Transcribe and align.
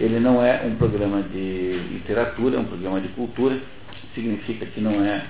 Ele 0.00 0.18
não 0.18 0.42
é 0.42 0.62
um 0.64 0.76
programa 0.76 1.22
de 1.22 1.78
literatura, 1.92 2.56
é 2.56 2.58
um 2.58 2.64
programa 2.64 3.02
de 3.02 3.08
cultura, 3.08 3.58
significa 4.14 4.64
que 4.64 4.80
não 4.80 5.04
é, 5.04 5.26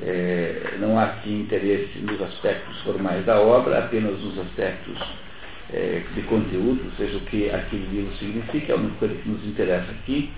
é 0.00 0.76
não 0.78 0.96
há 0.96 1.04
aqui 1.04 1.32
interesse 1.32 1.98
nos 1.98 2.22
aspectos 2.22 2.80
formais 2.82 3.26
da 3.26 3.40
obra, 3.40 3.80
apenas 3.80 4.20
nos 4.20 4.38
aspectos 4.38 4.96
é, 5.72 6.02
de 6.14 6.22
conteúdo, 6.22 6.92
seja 6.96 7.16
o 7.16 7.20
que 7.22 7.50
aquele 7.50 7.86
livro 7.86 8.16
significa, 8.16 8.72
é 8.72 8.76
a 8.76 8.78
única 8.78 8.96
coisa 8.98 9.14
que 9.16 9.28
nos 9.28 9.44
interessa 9.44 9.90
aqui. 9.90 10.30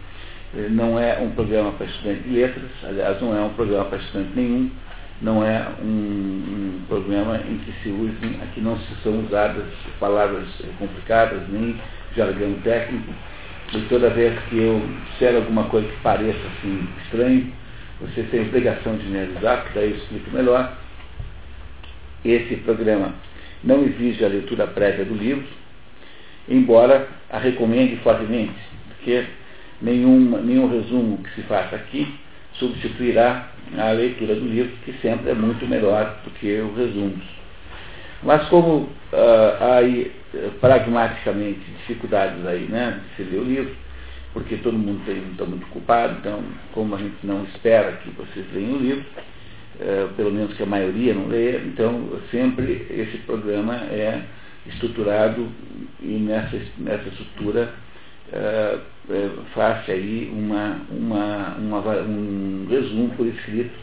É, 0.56 0.68
não 0.70 0.98
é 0.98 1.18
um 1.18 1.30
programa 1.32 1.72
para 1.72 1.84
estudante 1.86 2.22
de 2.22 2.30
letras, 2.30 2.70
aliás, 2.82 3.20
não 3.20 3.36
é 3.36 3.42
um 3.42 3.50
programa 3.50 3.84
para 3.84 3.98
estudante 3.98 4.30
nenhum, 4.34 4.70
não 5.20 5.44
é 5.44 5.68
um, 5.82 5.86
um, 5.86 6.82
programa 6.88 7.36
em 7.38 7.58
que 7.58 7.72
se 7.82 7.90
usem, 7.90 8.40
aqui 8.42 8.60
não 8.60 8.78
se 8.78 8.94
são 9.02 9.20
usadas 9.20 9.64
palavras 9.98 10.46
complicadas, 10.78 11.42
nem 11.48 11.76
jargão 12.14 12.54
técnico, 12.62 13.12
e 13.74 13.80
toda 13.88 14.10
vez 14.10 14.38
que 14.48 14.58
eu 14.58 14.80
disser 15.10 15.34
alguma 15.34 15.64
coisa 15.64 15.88
que 15.88 16.00
pareça 16.00 16.38
assim 16.38 16.88
estranho, 17.02 17.52
você 18.00 18.22
tem 18.24 18.42
obrigação 18.42 18.96
de 18.96 19.06
me 19.06 19.20
avisar, 19.20 19.62
porque 19.62 19.78
daí 19.78 19.90
eu 19.90 19.96
explico 19.96 20.30
melhor. 20.30 20.76
Esse 22.24 22.56
programa 22.56 23.14
não 23.64 23.84
exige 23.84 24.24
a 24.24 24.28
leitura 24.28 24.66
prévia 24.66 25.04
do 25.04 25.14
livro, 25.14 25.46
embora 26.48 27.08
a 27.30 27.38
recomende 27.38 27.96
fortemente, 27.96 28.54
porque 28.88 29.24
nenhum, 29.80 30.40
nenhum 30.42 30.68
resumo 30.68 31.18
que 31.18 31.34
se 31.34 31.42
faça 31.42 31.76
aqui 31.76 32.06
substituirá 32.54 33.50
a 33.76 33.90
leitura 33.90 34.34
do 34.34 34.46
livro, 34.46 34.72
que 34.84 34.92
sempre 35.02 35.30
é 35.30 35.34
muito 35.34 35.66
melhor 35.66 36.20
do 36.24 36.30
que 36.30 36.60
os 36.60 36.76
resumos. 36.76 37.24
Mas 38.22 38.48
como 38.48 38.88
há 39.60 39.76
aí, 39.76 40.12
pragmaticamente, 40.60 41.60
dificuldades 41.78 42.44
aí, 42.46 42.66
né, 42.68 43.00
de 43.16 43.16
se 43.16 43.30
ler 43.30 43.40
o 43.40 43.44
livro, 43.44 43.76
porque 44.36 44.56
todo 44.58 44.76
mundo 44.76 45.00
está 45.10 45.46
muito 45.46 45.64
ocupado, 45.68 46.18
então, 46.20 46.42
como 46.72 46.94
a 46.94 46.98
gente 46.98 47.16
não 47.24 47.44
espera 47.44 47.92
que 47.92 48.10
vocês 48.10 48.44
leiam 48.52 48.74
o 48.74 48.78
livro, 48.78 49.04
uh, 49.80 50.12
pelo 50.14 50.30
menos 50.30 50.54
que 50.54 50.62
a 50.62 50.66
maioria 50.66 51.14
não 51.14 51.26
leia, 51.28 51.58
então 51.64 52.20
sempre 52.30 52.86
esse 52.90 53.16
programa 53.24 53.76
é 53.90 54.22
estruturado 54.66 55.48
e 56.02 56.18
nessa, 56.18 56.60
nessa 56.76 57.08
estrutura 57.08 57.72
uh, 58.28 59.42
faça 59.54 59.92
aí 59.92 60.30
uma, 60.30 60.82
uma, 60.90 61.56
uma, 61.56 61.80
um 62.02 62.66
resumo 62.68 63.08
por 63.16 63.26
escrito, 63.26 63.74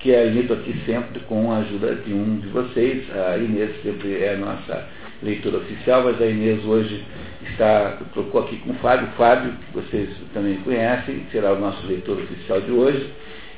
que 0.00 0.12
é 0.12 0.24
lido 0.24 0.54
aqui 0.54 0.74
sempre 0.86 1.20
com 1.20 1.52
a 1.52 1.58
ajuda 1.58 1.94
de 1.96 2.12
um 2.12 2.40
de 2.40 2.48
vocês. 2.48 3.04
A 3.14 3.36
Inês 3.36 3.70
sempre 3.82 4.22
é 4.22 4.32
a 4.32 4.36
nossa 4.36 4.88
leitora 5.22 5.58
oficial, 5.58 6.04
mas 6.04 6.20
a 6.20 6.26
Inês 6.26 6.64
hoje 6.64 7.04
está, 7.50 7.98
trocou 8.14 8.42
aqui 8.42 8.56
com 8.58 8.70
o 8.70 8.74
Fábio. 8.76 9.08
Fábio, 9.16 9.52
que 9.52 9.74
vocês 9.74 10.08
também 10.32 10.56
conhecem, 10.58 11.26
será 11.30 11.52
o 11.52 11.60
nosso 11.60 11.86
leitor 11.86 12.18
oficial 12.18 12.60
de 12.62 12.70
hoje. 12.70 13.10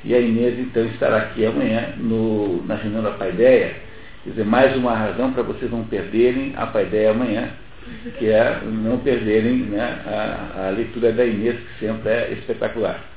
E 0.03 0.13
a 0.13 0.19
Inês, 0.19 0.59
então, 0.59 0.85
estará 0.87 1.17
aqui 1.17 1.45
amanhã 1.45 1.93
no, 1.97 2.61
na 2.65 2.75
reunião 2.75 3.01
da 3.01 3.11
Paideia. 3.11 3.75
Quer 4.25 4.31
dizer, 4.31 4.45
mais 4.45 4.75
uma 4.75 4.93
razão 4.93 5.31
para 5.31 5.43
vocês 5.43 5.71
não 5.71 5.85
perderem 5.85 6.53
a 6.57 6.67
Paideia 6.67 7.11
amanhã, 7.11 7.51
que 8.19 8.27
é 8.27 8.59
não 8.65 8.97
perderem 8.97 9.59
né, 9.59 9.81
a, 10.05 10.67
a, 10.67 10.69
leitura 10.71 11.13
da 11.13 11.25
Inês, 11.25 11.55
que 11.55 11.85
sempre 11.85 12.09
é 12.09 12.33
espetacular. 12.33 13.12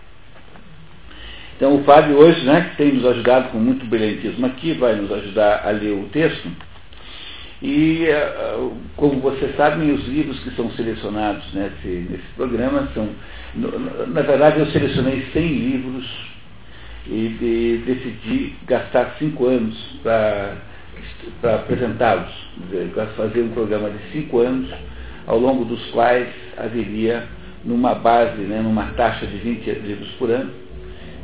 Então 1.57 1.75
o 1.75 1.85
Fábio 1.85 2.19
hoje, 2.19 2.45
né, 2.45 2.71
que 2.71 2.77
tem 2.77 2.93
nos 2.93 3.07
ajudado 3.07 3.49
com 3.49 3.59
muito 3.59 3.85
brilhantismo 3.87 4.45
aqui, 4.45 4.75
vai 4.75 4.95
nos 4.95 5.11
ajudar 5.11 5.63
a 5.67 5.71
ler 5.71 5.93
o 5.93 6.09
texto. 6.11 6.51
E, 7.63 8.05
eh, 8.05 8.69
como 8.97 9.21
vocês 9.21 9.57
sabem, 9.57 9.91
os 9.91 10.07
livros 10.07 10.39
que 10.41 10.51
são 10.51 10.71
selecionados 10.73 11.43
nesse, 11.55 11.89
nesse 12.11 12.27
programa 12.37 12.89
são. 12.93 13.09
Na 13.55 14.21
verdade, 14.21 14.61
eu 14.61 14.67
selecionei 14.67 15.27
100 15.33 15.49
livros 15.49 16.07
e 17.07 17.29
de, 17.41 17.79
decidi 17.87 18.55
gastar 18.67 19.17
cinco 19.19 19.47
anos 19.47 19.75
para 20.03 20.57
apresentá-los, 21.55 22.31
fazer 23.17 23.41
um 23.41 23.51
programa 23.51 23.89
de 23.89 23.99
cinco 24.13 24.41
anos, 24.41 24.71
ao 25.27 25.39
longo 25.39 25.65
dos 25.65 25.83
quais 25.93 26.29
haveria, 26.59 27.25
numa 27.65 27.95
base, 27.95 28.43
né, 28.43 28.61
numa 28.61 28.89
taxa 28.93 29.27
de 29.27 29.39
20 29.39 29.71
livros 29.71 30.11
por 30.19 30.31
ano, 30.31 30.66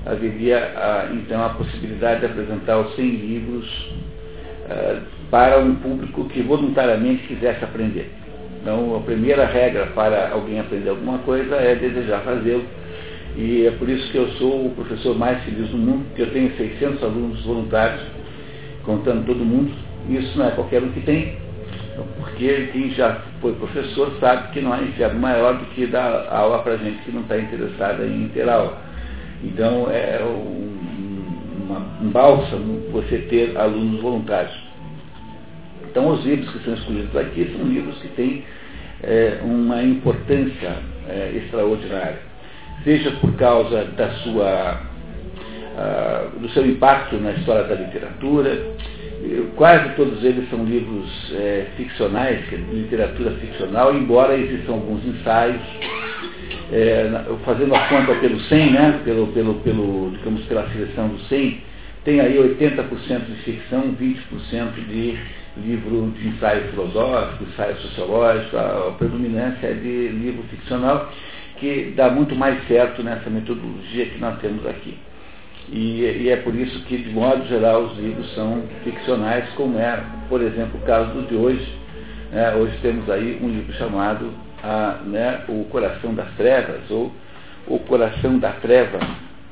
haveria 0.07 0.59
a, 0.77 1.13
então 1.13 1.45
a 1.45 1.51
possibilidade 1.51 2.21
de 2.21 2.27
apresentar 2.27 2.79
os 2.79 2.95
100 2.97 3.09
livros 3.09 3.93
uh, 4.67 5.03
para 5.31 5.59
um 5.59 5.77
público 5.77 6.25
que 6.29 6.43
voluntariamente 6.43 7.27
quisesse 7.27 7.65
aprender. 7.65 8.11
Então, 8.61 8.95
a 8.97 9.01
primeira 9.01 9.45
regra 9.45 9.87
para 9.87 10.31
alguém 10.31 10.61
aprender 10.61 10.91
alguma 10.91 11.19
coisa 11.19 11.57
é 11.57 11.75
desejar 11.75 12.21
fazê-lo. 12.21 12.65
E 13.37 13.67
é 13.67 13.71
por 13.73 13.89
isso 13.89 14.11
que 14.13 14.19
eu 14.19 14.29
sou 14.33 14.67
o 14.67 14.71
professor 14.71 15.17
mais 15.17 15.43
feliz 15.43 15.69
do 15.71 15.77
mundo, 15.77 16.05
porque 16.09 16.23
eu 16.23 16.31
tenho 16.33 16.55
600 16.57 17.03
alunos 17.03 17.45
voluntários 17.45 18.03
contando 18.84 19.27
todo 19.27 19.45
mundo. 19.45 19.73
Isso 20.09 20.39
não 20.39 20.47
é 20.47 20.51
qualquer 20.51 20.83
um 20.83 20.93
que 20.93 21.01
tem, 21.01 21.37
porque 22.19 22.69
quem 22.73 22.91
já 22.91 23.23
foi 23.41 23.53
professor 23.55 24.13
sabe 24.21 24.53
que 24.53 24.61
não 24.61 24.73
há 24.73 24.83
inferno 24.83 25.19
maior 25.19 25.59
do 25.59 25.65
que 25.67 25.87
dar 25.87 26.29
aula 26.31 26.59
para 26.59 26.77
gente 26.77 27.03
que 27.03 27.11
não 27.11 27.23
está 27.23 27.39
interessada 27.39 28.05
em 28.05 28.29
ter 28.29 28.49
aula. 28.49 28.91
Então 29.42 29.91
é 29.91 30.22
um, 30.22 31.64
uma, 31.64 31.78
um 32.00 32.10
bálsamo 32.10 32.91
você 32.92 33.19
ter 33.19 33.56
alunos 33.56 34.00
voluntários. 34.00 34.54
Então 35.91 36.08
os 36.08 36.25
livros 36.25 36.50
que 36.50 36.64
são 36.64 36.75
escolhidos 36.75 37.14
aqui 37.16 37.53
são 37.56 37.66
livros 37.66 37.98
que 38.00 38.08
têm 38.08 38.44
é, 39.03 39.41
uma 39.42 39.82
importância 39.82 40.76
é, 41.08 41.32
extraordinária, 41.36 42.20
seja 42.84 43.10
por 43.12 43.34
causa 43.34 43.84
da 43.97 44.10
sua 44.10 44.92
uh, 45.72 46.38
do 46.38 46.48
seu 46.50 46.66
impacto 46.66 47.16
na 47.16 47.32
história 47.32 47.64
da 47.64 47.74
literatura. 47.74 48.72
Quase 49.54 49.91
todos 49.94 50.24
eles 50.24 50.50
são 50.50 50.64
livros 50.64 51.32
é, 51.32 51.66
ficcionais, 51.76 52.41
é 52.53 52.56
literatura 52.56 53.30
ficcional, 53.32 53.94
embora 53.94 54.36
existam 54.36 54.72
alguns 54.72 55.04
ensaios, 55.06 55.60
é, 56.72 57.06
fazendo 57.44 57.75
a 57.75 57.87
conta 57.88 58.15
pelo 58.15 58.41
100, 58.41 58.71
né, 58.72 59.00
pelo, 59.05 59.27
pelo, 59.28 59.55
pelo, 59.56 60.10
digamos, 60.12 60.43
pela 60.47 60.66
seleção 60.71 61.09
do 61.09 61.21
100, 61.25 61.60
tem 62.05 62.21
aí 62.21 62.37
80% 62.37 63.27
de 63.27 63.34
ficção, 63.43 63.94
20% 63.94 64.75
de 64.88 65.19
livro 65.59 66.12
de 66.19 66.28
ensaio 66.28 66.69
filosófico, 66.71 67.44
ensaio 67.44 67.77
sociológico, 67.77 68.56
a, 68.56 68.88
a 68.88 68.93
predominância 68.93 69.66
é 69.66 69.75
de 69.75 70.09
livro 70.09 70.43
ficcional, 70.44 71.12
que 71.59 71.93
dá 71.94 72.10
muito 72.10 72.34
mais 72.34 72.66
certo 72.66 73.03
nessa 73.03 73.28
metodologia 73.28 74.06
que 74.06 74.19
nós 74.19 74.41
temos 74.41 74.66
aqui. 74.66 74.97
E, 75.71 76.00
e, 76.22 76.28
é 76.31 76.37
por 76.37 76.54
isso 76.54 76.83
que, 76.87 76.97
de 76.97 77.10
modo 77.10 77.47
geral, 77.47 77.83
os 77.84 77.99
livros 77.99 78.34
são 78.34 78.62
ficcionais, 78.83 79.49
como 79.50 79.78
é, 79.78 80.03
por 80.28 80.41
exemplo, 80.41 80.81
o 80.83 80.87
caso 80.87 81.12
do 81.12 81.28
de 81.28 81.37
hoje. 81.37 81.66
Né? 82.33 82.54
Hoje 82.54 82.77
temos 82.83 83.09
aí 83.09 83.39
um 83.41 83.49
livro 83.49 83.72
chamado 83.75 84.33
a, 84.62 85.00
né, 85.05 85.45
O 85.49 85.65
Coração 85.65 86.15
das 86.15 86.31
Trevas, 86.37 86.91
ou 86.91 87.12
O 87.67 87.78
Coração 87.81 88.39
da 88.39 88.53
Treva, 88.53 88.99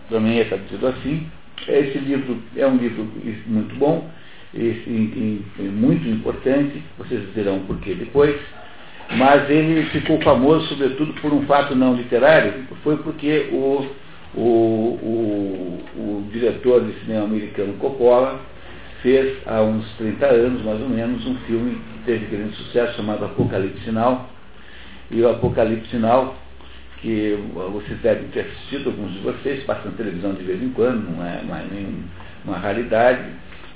também 0.08 0.40
é 0.40 0.44
traduzido 0.44 0.86
assim. 0.86 1.26
Esse 1.68 1.98
livro 1.98 2.38
é 2.56 2.66
um 2.66 2.76
livro 2.76 3.06
muito 3.46 3.74
bom, 3.76 4.08
e, 4.52 4.60
e, 4.60 5.62
muito 5.62 6.08
importante, 6.08 6.82
vocês 6.98 7.22
dirão 7.34 7.60
por 7.60 7.78
que 7.78 7.94
depois, 7.94 8.34
mas 9.12 9.48
ele 9.50 9.84
ficou 9.90 10.20
famoso, 10.22 10.66
sobretudo, 10.68 11.12
por 11.20 11.32
um 11.32 11.42
fato 11.46 11.74
não 11.74 11.94
literário, 11.94 12.64
foi 12.82 12.96
porque 12.96 13.48
o 13.52 13.86
o, 14.34 14.98
o, 15.02 15.80
o 15.96 16.28
diretor 16.32 16.84
de 16.84 16.92
cinema 17.00 17.24
americano 17.24 17.74
Coppola 17.74 18.40
fez 19.02 19.38
há 19.46 19.60
uns 19.62 19.88
30 19.96 20.26
anos, 20.26 20.62
mais 20.62 20.80
ou 20.80 20.88
menos, 20.88 21.26
um 21.26 21.34
filme 21.46 21.74
que 21.74 22.04
teve 22.04 22.26
grande 22.26 22.54
sucesso 22.56 22.96
chamado 22.96 23.24
Apocalipse 23.24 23.82
Sinal. 23.84 24.28
E 25.10 25.20
o 25.20 25.28
Apocalipse 25.28 25.90
Sinal, 25.90 26.36
que 27.00 27.38
vocês 27.72 27.98
devem 28.00 28.28
ter 28.28 28.40
assistido, 28.40 28.90
alguns 28.90 29.12
de 29.12 29.18
vocês, 29.20 29.64
passa 29.64 29.88
na 29.88 29.96
televisão 29.96 30.34
de 30.34 30.42
vez 30.42 30.62
em 30.62 30.70
quando, 30.70 31.10
não 31.10 31.24
é 31.24 31.42
mais 31.42 31.64
nenhuma 31.70 32.58
raridade, 32.58 33.24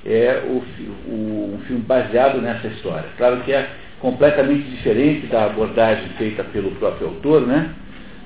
é 0.06 0.42
o, 0.46 0.62
o, 1.10 1.54
um 1.54 1.58
filme 1.66 1.82
baseado 1.82 2.40
nessa 2.40 2.68
história. 2.68 3.08
Claro 3.16 3.40
que 3.40 3.52
é 3.52 3.68
completamente 4.00 4.68
diferente 4.70 5.26
da 5.26 5.46
abordagem 5.46 6.08
feita 6.18 6.44
pelo 6.44 6.70
próprio 6.72 7.08
autor, 7.08 7.46
né? 7.46 7.74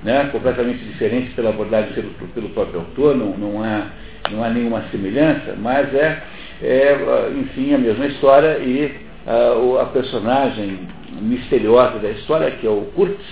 né, 0.02 0.28
completamente 0.30 0.84
diferente 0.84 1.34
pela 1.34 1.50
abordagem 1.50 1.92
pelo, 1.92 2.10
pelo 2.10 2.48
próprio 2.50 2.80
autor, 2.80 3.16
não, 3.16 3.36
não, 3.36 3.62
há, 3.62 3.88
não 4.30 4.44
há 4.44 4.50
nenhuma 4.50 4.84
semelhança, 4.90 5.54
mas 5.58 5.92
é, 5.94 6.22
é 6.62 7.30
enfim, 7.36 7.74
a 7.74 7.78
mesma 7.78 8.06
história 8.06 8.58
e 8.58 9.07
a, 9.28 9.82
a 9.82 9.86
personagem 9.86 10.88
misteriosa 11.20 11.98
da 11.98 12.10
história, 12.10 12.50
que 12.52 12.66
é 12.66 12.70
o 12.70 12.86
Kurtz, 12.94 13.22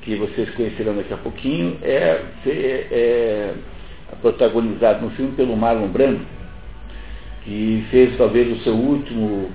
que 0.00 0.16
vocês 0.16 0.48
conhecerão 0.50 0.96
daqui 0.96 1.12
a 1.12 1.18
pouquinho, 1.18 1.78
é, 1.82 2.22
é, 2.46 2.86
é 2.90 3.54
protagonizado 4.22 5.04
no 5.04 5.10
filme 5.10 5.32
pelo 5.32 5.56
Marlon 5.56 5.88
Brando, 5.88 6.26
que 7.44 7.84
fez 7.90 8.16
talvez 8.16 8.50
o 8.50 8.62
seu 8.62 8.74
último 8.74 9.50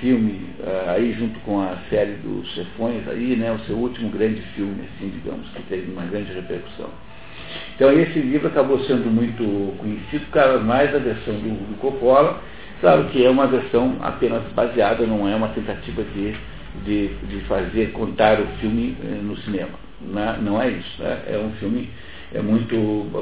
filme, 0.00 0.50
uh, 0.60 0.90
aí 0.90 1.12
junto 1.12 1.38
com 1.40 1.60
a 1.60 1.76
série 1.88 2.14
dos 2.14 2.48
Chefões, 2.54 3.06
aí, 3.08 3.36
né, 3.36 3.52
o 3.52 3.58
seu 3.60 3.76
último 3.76 4.10
grande 4.10 4.42
filme, 4.54 4.84
assim, 4.94 5.08
digamos, 5.10 5.48
que 5.50 5.62
teve 5.62 5.92
uma 5.92 6.04
grande 6.04 6.32
repercussão. 6.32 6.90
Então 7.76 7.92
esse 7.92 8.18
livro 8.18 8.48
acabou 8.48 8.80
sendo 8.84 9.10
muito 9.10 9.76
conhecido, 9.78 10.26
cada 10.32 10.58
mais 10.58 10.94
a 10.94 10.98
versão 10.98 11.34
do, 11.34 11.68
do 11.68 11.78
Coppola, 11.78 12.42
claro 12.84 13.04
que 13.04 13.24
é 13.24 13.30
uma 13.30 13.46
versão 13.46 13.96
apenas 14.02 14.42
baseada, 14.54 15.06
não 15.06 15.26
é 15.26 15.34
uma 15.34 15.48
tentativa 15.48 16.02
de, 16.02 16.34
de, 16.84 17.08
de 17.14 17.40
fazer, 17.46 17.92
contar 17.92 18.38
o 18.38 18.46
filme 18.60 18.94
eh, 19.02 19.20
no 19.22 19.34
cinema. 19.38 19.70
Não 20.02 20.22
é, 20.22 20.36
não 20.38 20.62
é 20.62 20.68
isso, 20.68 21.02
né? 21.02 21.22
é 21.28 21.38
um 21.38 21.50
filme 21.52 21.88
é 22.34 22.42
muito 22.42 22.76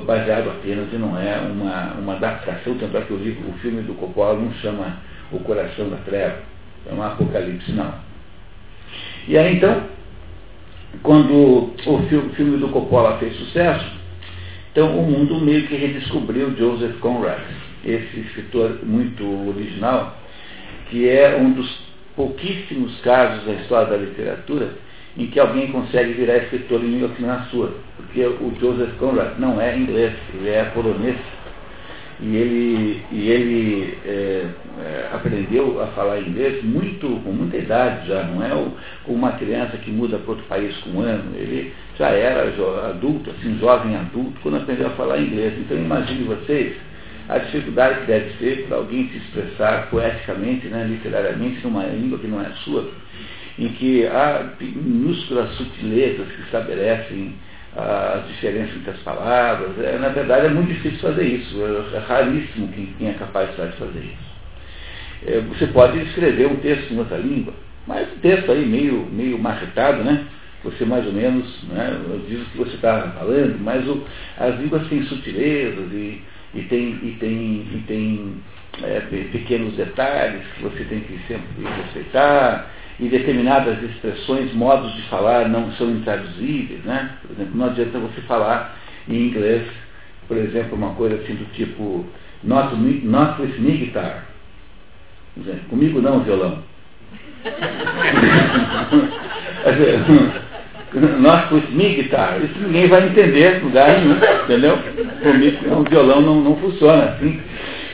baseado 0.05 0.50
apenas 0.50 0.93
e 0.93 0.97
não 0.97 1.17
é 1.17 1.38
uma, 1.38 1.93
uma 1.93 2.14
adaptação, 2.14 2.76
tanto 2.76 2.97
é 2.97 3.03
que 3.03 3.12
o, 3.12 3.17
livro, 3.17 3.50
o 3.50 3.53
filme 3.59 3.82
do 3.82 3.94
Coppola 3.94 4.37
não 4.37 4.53
chama 4.55 4.97
O 5.31 5.38
Coração 5.38 5.88
da 5.91 5.99
Treva, 5.99 6.38
é 6.91 6.93
um 6.93 7.00
apocalipse, 7.00 7.70
não. 7.70 7.94
E 9.29 9.38
aí 9.38 9.58
então, 9.58 9.85
quando 11.05 11.73
o 11.87 12.03
filme 12.08 12.58
do 12.58 12.69
Coppola 12.70 13.17
fez 13.19 13.37
sucesso, 13.37 13.87
então 14.73 14.99
o 14.99 15.08
mundo 15.08 15.41
meio 15.41 15.69
que 15.69 15.76
redescobriu 15.76 16.53
Joseph 16.56 16.99
Conrad, 16.99 17.43
esse 17.84 18.20
escritor 18.20 18.79
muito 18.82 19.25
original, 19.49 20.17
que 20.90 21.08
é 21.08 21.37
um 21.37 21.52
dos 21.52 21.93
pouquíssimos 22.14 23.00
casos 23.00 23.44
da 23.44 23.52
história 23.55 23.88
da 23.88 23.96
literatura 23.96 24.70
em 25.17 25.26
que 25.26 25.38
alguém 25.38 25.70
consegue 25.70 26.12
virar 26.14 26.38
escritor 26.38 26.81
em 26.81 26.99
língua 26.99 27.11
é 27.11 27.50
sua. 27.50 27.75
Porque 27.96 28.25
o 28.25 28.52
Joseph 28.58 28.96
Conrad 28.99 29.38
não 29.38 29.61
é 29.61 29.76
inglês, 29.76 30.14
ele 30.34 30.49
é 30.49 30.64
polonês. 30.75 31.17
E 32.20 32.37
ele, 32.37 33.02
e 33.11 33.31
ele 33.31 33.99
é, 34.06 34.46
é, 34.79 35.08
aprendeu 35.12 35.82
a 35.82 35.88
falar 35.88 36.20
inglês 36.20 36.62
muito, 36.62 37.20
com 37.25 37.32
muita 37.32 37.56
idade 37.56 38.06
já, 38.06 38.23
não 38.23 38.44
é 38.44 38.55
o, 38.55 38.70
como 39.05 39.19
uma 39.19 39.32
criança 39.32 39.76
que 39.79 39.90
muda 39.90 40.19
para 40.19 40.31
outro 40.31 40.46
país 40.46 40.76
com 40.79 40.90
um 40.90 41.00
ano. 41.00 41.34
Ele 41.34 41.73
já 41.99 42.11
era 42.11 42.44
adulto, 42.90 43.31
assim, 43.31 43.58
jovem 43.58 43.96
adulto, 43.96 44.38
quando 44.40 44.58
aprendeu 44.58 44.87
a 44.87 44.90
falar 44.90 45.19
inglês. 45.19 45.52
Então 45.58 45.76
imagine 45.76 46.25
vocês 46.25 46.76
a 47.34 47.38
dificuldade 47.38 48.00
que 48.00 48.06
deve 48.06 48.31
ser 48.38 48.67
para 48.67 48.76
alguém 48.76 49.08
se 49.08 49.17
expressar 49.19 49.88
poeticamente, 49.90 50.67
né, 50.69 50.84
literariamente, 50.84 51.64
numa 51.64 51.84
língua 51.84 52.19
que 52.19 52.26
não 52.26 52.40
é 52.40 52.50
sua 52.64 52.90
em 53.58 53.69
que 53.69 54.06
há 54.06 54.50
minúsculas 54.61 55.50
sutilezas 55.56 56.26
que 56.29 56.43
estabelecem 56.43 57.34
as 57.76 58.26
diferenças 58.29 58.76
entre 58.76 58.90
as 58.90 58.99
palavras. 58.99 59.79
É, 59.79 59.99
na 59.99 60.08
verdade, 60.08 60.46
é 60.46 60.50
muito 60.50 60.69
difícil 60.69 60.99
fazer 60.99 61.25
isso. 61.25 61.56
É, 61.62 61.96
é 61.96 61.99
raríssimo 62.00 62.69
quem, 62.69 62.87
quem 62.99 63.08
é 63.08 63.12
capaz 63.14 63.50
de 63.50 63.56
fazer 63.56 64.00
isso. 64.00 64.32
É, 65.26 65.40
você 65.40 65.67
pode 65.69 65.99
escrever 66.00 66.46
um 66.46 66.56
texto 66.56 66.93
em 66.93 66.99
outra 66.99 67.17
língua, 67.17 67.55
mas 67.87 68.08
um 68.12 68.19
texto 68.19 68.50
aí 68.50 68.67
meio, 68.67 69.06
meio 69.11 69.38
marretado, 69.38 70.02
né? 70.02 70.26
Você 70.64 70.84
mais 70.84 71.05
ou 71.06 71.12
menos 71.12 71.62
né, 71.64 72.00
diz 72.29 72.40
o 72.40 72.44
que 72.50 72.58
você 72.58 72.75
está 72.76 73.12
falando, 73.19 73.58
mas 73.61 73.87
o, 73.88 74.05
as 74.38 74.58
línguas 74.61 74.87
têm 74.88 75.02
sutilezas 75.05 75.93
e, 75.93 76.23
e 76.55 76.63
tem, 76.63 76.99
e 77.03 77.17
tem, 77.19 77.67
e 77.73 77.85
tem 77.87 78.35
é, 78.83 79.01
pequenos 79.33 79.75
detalhes 79.75 80.43
que 80.55 80.63
você 80.63 80.85
tem 80.85 81.01
que 81.01 81.19
sempre 81.27 81.65
respeitar 81.83 82.71
e 83.01 83.09
determinadas 83.09 83.83
expressões, 83.83 84.53
modos 84.55 84.95
de 84.95 85.03
falar 85.09 85.49
não 85.49 85.73
são 85.73 85.91
intraduzíveis, 85.91 86.85
né? 86.85 87.17
Por 87.23 87.33
exemplo, 87.33 87.57
não 87.57 87.67
adianta 87.67 87.99
você 87.99 88.21
falar 88.23 88.77
em 89.09 89.29
inglês, 89.29 89.67
por 90.29 90.37
exemplo, 90.37 90.77
uma 90.77 90.95
coisa 90.95 91.17
assim 91.17 91.35
do 91.35 91.53
tipo 91.53 92.07
not, 92.45 92.77
not 92.77 93.41
with 93.41 93.59
me 93.59 93.79
guitar. 93.79 94.27
Comigo 95.69 96.01
não, 96.01 96.21
violão. 96.21 96.63
not 100.94 101.53
with 101.53 101.71
me 101.71 101.94
guitar. 101.94 102.39
Isso 102.43 102.59
ninguém 102.61 102.89
vai 102.89 103.06
entender 103.06 103.62
lugar 103.62 104.00
nenhum, 104.00 104.17
entendeu? 104.44 104.79
Comigo, 105.23 105.75
um 105.75 105.85
violão 105.85 106.21
não, 106.21 106.41
não 106.41 106.56
funciona 106.56 107.05
assim. 107.05 107.41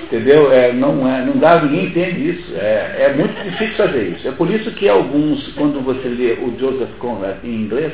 Entendeu? 0.02 0.50
É, 0.50 0.72
não, 0.72 1.06
é, 1.06 1.22
não 1.24 1.36
dá, 1.36 1.60
ninguém 1.60 1.86
entende 1.86 2.30
isso. 2.30 2.54
É, 2.56 3.10
é 3.10 3.14
muito 3.14 3.34
difícil 3.44 3.76
fazer 3.76 4.08
isso. 4.08 4.26
É 4.26 4.32
por 4.32 4.50
isso 4.50 4.70
que 4.72 4.88
alguns, 4.88 5.52
quando 5.52 5.82
você 5.84 6.08
lê 6.08 6.32
o 6.32 6.58
Joseph 6.58 6.96
Conrad 6.98 7.44
em 7.44 7.54
inglês, 7.54 7.92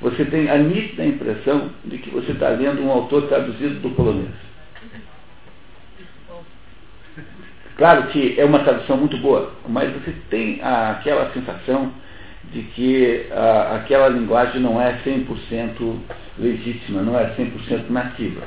você 0.00 0.24
tem 0.24 0.48
a 0.48 0.56
nítida 0.56 1.04
impressão 1.04 1.70
de 1.84 1.98
que 1.98 2.10
você 2.10 2.32
está 2.32 2.48
lendo 2.50 2.82
um 2.82 2.90
autor 2.90 3.22
traduzido 3.22 3.80
do 3.80 3.90
polonês. 3.90 4.30
Claro 7.76 8.04
que 8.08 8.38
é 8.38 8.44
uma 8.44 8.60
tradução 8.60 8.96
muito 8.96 9.16
boa, 9.16 9.52
mas 9.68 9.90
você 9.92 10.14
tem 10.28 10.60
aquela 10.62 11.30
sensação 11.32 11.90
de 12.52 12.62
que 12.62 13.26
a, 13.30 13.76
aquela 13.76 14.08
linguagem 14.08 14.60
não 14.60 14.80
é 14.80 14.98
100% 15.04 15.96
legítima, 16.38 17.02
não 17.02 17.18
é 17.18 17.34
100% 17.36 17.90
nativa. 17.90 18.42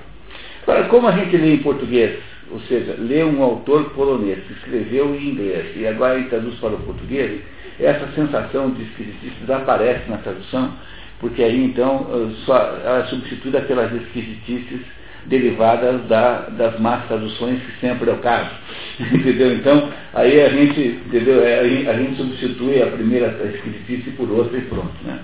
Agora, 0.63 0.85
como 0.85 1.07
a 1.07 1.11
gente 1.11 1.35
lê 1.37 1.55
em 1.55 1.57
português 1.59 2.19
ou 2.53 2.59
seja, 2.61 2.95
lê 2.99 3.23
um 3.23 3.41
autor 3.41 3.89
polonês 3.91 4.39
que 4.45 4.53
escreveu 4.53 5.15
em 5.15 5.29
inglês 5.29 5.75
e 5.75 5.87
agora 5.87 6.19
ele 6.19 6.29
traduz 6.29 6.55
para 6.59 6.75
o 6.75 6.79
português, 6.79 7.41
essa 7.79 8.07
sensação 8.13 8.69
de 8.71 8.83
esquisitice 8.83 9.35
desaparece 9.41 10.09
na 10.09 10.17
tradução, 10.17 10.71
porque 11.19 11.41
aí 11.41 11.63
então 11.63 12.31
só, 12.45 12.55
ela 12.83 12.99
é 12.99 13.05
substitui 13.05 13.57
aquelas 13.57 13.91
esquisitices 13.91 14.81
derivadas 15.25 16.05
da, 16.07 16.49
das 16.49 16.79
más 16.79 17.05
traduções, 17.07 17.61
que 17.61 17.79
sempre 17.79 18.09
é 18.09 18.13
o 18.13 18.17
caso. 18.17 18.51
entendeu? 18.99 19.53
Então, 19.53 19.89
aí 20.13 20.41
a 20.41 20.49
gente, 20.49 21.01
entendeu? 21.05 21.43
É, 21.43 21.59
a 21.59 21.93
gente 21.93 22.17
substitui 22.17 22.81
a 22.81 22.87
primeira 22.87 23.27
esquisitice 23.53 24.11
por 24.11 24.29
outra 24.29 24.57
e 24.57 24.61
pronto. 24.61 24.93
Né? 25.03 25.19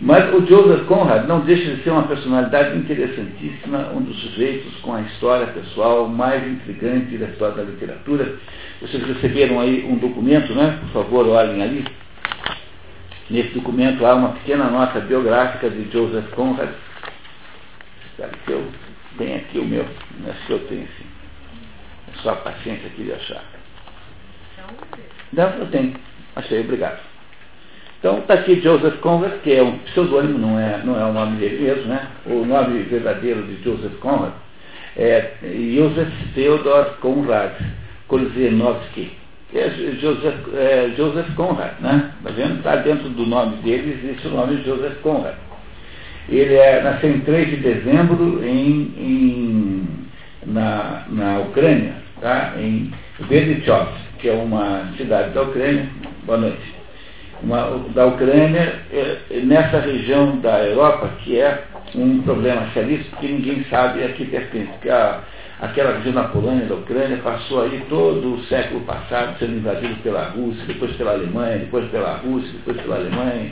Mas 0.00 0.34
o 0.34 0.44
Joseph 0.44 0.86
Conrad 0.86 1.26
não 1.26 1.40
deixa 1.40 1.74
de 1.74 1.82
ser 1.82 1.90
uma 1.90 2.02
personalidade 2.02 2.76
interessantíssima, 2.76 3.90
um 3.94 4.02
dos 4.02 4.18
sujeitos 4.20 4.74
com 4.82 4.92
a 4.92 5.00
história 5.00 5.46
pessoal 5.46 6.08
mais 6.08 6.46
intrigante 6.46 7.16
da 7.16 7.26
história 7.26 7.56
da 7.56 7.62
literatura. 7.62 8.34
Vocês 8.80 9.02
receberam 9.06 9.60
aí 9.60 9.84
um 9.84 9.96
documento, 9.96 10.52
né? 10.54 10.78
Por 10.82 11.04
favor, 11.04 11.28
olhem 11.28 11.62
ali. 11.62 11.84
Nesse 13.30 13.50
documento 13.54 14.04
há 14.04 14.14
uma 14.14 14.32
pequena 14.32 14.68
nota 14.68 15.00
biográfica 15.00 15.70
de 15.70 15.90
Joseph 15.90 16.28
Conrad. 16.32 16.68
Espero 18.10 18.32
que 18.44 18.52
eu 18.52 18.64
tenha 19.18 19.36
aqui 19.38 19.58
o 19.58 19.64
meu. 19.64 19.84
Acho 20.28 20.46
que 20.46 20.52
eu 20.52 20.66
tenho 20.66 20.86
sim. 20.98 21.06
É 22.12 22.22
só 22.22 22.30
a 22.30 22.36
paciência 22.36 22.86
aqui 22.86 23.02
de 23.02 23.12
achar. 23.12 23.42
Não, 25.32 25.48
eu 25.50 25.66
tenho. 25.66 25.94
Achei, 26.36 26.60
obrigado. 26.60 27.00
Então 27.98 28.18
está 28.18 28.34
aqui 28.34 28.60
Joseph 28.60 29.00
Conrad, 29.00 29.40
que 29.42 29.52
é 29.52 29.62
um 29.62 29.78
pseudônimo, 29.78 30.38
não 30.38 30.60
é, 30.60 30.82
não 30.84 31.00
é 31.00 31.04
o 31.06 31.12
nome 31.12 31.38
dele 31.38 31.62
mesmo, 31.62 31.86
né? 31.86 32.06
O 32.26 32.44
nome 32.44 32.82
verdadeiro 32.82 33.42
de 33.44 33.62
Joseph 33.62 33.98
Conrad 33.98 34.32
é 34.96 35.32
Joseph 35.74 36.12
Theodor 36.34 36.98
Conrad 37.00 37.52
Kolzenowski, 38.06 39.10
que 39.50 39.58
é 39.58 39.70
Joseph, 40.00 40.34
é 40.54 40.92
Joseph 40.96 41.34
Conrad, 41.34 41.80
né? 41.80 42.12
Está 42.18 42.30
vendo? 42.30 42.58
Está 42.58 42.76
dentro 42.76 43.08
do 43.08 43.24
nome 43.24 43.56
dele, 43.62 43.98
existe 44.04 44.28
o 44.28 44.32
nome 44.32 44.62
Joseph 44.62 45.00
Conrad. 45.00 45.36
Ele 46.28 46.54
é, 46.54 46.82
nasceu 46.82 47.10
em 47.10 47.20
3 47.20 47.50
de 47.50 47.56
dezembro 47.56 48.44
em, 48.44 48.92
em 48.96 49.88
na, 50.46 51.04
na 51.08 51.38
Ucrânia, 51.38 51.94
tá? 52.20 52.54
em 52.58 52.92
Berdichov, 53.28 53.88
que 54.18 54.28
é 54.28 54.32
uma 54.32 54.92
cidade 54.96 55.32
da 55.34 55.42
Ucrânia. 55.42 55.86
Boa 56.24 56.38
noite 56.38 56.74
uma, 57.44 57.78
da 57.94 58.06
Ucrânia 58.06 58.80
é, 58.90 59.40
nessa 59.44 59.78
região 59.80 60.38
da 60.38 60.64
Europa 60.64 61.10
que 61.22 61.38
é 61.38 61.64
um 61.94 62.22
problema 62.22 62.68
seríssimo 62.72 63.16
que 63.18 63.28
ninguém 63.28 63.64
sabe 63.70 64.02
a 64.02 64.08
que 64.08 64.24
pertence. 64.24 64.66
Porque 64.72 64.90
a, 64.90 65.20
aquela 65.60 65.96
região 65.96 66.14
da 66.14 66.24
Polônia, 66.24 66.66
da 66.66 66.74
Ucrânia, 66.74 67.18
passou 67.18 67.62
aí 67.62 67.84
todo 67.88 68.34
o 68.34 68.42
século 68.44 68.80
passado 68.80 69.38
sendo 69.38 69.58
invadido 69.58 69.96
pela 70.02 70.30
Rússia, 70.30 70.64
depois 70.66 70.96
pela 70.96 71.12
Alemanha, 71.12 71.58
depois 71.58 71.88
pela 71.90 72.16
Rússia, 72.16 72.52
depois 72.52 72.80
pela 72.80 72.96
Alemanha. 72.96 73.50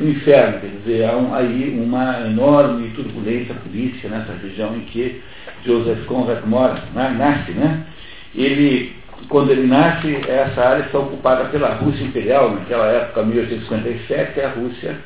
Um 0.00 0.08
inferno, 0.08 0.60
quer 0.60 0.70
dizer, 0.78 1.04
há 1.04 1.16
um, 1.16 1.34
aí 1.34 1.78
uma 1.82 2.20
enorme 2.26 2.90
turbulência 2.90 3.54
política 3.54 4.08
nessa 4.08 4.32
região 4.32 4.76
em 4.76 4.80
que 4.80 5.20
Joseph 5.64 6.04
Conrad 6.06 6.44
mora, 6.46 6.82
né, 6.94 7.14
nasce, 7.18 7.52
né? 7.52 7.84
Ele 8.34 8.96
quando 9.28 9.50
ele 9.50 9.66
nasce, 9.66 10.16
essa 10.28 10.60
área 10.60 10.84
está 10.84 10.98
ocupada 10.98 11.46
pela 11.46 11.74
Rússia 11.74 12.04
Imperial, 12.04 12.52
naquela 12.52 12.86
época, 12.86 13.24
1857, 13.24 14.40
a 14.40 14.48
Rússia 14.50 14.96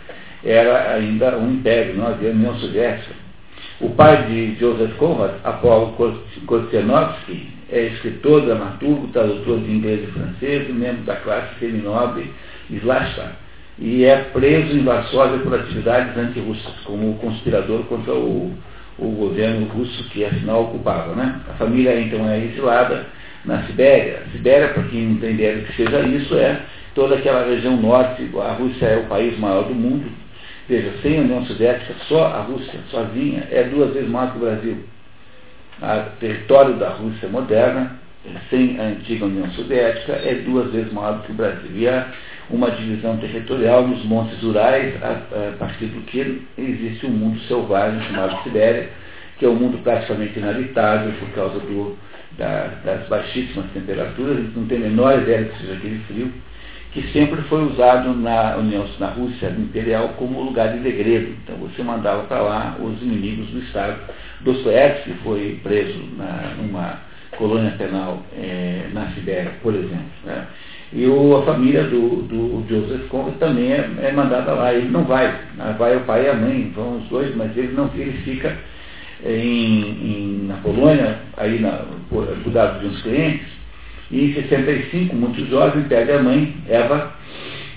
era 0.45 0.95
ainda 0.95 1.39
um 1.39 1.55
império, 1.55 1.97
não 1.97 2.09
havia 2.09 2.31
União 2.31 2.55
Soviética. 2.59 3.15
O 3.81 3.91
pai 3.91 4.27
de 4.27 4.55
Joseph 4.61 4.95
Conrad, 4.97 5.33
Apolo 5.43 5.97
Kostenovsky, 6.47 7.49
é 7.71 7.87
escritor, 7.87 8.43
dramaturgo, 8.43 9.09
tradutor 9.09 9.59
de 9.61 9.73
inglês 9.73 10.07
e 10.07 10.13
francês 10.13 10.69
e 10.69 10.73
membro 10.73 11.03
da 11.05 11.17
classe 11.17 11.59
seminobre 11.59 12.31
Slashta. 12.71 13.33
E 13.79 14.05
é 14.05 14.17
preso 14.33 14.77
em 14.77 14.85
Varsóvia 14.85 15.39
por 15.39 15.55
atividades 15.55 16.17
antirrussas, 16.17 16.75
como 16.85 17.15
conspirador 17.19 17.85
contra 17.85 18.13
o, 18.13 18.53
o 18.99 19.09
governo 19.09 19.67
russo 19.67 20.09
que 20.11 20.25
afinal 20.25 20.65
ocupava. 20.65 21.15
Né? 21.15 21.41
A 21.49 21.55
família 21.55 21.99
então 21.99 22.29
é 22.29 22.45
exilada 22.45 23.07
na 23.45 23.63
Sibéria. 23.65 24.23
A 24.27 24.31
Sibéria, 24.31 24.69
para 24.69 24.83
quem 24.85 25.09
não 25.09 25.17
tem 25.17 25.35
ideia 25.35 25.57
do 25.57 25.67
que 25.67 25.77
seja 25.77 26.01
isso, 26.01 26.35
é 26.37 26.61
toda 26.95 27.17
aquela 27.17 27.47
região 27.47 27.77
norte. 27.77 28.29
A 28.39 28.53
Rússia 28.53 28.87
é 28.87 28.97
o 28.99 29.07
país 29.07 29.39
maior 29.39 29.65
do 29.65 29.75
mundo. 29.75 30.11
Veja, 30.69 30.93
sem 31.03 31.19
a 31.19 31.23
União 31.23 31.45
Soviética, 31.47 31.95
só 32.09 32.27
a 32.27 32.41
Rússia, 32.43 32.79
sozinha, 32.91 33.49
é 33.51 33.65
duas 33.65 33.93
vezes 33.93 34.09
maior 34.09 34.31
que 34.31 34.39
o 34.39 34.41
Brasil. 34.41 34.77
O 35.81 36.21
território 36.21 36.75
da 36.77 36.91
Rússia 36.91 37.29
moderna, 37.29 37.99
sem 38.49 38.79
a 38.79 38.85
antiga 38.85 39.25
União 39.25 39.51
Soviética, 39.51 40.13
é 40.13 40.35
duas 40.47 40.71
vezes 40.71 40.93
maior 40.93 41.15
do 41.15 41.23
que 41.25 41.33
o 41.33 41.35
Brasil. 41.35 41.71
E 41.75 41.89
há 41.89 42.07
uma 42.51 42.71
divisão 42.71 43.17
territorial 43.17 43.87
nos 43.87 44.05
montes 44.05 44.43
Urais, 44.43 44.95
a, 45.03 45.49
a 45.49 45.57
partir 45.59 45.87
do 45.87 46.03
que 46.03 46.43
existe 46.59 47.07
um 47.07 47.11
mundo 47.11 47.41
selvagem 47.41 48.01
chamado 48.03 48.43
Sibéria, 48.43 48.91
que 49.39 49.45
é 49.45 49.49
um 49.49 49.57
mundo 49.57 49.79
praticamente 49.83 50.39
inabitável 50.39 51.13
por 51.19 51.29
causa 51.31 51.59
do, 51.61 51.97
da, 52.37 52.69
das 52.85 53.09
baixíssimas 53.09 53.71
temperaturas, 53.73 54.55
não 54.55 54.67
tem 54.67 54.79
a 54.79 54.89
menor 54.89 55.21
ideia 55.21 55.45
que 55.45 55.61
seja 55.61 55.75
aquele 55.75 55.99
frio, 56.05 56.33
que 56.93 57.03
sempre 57.13 57.41
foi 57.43 57.65
usado 57.65 58.13
na 58.15 58.57
União, 58.57 58.87
na 58.99 59.09
Rússia 59.09 59.49
Imperial 59.49 60.11
como 60.19 60.43
lugar 60.43 60.75
de 60.75 60.81
degredo. 60.81 61.35
Então 61.43 61.57
você 61.57 61.83
mandava 61.83 62.25
para 62.25 62.41
lá 62.43 62.77
os 62.79 63.01
inimigos 63.01 63.49
do 63.49 63.61
Estado. 63.61 63.99
Dostoevsky 64.43 65.15
foi 65.25 65.59
preso 65.63 66.03
na, 66.19 66.55
numa 66.59 67.01
colônia 67.37 67.73
penal 67.73 68.23
é, 68.37 68.89
na 68.93 69.07
Sibéria, 69.13 69.53
por 69.63 69.75
exemplo. 69.75 70.11
Né? 70.25 70.47
E 70.95 71.07
o, 71.07 71.39
a 71.39 71.43
família 71.45 71.85
do, 71.85 72.23
do 72.23 72.65
Joseph 72.69 73.09
Conrad 73.09 73.35
também 73.39 73.73
é, 73.73 73.89
é, 74.03 74.13
mandada 74.13 74.53
lá. 74.53 74.75
Ele 74.75 74.91
não 74.91 75.05
vai. 75.05 75.35
Vai 75.79 75.97
o 75.97 76.01
pai 76.01 76.27
e 76.27 76.29
a 76.29 76.35
mãe, 76.35 76.73
vão 76.75 76.99
os 76.99 77.09
dois, 77.09 77.35
mas 77.35 77.57
ele 77.57 77.73
não 77.73 77.91
ele 77.95 78.13
fica 78.25 78.57
em, 79.25 79.81
em, 79.81 80.47
na 80.49 80.57
Polônia, 80.57 81.19
aí 81.37 81.61
na, 81.61 81.85
cuidado 82.43 82.81
de 82.81 82.87
uns 82.87 83.03
clientes, 83.03 83.47
e 84.11 84.27
em 84.27 84.35
65, 84.35 85.17
muito 85.17 85.47
jovem, 85.47 85.85
pega 85.85 86.19
a 86.19 86.23
mãe, 86.23 86.55
Eva, 86.69 87.15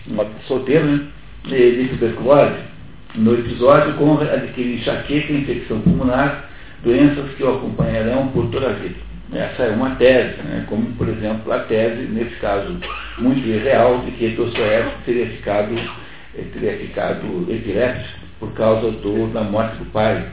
uma 0.07 0.25
solteira, 0.47 0.85
né? 0.85 1.01
de 1.47 1.87
tuberculose. 1.89 2.65
No 3.15 3.33
episódio, 3.33 3.93
com 3.93 4.17
adquirir 4.17 4.79
enxaqueca, 4.79 5.31
infecção 5.31 5.79
pulmonar, 5.79 6.49
doenças 6.83 7.31
que 7.37 7.43
o 7.43 7.55
acompanharão 7.55 8.27
por 8.29 8.47
toda 8.47 8.67
a 8.67 8.73
vida. 8.73 8.95
Essa 9.33 9.63
é 9.63 9.69
uma 9.71 9.95
tese, 9.95 10.41
né? 10.43 10.65
como, 10.69 10.93
por 10.93 11.09
exemplo, 11.09 11.51
a 11.51 11.59
tese, 11.59 12.03
nesse 12.03 12.35
caso 12.35 12.79
muito 13.17 13.45
irreal, 13.47 13.99
de 14.01 14.11
que 14.11 14.29
Dostoiévski 14.29 15.01
teria 15.05 15.27
ficado, 15.27 15.75
teria 16.53 16.77
ficado 16.77 17.45
epiléptico 17.49 18.19
por 18.39 18.53
causa 18.53 18.91
do, 18.91 19.27
da 19.33 19.41
morte 19.41 19.77
do 19.77 19.85
pai 19.85 20.25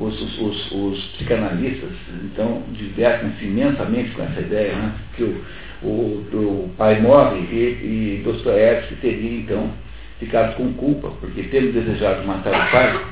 os, 0.00 0.38
os, 0.40 0.72
os, 0.72 1.04
psicanalistas, 1.12 1.90
então, 2.24 2.62
divertem-se 2.72 3.44
imensamente 3.44 4.10
com 4.12 4.22
essa 4.22 4.40
ideia, 4.40 4.74
né, 4.74 4.94
que 5.14 5.22
o, 5.22 5.44
o, 5.82 6.26
o 6.32 6.70
pai 6.78 7.00
morre 7.00 7.40
e, 7.40 8.18
e 8.18 8.22
Dostoiévski 8.24 8.94
teria, 8.96 9.40
então, 9.40 9.70
ficado 10.18 10.56
com 10.56 10.72
culpa, 10.72 11.10
porque 11.20 11.42
tendo 11.44 11.72
desejado 11.72 12.26
matar 12.26 12.68
o 12.68 12.70
pai, 12.70 13.04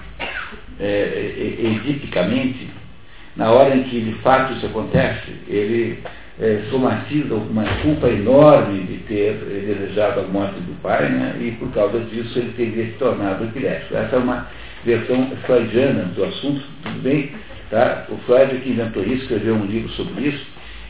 é, 0.81 0.87
é, 0.87 1.67
edipicamente, 1.67 2.71
na 3.39 3.51
hora 3.53 3.75
em 3.75 3.85
que 3.85 4.01
de 4.01 4.13
fato 4.21 4.53
isso 4.53 4.67
acontece, 4.67 5.31
ele 5.49 6.01
é, 6.41 6.61
somatiza 6.71 7.35
uma 7.35 7.65
culpa 7.83 8.09
enorme 8.09 8.81
de 8.81 8.99
ter 9.05 9.31
é, 9.31 9.75
desejado 9.75 10.21
a 10.21 10.23
morte 10.25 10.61
do 10.61 10.81
pai, 10.83 11.09
né, 11.09 11.37
e 11.41 11.53
por 11.53 11.73
causa 11.73 12.01
disso 12.01 12.39
ele 12.39 12.53
teria 12.57 12.87
se 12.87 12.93
tornado 12.99 13.45
epilético. 13.45 13.97
Essa 13.97 14.17
é 14.17 14.19
uma 14.19 14.47
versão 14.85 15.31
freudiana 15.47 16.05
do 16.15 16.25
assunto, 16.25 16.61
tudo 16.83 17.01
bem? 17.01 17.31
Tá? 17.71 18.07
O 18.09 18.17
Freud 18.27 18.57
que 18.61 18.71
inventou 18.71 19.05
isso, 19.05 19.23
escreveu 19.23 19.55
um 19.55 19.67
livro 19.67 19.89
sobre 19.91 20.29
isso, 20.29 20.47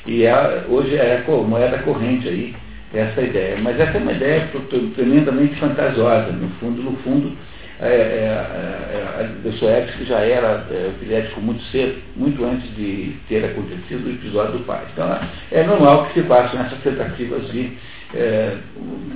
e 0.06 0.24
é, 0.24 0.64
hoje 0.68 0.96
é 0.96 1.22
moeda 1.46 1.78
corrente 1.78 2.28
aí 2.28 2.54
essa 2.94 3.20
ideia. 3.20 3.58
Mas 3.60 3.78
essa 3.78 3.98
é 3.98 4.00
uma 4.00 4.12
ideia 4.12 4.48
tremendamente 4.94 5.56
fantasiosa. 5.56 6.32
No 6.32 6.48
fundo, 6.60 6.82
no 6.82 6.96
fundo, 6.98 7.36
é, 7.80 7.87
é, 7.87 7.90
é, 7.90 9.20
a 9.20 9.42
Dostoevsky 9.42 10.04
já 10.04 10.18
era 10.18 10.66
é, 10.70 11.40
muito 11.40 11.62
cedo, 11.64 12.02
muito 12.16 12.44
antes 12.44 12.68
de 12.75 13.14
ter 13.28 13.44
acontecido 13.44 14.06
o 14.06 14.11
episódio 14.11 14.58
do 14.58 14.64
pai. 14.64 14.82
Então 14.92 15.18
é 15.52 15.62
normal 15.62 16.06
que 16.06 16.20
se 16.20 16.26
façam 16.26 16.61
essas 16.61 16.80
tentativas 16.80 17.49
de 17.52 17.73
é, 18.14 18.56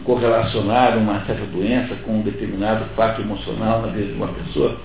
correlacionar 0.05 0.97
uma 0.97 1.25
certa 1.25 1.45
doença 1.47 1.95
com 2.05 2.19
um 2.19 2.23
determinado 2.23 2.85
fato 2.95 3.21
emocional 3.21 3.83
na 3.83 3.89
vida 3.89 4.07
de 4.07 4.13
uma 4.13 4.29
pessoa. 4.29 4.77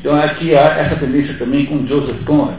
Então 0.00 0.14
aqui 0.14 0.54
há 0.54 0.78
essa 0.78 0.96
tendência 0.96 1.34
também 1.38 1.64
com 1.64 1.86
Joseph 1.86 2.22
Conrad. 2.26 2.58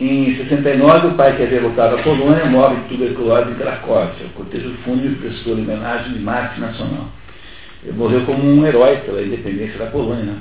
Em 0.00 0.34
69, 0.36 1.08
o 1.08 1.14
pai 1.14 1.36
que 1.36 1.42
havia 1.42 1.60
voltado 1.60 1.96
à 1.96 2.02
Polônia 2.02 2.46
morre 2.46 2.76
de 2.76 2.88
tuberculose 2.88 3.50
em 3.50 3.54
Cracóvia. 3.54 4.26
O 4.26 4.30
cortejo 4.30 4.74
fúnebre 4.84 5.16
prestou 5.16 5.52
homenagem 5.52 6.14
de 6.14 6.18
Marte 6.18 6.58
Nacional. 6.58 7.08
Morreu 7.90 8.24
como 8.24 8.44
um 8.44 8.66
herói 8.66 8.96
pela 8.98 9.22
independência 9.22 9.78
da 9.78 9.86
Polônia. 9.86 10.24
Né? 10.24 10.36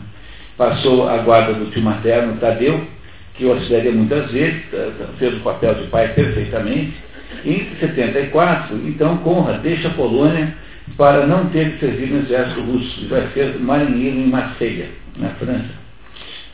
Passou 0.58 1.10
a 1.10 1.18
guarda 1.18 1.54
do 1.54 1.72
tio 1.72 1.82
materno, 1.82 2.38
Tadeu, 2.38 2.86
que 3.34 3.46
o 3.46 3.54
auxiliaria 3.54 3.92
muitas 3.92 4.30
vezes, 4.32 4.62
fez 5.18 5.34
o 5.36 5.40
papel 5.40 5.76
de 5.76 5.88
pai 5.88 6.10
perfeitamente, 6.10 6.94
em 7.46 7.76
74, 7.80 8.76
então, 8.86 9.18
Conrad 9.18 9.62
deixa 9.62 9.88
a 9.88 9.92
Polônia 9.92 10.54
para 10.98 11.26
não 11.26 11.50
ter 11.50 11.72
que 11.72 11.80
servir 11.80 12.08
no 12.08 12.20
exército 12.20 12.62
russo 12.62 13.02
e 13.04 13.08
vai 13.08 13.28
ser 13.34 13.58
marinheiro 13.60 14.18
em 14.18 14.28
Marselha, 14.28 14.88
na 15.18 15.30
França. 15.30 15.82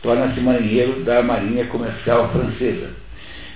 Torna-se 0.02 0.40
marinheiro 0.40 1.00
da 1.02 1.22
Marinha 1.22 1.66
Comercial 1.66 2.30
Francesa. 2.30 2.90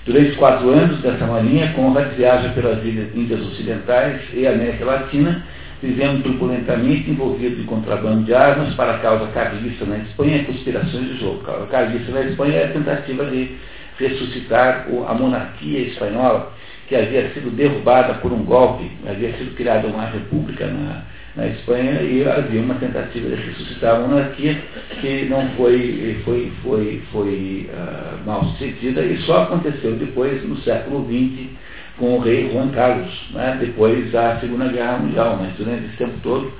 Durante 0.04 0.32
quatro 0.32 0.68
anos 0.70 1.00
dessa 1.00 1.24
marinha, 1.24 1.72
Conrad 1.74 2.12
viaja 2.16 2.48
pelas 2.50 2.84
Índias 2.84 3.40
Ocidentais 3.40 4.20
e 4.34 4.46
América 4.46 4.84
Latina, 4.84 5.46
vivendo 5.82 6.22
turbulentamente 6.22 7.10
envolvido 7.10 7.60
em 7.60 7.64
contrabando 7.64 8.22
de 8.22 8.32
armas 8.32 8.72
para 8.74 8.94
a 8.94 8.98
causa 8.98 9.26
carlista 9.32 9.84
na 9.84 9.98
Espanha 9.98 10.38
e 10.38 10.44
conspirações 10.44 11.08
de 11.08 11.18
jogo. 11.18 11.42
A 11.50 11.66
carlista 11.66 12.12
na 12.12 12.22
Espanha 12.22 12.54
é 12.54 12.64
a 12.66 12.72
tentativa 12.72 13.24
de 13.24 13.56
ressuscitar 13.98 14.86
a 15.08 15.14
monarquia 15.14 15.80
espanhola 15.80 16.52
que 16.88 16.94
havia 16.94 17.28
sido 17.30 17.50
derrubada 17.50 18.14
por 18.14 18.32
um 18.32 18.44
golpe, 18.44 18.90
havia 19.08 19.32
sido 19.36 19.54
criada 19.56 19.88
uma 19.88 20.06
república 20.06 20.66
na, 20.66 21.02
na 21.34 21.48
Espanha 21.48 22.02
e 22.02 22.28
havia 22.28 22.60
uma 22.60 22.74
tentativa 22.74 23.28
de 23.28 23.34
ressuscitar 23.34 23.96
a 23.96 24.00
monarquia 24.00 24.62
que 25.00 25.24
não 25.24 25.48
foi, 25.50 26.20
foi, 26.24 26.52
foi, 26.62 27.02
foi 27.10 27.70
uh, 27.72 28.26
mal 28.26 28.44
sucedida 28.44 29.02
e 29.02 29.16
só 29.22 29.44
aconteceu 29.44 29.96
depois, 29.96 30.46
no 30.46 30.56
século 30.58 31.04
XX, 31.06 31.48
com 31.98 32.16
o 32.16 32.20
rei 32.20 32.50
Juan 32.50 32.68
Carlos, 32.70 33.12
né, 33.32 33.56
depois 33.60 34.10
da 34.10 34.38
Segunda 34.40 34.68
Guerra 34.68 34.98
Mundial, 34.98 35.38
mas 35.40 35.54
durante 35.56 35.86
esse 35.86 35.96
tempo 35.96 36.14
todo, 36.22 36.52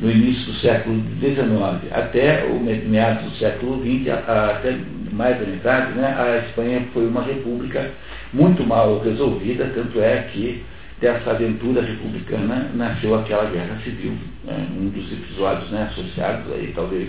no 0.00 0.10
início 0.10 0.46
do 0.46 0.54
século 0.58 1.02
XIX 1.20 1.92
até 1.92 2.44
o 2.46 2.58
meados 2.60 3.24
do 3.24 3.36
século 3.36 3.82
XX, 3.82 4.08
até 4.08 4.76
mais 5.12 5.38
da 5.38 5.46
metade, 5.46 5.92
né, 5.92 6.14
a 6.18 6.46
Espanha 6.46 6.86
foi 6.92 7.06
uma 7.06 7.22
república 7.22 7.90
muito 8.32 8.64
mal 8.64 9.00
resolvida, 9.00 9.70
tanto 9.74 10.00
é 10.00 10.28
que 10.32 10.64
dessa 11.00 11.30
aventura 11.30 11.82
republicana 11.82 12.70
nasceu 12.74 13.14
aquela 13.14 13.50
guerra 13.50 13.78
civil, 13.84 14.14
né, 14.44 14.66
um 14.76 14.88
dos 14.88 15.12
episódios 15.12 15.70
né, 15.70 15.88
associados 15.90 16.52
aí, 16.52 16.72
talvez 16.74 17.08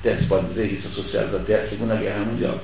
até 0.00 0.16
se 0.16 0.26
pode 0.26 0.48
dizer 0.48 0.66
isso, 0.72 0.88
associados 0.88 1.34
até 1.34 1.62
a 1.62 1.68
Segunda 1.68 1.94
Guerra 1.96 2.24
Mundial. 2.24 2.58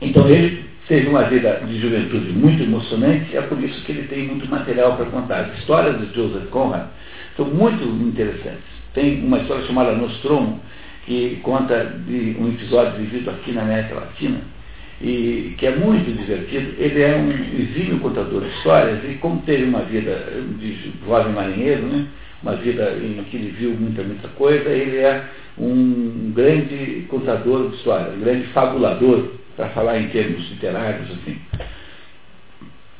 Então 0.00 0.28
ele 0.28 0.64
teve 0.88 1.06
uma 1.08 1.24
vida 1.24 1.60
de 1.66 1.78
juventude 1.78 2.32
muito 2.32 2.62
emocionante, 2.62 3.36
é 3.36 3.42
por 3.42 3.62
isso 3.62 3.84
que 3.84 3.92
ele 3.92 4.08
tem 4.08 4.26
muito 4.26 4.48
material 4.50 4.96
para 4.96 5.06
contar. 5.06 5.40
As 5.40 5.58
histórias 5.58 6.00
de 6.00 6.14
Joseph 6.14 6.48
Conrad 6.48 6.86
são 7.36 7.44
muito 7.44 7.84
interessantes. 7.84 8.64
Tem 8.94 9.22
uma 9.22 9.38
história 9.38 9.66
chamada 9.66 9.92
Nostromo, 9.92 10.60
que 11.04 11.38
conta 11.42 11.84
de 12.06 12.36
um 12.40 12.48
episódio 12.48 12.98
vivido 12.98 13.30
aqui 13.30 13.52
na 13.52 13.62
América 13.62 13.96
Latina, 13.96 14.40
e 15.00 15.54
que 15.58 15.66
é 15.66 15.76
muito 15.76 16.10
divertido. 16.10 16.74
Ele 16.78 17.02
é 17.02 17.16
um 17.16 17.30
exímio 17.30 18.00
contador 18.00 18.42
de 18.42 18.48
histórias 18.56 18.98
e 19.04 19.14
como 19.16 19.42
teve 19.42 19.64
uma 19.64 19.82
vida 19.82 20.26
de 20.58 20.92
jovem 21.06 21.32
marinheiro, 21.32 21.82
né, 21.82 22.06
uma 22.42 22.54
vida 22.56 22.96
em 23.02 23.22
que 23.24 23.36
ele 23.36 23.54
viu 23.58 23.70
muita, 23.72 24.02
muita 24.02 24.28
coisa, 24.28 24.68
ele 24.70 24.96
é 24.96 25.22
um 25.58 26.32
grande 26.34 27.04
contador 27.08 27.70
de 27.70 27.76
histórias, 27.76 28.14
um 28.14 28.20
grande 28.20 28.46
fabulador, 28.48 29.32
para 29.58 29.70
falar 29.70 29.98
em 29.98 30.06
termos 30.08 30.48
literários, 30.50 31.10
assim. 31.10 31.36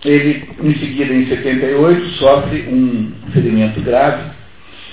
Ele, 0.05 0.49
em 0.61 0.75
seguida, 0.75 1.15
em 1.15 1.27
78, 1.29 2.07
sofre 2.17 2.63
um 2.69 3.13
ferimento 3.33 3.81
grave 3.81 4.31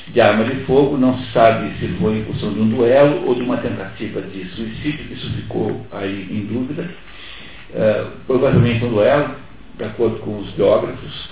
de 0.10 0.22
arma 0.22 0.45
de 0.45 0.63
fogo, 0.65 0.95
não 0.95 1.17
se 1.17 1.31
sabe 1.31 1.72
se 1.79 1.88
foi 2.00 2.19
em 2.19 2.25
função 2.25 2.53
de 2.53 2.60
um 2.60 2.69
duelo 2.69 3.25
ou 3.27 3.34
de 3.34 3.41
uma 3.41 3.57
tentativa 3.57 4.22
de 4.22 4.45
suicídio, 4.50 5.12
isso 5.12 5.31
ficou 5.34 5.86
aí 5.91 6.27
em 6.29 6.45
dúvida. 6.45 6.88
Uh, 7.72 8.12
provavelmente 8.27 8.86
um 8.86 8.89
duelo, 8.89 9.36
de 9.77 9.84
acordo 9.84 10.19
com 10.19 10.38
os 10.38 10.51
biógrafos. 10.51 11.29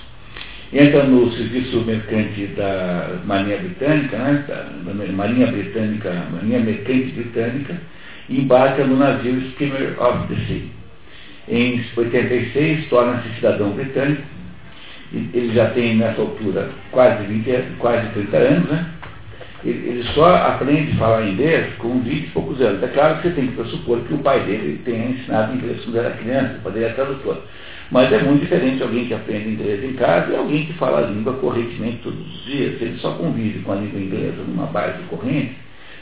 Entra 0.72 1.04
no 1.04 1.30
serviço 1.32 1.80
mercante 1.82 2.46
da 2.56 3.20
Marinha 3.24 3.58
Britânica, 3.58 4.18
né, 4.18 4.44
da, 4.48 5.12
Marinha 5.12 5.46
Britânica, 5.46 6.26
Marinha 6.32 6.58
Mercante 6.58 7.12
Britânica, 7.12 7.80
embarca 8.28 8.84
no 8.84 8.96
navio 8.96 9.38
Skimmer 9.50 9.96
of 10.02 10.28
the 10.28 10.40
Sea. 10.46 10.62
Em 11.48 11.84
86, 11.96 12.88
torna-se 12.88 13.28
cidadão 13.36 13.70
britânico. 13.70 14.22
Ele 15.12 15.52
já 15.54 15.70
tem, 15.70 15.96
nessa 15.96 16.20
altura, 16.20 16.70
quase, 16.90 17.24
20, 17.26 17.76
quase 17.78 18.08
30 18.14 18.36
anos, 18.36 18.70
né? 18.70 18.86
Ele 19.64 20.02
só 20.14 20.34
aprende 20.34 20.92
a 20.92 20.96
falar 20.96 21.26
inglês 21.26 21.72
com 21.78 22.00
20 22.00 22.24
e 22.24 22.30
poucos 22.30 22.60
anos. 22.60 22.82
É 22.82 22.88
claro 22.88 23.16
que 23.16 23.28
você 23.28 23.34
tem 23.34 23.46
que 23.46 23.54
pressupor 23.54 24.00
que 24.00 24.12
o 24.12 24.18
pai 24.18 24.40
dele 24.40 24.80
tenha 24.84 25.06
ensinado 25.06 25.56
inglês 25.56 25.82
quando 25.84 25.98
era 25.98 26.10
criança, 26.10 26.60
poderia 26.62 26.92
tradutor. 26.92 27.42
Mas 27.90 28.12
é 28.12 28.22
muito 28.22 28.42
diferente 28.42 28.82
alguém 28.82 29.06
que 29.06 29.14
aprende 29.14 29.50
inglês 29.50 29.82
em 29.82 29.94
casa 29.94 30.32
e 30.32 30.36
alguém 30.36 30.66
que 30.66 30.74
fala 30.74 30.98
a 30.98 31.10
língua 31.10 31.34
correntemente 31.34 32.00
todos 32.02 32.20
os 32.20 32.44
dias. 32.44 32.80
Ele 32.80 32.98
só 32.98 33.12
convive 33.12 33.60
com 33.60 33.72
a 33.72 33.76
língua 33.76 34.00
inglesa 34.00 34.42
numa 34.46 34.66
base 34.66 35.02
corrente 35.04 35.56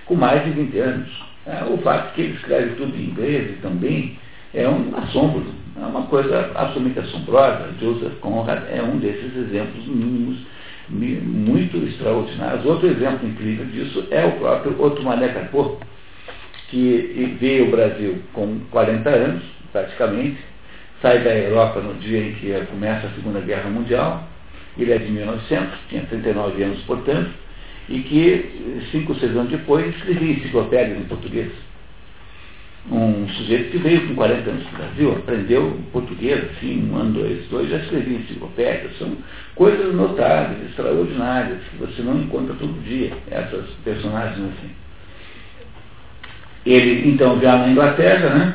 com 0.07 0.17
mais 0.17 0.45
de 0.45 0.51
20 0.51 0.79
anos. 0.79 1.32
É, 1.47 1.65
o 1.65 1.79
fato 1.79 2.15
que 2.15 2.23
ele 2.23 2.35
escreve 2.35 2.75
tudo 2.77 2.97
em 2.97 3.11
inglês 3.11 3.59
também 3.61 4.19
é 4.55 4.69
um 4.69 4.97
assombro, 4.97 5.45
é 5.81 5.85
uma 5.85 6.03
coisa 6.07 6.53
absolutamente 6.55 7.01
assombrosa. 7.01 7.71
Joseph 7.81 8.19
Conrad 8.21 8.63
é 8.71 8.83
um 8.83 8.99
desses 8.99 9.37
exemplos 9.37 9.87
mínimos 9.87 10.39
muito 10.89 11.77
extraordinários. 11.79 12.65
Outro 12.65 12.87
exemplo 12.89 13.29
incrível 13.29 13.65
disso 13.67 14.07
é 14.11 14.25
o 14.25 14.33
próprio 14.33 14.81
Otomané 14.81 15.29
Capô, 15.29 15.79
que 16.69 17.37
veio 17.41 17.65
ao 17.65 17.71
Brasil 17.71 18.23
com 18.33 18.61
40 18.71 19.09
anos, 19.09 19.43
praticamente, 19.73 20.39
sai 21.01 21.23
da 21.25 21.35
Europa 21.35 21.81
no 21.81 21.95
dia 21.95 22.21
em 22.21 22.35
que 22.35 22.53
começa 22.71 23.07
a 23.07 23.11
Segunda 23.11 23.41
Guerra 23.41 23.69
Mundial, 23.69 24.29
ele 24.79 24.93
é 24.93 24.99
de 24.99 25.11
1900, 25.11 25.79
tinha 25.89 26.03
39 26.05 26.63
anos, 26.63 26.81
portanto, 26.83 27.31
e 27.93 28.01
que, 28.01 28.83
cinco 28.91 29.13
ou 29.13 29.19
seis 29.19 29.37
anos 29.37 29.51
depois, 29.51 29.95
escrevia 29.95 30.33
enciclopédias 30.33 30.99
em 30.99 31.05
português 31.05 31.53
um 32.91 33.29
sujeito 33.29 33.71
que 33.71 33.79
veio 33.79 34.09
com 34.09 34.15
40 34.17 34.51
anos 34.51 34.65
para 34.65 34.75
o 34.75 34.83
Brasil, 34.83 35.13
aprendeu 35.13 35.79
português, 35.93 36.45
assim, 36.51 36.91
um 36.91 36.97
ano, 36.97 37.13
dois, 37.13 37.47
dois, 37.49 37.71
já 37.71 37.77
escrevia 37.77 38.19
enciclopédias. 38.19 38.99
São 38.99 39.17
coisas 39.55 39.95
notáveis, 39.95 40.69
extraordinárias, 40.69 41.59
que 41.71 41.77
você 41.77 42.03
não 42.03 42.21
encontra 42.21 42.55
todo 42.55 42.85
dia, 42.85 43.13
essas 43.31 43.67
personagens 43.85 44.39
assim. 44.39 44.71
Ele, 46.67 47.09
então, 47.09 47.41
já 47.41 47.57
na 47.57 47.69
Inglaterra, 47.69 48.29
né, 48.31 48.55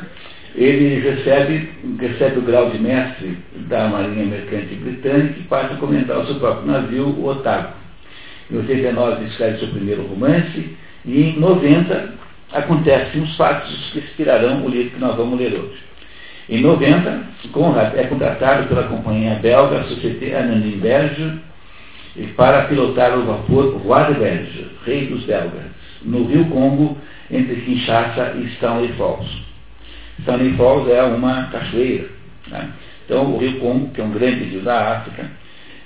ele 0.54 1.00
recebe, 1.00 1.70
recebe 1.98 2.38
o 2.38 2.42
grau 2.42 2.70
de 2.70 2.78
mestre 2.78 3.38
da 3.68 3.88
Marinha 3.88 4.26
Mercante 4.26 4.74
Britânica 4.74 5.40
e 5.40 5.44
passa 5.44 5.74
a 5.74 5.76
comentar 5.78 6.18
o 6.18 6.26
seu 6.26 6.36
próprio 6.36 6.70
navio, 6.70 7.06
o 7.06 7.28
Otago. 7.28 7.74
Em 8.50 8.56
89 8.56 9.24
escreve 9.26 9.58
seu 9.58 9.68
primeiro 9.68 10.06
romance 10.06 10.76
e 11.04 11.22
em 11.22 11.38
90 11.38 12.14
acontecem 12.52 13.22
os 13.22 13.36
fatos 13.36 13.90
que 13.92 13.98
inspirarão 13.98 14.64
o 14.64 14.68
livro 14.68 14.90
que 14.92 15.00
nós 15.00 15.16
vamos 15.16 15.38
ler 15.38 15.52
hoje. 15.52 15.88
Em 16.48 16.62
90, 16.62 17.24
Conrad 17.52 17.94
é 17.94 18.04
contratado 18.04 18.68
pela 18.68 18.84
companhia 18.84 19.34
belga 19.34 19.84
Société 19.84 20.34
Anonyme 20.38 20.76
Belge 20.76 21.40
para 22.36 22.62
pilotar 22.62 23.18
o 23.18 23.24
vapor 23.26 23.86
Waterberge, 23.86 24.66
rei 24.86 25.06
dos 25.06 25.24
belgas, 25.24 25.64
no 26.02 26.24
rio 26.24 26.46
Congo, 26.46 26.96
entre 27.30 27.56
Kinshasa 27.56 28.34
e 28.38 28.46
Stanley 28.54 28.92
Falls. 28.94 29.28
Stanley 30.20 30.54
Falls 30.54 30.90
é 30.90 31.02
uma 31.02 31.44
cachoeira. 31.48 32.08
Né? 32.48 32.70
Então, 33.04 33.34
o 33.34 33.38
rio 33.38 33.60
Congo, 33.60 33.90
que 33.90 34.00
é 34.00 34.04
um 34.04 34.10
grande 34.10 34.44
rio 34.44 34.62
da 34.62 34.96
África, 34.96 35.30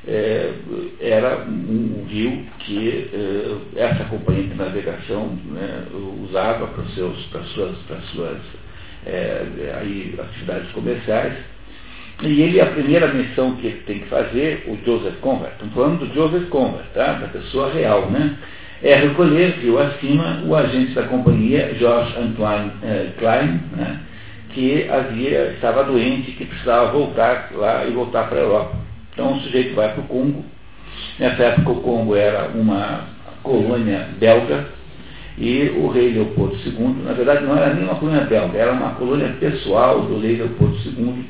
é, 0.07 0.53
era 1.01 1.45
um, 1.47 2.05
rio 2.09 2.45
que 2.61 3.11
é, 3.13 3.81
essa 3.81 4.05
companhia 4.05 4.45
de 4.45 4.55
navegação 4.55 5.39
né, 5.47 5.85
usava 6.25 6.67
para, 6.69 6.85
seus, 6.95 7.25
para 7.27 7.43
suas, 7.45 7.77
para 7.87 8.01
suas 8.13 8.39
é, 9.07 9.75
aí, 9.81 10.15
atividades 10.19 10.71
comerciais. 10.73 11.35
E 12.23 12.43
ele, 12.43 12.61
a 12.61 12.67
primeira 12.67 13.09
missão 13.09 13.57
que 13.57 13.67
ele 13.67 13.83
tem 13.87 14.01
que 14.01 14.09
fazer, 14.09 14.65
o 14.69 14.79
Joseph 14.85 15.19
Conrad, 15.21 15.53
estamos 15.53 15.75
falando 15.75 16.07
do 16.07 16.15
Joseph 16.15 16.49
Conrad, 16.49 16.85
tá? 16.95 17.15
da 17.15 17.29
pessoa 17.29 17.73
real, 17.73 18.11
né? 18.11 18.39
é 18.83 18.97
recolher, 18.97 19.59
rio 19.61 19.79
acima, 19.79 20.43
o 20.45 20.55
agente 20.57 20.93
da 20.93 21.05
companhia, 21.05 21.75
George 21.79 22.17
Antoine 22.19 22.73
eh, 22.83 23.11
Klein, 23.19 23.61
né? 23.77 24.01
que 24.53 24.89
havia, 24.91 25.53
estava 25.53 25.85
doente, 25.85 26.33
que 26.33 26.45
precisava 26.45 26.91
voltar 26.91 27.51
lá 27.55 27.87
e 27.87 27.93
voltar 27.93 28.29
para 28.29 28.39
a 28.39 28.43
Europa. 28.43 28.77
Então 29.13 29.35
o 29.35 29.41
sujeito 29.41 29.75
vai 29.75 29.93
para 29.93 30.03
o 30.03 30.07
Congo. 30.07 30.45
Nessa 31.19 31.43
época 31.43 31.71
o 31.71 31.81
Congo 31.81 32.17
era 32.17 32.49
uma 32.49 33.07
colônia 33.43 34.09
belga 34.19 34.67
e 35.39 35.71
o 35.77 35.89
rei 35.89 36.13
Leopoldo 36.13 36.57
II, 36.65 37.03
na 37.05 37.13
verdade 37.13 37.45
não 37.45 37.57
era 37.57 37.75
nem 37.75 37.85
uma 37.85 37.95
colônia 37.95 38.25
belga, 38.25 38.59
era 38.59 38.73
uma 38.73 38.95
colônia 38.95 39.29
pessoal 39.41 40.03
do 40.03 40.21
rei 40.21 40.37
Leopoldo 40.37 40.77
II, 40.85 41.25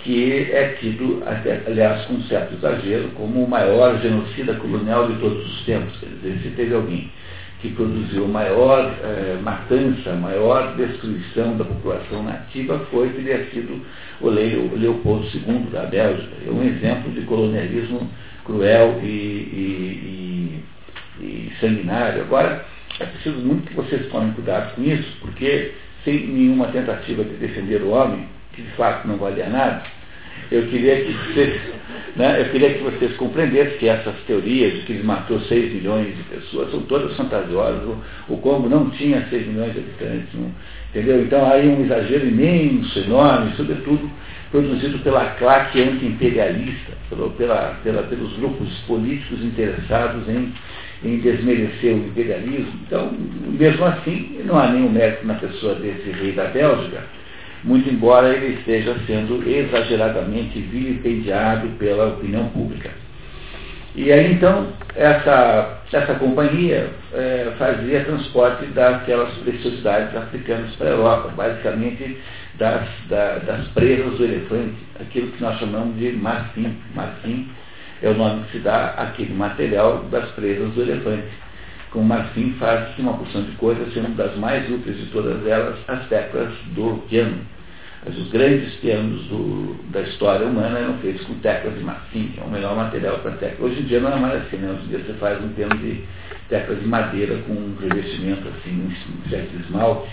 que 0.00 0.50
é 0.52 0.76
tido, 0.80 1.22
até, 1.26 1.62
aliás, 1.66 2.04
com 2.06 2.20
certo 2.22 2.54
exagero, 2.54 3.08
como 3.14 3.44
o 3.44 3.48
maior 3.48 4.00
genocida 4.00 4.54
colonial 4.54 5.08
de 5.08 5.18
todos 5.18 5.44
os 5.44 5.64
tempos. 5.64 5.96
Quer 5.98 6.06
dizer, 6.06 6.38
se 6.42 6.50
teve 6.50 6.74
alguém 6.74 7.10
que 7.60 7.70
produziu 7.70 8.28
maior 8.28 8.94
eh, 9.02 9.38
matança, 9.42 10.12
maior 10.14 10.76
destruição 10.76 11.56
da 11.56 11.64
população 11.64 12.22
nativa, 12.22 12.78
foi 12.90 13.08
teria 13.10 13.46
sido 13.50 13.80
o 14.20 14.28
Leopoldo 14.28 15.26
II 15.34 15.70
da 15.72 15.84
Bélgica. 15.84 16.36
É 16.46 16.50
um 16.50 16.62
exemplo 16.62 17.10
de 17.12 17.22
colonialismo 17.22 18.10
cruel 18.44 19.00
e, 19.02 19.06
e, 19.06 20.62
e, 21.20 21.24
e 21.24 21.52
sanguinário. 21.60 22.22
Agora, 22.22 22.64
é 23.00 23.04
preciso 23.06 23.38
muito 23.38 23.68
que 23.68 23.74
vocês 23.74 24.06
tomem 24.10 24.32
cuidado 24.32 24.74
com 24.74 24.82
isso, 24.82 25.16
porque 25.20 25.72
sem 26.04 26.26
nenhuma 26.26 26.68
tentativa 26.68 27.24
de 27.24 27.34
defender 27.36 27.82
o 27.82 27.90
homem, 27.90 28.28
que 28.52 28.62
de 28.62 28.70
fato 28.72 29.08
não 29.08 29.16
valia 29.16 29.48
nada, 29.48 29.82
eu 30.50 30.66
queria 30.68 31.04
que 31.04 31.12
vocês, 31.12 31.60
né, 32.16 32.40
eu 32.40 32.50
queria 32.50 32.74
que 32.74 32.82
vocês 32.82 33.16
compreendessem 33.16 33.78
que 33.78 33.88
essas 33.88 34.14
teorias 34.26 34.74
de 34.74 34.80
que 34.82 34.92
ele 34.92 35.02
matou 35.02 35.40
6 35.40 35.74
milhões 35.74 36.16
de 36.16 36.22
pessoas 36.24 36.70
são 36.70 36.80
todas 36.82 37.16
fantasiosas. 37.16 37.82
O, 37.84 38.34
o 38.34 38.36
Congo 38.38 38.68
não 38.68 38.90
tinha 38.90 39.26
6 39.28 39.46
milhões 39.46 39.72
de 39.72 39.80
habitantes, 39.80 40.28
não, 40.34 40.50
entendeu? 40.90 41.22
Então 41.22 41.50
aí 41.50 41.68
um 41.68 41.84
exagero 41.84 42.26
imenso, 42.26 42.98
enorme, 42.98 43.52
sobretudo 43.56 44.10
produzido 44.50 44.98
pela 45.00 45.24
claque 45.30 45.82
anti-imperialista, 45.82 46.92
pela, 47.36 47.74
pela, 47.82 48.02
pelos 48.04 48.36
grupos 48.36 48.72
políticos 48.86 49.42
interessados 49.42 50.28
em, 50.28 50.52
em 51.04 51.18
desmerecer 51.18 51.94
o 51.94 52.06
imperialismo. 52.06 52.72
Então, 52.86 53.12
mesmo 53.58 53.84
assim, 53.84 54.40
não 54.44 54.58
há 54.58 54.68
nenhum 54.68 54.90
mérito 54.90 55.26
na 55.26 55.34
pessoa 55.34 55.74
desse 55.74 56.10
rei 56.10 56.32
da 56.32 56.44
Bélgica, 56.44 57.04
muito 57.64 57.88
embora 57.88 58.28
ele 58.28 58.54
esteja 58.58 58.96
sendo 59.06 59.42
exageradamente 59.48 60.58
vilipendiado 60.60 61.68
pela 61.78 62.08
opinião 62.08 62.48
pública. 62.48 62.90
E 63.94 64.12
aí 64.12 64.34
então, 64.34 64.68
essa, 64.94 65.80
essa 65.90 66.14
companhia 66.16 66.90
é, 67.14 67.50
fazia 67.58 68.04
transporte 68.04 68.66
daquelas 68.66 69.32
preciosidades 69.38 70.14
africanas 70.14 70.76
para 70.76 70.88
a 70.88 70.92
Europa, 70.92 71.32
basicamente 71.34 72.18
das, 72.58 72.86
da, 73.08 73.38
das 73.38 73.66
presas 73.68 74.18
do 74.18 74.24
elefante, 74.24 74.76
aquilo 75.00 75.32
que 75.32 75.42
nós 75.42 75.58
chamamos 75.58 75.98
de 75.98 76.12
marfim. 76.12 76.76
Marfim 76.94 77.48
é 78.02 78.10
o 78.10 78.14
nome 78.14 78.44
que 78.44 78.52
se 78.52 78.58
dá 78.58 78.88
àquele 78.98 79.32
material 79.32 80.04
das 80.10 80.28
presas 80.32 80.72
do 80.74 80.82
elefante. 80.82 81.24
Com 81.96 82.02
marfim 82.02 82.52
faz-se 82.58 83.00
uma 83.00 83.14
porção 83.14 83.42
de 83.44 83.52
coisas, 83.52 83.90
sendo 83.94 84.14
das 84.16 84.36
mais 84.36 84.70
úteis 84.70 84.98
de 84.98 85.06
todas 85.06 85.46
elas 85.46 85.78
as 85.88 86.06
teclas 86.08 86.52
do 86.74 87.02
piano 87.08 87.40
mas 88.04 88.16
os 88.18 88.28
grandes 88.30 88.72
pianos 88.76 89.24
do, 89.24 89.74
da 89.90 90.02
história 90.02 90.46
humana 90.46 90.78
eram 90.78 90.98
feitos 90.98 91.26
com 91.26 91.34
teclas 91.40 91.74
de 91.76 91.82
marfim, 91.82 92.32
é 92.38 92.44
o 92.44 92.48
melhor 92.48 92.76
material 92.76 93.18
para 93.18 93.32
tecla. 93.32 93.66
Hoje 93.66 93.80
em 93.80 93.84
dia 93.84 93.98
não 93.98 94.12
é 94.12 94.16
mais 94.16 94.42
assim, 94.42 94.58
né? 94.58 94.70
Hoje 94.70 94.84
em 94.84 94.88
dia 94.88 94.98
você 94.98 95.14
faz 95.14 95.42
um 95.42 95.48
piano 95.48 95.76
de 95.78 96.04
teclas 96.48 96.78
de 96.78 96.86
madeira 96.86 97.36
com 97.38 97.52
um 97.52 97.76
revestimento 97.80 98.46
assim, 98.46 98.94
um 99.24 99.28
certo 99.28 99.56
esmalte, 99.56 100.08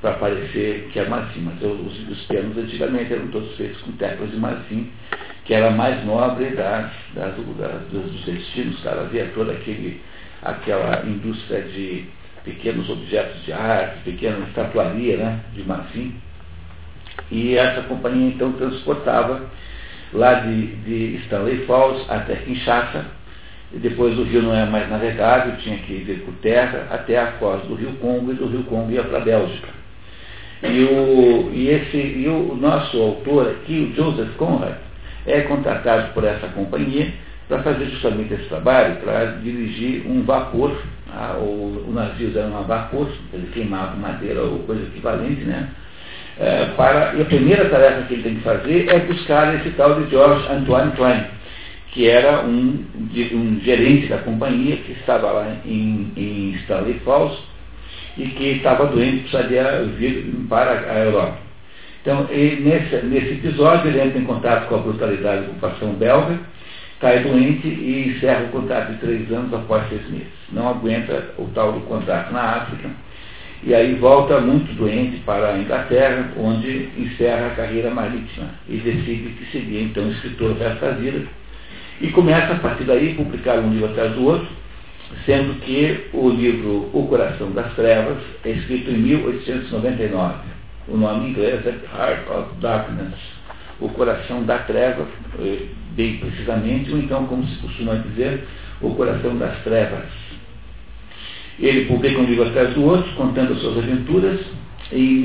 para 0.00 0.12
parecer 0.12 0.88
que 0.92 0.98
é 1.00 1.08
marfim. 1.08 1.40
Mas 1.40 1.60
os, 1.60 2.08
os 2.08 2.24
pianos 2.26 2.56
antigamente 2.56 3.12
eram 3.12 3.26
todos 3.28 3.56
feitos 3.56 3.80
com 3.80 3.90
teclas 3.92 4.30
de 4.30 4.36
marfim, 4.36 4.92
que 5.44 5.54
era 5.54 5.68
a 5.68 5.72
mais 5.72 6.04
nobre 6.06 6.50
das, 6.50 6.92
das, 7.14 7.34
das, 7.58 7.82
dos 7.90 8.24
destinos. 8.24 8.80
Cara. 8.82 9.00
Havia 9.00 9.26
toda 9.34 9.50
aquele, 9.50 10.00
aquela 10.44 11.04
indústria 11.06 11.62
de 11.62 12.04
pequenos 12.44 12.88
objetos 12.90 13.42
de 13.44 13.52
arte, 13.52 14.02
pequena 14.04 14.46
estatuaria 14.46 15.16
né, 15.16 15.40
de 15.54 15.64
marfim 15.64 16.14
e 17.30 17.56
essa 17.56 17.82
companhia 17.82 18.28
então 18.28 18.52
transportava 18.52 19.42
lá 20.12 20.34
de, 20.34 20.66
de 20.66 21.16
Stanley 21.24 21.64
Falls 21.66 22.04
até 22.08 22.36
Kinshasa, 22.36 23.06
e 23.72 23.78
depois 23.78 24.16
o 24.18 24.22
rio 24.22 24.42
não 24.42 24.54
era 24.54 24.70
mais 24.70 24.88
navegável, 24.88 25.56
tinha 25.56 25.78
que 25.78 25.92
ir 25.92 26.22
por 26.24 26.34
terra 26.34 26.86
até 26.90 27.18
a 27.18 27.32
foz 27.32 27.62
do 27.62 27.74
rio 27.74 27.92
Congo, 27.94 28.30
e 28.32 28.36
do 28.36 28.46
rio 28.46 28.62
Congo 28.64 28.92
ia 28.92 29.02
para 29.02 29.18
a 29.18 29.22
Bélgica. 29.22 29.68
E 30.62 30.84
o, 30.84 31.50
e, 31.52 31.68
esse, 31.68 31.96
e 31.96 32.28
o 32.28 32.54
nosso 32.54 32.96
autor 33.00 33.50
aqui, 33.50 33.92
o 33.92 33.96
Joseph 33.96 34.36
Conrad, 34.36 34.76
é 35.26 35.40
contratado 35.42 36.12
por 36.12 36.24
essa 36.24 36.46
companhia 36.48 37.12
para 37.48 37.62
fazer 37.62 37.86
justamente 37.86 38.34
esse 38.34 38.48
trabalho, 38.48 38.96
para 38.96 39.24
dirigir 39.42 40.06
um 40.06 40.22
vapor, 40.22 40.76
o, 41.38 41.86
o 41.88 41.92
navio 41.94 42.32
era 42.36 42.48
um 42.48 42.64
vapor, 42.64 43.08
ele 43.32 43.48
queimava 43.52 43.96
madeira 43.96 44.42
ou 44.42 44.60
coisa 44.60 44.82
equivalente, 44.82 45.42
né? 45.42 45.68
é, 46.38 46.66
para, 46.76 47.14
e 47.14 47.22
a 47.22 47.24
primeira 47.24 47.68
tarefa 47.68 48.02
que 48.02 48.14
ele 48.14 48.22
tem 48.22 48.34
que 48.36 48.42
fazer 48.42 48.88
é 48.88 48.98
buscar 49.00 49.54
esse 49.54 49.70
tal 49.70 50.00
de 50.00 50.10
George 50.10 50.46
Antoine 50.50 50.92
Klein, 50.92 51.24
que 51.92 52.08
era 52.08 52.44
um, 52.44 52.84
um 53.32 53.60
gerente 53.62 54.08
da 54.08 54.18
companhia 54.18 54.76
que 54.78 54.92
estava 54.92 55.30
lá 55.30 55.56
em, 55.64 56.12
em 56.16 56.50
Stanley 56.62 57.00
Falls 57.04 57.38
e 58.16 58.26
que 58.28 58.44
estava 58.56 58.86
doente 58.86 59.28
precisaria 59.28 59.84
vir 59.96 60.32
para 60.48 60.92
a 60.92 60.98
Europa. 60.98 61.38
Então, 62.02 62.26
nesse, 62.30 62.96
nesse 63.06 63.32
episódio, 63.34 63.88
ele 63.88 64.00
entra 64.00 64.18
em 64.18 64.24
contato 64.24 64.68
com 64.68 64.74
a 64.74 64.78
brutalidade 64.78 65.42
da 65.42 65.50
ocupação 65.52 65.94
belga, 65.94 66.38
cai 67.04 67.22
doente 67.22 67.68
e 67.68 68.08
encerra 68.08 68.44
o 68.44 68.48
contrato 68.48 68.92
de 68.92 68.98
três 68.98 69.30
anos 69.30 69.52
após 69.52 69.86
seis 69.90 70.08
meses. 70.08 70.32
Não 70.50 70.70
aguenta 70.70 71.34
o 71.36 71.44
tal 71.54 71.72
do 71.72 71.80
contrato 71.80 72.32
na 72.32 72.40
África 72.40 72.88
e 73.62 73.74
aí 73.74 73.94
volta 73.96 74.40
muito 74.40 74.74
doente 74.74 75.18
para 75.18 75.52
a 75.52 75.58
Inglaterra, 75.58 76.32
onde 76.38 76.88
encerra 76.96 77.48
a 77.48 77.56
carreira 77.56 77.90
marítima 77.90 78.48
e 78.66 78.78
decide 78.78 79.34
que 79.34 79.52
seria 79.52 79.82
então 79.82 80.10
escritor 80.12 80.52
o 80.52 80.94
vida. 80.94 81.26
E 82.00 82.08
começa 82.08 82.54
a 82.54 82.58
partir 82.58 82.84
daí 82.84 83.12
publicar 83.12 83.58
um 83.58 83.70
livro 83.70 83.90
atrás 83.90 84.14
do 84.14 84.24
outro, 84.24 84.48
sendo 85.26 85.60
que 85.60 86.06
o 86.14 86.30
livro 86.30 86.88
O 86.94 87.06
Coração 87.06 87.50
das 87.50 87.70
Trevas 87.74 88.16
é 88.46 88.50
escrito 88.50 88.90
em 88.90 88.96
1899. 88.96 90.36
O 90.88 90.96
nome 90.96 91.26
em 91.26 91.30
inglês 91.32 91.66
é 91.66 91.74
Heart 91.94 92.30
of 92.30 92.60
Darkness, 92.62 93.14
o 93.78 93.90
coração 93.90 94.42
da 94.44 94.58
treva, 94.58 95.06
eh, 95.40 95.66
bem 95.94 96.18
precisamente, 96.18 96.90
ou 96.92 96.98
então, 96.98 97.26
como 97.26 97.46
se 97.46 97.56
costuma 97.58 97.94
dizer, 97.94 98.44
o 98.80 98.94
coração 98.94 99.36
das 99.36 99.62
trevas. 99.62 100.06
Ele 101.58 101.84
publica 101.86 102.18
um 102.18 102.24
livro 102.24 102.48
atrás 102.48 102.74
do 102.74 102.84
outro, 102.84 103.10
contando 103.14 103.52
as 103.52 103.60
suas 103.60 103.78
aventuras. 103.78 104.40
Em 104.92 105.22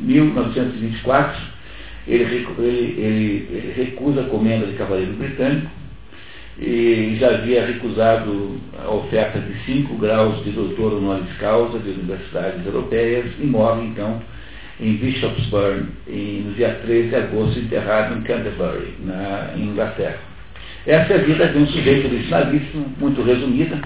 1924, 0.00 1.40
ele, 2.06 2.46
ele, 2.58 3.46
ele 3.50 3.72
recusa 3.76 4.22
a 4.22 4.24
comenda 4.24 4.66
de 4.66 4.74
cavaleiro 4.74 5.12
britânico 5.12 5.70
e 6.60 7.16
já 7.20 7.28
havia 7.34 7.66
recusado 7.66 8.58
a 8.84 8.90
oferta 8.90 9.38
de 9.38 9.54
5 9.64 9.94
graus 9.96 10.42
de 10.42 10.50
doutor 10.50 10.94
honoris 10.94 11.32
causa 11.38 11.78
de 11.78 11.90
universidades 11.90 12.66
europeias 12.66 13.26
e 13.38 13.46
morre, 13.46 13.86
então, 13.86 14.20
em 14.80 14.94
Bishopsburn, 14.94 15.86
no 16.06 16.52
dia 16.54 16.78
13 16.84 17.08
de 17.08 17.16
agosto, 17.16 17.58
enterrado 17.58 18.16
em 18.16 18.22
Canterbury, 18.22 18.94
na 19.00 19.52
Inglaterra. 19.56 20.18
Essa 20.86 21.14
é 21.14 21.16
a 21.16 21.22
vida 21.22 21.48
de 21.48 21.58
um 21.58 21.66
sujeito 21.66 22.06
originalíssimo, 22.06 22.86
muito 22.98 23.22
resumida. 23.22 23.80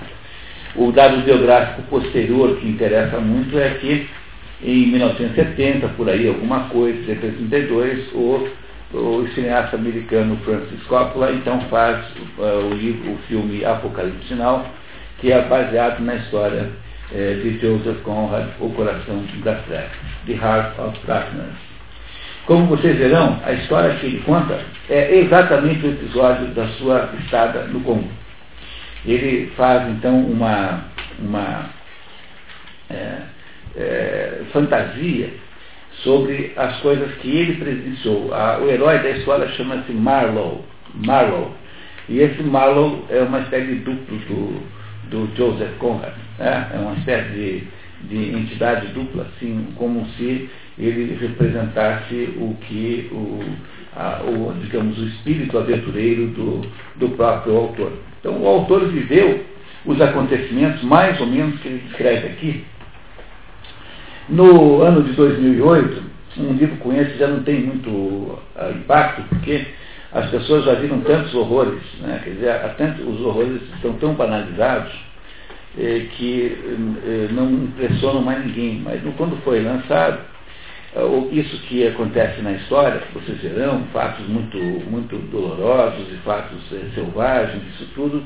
O 0.77 0.93
dado 0.93 1.23
biográfico 1.25 1.83
posterior 1.83 2.57
que 2.59 2.69
interessa 2.69 3.19
muito 3.19 3.59
é 3.59 3.71
que 3.71 4.07
em 4.63 4.87
1970, 4.87 5.89
por 5.89 6.09
aí 6.09 6.29
alguma 6.29 6.69
coisa, 6.69 6.97
1932, 6.99 8.13
o, 8.15 8.49
o 8.97 9.29
cineasta 9.35 9.77
americano 9.77 10.37
Francis 10.45 10.83
Coppola 10.85 11.33
então 11.33 11.61
faz 11.63 12.05
uh, 12.39 12.71
o, 12.71 12.75
livro, 12.75 13.13
o 13.13 13.19
filme 13.27 13.65
Apocalipse 13.65 14.29
Sinal, 14.29 14.65
que 15.19 15.33
é 15.33 15.43
baseado 15.43 16.01
na 16.01 16.15
história 16.15 16.71
eh, 17.15 17.35
de 17.43 17.59
Joseph 17.59 18.03
Conrad, 18.03 18.49
O 18.61 18.71
Coração 18.71 19.25
das 19.45 19.63
Trevas, 19.65 19.91
The 20.27 20.33
Heart 20.33 20.79
of 20.79 21.07
Darkness. 21.07 21.73
Como 22.47 22.67
vocês 22.67 22.99
verão, 22.99 23.41
a 23.45 23.53
história 23.53 23.95
que 23.97 24.07
ele 24.07 24.21
conta 24.23 24.59
é 24.89 25.17
exatamente 25.19 25.87
o 25.87 25.91
episódio 25.91 26.47
da 26.49 26.67
sua 26.71 27.11
estada 27.23 27.65
no 27.65 27.81
Congo. 27.81 28.11
Ele 29.07 29.53
faz 29.57 29.89
então 29.91 30.19
uma, 30.21 30.85
uma 31.21 31.71
é, 32.91 33.19
é, 33.77 34.41
fantasia 34.53 35.31
sobre 36.03 36.53
as 36.57 36.81
coisas 36.81 37.15
que 37.17 37.29
ele 37.29 37.55
presenciou. 37.55 38.31
o 38.61 38.69
herói 38.69 38.99
da 38.99 39.11
história 39.11 39.49
chama-se 39.51 39.93
Marlowe. 39.93 40.63
Marlowe. 40.95 41.53
E 42.09 42.19
esse 42.19 42.43
Marlowe 42.43 43.05
é 43.09 43.21
uma 43.21 43.41
espécie 43.41 43.67
de 43.67 43.75
duplo 43.77 44.17
do, 44.19 44.63
do 45.13 45.31
Joseph 45.37 45.77
Conrad. 45.79 46.15
Né? 46.39 46.71
É 46.75 46.79
uma 46.79 46.95
espécie 46.95 47.31
de, 47.31 47.63
de 48.09 48.35
entidade 48.35 48.87
dupla, 48.89 49.29
assim, 49.37 49.69
como 49.77 50.05
se 50.17 50.49
ele 50.79 51.17
representasse 51.21 52.35
o 52.39 52.57
que 52.63 53.09
o, 53.13 53.41
a, 53.95 54.23
o, 54.25 54.55
digamos, 54.61 54.99
o 54.99 55.05
espírito 55.05 55.57
aventureiro 55.59 56.29
do, 56.29 56.63
do 56.97 57.11
próprio 57.11 57.57
autor. 57.57 57.93
Então 58.19 58.43
o 58.43 58.47
autor 58.47 58.89
viveu 58.89 59.45
os 59.85 60.01
acontecimentos 60.01 60.83
mais 60.83 61.21
ou 61.21 61.27
menos 61.27 61.61
que 61.61 61.69
ele 61.69 61.83
descreve 61.87 62.27
aqui. 62.29 62.65
No 64.29 64.81
ano 64.81 65.03
de 65.03 65.13
2008, 65.13 66.03
um 66.39 66.53
livro 66.55 66.77
com 66.77 66.93
esse 66.95 67.19
já 67.19 67.27
não 67.27 67.43
tem 67.43 67.61
muito 67.61 67.91
uh, 67.91 68.41
impacto, 68.75 69.23
porque 69.29 69.67
as 70.13 70.31
pessoas 70.31 70.65
já 70.65 70.75
viram 70.75 71.01
tantos 71.01 71.35
horrores, 71.35 71.81
né? 72.01 72.21
quer 72.23 72.31
dizer, 72.31 72.75
tanto, 72.77 73.03
os 73.09 73.21
horrores 73.23 73.63
estão 73.75 73.95
tão 73.95 74.15
banalizados 74.15 74.93
eh, 75.79 76.07
que 76.17 76.59
eh, 77.05 77.29
não 77.33 77.51
impressionam 77.51 78.21
mais 78.21 78.45
ninguém. 78.45 78.83
Mas 78.85 79.01
quando 79.17 79.43
foi 79.43 79.63
lançado, 79.63 80.21
eh, 80.95 81.29
isso 81.33 81.57
que 81.63 81.87
acontece 81.87 82.43
na 82.43 82.53
história, 82.53 83.03
vocês 83.15 83.41
verão, 83.41 83.85
fatos 83.93 84.27
muito, 84.29 84.59
muito 84.59 85.17
dolorosos 85.31 86.07
e 86.13 86.17
fatos 86.19 86.61
eh, 86.73 86.91
selvagens, 86.95 87.63
isso 87.75 87.89
tudo 87.95 88.23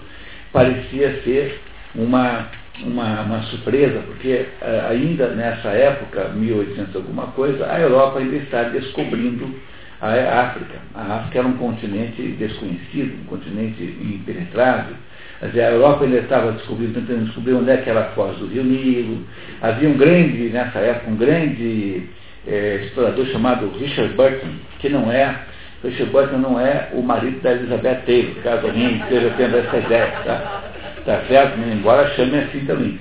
parecia 0.53 1.23
ser 1.23 1.61
uma, 1.95 2.49
uma, 2.83 3.23
uma 3.23 3.43
surpresa, 3.45 4.01
porque 4.01 4.47
eh, 4.61 4.87
ainda 4.91 5.29
nessa 5.29 5.69
época, 5.69 6.31
1800 6.31 6.97
alguma 6.97 7.29
coisa, 7.29 7.71
a 7.71 7.79
Europa 7.79 8.19
ainda 8.19 8.37
está 8.37 8.65
descobrindo 8.65 9.55
a 10.01 10.41
África. 10.43 10.79
A 10.95 11.17
África 11.17 11.39
era 11.39 11.49
um 11.49 11.57
continente 11.57 12.23
desconhecido, 12.39 13.19
um 13.23 13.25
continente 13.25 13.83
impenetrável. 13.83 14.95
Dizer, 15.43 15.63
a 15.63 15.71
Europa 15.73 16.05
ainda 16.05 16.19
estava 16.19 16.53
descobrindo, 16.53 16.95
tentando 16.95 17.27
descobrir 17.27 17.55
onde 17.55 17.71
é 17.71 17.77
que 17.77 17.91
era 17.91 18.01
a 18.01 18.11
foz 18.11 18.39
do 18.39 18.47
Rio 18.47 18.65
Nilo. 18.65 19.27
Havia 19.61 19.89
um 19.89 19.97
grande, 19.97 20.49
nessa 20.49 20.79
época, 20.79 21.11
um 21.11 21.17
grande 21.17 22.05
é, 22.47 22.83
explorador 22.85 23.27
chamado 23.27 23.71
Richard 23.79 24.15
Burton, 24.15 24.49
que 24.79 24.89
não 24.89 25.13
é, 25.13 25.37
Richard 25.85 26.11
Burton 26.11 26.39
não 26.39 26.59
é 26.59 26.89
o 26.93 27.03
marido 27.03 27.41
da 27.43 27.53
Elizabeth 27.53 28.03
Taylor, 28.07 28.35
caso 28.43 28.67
alguém 28.67 28.97
esteja 28.97 29.33
tendo 29.37 29.57
essa 29.59 29.77
ideia, 29.77 30.07
tá? 30.25 30.63
Tá 31.05 31.23
certo? 31.29 31.59
Embora 31.61 32.09
chame 32.15 32.39
assim 32.39 32.65
também. 32.65 32.99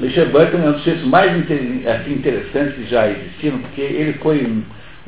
Richard 0.00 0.32
Burton 0.32 0.58
é 0.58 0.68
um 0.68 0.72
dos 0.72 0.82
sujeitos 0.82 1.06
mais 1.06 1.32
assim, 1.32 2.12
interessantes 2.12 2.74
que 2.74 2.86
já 2.86 3.08
existiram, 3.08 3.58
porque 3.58 3.80
ele 3.80 4.12
foi 4.14 4.44
um, 4.44 4.62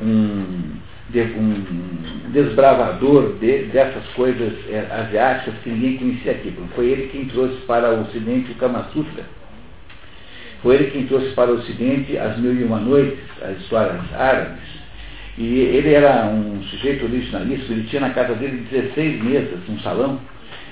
um 0.05 0.80
um 1.19 2.31
desbravador 2.31 3.33
de, 3.39 3.63
dessas 3.65 4.05
coisas 4.13 4.53
é, 4.69 4.87
asiáticas 4.91 5.53
que 5.63 5.69
ninguém 5.69 5.97
conhecia 5.97 6.31
aqui. 6.31 6.53
Foi 6.75 6.87
ele 6.87 7.09
quem 7.09 7.25
trouxe 7.25 7.57
para 7.65 7.91
o 7.91 8.01
Ocidente 8.01 8.51
o 8.51 8.55
Kama 8.55 8.87
Sutra. 8.93 9.23
Foi 10.61 10.75
ele 10.75 10.91
quem 10.91 11.07
trouxe 11.07 11.29
para 11.33 11.51
o 11.51 11.55
Ocidente 11.55 12.17
as 12.17 12.37
Mil 12.37 12.53
e 12.53 12.63
Uma 12.63 12.79
Noites, 12.79 13.19
as 13.41 13.57
histórias 13.57 14.01
árabes. 14.13 14.81
E 15.37 15.59
ele 15.59 15.93
era 15.93 16.25
um 16.27 16.61
sujeito 16.63 17.05
originalista, 17.05 17.71
ele 17.71 17.87
tinha 17.87 18.01
na 18.01 18.11
casa 18.11 18.35
dele 18.35 18.65
16 18.69 19.23
mesas, 19.23 19.59
um 19.67 19.79
salão, 19.79 20.19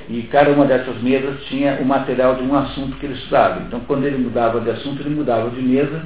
e 0.09 0.23
cada 0.23 0.51
uma 0.51 0.65
dessas 0.65 1.01
mesas 1.01 1.43
tinha 1.45 1.79
o 1.81 1.85
material 1.85 2.35
de 2.35 2.43
um 2.43 2.55
assunto 2.55 2.97
que 2.97 3.05
ele 3.05 3.13
estudava. 3.13 3.63
Então, 3.65 3.79
quando 3.81 4.05
ele 4.05 4.17
mudava 4.17 4.59
de 4.59 4.69
assunto, 4.69 5.01
ele 5.01 5.15
mudava 5.15 5.49
de 5.49 5.61
mesa 5.61 6.03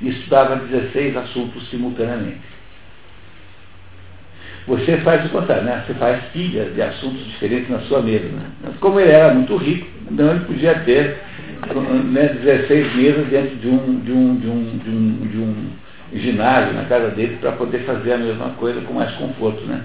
e 0.00 0.08
estudava 0.08 0.56
16 0.56 1.16
assuntos 1.16 1.68
simultaneamente. 1.70 2.55
Você 4.66 4.96
faz 4.98 5.24
o 5.26 5.28
contrário, 5.28 5.64
né? 5.64 5.84
Você 5.86 5.94
faz 5.94 6.22
pilhas 6.32 6.74
de 6.74 6.82
assuntos 6.82 7.24
diferentes 7.24 7.68
na 7.70 7.78
sua 7.80 8.02
mesa. 8.02 8.26
Né? 8.26 8.72
Como 8.80 8.98
ele 8.98 9.12
era 9.12 9.32
muito 9.32 9.56
rico, 9.56 9.86
então 10.10 10.30
ele 10.30 10.40
podia 10.40 10.74
ter 10.80 11.18
né, 12.10 12.28
16 12.42 12.96
mesas 12.96 13.26
dentro 13.28 13.56
de 13.56 13.68
um, 13.68 14.00
de 14.00 14.12
um, 14.12 14.36
de 14.36 14.48
um, 14.48 14.78
de 14.78 14.90
um, 14.90 15.28
de 15.28 15.38
um 15.38 15.66
ginásio 16.14 16.74
na 16.74 16.84
casa 16.84 17.10
dele 17.10 17.38
para 17.40 17.52
poder 17.52 17.78
fazer 17.80 18.14
a 18.14 18.18
mesma 18.18 18.50
coisa 18.58 18.80
com 18.80 18.94
mais 18.94 19.12
conforto. 19.12 19.64
Né? 19.64 19.82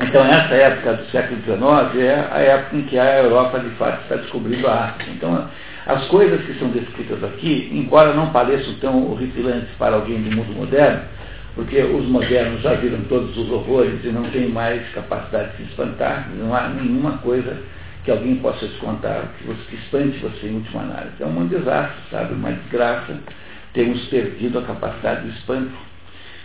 Então 0.00 0.24
essa 0.24 0.54
época 0.54 0.94
do 0.94 1.06
século 1.06 1.40
XIX 1.42 2.04
é 2.04 2.28
a 2.30 2.38
época 2.38 2.76
em 2.76 2.82
que 2.82 2.98
a 2.98 3.22
Europa 3.22 3.60
de 3.60 3.70
fato 3.70 4.02
está 4.02 4.16
descobrindo 4.16 4.66
a 4.66 4.84
África. 4.84 5.10
Então 5.12 5.48
as 5.86 6.04
coisas 6.08 6.44
que 6.44 6.54
são 6.58 6.68
descritas 6.68 7.22
aqui, 7.24 7.70
embora 7.72 8.14
não 8.14 8.30
pareçam 8.30 8.74
tão 8.74 9.10
horripilantes 9.10 9.70
para 9.78 9.96
alguém 9.96 10.22
do 10.22 10.36
mundo 10.36 10.54
moderno, 10.54 11.02
porque 11.58 11.82
os 11.82 12.06
modernos 12.06 12.62
já 12.62 12.74
viram 12.74 13.00
todos 13.08 13.36
os 13.36 13.50
horrores 13.50 13.98
e 14.04 14.10
não 14.10 14.30
têm 14.30 14.48
mais 14.48 14.80
capacidade 14.90 15.50
de 15.50 15.56
se 15.56 15.62
espantar, 15.64 16.30
não 16.36 16.54
há 16.54 16.68
nenhuma 16.68 17.18
coisa 17.18 17.60
que 18.04 18.12
alguém 18.12 18.36
possa 18.36 18.64
te 18.64 18.76
contar 18.76 19.34
que, 19.36 19.44
você, 19.44 19.60
que 19.68 19.74
espante 19.74 20.18
você 20.18 20.46
em 20.46 20.54
última 20.54 20.82
análise. 20.82 21.20
É 21.20 21.26
um 21.26 21.48
desastre, 21.48 22.00
sabe? 22.12 22.34
Uma 22.34 22.52
desgraça 22.52 23.18
termos 23.74 24.00
perdido 24.06 24.60
a 24.60 24.62
capacidade 24.62 25.22
do 25.22 25.30
espanto. 25.30 25.72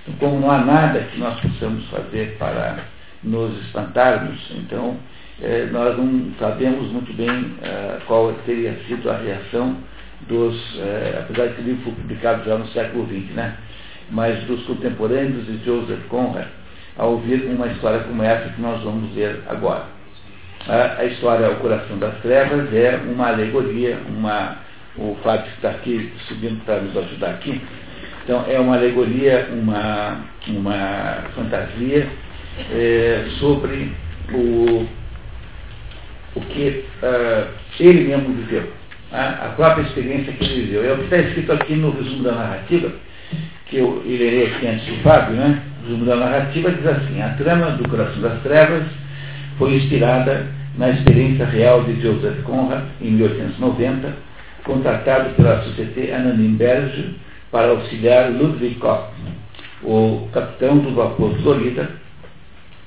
Então, 0.07 0.15
como 0.17 0.41
não 0.41 0.49
há 0.49 0.65
nada 0.65 1.01
que 1.01 1.19
nós 1.19 1.39
possamos 1.39 1.87
fazer 1.91 2.35
para 2.39 2.83
nos 3.23 3.55
espantarmos, 3.67 4.39
então 4.49 4.97
eh, 5.43 5.69
nós 5.71 5.95
não 5.95 6.31
sabemos 6.39 6.91
muito 6.91 7.13
bem 7.13 7.53
eh, 7.61 7.99
qual 8.07 8.33
teria 8.47 8.75
sido 8.87 9.11
a 9.11 9.17
reação 9.17 9.77
dos, 10.21 10.55
eh, 10.79 11.19
apesar 11.19 11.49
de 11.49 11.53
que 11.53 11.61
o 11.61 11.65
livro 11.65 11.83
foi 11.83 11.93
publicado 11.93 12.43
já 12.45 12.57
no 12.57 12.65
século 12.69 13.05
XX, 13.05 13.35
né? 13.35 13.55
Mas 14.11 14.43
dos 14.45 14.63
contemporâneos 14.65 15.45
de 15.45 15.63
Joseph 15.65 16.05
Conrad, 16.09 16.47
a 16.97 17.05
ouvir 17.05 17.43
uma 17.45 17.67
história 17.67 17.99
como 18.01 18.21
essa 18.23 18.49
que 18.49 18.61
nós 18.61 18.81
vamos 18.83 19.13
ver 19.13 19.41
agora. 19.47 19.85
A, 20.67 21.03
história 21.05 21.49
O 21.51 21.55
Coração 21.57 21.97
das 21.97 22.15
Trevas 22.21 22.73
é 22.73 22.97
uma 23.11 23.27
alegoria, 23.27 23.97
uma, 24.07 24.57
o 24.97 25.17
Fábio 25.23 25.51
está 25.55 25.71
aqui 25.71 26.11
subindo 26.27 26.63
para 26.63 26.79
nos 26.79 26.95
ajudar 26.95 27.31
aqui. 27.31 27.61
Então, 28.23 28.45
é 28.47 28.57
uma 28.57 28.75
alegoria, 28.77 29.49
uma, 29.51 30.21
uma 30.47 31.23
fantasia 31.35 32.07
é, 32.71 33.25
sobre 33.39 33.91
o, 34.31 34.87
o 36.35 36.41
que 36.41 36.85
uh, 37.03 37.47
ele 37.79 38.07
mesmo 38.07 38.33
viveu, 38.35 38.71
a, 39.11 39.47
a 39.47 39.49
própria 39.49 39.83
experiência 39.83 40.31
que 40.31 40.45
ele 40.45 40.61
viveu. 40.61 40.85
É 40.85 40.93
o 40.93 40.97
que 40.99 41.03
está 41.03 41.17
escrito 41.17 41.51
aqui 41.51 41.75
no 41.75 41.91
resumo 41.91 42.23
da 42.23 42.31
narrativa, 42.31 42.93
que 43.73 43.79
eu 43.79 44.03
lerei 44.05 44.45
aqui 44.45 44.67
antes 44.67 44.85
do 44.85 45.01
Fábio, 45.01 45.35
né? 45.35 45.59
Resumo 45.81 46.05
da 46.05 46.15
narrativa 46.15 46.71
diz 46.71 46.85
assim, 46.85 47.19
a 47.19 47.29
trama 47.29 47.71
do 47.71 47.89
Coração 47.89 48.21
das 48.21 48.39
Trevas 48.43 48.83
foi 49.57 49.73
inspirada 49.73 50.45
na 50.77 50.91
experiência 50.91 51.43
real 51.47 51.83
de 51.83 51.99
Joseph 51.99 52.43
Conrad, 52.43 52.83
em 53.01 53.11
1890, 53.11 54.13
contratado 54.63 55.31
pela 55.31 55.63
Société 55.63 56.13
Anonyme 56.13 56.59
para 57.51 57.69
auxiliar 57.69 58.31
Ludwig 58.31 58.75
Koch, 58.75 59.09
o 59.81 60.29
capitão 60.31 60.77
do 60.77 60.93
vapor 60.93 61.35
Florida, 61.41 61.89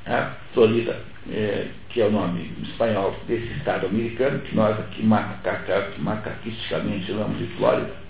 a 0.07 0.31
Florida, 0.55 1.01
é, 1.33 1.67
que 1.89 2.01
é 2.01 2.07
o 2.07 2.13
nome 2.13 2.53
espanhol 2.63 3.13
desse 3.27 3.49
estado 3.59 3.89
americano, 3.89 4.39
que 4.39 4.55
nós 4.55 4.79
aqui 4.79 5.05
macaquisticamente 5.05 7.07
chamamos 7.07 7.39
de 7.39 7.47
Flórida, 7.57 8.06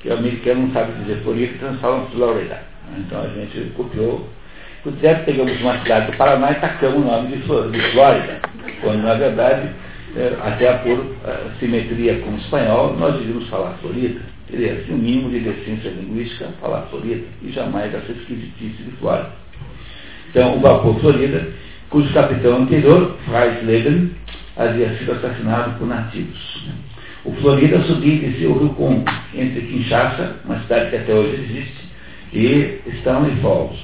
que 0.00 0.08
o 0.08 0.14
americano 0.14 0.66
não 0.66 0.72
sabe 0.72 0.92
dizer 1.02 1.22
eles 1.26 1.80
falam 1.80 2.06
Florida. 2.06 2.62
Então 2.98 3.22
a 3.22 3.28
gente 3.28 3.72
copiou 3.76 4.28
Puder, 4.82 5.26
pegamos 5.26 5.60
uma 5.60 5.78
cidade 5.80 6.10
do 6.10 6.16
Paraná 6.16 6.52
e 6.52 6.54
tacamos 6.54 7.02
o 7.02 7.04
nome 7.04 7.36
de, 7.36 7.42
Flórida, 7.92 8.40
quando 8.80 9.02
na 9.02 9.12
verdade, 9.12 9.68
é, 10.16 10.34
até 10.40 10.72
por 10.78 10.98
uh, 10.98 11.50
simetria 11.58 12.18
com 12.20 12.30
o 12.30 12.36
espanhol, 12.36 12.96
nós 12.98 13.14
devíamos 13.16 13.46
falar 13.50 13.74
Florida. 13.82 14.20
Teria 14.50 14.72
assim 14.72 14.94
um 14.94 14.96
mínimo 14.96 15.28
de 15.28 15.40
decência 15.40 15.90
linguística 15.90 16.48
falar 16.62 16.86
Florida 16.86 17.22
e 17.42 17.52
jamais 17.52 17.94
essa 17.94 18.10
esquisitice 18.10 18.82
de 18.82 18.90
Flórida. 18.92 19.30
Então, 20.30 20.56
o 20.56 20.60
vapor 20.60 20.98
Florida, 20.98 21.46
cujo 21.90 22.10
capitão 22.14 22.62
anterior, 22.62 23.18
Frais 23.26 23.62
Leben, 23.62 24.12
havia 24.56 24.96
sido 24.96 25.12
assassinado 25.12 25.78
por 25.78 25.86
nativos. 25.86 26.64
O 27.22 27.32
Florida 27.32 27.78
subia 27.82 28.14
e 28.14 28.18
descia 28.18 28.48
o 28.48 28.58
Rio 28.58 28.70
Congo, 28.70 29.04
entre 29.34 29.60
Kinshasa, 29.60 30.36
uma 30.44 30.58
cidade 30.60 30.90
que 30.90 30.96
até 30.96 31.12
hoje 31.12 31.34
existe, 31.34 31.90
e 32.32 32.80
Stanley 32.98 33.36
Falls. 33.42 33.78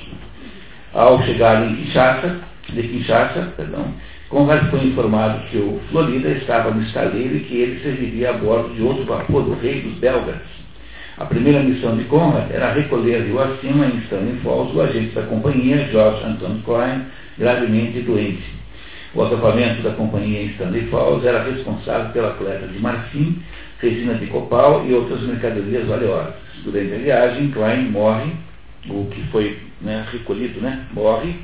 Ao 0.95 1.23
chegar 1.23 1.63
em 1.67 1.77
Kinshasa, 1.77 2.41
de 2.71 2.83
Kinshasa, 2.83 3.53
perdão, 3.55 3.93
Conrad 4.31 4.71
foi 4.71 4.87
informado 4.87 5.47
que 5.51 5.59
o 5.59 5.79
Florida 5.91 6.31
estava 6.31 6.71
no 6.71 6.83
estaleiro 6.83 7.37
e 7.37 7.41
que 7.41 7.57
ele 7.57 7.81
serviria 7.81 8.31
a 8.31 8.33
bordo 8.33 8.75
de 8.75 8.83
outro 8.83 9.05
vapor 9.05 9.43
do 9.43 9.55
rei 9.61 9.83
dos 9.83 9.99
belgas. 9.99 10.41
A 11.19 11.27
primeira 11.27 11.61
missão 11.61 11.97
de 11.97 12.05
Conrad 12.05 12.51
era 12.51 12.73
recolher 12.73 13.23
rio 13.23 13.41
acima 13.41 13.85
em 13.85 13.99
Stanley 13.99 14.41
Falls 14.43 14.75
o 14.75 14.81
agente 14.81 15.15
da 15.15 15.23
companhia, 15.23 15.89
George 15.93 16.25
Anton 16.25 16.61
Klein, 16.65 17.05
gravemente 17.39 18.01
doente. 18.01 18.56
O 19.17 19.23
acampamento 19.23 19.83
da 19.83 19.93
companhia 19.93 20.43
em 20.43 20.49
Stanley 20.49 20.89
Falls 20.89 21.25
era 21.25 21.43
responsável 21.43 22.13
pela 22.13 22.35
coleta 22.35 22.67
de 22.67 22.79
marfim, 22.79 23.39
resina 23.81 24.13
de 24.13 24.27
copal 24.27 24.85
e 24.87 24.93
outras 24.93 25.23
mercadorias 25.23 25.87
valiosas. 25.87 26.35
Durante 26.63 26.93
a 26.93 26.99
viagem, 26.99 27.51
Klein 27.51 27.85
morre 27.85 28.33
o 28.91 29.07
que 29.07 29.23
foi 29.33 29.59
né, 29.81 30.05
recolhido, 30.13 30.61
né, 30.61 30.85
morre. 30.93 31.35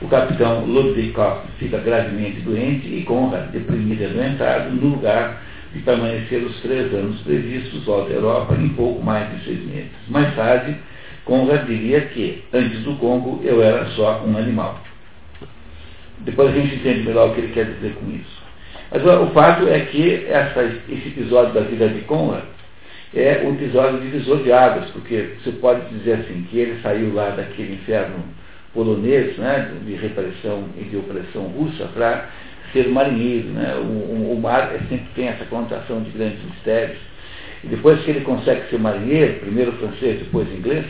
O 0.00 0.06
capitão 0.06 0.64
Ludwig 0.66 1.10
Koch 1.14 1.48
fica 1.58 1.78
gravemente 1.78 2.42
doente 2.42 2.86
e 2.86 3.02
Conrad, 3.02 3.50
deprimido 3.50 4.02
e 4.02 4.04
adoentado, 4.04 4.70
no 4.70 4.90
lugar 4.90 5.42
de 5.74 5.80
permanecer 5.80 6.44
os 6.44 6.60
três 6.60 6.94
anos 6.94 7.20
previstos, 7.22 7.84
volta 7.86 8.12
à 8.12 8.14
Europa 8.14 8.54
em 8.54 8.68
pouco 8.68 9.02
mais 9.02 9.28
de 9.32 9.44
seis 9.44 9.66
meses. 9.66 9.90
Mais 10.08 10.32
tarde, 10.36 10.76
Conrad 11.24 11.66
diria 11.66 12.02
que, 12.02 12.44
antes 12.52 12.84
do 12.84 12.94
Congo, 12.96 13.40
eu 13.42 13.60
era 13.60 13.84
só 13.96 14.22
um 14.24 14.38
animal. 14.38 14.85
Depois 16.20 16.50
a 16.50 16.52
gente 16.52 16.76
entende 16.76 17.06
melhor 17.06 17.30
o 17.30 17.34
que 17.34 17.40
ele 17.40 17.52
quer 17.52 17.66
dizer 17.66 17.94
com 17.94 18.10
isso. 18.10 18.42
Mas 18.90 19.04
o 19.04 19.26
fato 19.32 19.68
é 19.68 19.80
que 19.80 20.26
essa, 20.28 20.62
esse 20.62 21.08
episódio 21.08 21.52
da 21.52 21.60
vida 21.60 21.88
de 21.88 22.00
Conrad 22.02 22.44
é 23.14 23.42
o 23.44 23.52
episódio 23.52 24.00
divisor 24.00 24.42
de 24.42 24.52
águas, 24.52 24.90
porque 24.90 25.34
você 25.42 25.52
pode 25.52 25.88
dizer 25.88 26.14
assim, 26.14 26.46
que 26.50 26.58
ele 26.58 26.80
saiu 26.82 27.14
lá 27.14 27.30
daquele 27.30 27.74
inferno 27.74 28.24
polonês, 28.74 29.36
né, 29.38 29.70
de 29.84 29.94
repressão 29.94 30.64
e 30.78 30.84
de 30.84 30.96
opressão 30.98 31.44
russa, 31.44 31.86
para 31.94 32.28
ser 32.72 32.88
marinheiro. 32.88 33.48
Né? 33.48 33.74
O, 33.76 33.80
o, 33.80 34.32
o, 34.36 34.40
mar 34.40 34.70
é, 34.74 34.78
sempre 34.88 35.06
tem 35.14 35.28
essa 35.28 35.46
conotação 35.46 36.02
de 36.02 36.10
grandes 36.10 36.42
mistérios. 36.44 36.98
E 37.64 37.68
depois 37.68 38.02
que 38.02 38.10
ele 38.10 38.20
consegue 38.20 38.68
ser 38.68 38.78
marinheiro, 38.78 39.40
primeiro 39.40 39.72
francês, 39.72 40.18
depois 40.18 40.46
inglês, 40.52 40.84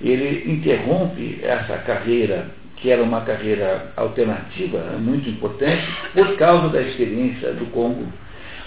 ele 0.00 0.50
interrompe 0.50 1.40
essa 1.42 1.76
carreira, 1.78 2.46
que 2.82 2.90
era 2.90 3.02
uma 3.02 3.22
carreira 3.22 3.92
alternativa, 3.96 4.78
muito 4.98 5.30
importante, 5.30 5.86
por 6.12 6.36
causa 6.36 6.68
da 6.68 6.82
experiência 6.82 7.52
do 7.52 7.66
Congo 7.70 8.06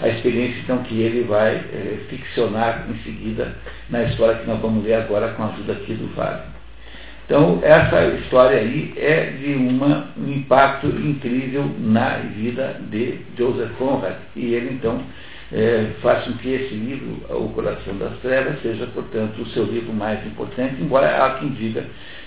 a 0.00 0.08
experiência 0.08 0.60
então 0.60 0.78
que 0.82 1.00
ele 1.00 1.22
vai 1.22 1.54
é, 1.54 1.98
ficcionar 2.08 2.86
em 2.90 3.02
seguida 3.02 3.54
na 3.88 4.02
história 4.04 4.36
que 4.36 4.46
nós 4.46 4.60
vamos 4.60 4.84
ler 4.84 4.94
agora 4.94 5.28
com 5.28 5.42
a 5.42 5.46
ajuda 5.46 5.72
aqui 5.72 5.94
do 5.94 6.08
Fábio. 6.14 6.54
Então, 7.24 7.58
essa 7.62 8.04
história 8.18 8.58
aí 8.58 8.92
é 8.96 9.30
de 9.30 9.54
uma, 9.54 10.10
um 10.16 10.30
impacto 10.30 10.86
incrível 10.86 11.68
na 11.80 12.18
vida 12.18 12.80
de 12.88 13.18
Joseph 13.36 13.72
Conrad. 13.78 14.14
E 14.36 14.54
ele, 14.54 14.74
então, 14.74 15.02
é, 15.52 15.90
faz 16.02 16.24
com 16.24 16.34
que 16.34 16.50
esse 16.50 16.74
livro, 16.74 17.24
O 17.30 17.48
Coração 17.48 17.96
das 17.96 18.16
Trevas, 18.20 18.62
seja, 18.62 18.86
portanto, 18.86 19.42
o 19.42 19.46
seu 19.46 19.64
livro 19.64 19.92
mais 19.92 20.24
importante, 20.24 20.80
embora 20.80 21.24
há 21.24 21.38
quem 21.38 21.48
diga 21.48 21.84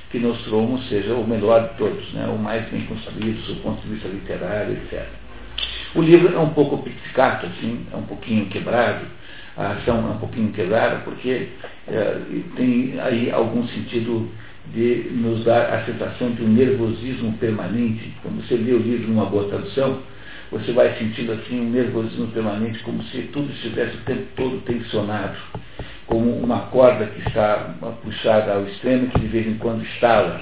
que 0.09 0.19
Nostromo 0.19 0.79
seja 0.83 1.13
o 1.13 1.27
melhor 1.27 1.69
de 1.69 1.77
todos, 1.77 2.13
né, 2.13 2.25
o 2.27 2.37
mais 2.37 2.67
bem 2.69 2.85
construído, 2.85 3.45
do 3.45 3.61
ponto 3.61 3.81
de 3.81 3.93
vista 3.93 4.07
literário, 4.07 4.73
etc. 4.73 5.05
O 5.95 6.01
livro 6.01 6.35
é 6.35 6.39
um 6.39 6.49
pouco 6.49 6.83
pizzicato, 6.83 7.45
assim, 7.47 7.85
é 7.91 7.95
um 7.95 8.03
pouquinho 8.03 8.45
quebrado, 8.47 9.05
a 9.57 9.71
ação 9.71 9.97
é 9.97 10.13
um 10.13 10.17
pouquinho 10.17 10.51
quebrada, 10.51 10.97
porque 11.03 11.49
é, 11.87 12.21
tem 12.55 12.99
aí 12.99 13.31
algum 13.31 13.67
sentido 13.67 14.29
de 14.73 15.09
nos 15.11 15.43
dar 15.43 15.73
a 15.73 15.85
sensação 15.85 16.31
de 16.31 16.43
um 16.43 16.47
nervosismo 16.47 17.33
permanente. 17.33 18.13
Quando 18.21 18.45
você 18.45 18.55
lê 18.55 18.71
o 18.71 18.79
livro 18.79 19.09
numa 19.09 19.25
boa 19.25 19.47
tradução, 19.49 19.99
você 20.51 20.71
vai 20.71 20.95
sentindo 20.97 21.31
assim 21.33 21.59
um 21.59 21.69
nervosismo 21.69 22.27
permanente, 22.27 22.79
como 22.79 23.03
se 23.03 23.21
tudo 23.33 23.51
estivesse 23.51 23.97
o 23.97 24.01
tempo 24.01 24.27
todo 24.35 24.61
tensionado, 24.61 25.37
como 26.09 26.31
uma 26.43 26.61
corda 26.71 27.05
que 27.05 27.27
está 27.27 27.69
puxada 28.03 28.53
ao 28.53 28.63
extremo 28.63 29.07
que 29.07 29.19
de 29.19 29.27
vez 29.27 29.47
em 29.47 29.57
quando 29.59 29.83
estala. 29.83 30.41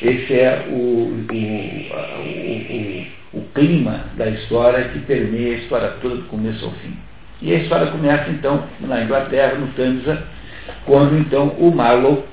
Esse 0.00 0.32
é 0.34 0.66
o, 0.68 1.26
o, 1.30 1.36
o, 3.34 3.38
o 3.38 3.42
clima 3.54 4.06
da 4.16 4.28
história 4.30 4.88
que 4.88 4.98
permeia 5.00 5.54
a 5.54 5.58
história 5.58 5.88
toda 6.00 6.16
do 6.16 6.24
começo 6.24 6.64
ao 6.64 6.72
fim. 6.72 6.96
E 7.42 7.52
a 7.54 7.58
história 7.58 7.88
começa 7.88 8.30
então 8.30 8.64
na 8.80 9.02
Inglaterra, 9.02 9.54
no 9.54 9.68
Tamisa, 9.74 10.22
quando 10.86 11.18
então 11.18 11.48
o 11.58 11.70
Marlowe 11.70 12.24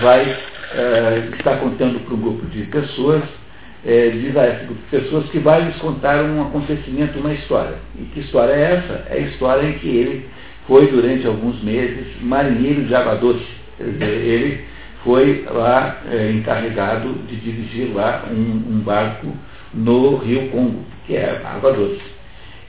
vai 0.00 0.22
uh, 0.24 1.34
estar 1.36 1.56
contando 1.56 1.98
para 2.00 2.14
um 2.14 2.20
grupo 2.20 2.46
de 2.46 2.62
pessoas, 2.64 3.22
uh, 3.24 4.10
diz 4.12 4.36
a 4.36 4.48
esse 4.48 4.64
grupo 4.66 4.80
de 4.82 5.00
pessoas 5.00 5.28
que 5.30 5.38
vai 5.40 5.62
lhes 5.62 5.76
contar 5.76 6.22
um 6.22 6.42
acontecimento, 6.42 7.18
uma 7.18 7.32
história. 7.32 7.76
E 7.98 8.04
que 8.04 8.20
história 8.20 8.52
é 8.52 8.76
essa? 8.76 9.06
É 9.10 9.14
a 9.14 9.18
história 9.18 9.66
em 9.66 9.78
que 9.78 9.88
ele 9.88 10.28
foi 10.70 10.86
durante 10.86 11.26
alguns 11.26 11.60
meses 11.64 12.06
marinheiro 12.22 12.84
de 12.84 12.94
água 12.94 13.16
doce. 13.16 13.44
Ele 13.80 14.60
foi 15.02 15.44
lá 15.50 16.00
uh, 16.06 16.30
encarregado 16.30 17.12
de 17.26 17.34
dirigir 17.40 17.92
lá 17.92 18.24
um, 18.30 18.74
um 18.74 18.80
barco 18.84 19.26
no 19.74 20.18
rio 20.18 20.48
Congo, 20.50 20.84
que 21.08 21.16
é 21.16 21.42
água 21.44 21.72
doce. 21.72 22.00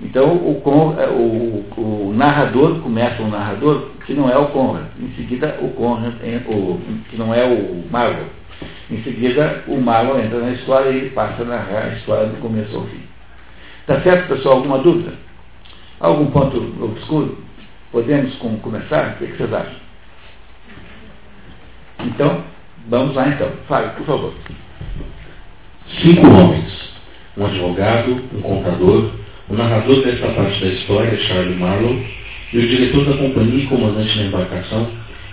Então 0.01 0.33
o, 0.33 0.59
é, 0.99 1.09
o, 1.09 1.63
o, 1.77 2.13
narrador 2.15 2.79
começa 2.79 3.21
um 3.21 3.29
narrador 3.29 3.89
que 4.07 4.15
não 4.15 4.27
é 4.27 4.35
o 4.35 4.47
Conrad, 4.47 4.87
em 4.99 5.13
seguida 5.15 5.59
o 5.61 5.69
Conrad, 5.69 6.15
o, 6.47 6.79
que 7.07 7.17
não 7.17 7.31
é 7.31 7.45
o 7.45 7.83
Marvel. 7.91 8.25
Em 8.89 9.03
seguida 9.03 9.63
o 9.67 9.79
Marvel 9.79 10.19
entra 10.19 10.39
na 10.39 10.53
história 10.53 10.89
e 10.89 11.11
passa 11.11 11.43
a 11.43 11.45
narrar 11.45 11.83
a 11.83 11.93
história 11.97 12.25
do 12.29 12.41
começo 12.41 12.75
ao 12.75 12.83
fim. 12.85 13.01
Tá 13.85 14.01
certo, 14.01 14.29
pessoal? 14.29 14.55
Alguma 14.55 14.79
dúvida? 14.79 15.13
Algum 15.99 16.31
ponto 16.31 16.57
obscuro? 16.83 17.50
Podemos 17.91 18.35
com, 18.35 18.57
começar? 18.57 19.13
O 19.13 19.17
que, 19.17 19.27
que 19.27 19.37
vocês 19.37 19.53
acham? 19.53 19.75
Então, 21.99 22.43
vamos 22.87 23.15
lá 23.15 23.27
então. 23.27 23.51
Fale, 23.67 23.89
por 23.89 24.05
favor. 24.05 24.33
Cinco 26.01 26.25
homens 26.27 26.91
um 27.37 27.45
advogado, 27.45 28.21
um 28.33 28.41
contador, 28.41 29.11
o 29.49 29.53
narrador 29.53 30.03
dessa 30.03 30.27
parte 30.33 30.59
da 30.61 30.67
história, 30.67 31.17
Charlie 31.17 31.55
Marlowe, 31.55 32.05
e 32.53 32.57
o 32.57 32.67
diretor 32.67 33.05
da 33.05 33.17
companhia 33.17 33.63
e 33.63 33.67
comandante 33.67 34.17
da 34.17 34.23
embarcação, 34.25 34.89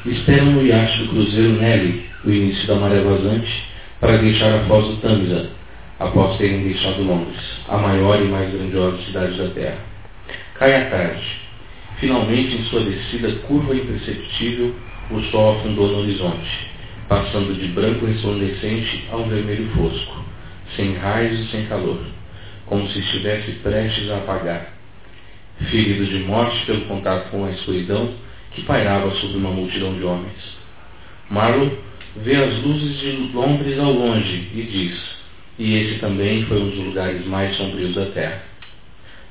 esperam 0.06 0.46
no 0.46 0.62
iate 0.62 0.98
do 0.98 1.08
cruzeiro 1.08 1.52
Nelly, 1.52 2.06
o 2.24 2.30
início 2.30 2.66
da 2.68 2.76
maré 2.76 3.00
vazante, 3.00 3.68
para 4.00 4.18
deixar 4.18 4.54
a 4.54 4.64
foz 4.64 4.86
do 4.86 4.96
Tamisa, 4.96 5.50
após 5.98 6.36
terem 6.38 6.62
deixado 6.62 7.02
Londres, 7.02 7.40
a 7.68 7.76
maior 7.78 8.20
e 8.20 8.28
mais 8.28 8.52
grandiosa 8.52 8.98
cidade 9.04 9.36
da 9.36 9.48
Terra. 9.48 9.78
Cai 10.54 10.74
a 10.74 10.90
tarde. 10.90 11.47
Finalmente, 12.00 12.54
em 12.54 12.64
sua 12.64 12.80
descida 12.80 13.32
curva 13.46 13.74
e 13.74 13.80
imperceptível, 13.80 14.74
o 15.10 15.20
sol 15.30 15.58
afundou 15.58 15.88
no 15.88 16.00
horizonte, 16.00 16.70
passando 17.08 17.58
de 17.58 17.68
branco 17.68 18.06
resplandecente 18.06 19.04
a 19.10 19.16
um 19.16 19.28
vermelho 19.28 19.68
fosco, 19.74 20.24
sem 20.76 20.94
raios 20.94 21.40
e 21.40 21.50
sem 21.50 21.66
calor, 21.66 22.00
como 22.66 22.88
se 22.88 23.00
estivesse 23.00 23.52
prestes 23.62 24.10
a 24.10 24.18
apagar. 24.18 24.74
Ferido 25.70 26.06
de 26.06 26.20
morte 26.20 26.64
pelo 26.66 26.82
contato 26.82 27.30
com 27.30 27.44
a 27.44 27.50
escuridão 27.50 28.12
que 28.52 28.62
pairava 28.62 29.10
sobre 29.16 29.38
uma 29.38 29.50
multidão 29.50 29.94
de 29.94 30.04
homens. 30.04 30.56
Marlowe 31.28 31.78
vê 32.16 32.36
as 32.36 32.62
luzes 32.62 33.00
de 33.00 33.10
Londres 33.34 33.78
ao 33.78 33.92
longe 33.92 34.48
e 34.54 34.62
diz: 34.62 35.18
e 35.58 35.74
esse 35.74 35.98
também 35.98 36.44
foi 36.44 36.62
um 36.62 36.70
dos 36.70 36.78
lugares 36.78 37.26
mais 37.26 37.56
sombrios 37.56 37.94
da 37.94 38.06
terra. 38.06 38.42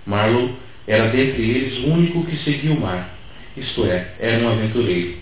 Marlowe 0.05 0.55
era 0.87 1.09
dentre 1.09 1.41
eles 1.41 1.79
o 1.79 1.87
único 1.87 2.25
que 2.25 2.37
seguia 2.37 2.71
o 2.71 2.79
mar, 2.79 3.17
isto 3.57 3.85
é, 3.85 4.13
era 4.19 4.43
um 4.43 4.49
aventureiro. 4.49 5.17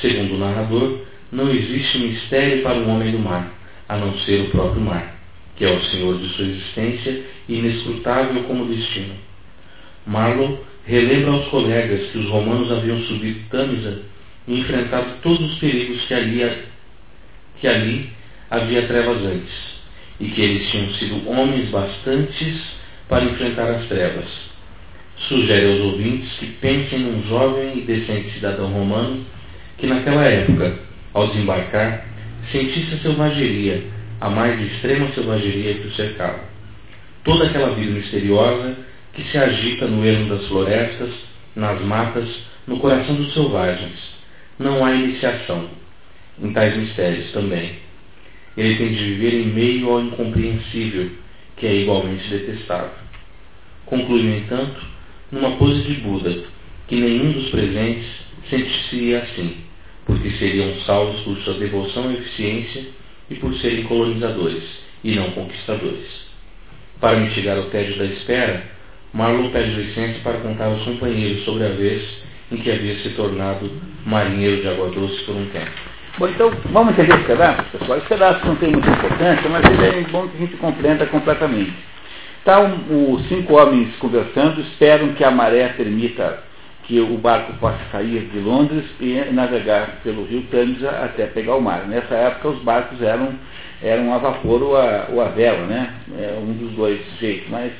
Segundo 0.00 0.34
o 0.34 0.38
narrador, 0.38 1.00
não 1.32 1.50
existe 1.50 1.98
mistério 1.98 2.62
para 2.62 2.78
o 2.78 2.88
homem 2.88 3.10
do 3.10 3.18
mar, 3.18 3.52
a 3.88 3.96
não 3.96 4.16
ser 4.18 4.42
o 4.42 4.50
próprio 4.50 4.80
mar, 4.80 5.16
que 5.56 5.64
é 5.64 5.70
o 5.70 5.82
senhor 5.84 6.18
de 6.18 6.28
sua 6.34 6.44
existência 6.44 7.22
inescrutável 7.48 8.42
como 8.44 8.66
destino. 8.66 9.14
Marlowe 10.06 10.58
relembra 10.86 11.32
aos 11.32 11.48
colegas 11.48 12.10
que 12.10 12.18
os 12.18 12.28
romanos 12.28 12.70
haviam 12.70 13.00
subido 13.02 13.40
Tâmisa 13.50 14.02
e 14.46 14.60
enfrentado 14.60 15.06
todos 15.22 15.52
os 15.52 15.58
perigos 15.58 16.02
que 16.04 16.14
ali, 16.14 16.54
que 17.60 17.68
ali 17.68 18.10
havia 18.50 18.86
trevas 18.86 19.22
antes 19.24 19.72
e 20.20 20.28
que 20.28 20.40
eles 20.40 20.70
tinham 20.70 20.92
sido 20.94 21.28
homens 21.28 21.70
bastantes 21.70 22.60
para 23.08 23.24
enfrentar 23.24 23.70
as 23.70 23.86
trevas. 23.86 24.51
Sugere 25.28 25.66
aos 25.66 25.80
ouvintes 25.80 26.32
que 26.38 26.46
pensem 26.60 26.98
num 27.00 27.22
jovem 27.28 27.78
e 27.78 27.80
decente 27.82 28.32
cidadão 28.34 28.68
romano 28.68 29.24
que 29.78 29.86
naquela 29.86 30.24
época, 30.24 30.78
ao 31.12 31.28
desembarcar, 31.28 32.06
sentisse 32.50 32.94
a 32.94 32.98
selvageria, 32.98 33.82
a 34.20 34.28
mais 34.28 34.60
extrema 34.60 35.12
selvageria 35.12 35.74
que 35.74 35.88
o 35.88 35.92
cercava. 35.92 36.40
Toda 37.24 37.46
aquela 37.46 37.74
vida 37.74 37.92
misteriosa 37.92 38.76
que 39.14 39.22
se 39.24 39.38
agita 39.38 39.86
no 39.86 40.04
ermo 40.04 40.28
das 40.28 40.46
florestas, 40.48 41.10
nas 41.54 41.80
matas, 41.82 42.28
no 42.66 42.78
coração 42.78 43.14
dos 43.14 43.32
selvagens. 43.32 43.98
Não 44.58 44.84
há 44.84 44.92
iniciação 44.94 45.68
em 46.40 46.52
tais 46.52 46.76
mistérios 46.76 47.30
também 47.32 47.82
ele 48.56 48.76
tem 48.76 48.88
de 48.92 49.04
viver 49.04 49.34
em 49.34 49.46
meio 49.46 49.90
ao 49.90 50.02
incompreensível, 50.02 51.10
que 51.56 51.66
é 51.66 51.74
igualmente 51.74 52.28
detestável. 52.28 52.90
Conclui, 53.86 54.22
no 54.22 54.36
entanto, 54.36 54.80
numa 55.32 55.56
pose 55.56 55.82
de 55.82 55.94
Buda, 55.94 56.44
que 56.86 56.94
nenhum 56.94 57.32
dos 57.32 57.48
presentes 57.48 58.06
sentiria 58.50 59.20
assim, 59.20 59.56
porque 60.04 60.30
seriam 60.32 60.74
salvos 60.82 61.20
por 61.22 61.36
sua 61.38 61.54
devoção 61.54 62.12
e 62.12 62.16
eficiência 62.16 62.84
e 63.30 63.34
por 63.36 63.54
serem 63.54 63.84
colonizadores 63.84 64.62
e 65.02 65.16
não 65.16 65.30
conquistadores. 65.30 66.06
Para 67.00 67.18
mitigar 67.18 67.58
o 67.58 67.70
tédio 67.70 67.96
da 67.96 68.04
espera, 68.04 68.62
Marlowe 69.12 69.50
pede 69.50 69.70
licença 69.70 70.20
para 70.22 70.38
contar 70.38 70.66
aos 70.66 70.84
companheiros 70.84 71.44
sobre 71.44 71.64
a 71.64 71.70
vez 71.70 72.02
em 72.50 72.56
que 72.58 72.70
havia 72.70 72.98
se 72.98 73.08
tornado 73.10 73.70
marinheiro 74.04 74.60
de 74.60 74.68
água 74.68 74.90
doce 74.90 75.22
por 75.24 75.34
um 75.34 75.46
tempo. 75.46 75.70
Bom, 76.18 76.28
então 76.28 76.52
vamos 76.66 76.92
entender 76.92 77.14
esse 77.14 77.26
pedaço, 77.26 77.64
pessoal. 77.70 77.98
Esse 77.98 78.06
pedaço 78.06 78.46
não 78.46 78.56
tem 78.56 78.70
muita 78.70 78.90
importância, 78.90 79.48
mas 79.48 79.64
é 79.64 80.00
bom 80.10 80.28
que 80.28 80.36
a 80.36 80.40
gente 80.40 80.56
compreenda 80.58 81.06
completamente. 81.06 81.72
Tá 82.44 82.60
um, 82.60 83.12
os 83.14 83.28
cinco 83.28 83.54
homens 83.54 83.94
conversando, 83.96 84.60
esperam 84.60 85.14
que 85.14 85.22
a 85.22 85.30
maré 85.30 85.68
permita 85.68 86.42
que 86.84 86.98
o 86.98 87.16
barco 87.16 87.52
possa 87.54 87.78
sair 87.92 88.28
de 88.32 88.40
Londres 88.40 88.84
e 89.00 89.14
navegar 89.32 90.00
pelo 90.02 90.24
rio 90.24 90.42
Tâmisa 90.50 90.90
até 90.90 91.26
pegar 91.26 91.54
o 91.54 91.60
mar. 91.60 91.86
Nessa 91.86 92.14
época 92.14 92.48
os 92.48 92.58
barcos 92.62 93.00
eram, 93.00 93.34
eram 93.80 94.12
a 94.12 94.18
vapor 94.18 94.60
ou 94.60 94.76
a, 94.76 95.06
ou 95.12 95.20
a 95.20 95.28
vela, 95.28 95.66
né? 95.66 95.94
É 96.18 96.36
um 96.40 96.52
dos 96.52 96.72
dois 96.72 97.00
jeitos, 97.20 97.48
mas 97.48 97.72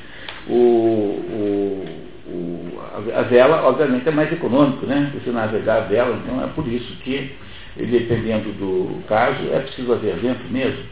o, 0.47 0.53
o, 0.53 1.85
o, 2.27 2.81
a 3.13 3.21
vela 3.23 3.67
obviamente 3.67 4.07
é 4.07 4.11
mais 4.11 4.31
econômico, 4.31 4.85
né? 4.85 5.11
Você 5.13 5.29
navegar 5.31 5.77
a 5.77 5.81
vela, 5.81 6.17
então 6.23 6.41
é 6.41 6.47
por 6.47 6.65
isso 6.67 6.95
que 7.03 7.35
dependendo 7.75 8.51
do 8.53 9.03
caso, 9.07 9.49
é 9.51 9.59
preciso 9.59 9.93
haver 9.93 10.15
vento 10.17 10.45
mesmo. 10.51 10.83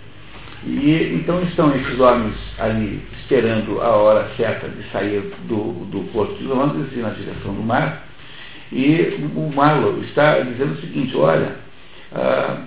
E 0.63 1.15
então 1.15 1.41
estão 1.43 1.75
esses 1.75 1.99
homens 1.99 2.35
ali 2.59 3.01
esperando 3.19 3.81
a 3.81 3.89
hora 3.89 4.29
certa 4.37 4.69
de 4.69 4.83
sair 4.91 5.21
do, 5.47 5.85
do 5.85 6.11
porto 6.11 6.35
de 6.35 6.43
Londres 6.43 6.87
e 6.93 6.99
na 6.99 7.09
direção 7.09 7.53
do 7.53 7.63
mar. 7.63 8.05
E 8.71 9.19
o 9.35 9.51
Marlowe 9.53 10.01
está 10.05 10.39
dizendo 10.39 10.73
o 10.73 10.81
seguinte, 10.81 11.17
olha, 11.17 11.55
ah, 12.13 12.61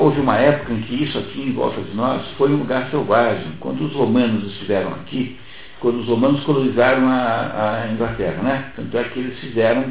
houve 0.00 0.20
uma 0.20 0.36
época 0.36 0.72
em 0.72 0.82
que 0.82 1.04
isso 1.04 1.18
aqui 1.18 1.40
em 1.40 1.52
volta 1.52 1.80
de 1.80 1.94
nós 1.94 2.22
foi 2.36 2.50
um 2.50 2.56
lugar 2.56 2.90
selvagem. 2.90 3.52
Quando 3.60 3.84
os 3.84 3.92
romanos 3.94 4.52
estiveram 4.52 4.92
aqui, 4.92 5.38
quando 5.80 6.00
os 6.00 6.08
romanos 6.08 6.42
colonizaram 6.44 7.08
a, 7.08 7.84
a 7.84 7.92
Inglaterra, 7.92 8.42
né? 8.42 8.72
Tanto 8.76 8.96
é 8.98 9.04
que 9.04 9.18
eles 9.18 9.38
fizeram 9.38 9.84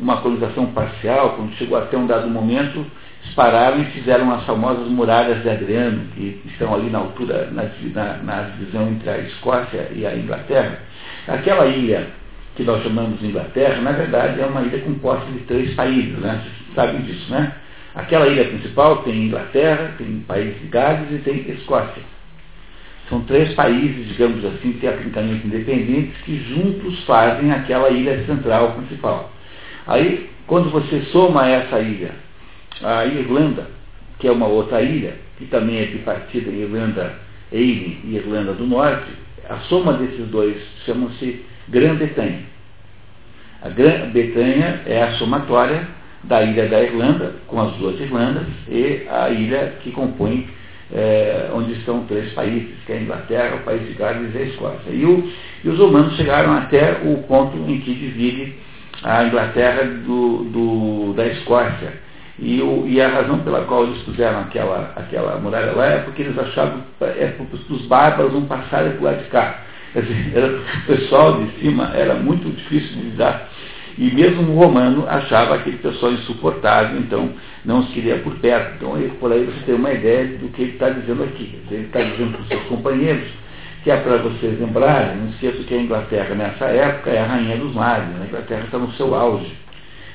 uma 0.00 0.18
colonização 0.20 0.66
parcial, 0.66 1.34
quando 1.36 1.54
chegou 1.54 1.78
até 1.78 1.96
um 1.96 2.06
dado 2.06 2.28
momento, 2.28 2.84
pararam 3.34 3.80
e 3.80 3.84
fizeram 3.86 4.32
as 4.32 4.44
famosas 4.44 4.88
muralhas 4.88 5.42
de 5.42 5.48
Adriano, 5.48 6.06
que 6.14 6.40
estão 6.46 6.74
ali 6.74 6.90
na 6.90 6.98
altura, 6.98 7.48
na, 7.52 7.64
na, 7.94 8.16
na 8.18 8.42
divisão 8.50 8.88
entre 8.88 9.08
a 9.08 9.18
Escócia 9.18 9.88
e 9.94 10.04
a 10.06 10.14
Inglaterra. 10.14 10.78
Aquela 11.28 11.66
ilha 11.66 12.08
que 12.56 12.64
nós 12.64 12.82
chamamos 12.82 13.20
de 13.20 13.26
Inglaterra, 13.26 13.80
na 13.80 13.92
verdade 13.92 14.40
é 14.40 14.44
uma 14.44 14.62
ilha 14.62 14.78
composta 14.80 15.30
de 15.30 15.38
três 15.40 15.74
países, 15.74 16.18
né? 16.18 16.42
Vocês 16.42 16.74
sabem 16.74 17.00
disso, 17.02 17.30
né? 17.30 17.54
Aquela 17.94 18.26
ilha 18.26 18.44
principal 18.44 18.98
tem 19.02 19.26
Inglaterra, 19.26 19.94
tem 19.98 20.20
País 20.26 20.58
de 20.60 20.66
Gales 20.66 21.10
e 21.10 21.18
tem 21.18 21.50
Escócia. 21.50 22.02
São 23.08 23.20
três 23.22 23.52
países, 23.54 24.08
digamos 24.08 24.44
assim, 24.44 24.72
tecnicamente 24.74 25.46
independentes, 25.46 26.16
que 26.24 26.38
juntos 26.48 27.04
fazem 27.04 27.52
aquela 27.52 27.90
ilha 27.90 28.24
central 28.24 28.72
principal. 28.72 29.30
Aí, 29.86 30.30
quando 30.46 30.70
você 30.70 31.02
soma 31.12 31.46
essa 31.46 31.78
ilha, 31.80 32.12
a 32.82 33.06
Irlanda, 33.06 33.66
que 34.18 34.28
é 34.28 34.32
uma 34.32 34.46
outra 34.46 34.82
ilha, 34.82 35.14
que 35.38 35.46
também 35.46 35.78
é 35.78 35.86
bipartida 35.86 36.50
Irlanda 36.50 37.14
Eire 37.50 38.00
e 38.04 38.16
Irlanda 38.16 38.52
do 38.52 38.66
Norte, 38.66 39.10
a 39.48 39.56
soma 39.68 39.94
desses 39.94 40.26
dois 40.28 40.56
chama-se 40.86 41.44
Grã-Bretanha. 41.68 42.40
A 43.62 43.68
Grã-Bretanha 43.68 44.82
é 44.86 45.02
a 45.02 45.12
somatória 45.12 45.86
da 46.24 46.42
ilha 46.42 46.68
da 46.68 46.82
Irlanda, 46.82 47.34
com 47.46 47.60
as 47.60 47.72
duas 47.74 48.00
Irlandas, 48.00 48.46
e 48.68 49.06
a 49.08 49.30
ilha 49.30 49.74
que 49.82 49.90
compõe 49.90 50.48
é, 50.92 51.50
onde 51.52 51.72
estão 51.72 52.04
três 52.04 52.32
países, 52.32 52.70
que 52.84 52.92
é 52.92 52.96
a 52.96 53.00
Inglaterra, 53.00 53.56
o 53.56 53.64
País 53.64 53.86
de 53.86 53.94
Gales 53.94 54.34
e 54.34 54.38
a 54.38 54.42
Escócia. 54.42 54.90
E, 54.90 55.04
o, 55.04 55.32
e, 55.64 55.68
os 55.68 55.78
romanos 55.78 56.14
chegaram 56.16 56.52
até 56.52 57.00
o 57.04 57.16
ponto 57.26 57.56
em 57.56 57.80
que 57.80 57.94
divide 57.94 58.54
a 59.02 59.24
Inglaterra 59.24 59.84
do, 59.84 60.44
do 60.44 61.12
da 61.14 61.26
Escócia. 61.26 61.94
E, 62.44 62.60
o, 62.60 62.88
e, 62.88 63.00
a 63.00 63.08
razão 63.08 63.38
pela 63.38 63.64
qual 63.64 63.84
eles 63.84 64.02
puseram 64.02 64.40
aquela, 64.40 64.92
aquela 64.96 65.38
muralha 65.38 65.72
lá 65.72 65.86
é 65.86 65.98
porque 65.98 66.22
eles 66.22 66.36
achavam 66.36 66.82
é, 67.00 67.36
que 67.38 67.72
os 67.72 67.82
bárbaros 67.86 68.32
não 68.32 68.46
passarem 68.46 68.92
por 68.92 69.04
lá 69.04 69.12
de 69.12 69.24
cá. 69.24 69.60
Dizer, 69.94 70.32
era, 70.34 70.48
o 70.48 70.86
pessoal 70.86 71.40
de 71.40 71.60
cima 71.60 71.92
era 71.94 72.14
muito 72.14 72.50
difícil 72.50 72.96
de 72.96 73.02
lidar 73.10 73.48
e 73.98 74.10
mesmo 74.10 74.52
o 74.52 74.56
romano 74.56 75.04
achava 75.06 75.56
aquele 75.56 75.76
pessoal 75.76 76.12
insuportável, 76.12 76.98
então 76.98 77.30
não 77.64 77.80
os 77.80 77.88
queria 77.90 78.18
por 78.18 78.34
perto. 78.36 78.74
Então, 78.76 78.96
por 79.20 79.32
aí 79.32 79.44
você 79.44 79.66
tem 79.66 79.74
uma 79.74 79.92
ideia 79.92 80.38
do 80.38 80.48
que 80.48 80.62
ele 80.62 80.72
está 80.72 80.88
dizendo 80.88 81.22
aqui. 81.24 81.58
Ele 81.70 81.84
está 81.84 82.00
dizendo 82.00 82.32
para 82.32 82.40
os 82.40 82.48
seus 82.48 82.62
companheiros 82.64 83.28
que 83.82 83.90
é 83.90 83.96
para 83.96 84.18
vocês 84.18 84.60
lembrarem, 84.60 85.16
não 85.16 85.30
esqueça 85.30 85.60
que 85.64 85.74
a 85.74 85.82
Inglaterra 85.82 86.36
nessa 86.36 86.66
época 86.66 87.10
é 87.10 87.18
a 87.18 87.26
rainha 87.26 87.56
dos 87.56 87.74
mares, 87.74 88.06
a 88.20 88.24
Inglaterra 88.24 88.62
está 88.64 88.78
no 88.78 88.92
seu 88.92 89.12
auge. 89.12 89.52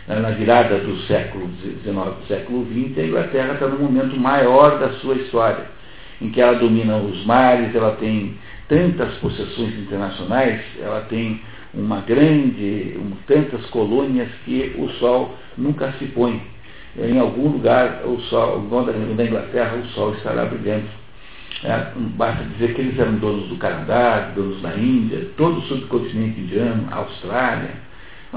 Na 0.07 0.29
virada 0.29 0.79
do 0.79 0.95
século 1.01 1.49
XIX 1.61 1.83
do 1.83 2.27
século 2.27 2.65
XX, 2.65 2.97
a 2.97 3.03
Inglaterra 3.03 3.53
está 3.55 3.67
no 3.67 3.79
momento 3.79 4.17
maior 4.17 4.79
da 4.79 4.89
sua 4.99 5.15
história, 5.15 5.65
em 6.21 6.29
que 6.29 6.39
ela 6.39 6.57
domina 6.57 6.95
os 6.95 7.25
mares, 7.25 7.75
ela 7.75 7.91
tem 7.97 8.37
tantas 8.69 9.13
possessões 9.15 9.77
internacionais, 9.77 10.61
ela 10.81 11.01
tem 11.09 11.41
uma 11.73 11.99
grande, 12.01 12.97
um, 12.97 13.11
tantas 13.27 13.65
colônias 13.65 14.29
que 14.45 14.75
o 14.77 14.89
sol 14.91 15.35
nunca 15.57 15.91
se 15.99 16.05
põe. 16.05 16.41
Em 16.97 17.19
algum 17.19 17.49
lugar, 17.49 18.01
o 18.05 18.17
sol, 18.21 18.65
na 19.15 19.23
Inglaterra, 19.23 19.75
o 19.75 19.85
sol 19.87 20.13
estará 20.13 20.45
brilhando. 20.45 20.87
É, 21.63 21.91
basta 22.15 22.43
dizer 22.45 22.73
que 22.73 22.81
eles 22.81 22.97
eram 22.97 23.15
donos 23.15 23.49
do 23.49 23.57
Canadá, 23.57 24.31
donos 24.33 24.61
da 24.61 24.73
Índia, 24.75 25.27
todo 25.35 25.57
o 25.57 25.61
subcontinente 25.63 26.39
indiano, 26.39 26.87
Austrália. 26.91 27.86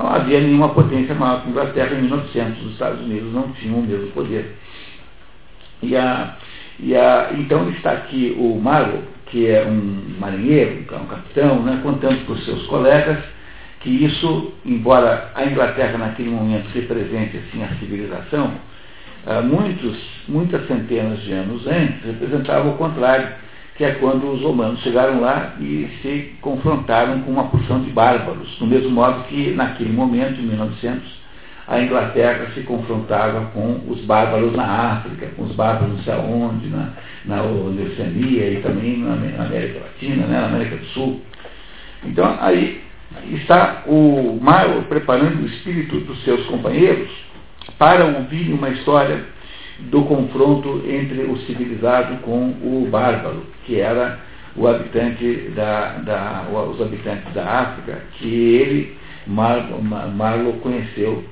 Não 0.00 0.08
havia 0.08 0.40
nenhuma 0.40 0.70
potência 0.70 1.14
maior 1.14 1.42
que 1.42 1.48
a 1.48 1.50
Inglaterra 1.50 1.94
em 1.94 2.02
1900. 2.02 2.64
Os 2.64 2.72
Estados 2.72 3.00
Unidos 3.00 3.32
não 3.32 3.52
tinham 3.52 3.78
o 3.78 3.82
mesmo 3.82 4.10
poder. 4.12 4.56
E 5.82 5.96
a, 5.96 6.36
e 6.78 6.96
a, 6.96 7.30
então 7.38 7.68
está 7.70 7.92
aqui 7.92 8.34
o 8.38 8.58
Marlowe, 8.60 9.02
que 9.26 9.46
é 9.46 9.64
um 9.64 10.18
marinheiro, 10.18 10.84
um 10.92 11.06
capitão, 11.06 11.62
né, 11.62 11.80
contando 11.82 12.24
para 12.24 12.34
os 12.34 12.44
seus 12.44 12.66
colegas 12.66 13.18
que 13.80 13.88
isso, 13.88 14.52
embora 14.64 15.30
a 15.34 15.44
Inglaterra 15.44 15.96
naquele 15.96 16.30
momento 16.30 16.68
represente 16.68 17.38
assim, 17.38 17.62
a 17.64 17.68
civilização, 17.76 18.52
ah, 19.26 19.40
muitos, 19.40 19.98
muitas 20.28 20.66
centenas 20.66 21.20
de 21.22 21.32
anos 21.32 21.66
antes 21.66 22.04
representava 22.04 22.68
o 22.68 22.76
contrário, 22.76 23.28
que 23.80 23.84
é 23.86 23.92
quando 23.92 24.30
os 24.30 24.42
romanos 24.42 24.78
chegaram 24.82 25.22
lá 25.22 25.54
e 25.58 25.88
se 26.02 26.34
confrontaram 26.42 27.22
com 27.22 27.32
uma 27.32 27.44
porção 27.44 27.80
de 27.80 27.90
bárbaros, 27.90 28.54
do 28.58 28.66
mesmo 28.66 28.90
modo 28.90 29.24
que 29.24 29.52
naquele 29.52 29.90
momento, 29.90 30.38
em 30.38 30.42
1900, 30.42 31.02
a 31.66 31.80
Inglaterra 31.80 32.48
se 32.52 32.60
confrontava 32.60 33.46
com 33.54 33.80
os 33.88 34.02
bárbaros 34.02 34.54
na 34.54 34.64
África, 34.64 35.28
com 35.34 35.44
os 35.44 35.52
bárbaros 35.52 35.94
não 35.94 36.02
sei 36.02 36.12
aonde, 36.12 36.68
na, 36.68 36.90
na 37.24 37.42
Oceania 37.42 38.50
e 38.50 38.60
também 38.60 38.98
na, 38.98 39.14
América 39.14 39.80
Latina, 39.80 40.26
né, 40.26 40.40
na 40.40 40.46
América 40.48 40.76
do 40.76 40.84
Sul. 40.88 41.22
Então 42.04 42.36
aí 42.38 42.82
está 43.30 43.84
o 43.86 44.38
Maio 44.42 44.82
preparando 44.90 45.42
o 45.42 45.46
espírito 45.46 46.00
dos 46.00 46.22
seus 46.22 46.44
companheiros 46.48 47.10
para 47.78 48.04
ouvir 48.04 48.52
uma 48.52 48.68
história 48.68 49.24
do 49.90 50.02
confronto 50.02 50.82
entre 50.86 51.22
o 51.22 51.36
civilizado 51.38 52.16
com 52.22 52.50
o 52.62 52.88
bárbaro, 52.90 53.46
que 53.64 53.80
era 53.80 54.18
o 54.56 54.66
habitante 54.66 55.50
da, 55.54 55.98
da, 55.98 56.46
os 56.50 56.80
habitantes 56.80 57.32
da 57.32 57.44
África, 57.44 58.02
que 58.18 58.28
ele, 58.28 58.96
Marlowe, 59.26 60.58
conheceu 60.60 61.24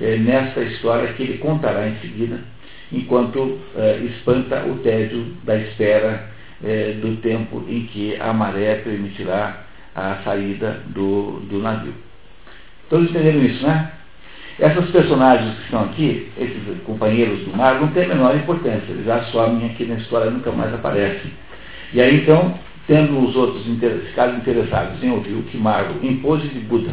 é, 0.00 0.16
nesta 0.16 0.60
história 0.62 1.12
que 1.14 1.22
ele 1.22 1.38
contará 1.38 1.88
em 1.88 1.96
seguida, 1.96 2.40
enquanto 2.92 3.58
é, 3.74 3.96
espanta 3.98 4.64
o 4.66 4.78
tédio 4.78 5.26
da 5.44 5.56
espera 5.56 6.28
é, 6.62 6.92
do 6.92 7.16
tempo 7.16 7.64
em 7.68 7.86
que 7.86 8.16
a 8.20 8.32
maré 8.32 8.76
permitirá 8.76 9.64
a 9.94 10.16
saída 10.22 10.82
do, 10.88 11.40
do 11.48 11.58
navio. 11.58 11.94
Todos 12.88 13.10
entenderam 13.10 13.42
isso, 13.42 13.66
né? 13.66 13.90
Essas 14.58 14.90
personagens 14.90 15.54
que 15.54 15.62
estão 15.64 15.84
aqui, 15.84 16.32
esses 16.38 16.82
companheiros 16.84 17.40
do 17.40 17.54
mar, 17.54 17.78
não 17.80 17.88
têm 17.88 18.04
a 18.04 18.08
menor 18.08 18.34
importância, 18.34 18.90
eles 18.90 19.04
já 19.04 19.22
somem 19.24 19.66
aqui 19.66 19.84
na 19.84 19.96
história 19.96 20.30
nunca 20.30 20.50
mais 20.50 20.72
aparecem. 20.72 21.30
E 21.92 22.00
aí 22.00 22.22
então, 22.22 22.54
tendo 22.86 23.18
os 23.18 23.36
outros 23.36 23.64
ficado 24.08 24.36
interessados 24.36 25.02
em 25.02 25.10
ouvir 25.10 25.34
o 25.34 25.42
que 25.42 25.58
Marlon 25.58 25.96
impôs 26.02 26.42
de 26.42 26.60
Buda, 26.60 26.92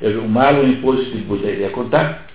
o 0.00 0.28
Marlon 0.28 0.66
impôs 0.68 1.04
de 1.12 1.18
Buda 1.18 1.46
ele 1.46 1.62
ia 1.62 1.70
contar, 1.70 2.26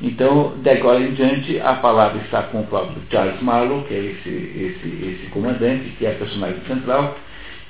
então, 0.00 0.54
de 0.62 0.70
agora 0.70 1.00
em 1.00 1.14
diante, 1.14 1.58
a 1.60 1.74
palavra 1.74 2.20
está 2.22 2.42
com 2.44 2.60
o 2.60 2.66
próprio 2.66 3.02
Charles 3.10 3.40
Marlowe, 3.42 3.84
que 3.84 3.94
é 3.94 3.98
esse, 3.98 4.28
esse, 4.28 4.88
esse 4.88 5.26
comandante, 5.30 5.90
que 5.98 6.06
é 6.06 6.12
a 6.12 6.14
personagem 6.14 6.60
central, 6.66 7.18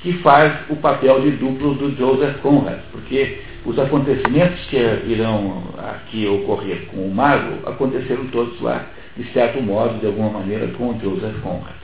que 0.03 0.13
faz 0.15 0.53
o 0.69 0.77
papel 0.77 1.21
de 1.23 1.31
duplo 1.33 1.75
do 1.75 1.97
Joseph 1.97 2.41
Conrad, 2.41 2.79
porque 2.91 3.39
os 3.65 3.79
acontecimentos 3.79 4.65
que 4.67 4.77
irão 4.77 5.65
aqui 5.79 6.27
ocorrer 6.27 6.87
com 6.87 7.07
o 7.07 7.15
Mago 7.15 7.69
aconteceram 7.69 8.27
todos 8.29 8.61
lá, 8.61 8.87
de 9.17 9.25
certo 9.33 9.63
modo, 9.63 9.99
de 9.99 10.07
alguma 10.07 10.31
maneira, 10.31 10.69
com 10.69 10.91
o 10.91 11.01
Joseph 11.01 11.41
Conrad. 11.43 11.75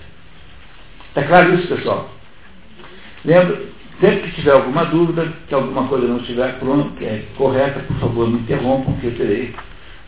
Está 1.08 1.22
claro 1.24 1.54
isso, 1.54 1.68
pessoal? 1.68 2.10
Lembra, 3.24 3.60
sempre 4.00 4.30
que 4.30 4.36
tiver 4.36 4.52
alguma 4.52 4.84
dúvida, 4.84 5.32
que 5.48 5.54
alguma 5.54 5.86
coisa 5.88 6.06
não 6.06 6.18
estiver 6.18 6.58
pronta, 6.58 7.04
é 7.04 7.24
correta, 7.36 7.80
por 7.80 7.96
favor, 7.98 8.28
me 8.28 8.38
interrompam, 8.38 8.94
que 8.94 9.06
eu 9.06 9.16
terei 9.16 9.54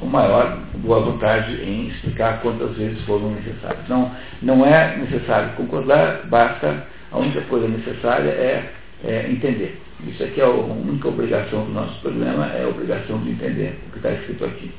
o 0.00 0.06
maior 0.06 0.58
boa 0.76 1.00
vontade 1.00 1.52
em 1.62 1.88
explicar 1.88 2.40
quantas 2.40 2.76
vezes 2.76 3.02
foram 3.04 3.30
necessárias. 3.30 3.88
Não, 3.88 4.10
não 4.42 4.64
é 4.64 4.96
necessário 4.96 5.50
concordar, 5.56 6.22
basta 6.26 6.86
a 7.10 7.18
única 7.18 7.40
coisa 7.42 7.66
necessária 7.68 8.30
é, 8.30 8.70
é 9.04 9.30
entender. 9.30 9.80
Isso 10.06 10.22
aqui 10.22 10.40
é 10.40 10.44
a 10.44 10.48
única 10.48 11.08
obrigação 11.08 11.64
do 11.64 11.72
nosso 11.72 12.00
programa, 12.00 12.46
é 12.46 12.64
a 12.64 12.68
obrigação 12.68 13.18
de 13.18 13.30
entender 13.30 13.78
o 13.86 13.90
que 13.90 13.96
está 13.96 14.12
escrito 14.12 14.44
aqui. 14.44 14.70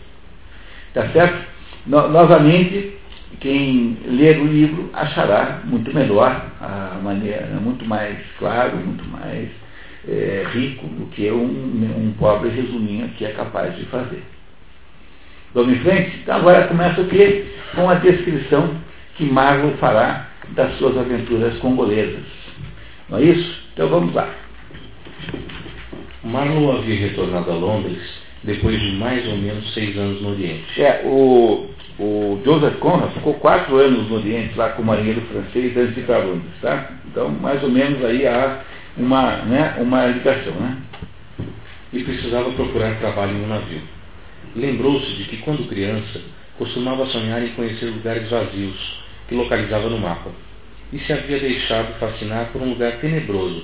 Tá 0.93 1.09
certo? 1.09 1.45
No, 1.85 2.09
novamente, 2.09 2.97
quem 3.39 3.97
ler 4.05 4.39
o 4.39 4.47
livro 4.47 4.89
achará 4.93 5.61
muito 5.65 5.93
melhor 5.93 6.45
a 6.61 6.99
maneira, 7.03 7.47
muito 7.61 7.85
mais 7.85 8.17
claro, 8.37 8.77
muito 8.77 9.03
mais 9.09 9.49
é, 10.07 10.45
rico 10.51 10.87
do 10.87 11.05
que 11.07 11.29
um, 11.31 11.43
um 11.43 12.13
pobre 12.17 12.49
resuminho 12.49 13.09
que 13.09 13.25
é 13.25 13.31
capaz 13.31 13.75
de 13.75 13.85
fazer. 13.85 14.23
Vamos 15.53 15.73
em 15.73 15.79
frente? 15.79 16.19
Então 16.21 16.37
agora 16.37 16.67
começa 16.67 17.01
o 17.01 17.07
quê? 17.07 17.45
Com 17.75 17.89
a 17.89 17.95
descrição 17.95 18.75
que 19.15 19.25
Marvel 19.25 19.75
fará 19.77 20.27
das 20.49 20.77
suas 20.77 20.97
aventuras 20.97 21.57
congolesas. 21.59 22.23
Não 23.09 23.17
é 23.17 23.23
isso? 23.23 23.61
Então 23.73 23.89
vamos 23.89 24.13
lá. 24.13 24.29
Marlowe 26.29 26.77
havia 26.77 27.07
retornado 27.07 27.51
a 27.51 27.55
Londres 27.55 27.99
depois 28.43 28.79
de 28.79 28.91
mais 28.93 29.27
ou 29.27 29.37
menos 29.37 29.73
seis 29.73 29.97
anos 29.97 30.21
no 30.21 30.29
Oriente. 30.29 30.81
É, 30.81 31.01
o, 31.05 31.69
o 31.99 32.41
Joseph 32.45 32.77
Conrad 32.79 33.11
ficou 33.11 33.33
quatro 33.35 33.75
anos 33.75 34.09
no 34.09 34.15
Oriente, 34.15 34.57
lá 34.57 34.69
com 34.69 34.81
o 34.81 34.85
marinheiro 34.85 35.21
francês, 35.21 35.75
antes 35.75 35.95
de 35.95 36.01
ir 36.01 36.05
para 36.05 36.19
Londres, 36.19 36.51
tá? 36.61 36.91
Então, 37.05 37.29
mais 37.29 37.61
ou 37.63 37.69
menos 37.69 38.03
aí 38.05 38.25
há 38.25 38.61
uma, 38.95 39.37
né, 39.43 39.75
uma 39.79 40.05
ligação, 40.05 40.53
né? 40.53 40.77
E 41.91 42.03
precisava 42.03 42.51
procurar 42.51 42.99
trabalho 42.99 43.33
em 43.33 43.43
um 43.43 43.47
navio. 43.47 43.81
Lembrou-se 44.55 45.13
de 45.15 45.23
que, 45.25 45.37
quando 45.37 45.67
criança, 45.67 46.21
costumava 46.57 47.05
sonhar 47.07 47.43
em 47.43 47.49
conhecer 47.49 47.87
lugares 47.87 48.29
vazios, 48.29 48.99
que 49.27 49.35
localizava 49.35 49.89
no 49.89 49.97
mapa, 49.97 50.29
e 50.91 50.99
se 50.99 51.11
havia 51.13 51.39
deixado 51.39 51.99
fascinar 51.99 52.51
por 52.51 52.61
um 52.61 52.69
lugar 52.69 52.93
tenebroso, 52.99 53.63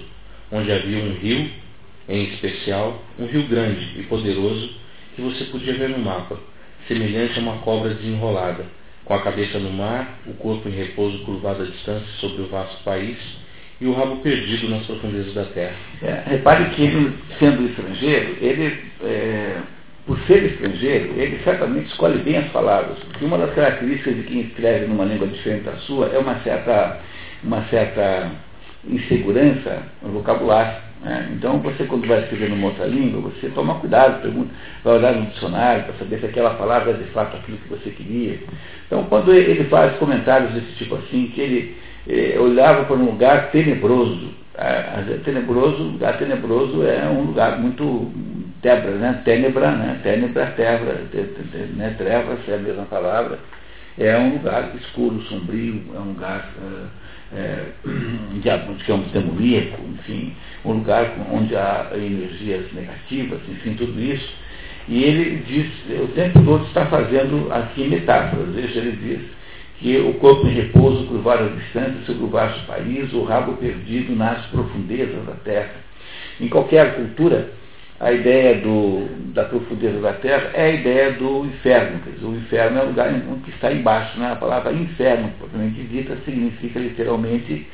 onde 0.51 0.72
havia 0.72 1.03
um 1.03 1.13
rio, 1.13 1.49
em 2.07 2.23
especial 2.33 3.01
um 3.19 3.25
rio 3.25 3.47
grande 3.47 3.99
e 3.99 4.03
poderoso 4.03 4.69
que 5.15 5.21
você 5.21 5.45
podia 5.45 5.73
ver 5.73 5.89
no 5.89 5.99
mapa, 5.99 6.37
semelhante 6.87 7.39
a 7.39 7.41
uma 7.41 7.57
cobra 7.59 7.93
desenrolada, 7.93 8.65
com 9.03 9.13
a 9.13 9.21
cabeça 9.21 9.59
no 9.59 9.71
mar, 9.71 10.19
o 10.27 10.33
corpo 10.33 10.67
em 10.67 10.73
repouso 10.73 11.19
curvado 11.19 11.63
à 11.63 11.65
distância 11.65 12.07
sobre 12.19 12.41
o 12.41 12.47
vasto 12.47 12.83
país 12.83 13.17
e 13.79 13.85
o 13.85 13.93
rabo 13.93 14.17
perdido 14.17 14.69
nas 14.69 14.85
profundezas 14.85 15.33
da 15.33 15.45
terra. 15.45 15.75
É, 16.01 16.23
repare 16.27 16.69
que 16.71 17.13
sendo 17.39 17.65
estrangeiro, 17.67 18.37
ele 18.41 18.83
é 19.03 19.61
por 20.05 20.19
ser 20.27 20.43
estrangeiro, 20.43 21.19
ele 21.19 21.39
certamente 21.43 21.87
escolhe 21.87 22.19
bem 22.19 22.37
as 22.37 22.51
palavras, 22.51 22.97
porque 22.99 23.25
uma 23.25 23.39
das 23.39 23.53
características 23.55 24.15
de 24.15 24.23
quem 24.23 24.41
escreve 24.41 24.85
numa 24.85 25.03
língua 25.03 25.27
diferente 25.27 25.63
da 25.63 25.75
sua 25.77 26.07
é 26.07 26.19
uma 26.19 26.39
certa, 26.41 26.99
uma 27.43 27.63
certa 27.69 28.31
insegurança 28.87 29.83
no 30.03 30.09
vocabulário. 30.09 30.85
Né? 31.05 31.29
Então, 31.33 31.59
você, 31.59 31.83
quando 31.83 32.07
vai 32.07 32.23
escrever 32.23 32.49
numa 32.49 32.67
outra 32.67 32.87
língua, 32.87 33.29
você 33.29 33.47
toma 33.49 33.75
cuidado, 33.75 34.23
pergunta, 34.23 34.49
vai 34.83 34.95
olhar 34.95 35.13
no 35.13 35.27
dicionário 35.27 35.83
para 35.83 35.93
saber 35.93 36.19
se 36.19 36.25
aquela 36.25 36.55
palavra 36.55 36.91
é 36.91 36.93
de 36.95 37.03
fato 37.11 37.37
aquilo 37.37 37.59
que 37.59 37.69
você 37.69 37.91
queria. 37.91 38.39
Então, 38.87 39.03
quando 39.03 39.31
ele 39.31 39.65
faz 39.65 39.95
comentários 39.97 40.51
desse 40.53 40.75
tipo 40.77 40.95
assim, 40.95 41.27
que 41.27 41.41
ele 41.41 41.77
eh, 42.09 42.39
olhava 42.39 42.85
para 42.85 42.95
um 42.95 43.05
lugar 43.05 43.51
tenebroso, 43.51 44.31
a, 44.57 45.03
tenebroso, 45.23 45.83
lugar 45.83 46.17
tenebroso 46.17 46.81
é 46.83 47.07
um 47.07 47.25
lugar 47.25 47.59
muito 47.59 48.11
tebra, 48.63 48.91
né? 48.91 49.21
Tênebra, 49.23 49.71
né? 49.71 49.99
Tênebra, 50.01 50.47
tebra, 50.57 51.03
te, 51.11 51.21
te, 51.23 51.57
né? 51.75 51.93
trevas 51.99 52.39
é 52.47 52.55
a 52.55 52.57
mesma 52.57 52.85
palavra. 52.85 53.37
É 53.97 54.17
um 54.17 54.33
lugar 54.33 54.71
escuro, 54.75 55.21
sombrio, 55.23 55.83
é 55.93 55.99
um 55.99 56.13
lugar 56.13 56.49
é, 57.36 57.38
é, 57.38 57.71
digamos, 58.33 59.11
demoníaco, 59.11 59.81
enfim, 59.93 60.33
um 60.63 60.73
lugar 60.73 61.13
onde 61.31 61.55
há 61.55 61.91
energias 61.93 62.71
negativas, 62.73 63.39
enfim, 63.49 63.73
tudo 63.73 63.99
isso. 64.01 64.33
E 64.88 65.03
ele 65.03 65.43
diz, 65.47 65.67
o 65.99 66.07
tempo 66.09 66.43
todo 66.43 66.65
está 66.67 66.86
fazendo 66.86 67.51
aqui 67.51 67.88
metáforas. 67.88 68.53
Veja, 68.53 68.79
ele 68.79 68.91
diz 68.91 69.21
que 69.79 69.97
o 69.97 70.13
corpo 70.15 70.47
em 70.47 70.53
repouso 70.53 71.05
por 71.05 71.19
várias 71.21 71.55
distâncias 71.55 72.05
sobre 72.05 72.23
o 72.23 72.27
vasto 72.27 72.65
país, 72.65 73.11
o 73.13 73.23
rabo 73.23 73.53
perdido 73.53 74.15
nas 74.15 74.45
profundezas 74.47 75.25
da 75.25 75.33
terra. 75.43 75.75
Em 76.39 76.47
qualquer 76.47 76.95
cultura, 76.95 77.51
a 77.99 78.11
ideia 78.11 78.55
do, 78.55 79.07
da 79.33 79.45
profundeza 79.45 79.99
da 80.01 80.13
terra 80.13 80.51
é 80.53 80.65
a 80.65 80.69
ideia 80.69 81.11
do 81.13 81.45
inferno. 81.45 81.99
Dizer, 82.05 82.25
o 82.25 82.35
inferno 82.35 82.79
é 82.79 82.83
o 82.83 82.87
lugar 82.87 83.13
que 83.43 83.51
está 83.51 83.71
embaixo. 83.71 84.19
Né? 84.19 84.31
A 84.31 84.35
palavra 84.35 84.73
inferno, 84.73 85.31
propriamente 85.39 85.81
dita, 85.83 86.17
significa 86.25 86.77
literalmente 86.77 87.65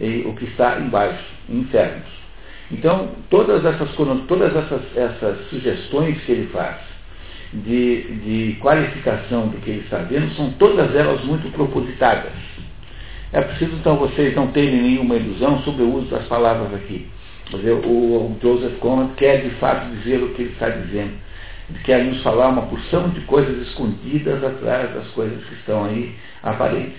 eh, 0.00 0.22
o 0.24 0.32
que 0.32 0.46
está 0.46 0.80
embaixo, 0.80 1.22
infernos. 1.48 2.06
Então, 2.72 3.10
todas 3.28 3.64
essas, 3.64 3.94
todas 4.26 4.56
essas, 4.56 4.96
essas 4.96 5.46
sugestões 5.50 6.20
que 6.24 6.32
ele 6.32 6.46
faz 6.48 6.78
de, 7.52 8.02
de 8.02 8.56
qualificação 8.60 9.48
do 9.48 9.58
que 9.58 9.70
ele 9.70 9.80
está 9.80 9.98
vendo 9.98 10.34
são 10.34 10.50
todas 10.52 10.94
elas 10.96 11.22
muito 11.22 11.52
propositadas. 11.52 12.32
É 13.30 13.42
preciso, 13.42 13.76
então, 13.76 13.96
vocês 13.96 14.34
não 14.34 14.46
terem 14.48 14.80
nenhuma 14.80 15.16
ilusão 15.16 15.58
sobre 15.60 15.82
o 15.82 15.94
uso 15.96 16.06
das 16.06 16.24
palavras 16.26 16.72
aqui 16.74 17.06
Dizer, 17.50 17.72
o, 17.72 18.36
Joseph 18.42 18.78
Conrad 18.78 19.14
quer 19.16 19.42
de 19.42 19.50
fato 19.56 19.88
dizer 19.96 20.22
o 20.22 20.30
que 20.34 20.42
ele 20.42 20.52
está 20.52 20.68
dizendo. 20.68 21.12
Ele 21.70 21.78
quer 21.84 22.04
nos 22.04 22.22
falar 22.22 22.48
uma 22.48 22.62
porção 22.62 23.08
de 23.10 23.20
coisas 23.22 23.68
escondidas 23.68 24.42
atrás 24.42 24.92
das 24.94 25.06
coisas 25.08 25.42
que 25.44 25.54
estão 25.54 25.84
aí 25.84 26.14
aparentes. 26.42 26.98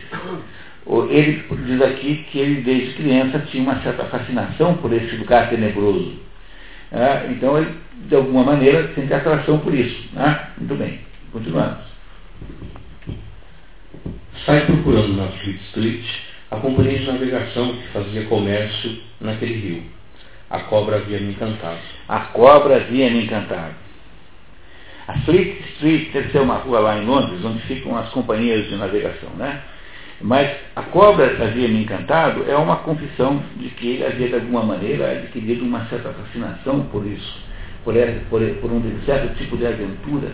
Ele 1.10 1.44
diz 1.66 1.82
aqui 1.82 2.26
que 2.32 2.40
ele, 2.40 2.62
desde 2.62 2.94
criança, 2.96 3.40
tinha 3.52 3.64
uma 3.64 3.82
certa 3.82 4.06
fascinação 4.06 4.76
por 4.76 4.92
esse 4.94 5.18
lugar 5.18 5.50
tenebroso. 5.50 6.14
É, 6.92 7.28
então, 7.30 7.58
ele, 7.58 7.76
de 8.08 8.16
alguma 8.16 8.44
maneira, 8.46 8.94
sente 8.94 9.14
atração 9.14 9.60
por 9.60 9.74
isso. 9.74 10.10
Né? 10.14 10.48
Muito 10.58 10.76
bem, 10.76 11.00
continuamos. 11.34 11.80
Sai 14.46 14.66
procurando 14.66 15.18
na 15.18 15.28
Fleet 15.28 15.60
Street 15.68 16.06
a 16.52 16.56
companhia 16.56 17.00
de 17.00 17.08
navegação 17.08 17.74
que 17.74 17.88
fazia 17.90 18.26
comércio 18.26 18.98
naquele 19.20 19.54
rio. 19.56 19.97
A 20.50 20.60
cobra 20.60 20.98
havia 20.98 21.20
me 21.20 21.32
encantado. 21.32 21.80
A 22.08 22.20
cobra 22.20 22.78
havia 22.78 23.10
me 23.10 23.26
encantado. 23.26 23.76
A 25.08 25.18
Fleet 25.20 25.62
Street 25.76 26.12
deve 26.12 26.32
ser 26.32 26.40
uma 26.40 26.56
rua 26.56 26.80
lá 26.80 26.98
em 26.98 27.06
Londres, 27.06 27.44
onde 27.44 27.60
ficam 27.62 27.98
as 27.98 28.10
companhias 28.10 28.68
de 28.68 28.76
navegação, 28.76 29.30
né? 29.38 29.62
Mas 30.20 30.50
a 30.76 30.82
cobra 30.84 31.26
havia 31.44 31.68
me 31.68 31.84
encantado 31.84 32.44
é 32.50 32.56
uma 32.56 32.78
confissão 32.78 33.42
de 33.58 33.70
que 33.70 33.88
ele 33.88 34.06
havia 34.06 34.28
de 34.30 34.36
alguma 34.36 34.64
maneira 34.64 35.12
adquirido 35.12 35.64
uma 35.64 35.86
certa 35.86 36.10
fascinação 36.10 36.82
por 36.92 37.06
isso, 37.06 37.40
por, 37.84 37.94
por, 38.30 38.42
por 38.56 38.72
um 38.72 38.82
certo 39.06 39.38
tipo 39.38 39.56
de 39.58 39.68
aventura, 39.68 40.32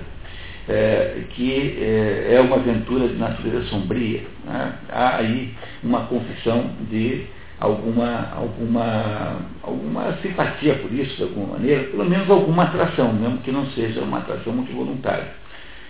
é, 0.69 1.23
que 1.31 1.77
é, 1.81 2.35
é, 2.35 2.41
uma 2.41 2.55
aventura 2.55 3.09
de 3.09 3.15
natureza 3.15 3.65
sombria. 3.65 4.21
Né? 4.45 4.73
Há 4.89 5.17
aí 5.17 5.53
uma 5.83 6.07
confissão 6.07 6.71
de 6.89 7.25
alguma, 7.59 8.29
alguma, 8.35 9.37
alguma 9.61 10.17
simpatia 10.21 10.75
por 10.75 10.91
isso, 10.91 11.15
de 11.17 11.23
alguma 11.23 11.53
maneira, 11.57 11.83
pelo 11.83 12.05
menos 12.05 12.29
alguma 12.29 12.63
atração, 12.63 13.13
mesmo 13.13 13.37
que 13.39 13.51
não 13.51 13.65
seja 13.67 14.01
uma 14.01 14.19
atração 14.19 14.53
muito 14.53 14.73
voluntária. 14.73 15.27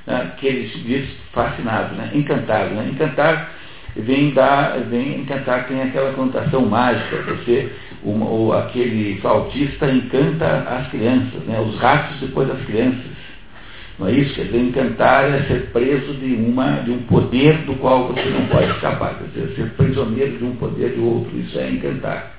Né? 0.05 0.33
Que 0.37 0.47
ele 0.47 0.69
se 0.69 0.79
diz 0.79 1.09
fascinado, 1.31 1.95
né? 1.95 2.11
encantado. 2.13 2.73
Né? 2.75 2.89
Encantar 2.91 3.51
vem, 3.95 4.31
dar, 4.31 4.79
vem 4.89 5.19
encantar, 5.19 5.67
tem 5.67 5.81
aquela 5.81 6.13
conotação 6.13 6.65
mágica, 6.65 7.17
você, 7.23 7.71
uma, 8.03 8.25
o, 8.25 8.53
aquele 8.53 9.19
flautista 9.21 9.89
encanta 9.89 10.45
as 10.67 10.87
crianças, 10.89 11.43
né, 11.45 11.59
os 11.59 11.77
ratos 11.79 12.19
depois 12.19 12.47
das 12.47 12.61
crianças. 12.65 13.12
Não 14.03 14.09
é 14.09 14.15
isso? 14.15 14.35
Quer 14.35 14.47
dizer, 14.47 14.59
encantar 14.59 15.33
é 15.33 15.43
ser 15.43 15.69
preso 15.71 16.13
de, 16.15 16.33
uma, 16.33 16.81
de 16.81 16.91
um 16.91 17.03
poder 17.03 17.59
do 17.59 17.75
qual 17.75 18.09
você 18.09 18.25
não 18.25 18.47
pode 18.47 18.69
escapar, 18.71 19.17
quer 19.17 19.27
dizer, 19.27 19.55
ser 19.55 19.69
prisioneiro 19.77 20.39
de 20.39 20.43
um 20.43 20.57
poder 20.57 20.89
de 20.89 20.99
outro, 20.99 21.31
isso 21.39 21.57
é 21.57 21.69
encantar. 21.69 22.33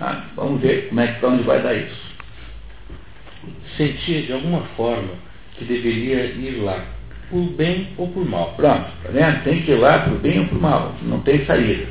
Ah, 0.00 0.24
vamos 0.34 0.62
ver 0.62 0.88
como 0.88 1.02
é 1.02 1.08
que, 1.08 1.26
onde 1.26 1.42
vai 1.42 1.60
dar 1.60 1.74
isso. 1.74 2.00
Sentia 3.76 4.22
de 4.22 4.32
alguma 4.32 4.62
forma 4.74 5.10
que 5.58 5.66
deveria 5.66 6.24
ir 6.24 6.62
lá, 6.62 6.82
por 7.28 7.42
bem 7.42 7.88
ou 7.98 8.08
por 8.08 8.24
mal. 8.24 8.54
Pronto, 8.56 8.86
tá 9.02 9.10
vendo? 9.12 9.44
Tem 9.44 9.60
que 9.60 9.70
ir 9.70 9.74
lá 9.74 9.98
por 9.98 10.18
bem 10.18 10.40
ou 10.40 10.46
por 10.46 10.58
mal, 10.58 10.94
não 11.02 11.20
tem 11.20 11.44
saída. 11.44 11.88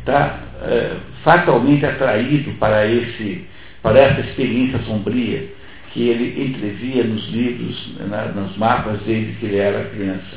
Está 0.00 0.36
é, 0.62 0.96
fatalmente 1.22 1.86
atraído 1.86 2.50
para, 2.54 2.84
esse, 2.88 3.46
para 3.84 4.00
essa 4.00 4.20
experiência 4.22 4.80
sombria 4.80 5.57
que 5.92 6.08
ele 6.08 6.42
entrevia 6.42 7.04
nos 7.04 7.28
livros, 7.28 7.96
na, 8.08 8.26
nos 8.26 8.56
mapas 8.56 9.00
desde 9.02 9.32
que 9.34 9.46
ele 9.46 9.56
era 9.56 9.90
criança. 9.90 10.36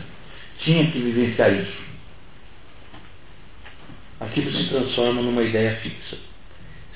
Tinha 0.60 0.90
que 0.92 1.00
vivenciar 1.00 1.54
isso. 1.54 1.82
Aquilo 4.20 4.52
se 4.52 4.70
transforma 4.70 5.22
numa 5.22 5.44
ideia 5.44 5.78
fixa. 5.78 6.18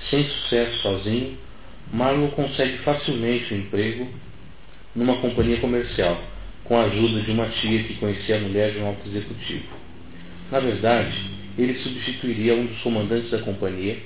Sem 0.09 0.23
sucesso 0.23 0.77
sozinho, 0.79 1.37
Marlowe 1.91 2.31
consegue 2.31 2.77
facilmente 2.79 3.53
um 3.53 3.57
emprego 3.57 4.07
numa 4.95 5.17
companhia 5.17 5.57
comercial 5.57 6.21
com 6.63 6.77
a 6.77 6.83
ajuda 6.83 7.21
de 7.21 7.31
uma 7.31 7.47
tia 7.47 7.83
que 7.83 7.95
conhecia 7.95 8.37
a 8.37 8.39
mulher 8.39 8.71
de 8.71 8.79
um 8.79 8.87
alto 8.87 9.07
executivo. 9.07 9.65
Na 10.51 10.59
verdade, 10.59 11.15
ele 11.57 11.75
substituiria 11.79 12.53
um 12.53 12.65
dos 12.65 12.81
comandantes 12.81 13.31
da 13.31 13.39
companhia 13.39 13.97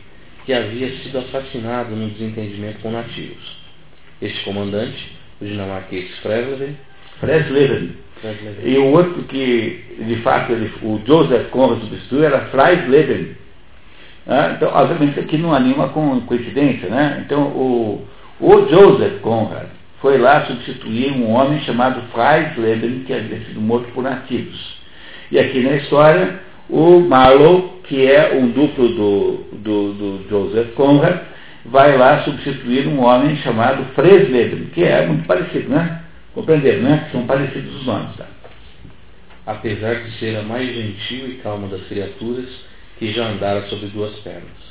que 0.46 0.54
havia 0.54 0.90
sido 0.98 1.18
assassinado 1.20 1.96
num 1.96 2.10
desentendimento 2.10 2.80
com 2.80 2.92
nativos. 2.92 3.58
Este 4.22 4.44
comandante, 4.44 5.18
o 5.42 5.46
dinamarquês 5.46 6.10
Fresleben, 6.20 6.78
Fresleben. 7.20 7.96
E 8.64 8.78
o 8.78 8.86
outro 8.88 9.24
que, 9.24 9.82
de 10.00 10.16
fato, 10.18 10.52
ele, 10.52 10.72
o 10.84 11.00
Joseph 11.06 11.50
Conrad 11.52 11.80
substituiu 11.80 12.26
era 12.26 12.42
Freisleben. 12.48 13.38
Ah, 14.28 14.54
então, 14.56 14.70
obviamente, 14.74 15.20
aqui 15.20 15.38
não 15.38 15.54
há 15.54 15.60
nenhuma 15.60 15.90
coincidência, 15.90 16.90
né? 16.90 17.24
Então, 17.26 17.44
o, 17.44 18.06
o 18.40 18.68
Joseph 18.68 19.22
Conrad 19.22 19.68
foi 20.02 20.18
lá 20.18 20.46
substituir 20.46 21.12
um 21.14 21.32
homem 21.32 21.62
chamado 21.62 22.02
Freisleben, 22.12 23.04
que 23.06 23.14
havia 23.14 23.40
sido 23.40 23.62
morto 23.62 23.88
por 23.94 24.04
nativos. 24.04 24.78
E 25.32 25.40
aqui 25.40 25.62
na 25.62 25.78
história, 25.78 26.40
o 26.70 27.00
Marlowe, 27.00 27.80
que 27.84 28.06
é 28.06 28.34
um 28.34 28.50
duplo 28.50 28.90
do, 28.90 29.32
do, 29.54 29.94
do 29.94 30.30
Joseph 30.30 30.74
Conrad, 30.74 31.22
vai 31.66 31.98
lá 31.98 32.24
substituir 32.24 32.88
um 32.88 33.04
homem 33.04 33.36
chamado 33.38 33.84
Fresleben, 33.94 34.68
que 34.68 34.84
é 34.84 35.06
muito 35.06 35.26
parecido, 35.26 35.70
né? 35.70 36.04
Compreenderam, 36.34 36.84
né? 36.84 37.10
São 37.12 37.26
parecidos 37.26 37.76
os 37.76 37.86
nomes, 37.86 38.16
tá? 38.16 38.28
Apesar 39.46 39.96
de 39.96 40.12
ser 40.20 40.38
a 40.38 40.44
mais 40.44 40.68
gentil 40.74 41.28
e 41.28 41.40
calma 41.44 41.68
das 41.68 41.86
criaturas 41.88 42.48
que 42.98 43.12
já 43.12 43.28
andara 43.28 43.64
sobre 43.68 43.88
duas 43.88 44.14
pernas. 44.20 44.70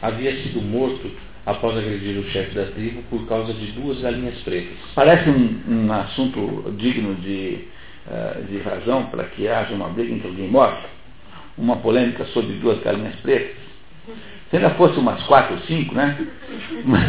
Havia 0.00 0.32
sido 0.42 0.62
morto 0.62 1.10
após 1.44 1.76
agredir 1.76 2.18
o 2.18 2.28
chefe 2.30 2.54
da 2.54 2.66
tribo 2.66 3.02
por 3.10 3.26
causa 3.26 3.52
de 3.52 3.66
duas 3.72 4.00
galinhas 4.00 4.36
pretas. 4.42 4.76
Parece 4.94 5.28
um, 5.30 5.60
um 5.68 5.92
assunto 5.92 6.74
digno 6.76 7.14
de, 7.16 7.64
uh, 8.06 8.42
de 8.44 8.58
razão 8.58 9.06
para 9.06 9.24
que 9.24 9.46
haja 9.46 9.72
uma 9.74 9.88
briga 9.88 10.12
entre 10.12 10.28
alguém 10.28 10.48
morto, 10.48 10.88
uma 11.56 11.76
polêmica 11.76 12.24
sobre 12.26 12.54
duas 12.54 12.80
galinhas 12.80 13.14
pretas. 13.16 13.56
Se 14.50 14.56
ainda 14.56 14.70
fosse 14.70 14.98
umas 14.98 15.22
quatro 15.24 15.54
ou 15.54 15.60
cinco, 15.62 15.94
né? 15.94 16.16
Mas 16.84 17.04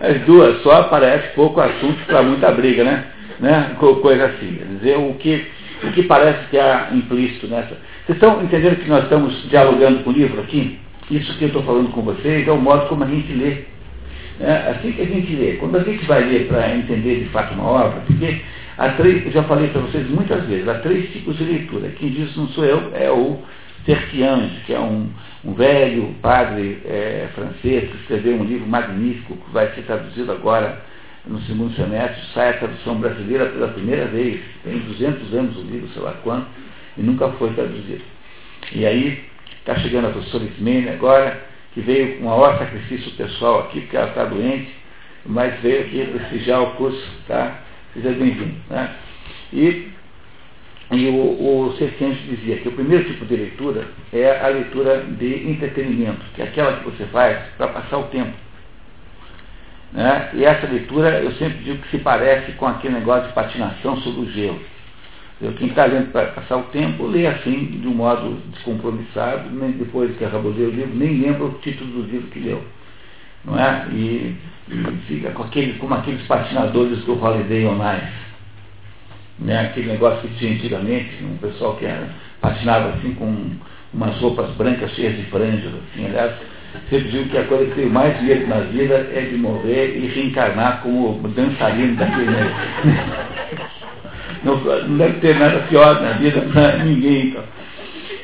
as 0.00 0.20
duas 0.22 0.62
só 0.62 0.84
parece 0.84 1.34
pouco 1.34 1.60
assunto 1.60 2.04
para 2.06 2.22
muita 2.22 2.50
briga, 2.52 2.84
né? 2.84 3.04
né? 3.40 3.76
Coisa 3.78 4.26
assim. 4.26 4.54
Quer 4.54 4.64
dizer, 4.64 4.98
o 4.98 5.14
que, 5.14 5.46
o 5.82 5.92
que 5.92 6.02
parece 6.04 6.48
que 6.50 6.58
há 6.58 6.90
implícito 6.92 7.46
nessa. 7.48 7.76
Vocês 8.04 8.16
estão 8.16 8.42
entendendo 8.42 8.76
que 8.76 8.88
nós 8.88 9.04
estamos 9.04 9.48
dialogando 9.48 10.04
com 10.04 10.10
o 10.10 10.12
livro 10.12 10.40
aqui? 10.40 10.78
Isso 11.10 11.36
que 11.38 11.44
eu 11.44 11.48
estou 11.48 11.62
falando 11.62 11.90
com 11.90 12.02
vocês 12.02 12.46
é 12.46 12.52
o 12.52 12.56
modo 12.56 12.86
como 12.88 13.04
a 13.04 13.06
gente 13.06 13.32
lê. 13.32 13.64
É 14.40 14.70
assim 14.70 14.92
que 14.92 15.02
a 15.02 15.06
gente 15.06 15.34
lê. 15.34 15.52
Quando 15.54 15.76
a 15.76 15.82
gente 15.82 16.04
vai 16.06 16.24
ler 16.24 16.48
para 16.48 16.74
entender 16.74 17.20
de 17.20 17.28
fato 17.30 17.54
uma 17.54 17.64
obra, 17.64 18.00
porque 18.06 18.40
há 18.76 18.88
três, 18.90 19.24
eu 19.26 19.32
já 19.32 19.42
falei 19.44 19.68
para 19.68 19.82
vocês 19.82 20.08
muitas 20.08 20.44
vezes, 20.46 20.66
há 20.68 20.74
três 20.74 21.10
tipos 21.12 21.36
de 21.36 21.44
leitura. 21.44 21.88
Quem 21.90 22.10
diz 22.10 22.36
não 22.36 22.48
sou 22.48 22.64
eu, 22.64 22.90
é 22.94 23.10
o 23.10 23.38
Tertiange, 23.84 24.60
que 24.66 24.72
é 24.72 24.80
um, 24.80 25.08
um 25.44 25.52
velho 25.54 26.14
padre 26.22 26.80
é, 26.84 27.28
francês 27.34 27.90
que 27.90 27.96
escreveu 27.98 28.36
um 28.36 28.44
livro 28.44 28.66
magnífico 28.66 29.36
que 29.36 29.50
vai 29.52 29.72
ser 29.74 29.82
traduzido 29.82 30.32
agora 30.32 30.82
no 31.26 31.40
segundo 31.42 31.74
semestre, 31.74 32.22
sai 32.34 32.50
a 32.50 32.58
tradução 32.58 32.96
brasileira 32.96 33.46
pela 33.46 33.68
primeira 33.68 34.06
vez, 34.06 34.40
tem 34.62 34.78
200 34.78 35.34
anos 35.34 35.56
o 35.56 35.62
livro, 35.62 35.88
sei 35.88 36.02
lá 36.02 36.12
quanto, 36.22 36.46
e 36.98 37.02
nunca 37.02 37.28
foi 37.30 37.52
traduzido. 37.54 38.02
E 38.72 38.84
aí 38.84 39.24
Está 39.64 39.76
chegando 39.76 40.08
a 40.08 40.10
professora 40.10 40.44
Ismene 40.44 40.90
agora, 40.90 41.42
que 41.72 41.80
veio 41.80 42.18
com 42.18 42.24
um 42.24 42.28
maior 42.28 42.58
sacrifício 42.58 43.12
pessoal 43.12 43.60
aqui, 43.60 43.80
porque 43.80 43.96
ela 43.96 44.08
está 44.08 44.26
doente, 44.26 44.70
mas 45.24 45.58
veio 45.62 45.86
aqui 45.86 46.04
prestigiar 46.04 46.62
o 46.62 46.72
curso, 46.72 47.02
tá? 47.26 47.62
Seja 47.94 48.10
bem-vindo. 48.10 48.56
Né? 48.68 48.94
E, 49.54 49.88
e 50.90 51.08
o, 51.08 51.14
o 51.14 51.74
dizia 51.78 52.56
que 52.58 52.68
o 52.68 52.72
primeiro 52.72 53.04
tipo 53.04 53.24
de 53.24 53.36
leitura 53.36 53.86
é 54.12 54.38
a 54.44 54.48
leitura 54.48 55.02
de 55.02 55.50
entretenimento, 55.50 56.20
que 56.34 56.42
é 56.42 56.44
aquela 56.44 56.78
que 56.78 56.84
você 56.84 57.04
faz 57.06 57.38
para 57.56 57.68
passar 57.68 57.98
o 57.98 58.04
tempo. 58.04 58.32
Né? 59.92 60.30
E 60.34 60.44
essa 60.44 60.66
leitura 60.66 61.20
eu 61.20 61.32
sempre 61.32 61.58
digo 61.64 61.78
que 61.82 61.90
se 61.90 61.98
parece 61.98 62.52
com 62.52 62.66
aquele 62.66 62.94
negócio 62.94 63.28
de 63.28 63.34
patinação 63.34 63.96
sobre 63.98 64.20
o 64.22 64.30
gelo. 64.32 64.60
Quem 65.58 65.68
está 65.68 65.84
lendo 65.84 66.10
para 66.12 66.28
passar 66.28 66.56
o 66.56 66.62
tempo, 66.64 67.06
lê 67.06 67.26
assim, 67.26 67.66
de 67.66 67.86
um 67.86 67.94
modo 67.94 68.40
descompromissado, 68.52 69.50
nem 69.50 69.72
depois 69.72 70.16
que 70.16 70.24
acabou 70.24 70.52
de 70.52 70.60
ler 70.60 70.68
o 70.68 70.70
livro, 70.70 70.94
nem 70.94 71.20
lembra 71.20 71.44
o 71.44 71.58
título 71.58 71.90
do 71.90 72.10
livro 72.10 72.28
que 72.28 72.38
leu. 72.38 72.62
Não 73.44 73.58
é? 73.58 73.86
E, 73.90 74.36
e 74.68 74.74
fica 75.06 75.30
com 75.30 75.42
aquele, 75.42 75.74
como 75.74 75.94
aqueles 75.94 76.24
patinadores 76.26 77.04
do 77.04 77.22
Holiday 77.22 77.66
on 77.66 77.76
Ice. 77.76 78.24
Né? 79.38 79.60
Aquele 79.60 79.92
negócio 79.92 80.28
que 80.28 80.34
tinha 80.36 80.52
antigamente, 80.52 81.24
um 81.24 81.36
pessoal 81.38 81.76
que 81.76 81.86
era, 81.86 82.08
patinava 82.40 82.90
assim 82.90 83.14
com 83.14 83.50
umas 83.92 84.16
roupas 84.18 84.50
brancas 84.56 84.90
cheias 84.92 85.16
de 85.16 85.22
franjas, 85.24 85.72
assim, 85.74 86.06
aliás, 86.06 86.32
digo 86.90 87.28
que 87.28 87.38
a 87.38 87.44
coisa 87.44 87.66
que 87.66 87.74
tem 87.74 87.86
mais 87.86 88.20
medo 88.22 88.46
na 88.46 88.60
vida 88.60 88.94
é 89.14 89.20
de 89.20 89.36
morrer 89.36 89.96
e 89.96 90.06
reencarnar 90.08 90.82
como 90.82 91.28
dançarino 91.28 91.96
daquele. 91.96 92.32
Não, 94.42 94.56
não 94.58 94.98
deve 94.98 95.20
ter 95.20 95.38
nada 95.38 95.60
pior 95.68 96.02
na 96.02 96.12
vida 96.12 96.40
para 96.52 96.78
ninguém. 96.84 97.28
Então. 97.28 97.42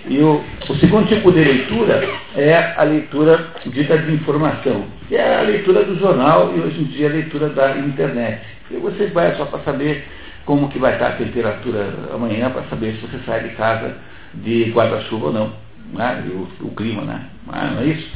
E 0.08 0.18
o, 0.18 0.42
o 0.68 0.74
segundo 0.76 1.08
tipo 1.08 1.30
de 1.30 1.42
leitura 1.42 2.02
é 2.36 2.74
a 2.76 2.82
leitura 2.82 3.48
dita 3.66 3.96
de 3.98 4.14
informação, 4.14 4.86
que 5.08 5.16
é 5.16 5.38
a 5.38 5.42
leitura 5.42 5.84
do 5.84 5.98
jornal 5.98 6.52
e 6.56 6.60
hoje 6.60 6.80
em 6.80 6.84
dia 6.84 7.08
a 7.08 7.12
leitura 7.12 7.48
da 7.50 7.76
internet. 7.78 8.40
E 8.70 8.76
você 8.76 9.06
vai 9.06 9.34
só 9.36 9.44
para 9.44 9.60
saber 9.60 10.04
como 10.44 10.68
que 10.68 10.78
vai 10.78 10.94
estar 10.94 11.08
a 11.08 11.16
temperatura 11.16 11.94
amanhã, 12.12 12.50
para 12.50 12.62
saber 12.64 12.94
se 12.94 13.06
você 13.06 13.18
sai 13.24 13.48
de 13.48 13.54
casa 13.56 13.96
de 14.34 14.70
guarda-chuva 14.70 15.26
ou 15.26 15.32
não, 15.32 15.52
né? 15.92 16.24
o, 16.28 16.66
o, 16.66 16.74
clima, 16.74 17.02
né? 17.02 17.26
não 17.46 17.80
é 17.80 17.84
isso? 17.84 18.10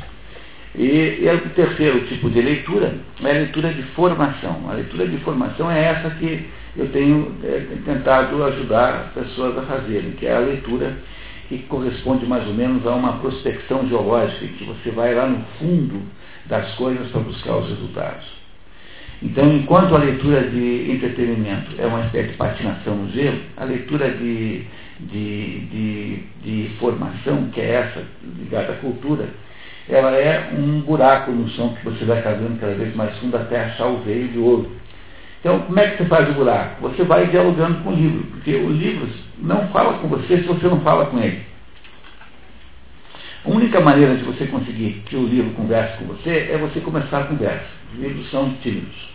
E, 0.74 1.20
e, 1.22 1.28
o 1.28 1.50
terceiro 1.50 2.06
tipo 2.06 2.28
de 2.30 2.40
leitura 2.40 2.94
é 3.22 3.30
a 3.30 3.32
leitura 3.32 3.72
de 3.72 3.82
formação. 3.94 4.68
A 4.68 4.74
leitura 4.74 5.06
de 5.06 5.18
formação 5.18 5.70
é 5.70 5.84
essa 5.84 6.10
que 6.10 6.48
eu 6.76 6.88
tenho 6.90 7.36
é, 7.44 7.60
tentado 7.84 8.42
ajudar 8.44 9.12
as 9.14 9.24
pessoas 9.24 9.56
a 9.56 9.62
fazerem, 9.62 10.12
que 10.12 10.26
é 10.26 10.34
a 10.34 10.40
leitura 10.40 10.96
que 11.48 11.58
corresponde 11.68 12.26
mais 12.26 12.46
ou 12.46 12.54
menos 12.54 12.84
a 12.86 12.90
uma 12.90 13.18
prospecção 13.18 13.86
geológica, 13.88 14.46
que 14.46 14.64
você 14.64 14.90
vai 14.90 15.14
lá 15.14 15.26
no 15.26 15.44
fundo 15.58 16.02
das 16.46 16.74
coisas 16.74 17.08
para 17.10 17.20
buscar 17.20 17.56
os 17.56 17.68
resultados. 17.68 18.43
Então, 19.24 19.50
enquanto 19.56 19.94
a 19.94 19.98
leitura 19.98 20.42
de 20.42 20.92
entretenimento 20.92 21.72
é 21.78 21.86
uma 21.86 22.04
espécie 22.04 22.28
de 22.28 22.36
patinação 22.36 22.94
no 22.94 23.10
gelo, 23.10 23.40
a 23.56 23.64
leitura 23.64 24.10
de, 24.10 24.66
de, 25.00 25.60
de, 25.60 26.16
de 26.42 26.70
formação, 26.78 27.48
que 27.48 27.58
é 27.58 27.70
essa, 27.70 28.02
ligada 28.38 28.74
à 28.74 28.76
cultura, 28.76 29.26
ela 29.88 30.14
é 30.14 30.50
um 30.52 30.80
buraco 30.80 31.32
no 31.32 31.48
chão 31.48 31.74
que 31.74 31.84
você 31.86 32.04
vai 32.04 32.20
cavando 32.20 32.60
cada 32.60 32.74
vez 32.74 32.94
mais 32.94 33.16
fundo 33.16 33.34
até 33.34 33.64
achar 33.64 33.86
o 33.86 34.02
veio 34.02 34.28
de 34.28 34.38
ouro. 34.38 34.70
Então, 35.40 35.58
como 35.60 35.78
é 35.78 35.88
que 35.88 36.02
você 36.02 36.04
faz 36.04 36.28
o 36.28 36.34
buraco? 36.34 36.82
Você 36.82 37.02
vai 37.02 37.26
dialogando 37.28 37.82
com 37.82 37.90
o 37.90 37.94
livro, 37.94 38.24
porque 38.24 38.54
o 38.54 38.68
livro 38.68 39.08
não 39.38 39.68
fala 39.68 39.98
com 39.98 40.08
você 40.08 40.36
se 40.36 40.44
você 40.44 40.66
não 40.66 40.80
fala 40.82 41.06
com 41.06 41.18
ele. 41.18 41.40
A 43.42 43.48
única 43.48 43.80
maneira 43.80 44.16
de 44.16 44.24
você 44.24 44.46
conseguir 44.46 45.02
que 45.06 45.16
o 45.16 45.26
livro 45.26 45.52
converse 45.52 45.96
com 45.96 46.04
você 46.04 46.50
é 46.50 46.58
você 46.58 46.80
começar 46.80 47.20
a 47.20 47.24
conversa. 47.24 47.68
Os 47.94 48.00
livros 48.00 48.30
são 48.30 48.52
tímidos. 48.62 49.13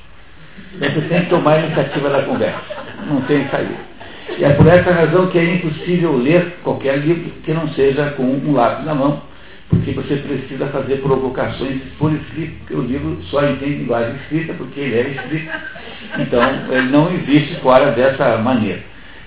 Você 0.79 1.01
tem 1.07 1.21
que 1.23 1.29
tomar 1.29 1.59
iniciativa 1.59 2.09
da 2.09 2.23
conversa. 2.23 2.61
Não 3.07 3.21
tem 3.21 3.47
saída. 3.49 3.89
E 4.37 4.43
é 4.43 4.49
por 4.51 4.67
essa 4.67 4.91
razão 4.91 5.27
que 5.27 5.37
é 5.37 5.55
impossível 5.55 6.15
ler 6.15 6.57
qualquer 6.63 6.99
livro 6.99 7.31
que 7.43 7.53
não 7.53 7.67
seja 7.69 8.11
com 8.11 8.23
um 8.23 8.53
lápis 8.53 8.85
na 8.85 8.93
mão 8.93 9.29
porque 9.69 9.91
você 9.91 10.15
precisa 10.15 10.65
fazer 10.67 10.97
provocações 10.97 11.79
por 11.99 12.11
escrito, 12.11 12.57
porque 12.59 12.73
o 12.73 12.81
livro 12.81 13.21
só 13.25 13.47
entende 13.47 13.77
linguagem 13.77 14.15
escrita 14.15 14.53
porque 14.55 14.79
ele 14.79 14.95
é 14.95 15.09
escrito. 15.11 15.51
Então, 16.17 16.41
ele 16.71 16.89
não 16.89 17.13
existe 17.13 17.61
fora 17.61 17.91
dessa 17.91 18.37
maneira. 18.37 18.81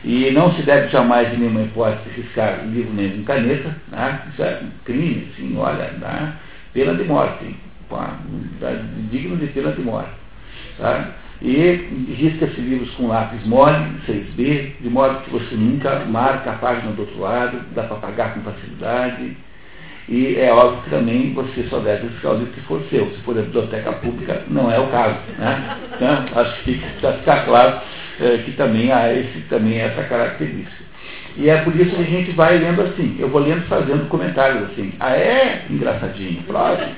E 0.04 0.32
não 0.32 0.52
se 0.52 0.62
deve 0.62 0.88
jamais, 0.88 1.32
em 1.32 1.36
nenhuma 1.36 1.62
hipótese, 1.62 2.10
riscar 2.16 2.66
livro 2.66 2.92
nem 2.92 3.10
com 3.10 3.22
caneta, 3.22 3.76
né? 3.88 4.20
isso 4.32 4.42
é 4.42 4.60
um 4.64 4.70
crime, 4.84 5.28
assim, 5.32 5.56
olha, 5.56 5.92
né? 5.92 6.32
pena 6.74 6.94
de 6.94 7.04
morte, 7.04 7.54
digno 9.12 9.36
de 9.36 9.46
pena 9.46 9.70
de 9.70 9.80
morte. 9.80 10.10
Tá? 10.76 11.08
E 11.42 11.88
risca-se 12.16 12.60
livros 12.60 12.90
com 12.94 13.08
lápis 13.08 13.44
mole, 13.44 14.00
6B, 14.06 14.74
de 14.80 14.88
modo 14.88 15.24
que 15.24 15.30
você 15.30 15.54
nunca 15.56 16.04
marca 16.04 16.52
a 16.52 16.54
página 16.54 16.92
do 16.92 17.02
outro 17.02 17.18
lado, 17.18 17.60
dá 17.74 17.82
para 17.82 17.96
pagar 17.96 18.34
com 18.34 18.42
facilidade 18.42 19.36
e 20.08 20.36
é 20.36 20.52
óbvio 20.52 20.82
que 20.82 20.90
também 20.90 21.32
você 21.32 21.64
só 21.70 21.78
deve 21.78 22.08
buscar 22.08 22.30
o 22.30 22.38
livro 22.38 22.52
que 22.52 22.60
for 22.62 22.82
seu. 22.90 23.06
Se 23.10 23.18
for 23.22 23.34
da 23.34 23.42
biblioteca 23.42 23.92
pública, 23.92 24.42
não 24.48 24.70
é 24.70 24.78
o 24.78 24.88
caso. 24.88 25.16
Né? 25.38 25.78
Então, 25.94 26.40
acho 26.40 26.62
que 26.64 26.74
precisa 26.78 27.12
ficar 27.14 27.44
claro 27.44 27.80
é, 28.20 28.38
que 28.38 28.52
também 28.52 28.90
há 28.90 29.12
esse, 29.12 29.40
também 29.48 29.78
essa 29.78 30.02
característica. 30.04 30.82
E 31.36 31.48
é 31.48 31.62
por 31.62 31.74
isso 31.74 31.94
que 31.94 32.02
a 32.02 32.04
gente 32.04 32.32
vai 32.32 32.58
lendo 32.58 32.82
assim. 32.82 33.16
Eu 33.18 33.28
vou 33.28 33.40
lendo 33.40 33.62
fazendo 33.68 34.08
comentários 34.08 34.70
assim. 34.70 34.92
Ah, 34.98 35.16
é? 35.16 35.64
Engraçadinho. 35.70 36.42
Próximo. 36.42 36.94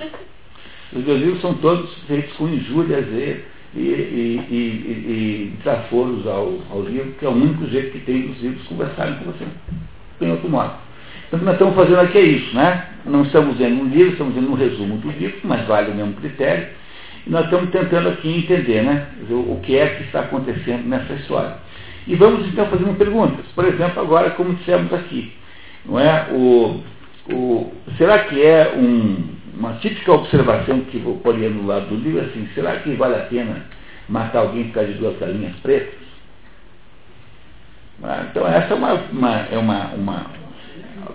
Os 0.92 1.04
meus 1.04 1.20
livros 1.20 1.40
são 1.40 1.54
todos 1.54 1.92
feitos 2.06 2.32
com 2.36 2.48
injúrias 2.48 3.06
e, 3.08 3.44
e, 3.76 3.80
e, 3.80 4.46
e, 4.50 4.54
e 4.54 5.56
desaforos 5.58 6.26
ao, 6.26 6.58
ao 6.70 6.82
livro, 6.82 7.12
que 7.18 7.24
é 7.24 7.28
o 7.28 7.32
único 7.32 7.66
jeito 7.68 7.92
que 7.92 8.00
tem 8.00 8.28
dos 8.28 8.40
livros 8.40 8.66
conversarem 8.68 9.14
com 9.16 9.24
você. 9.26 9.44
Tem 10.18 10.30
outro 10.30 10.48
modo. 10.48 10.74
Então, 11.26 11.38
o 11.38 11.40
que 11.40 11.44
nós 11.44 11.54
estamos 11.54 11.74
fazendo 11.74 12.00
aqui 12.00 12.18
é 12.18 12.22
isso, 12.22 12.54
né? 12.54 12.86
Não 13.04 13.22
estamos 13.22 13.56
vendo 13.58 13.82
um 13.82 13.88
livro, 13.88 14.12
estamos 14.12 14.34
vendo 14.34 14.50
um 14.50 14.54
resumo 14.54 14.96
do 14.98 15.10
livro, 15.10 15.40
mas 15.44 15.66
vale 15.66 15.90
o 15.90 15.94
mesmo 15.94 16.14
critério. 16.14 16.68
E 17.26 17.30
nós 17.30 17.44
estamos 17.46 17.70
tentando 17.70 18.08
aqui 18.10 18.28
entender, 18.28 18.82
né? 18.82 19.06
O 19.30 19.60
que 19.62 19.76
é 19.76 19.86
que 19.88 20.04
está 20.04 20.20
acontecendo 20.20 20.86
nessa 20.86 21.12
história. 21.14 21.56
E 22.06 22.14
vamos 22.14 22.46
então 22.46 22.66
fazendo 22.66 22.96
perguntas. 22.96 23.46
Por 23.54 23.64
exemplo, 23.64 24.00
agora, 24.00 24.30
como 24.30 24.54
dissemos 24.54 24.92
aqui, 24.92 25.32
não 25.84 25.98
é? 25.98 26.28
O, 26.32 26.80
o, 27.32 27.72
será 27.96 28.20
que 28.20 28.40
é 28.42 28.74
um, 28.76 29.33
uma 29.56 29.74
típica 29.74 30.12
observação 30.12 30.80
que 30.80 30.98
vou 30.98 31.18
pôr 31.18 31.34
no 31.34 31.66
lado 31.66 31.86
do 31.86 31.96
livro, 31.96 32.20
assim, 32.20 32.48
será 32.54 32.76
que 32.76 32.94
vale 32.94 33.14
a 33.14 33.20
pena 33.20 33.64
matar 34.08 34.40
alguém 34.40 34.64
por 34.64 34.74
causa 34.74 34.92
de 34.92 34.98
duas 34.98 35.18
galinhas 35.18 35.54
pretas? 35.56 36.04
Ah, 38.02 38.26
então 38.30 38.46
essa 38.46 38.74
é 38.74 38.76
uma, 38.76 38.94
uma, 39.12 39.36
é 39.50 39.58
uma, 39.58 39.86
uma, 39.94 40.26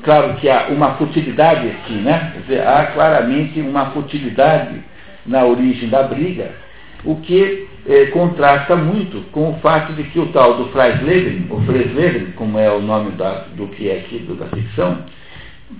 claro 0.03 0.35
que 0.35 0.49
há 0.49 0.67
uma 0.69 0.95
futilidade 0.95 1.67
aqui, 1.67 1.93
né? 1.93 2.31
Quer 2.33 2.39
dizer, 2.41 2.67
há 2.67 2.85
claramente 2.87 3.59
uma 3.59 3.87
futilidade 3.91 4.81
na 5.25 5.43
origem 5.45 5.89
da 5.89 6.03
briga, 6.03 6.51
o 7.03 7.17
que 7.17 7.67
eh, 7.87 8.05
contrasta 8.07 8.75
muito 8.75 9.21
com 9.31 9.51
o 9.51 9.59
fato 9.59 9.93
de 9.93 10.03
que 10.03 10.19
o 10.19 10.27
tal 10.27 10.55
do 10.55 10.69
Freisleben, 10.69 11.47
ou 11.49 11.61
Freisleben, 11.63 12.31
como 12.31 12.57
é 12.57 12.71
o 12.71 12.81
nome 12.81 13.11
da, 13.11 13.45
do 13.55 13.67
que 13.67 13.89
é 13.89 13.99
aqui 13.99 14.19
do, 14.19 14.35
da 14.35 14.45
ficção, 14.47 15.03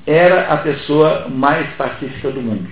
era 0.06 0.54
a 0.54 0.58
pessoa 0.58 1.28
mais 1.30 1.68
pacífica 1.76 2.32
do 2.32 2.42
mundo. 2.42 2.70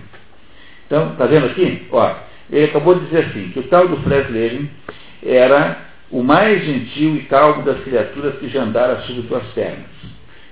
Então, 0.86 1.12
está 1.12 1.26
vendo 1.26 1.48
aqui? 1.48 1.88
Ó, 1.92 2.16
ele 2.52 2.66
acabou 2.66 2.96
de 2.96 3.06
dizer 3.06 3.26
assim, 3.26 3.50
que 3.50 3.60
o 3.60 3.68
tal 3.68 3.88
do 3.88 3.98
Freisleben 3.98 4.70
era 5.26 5.78
o 6.10 6.24
mais 6.24 6.64
gentil 6.64 7.16
e 7.18 7.24
calmo 7.24 7.64
das 7.64 7.80
criaturas 7.84 8.38
que 8.40 8.48
já 8.48 8.64
andaram 8.64 9.02
sobre 9.02 9.28
suas 9.28 9.44
pernas. 9.48 9.86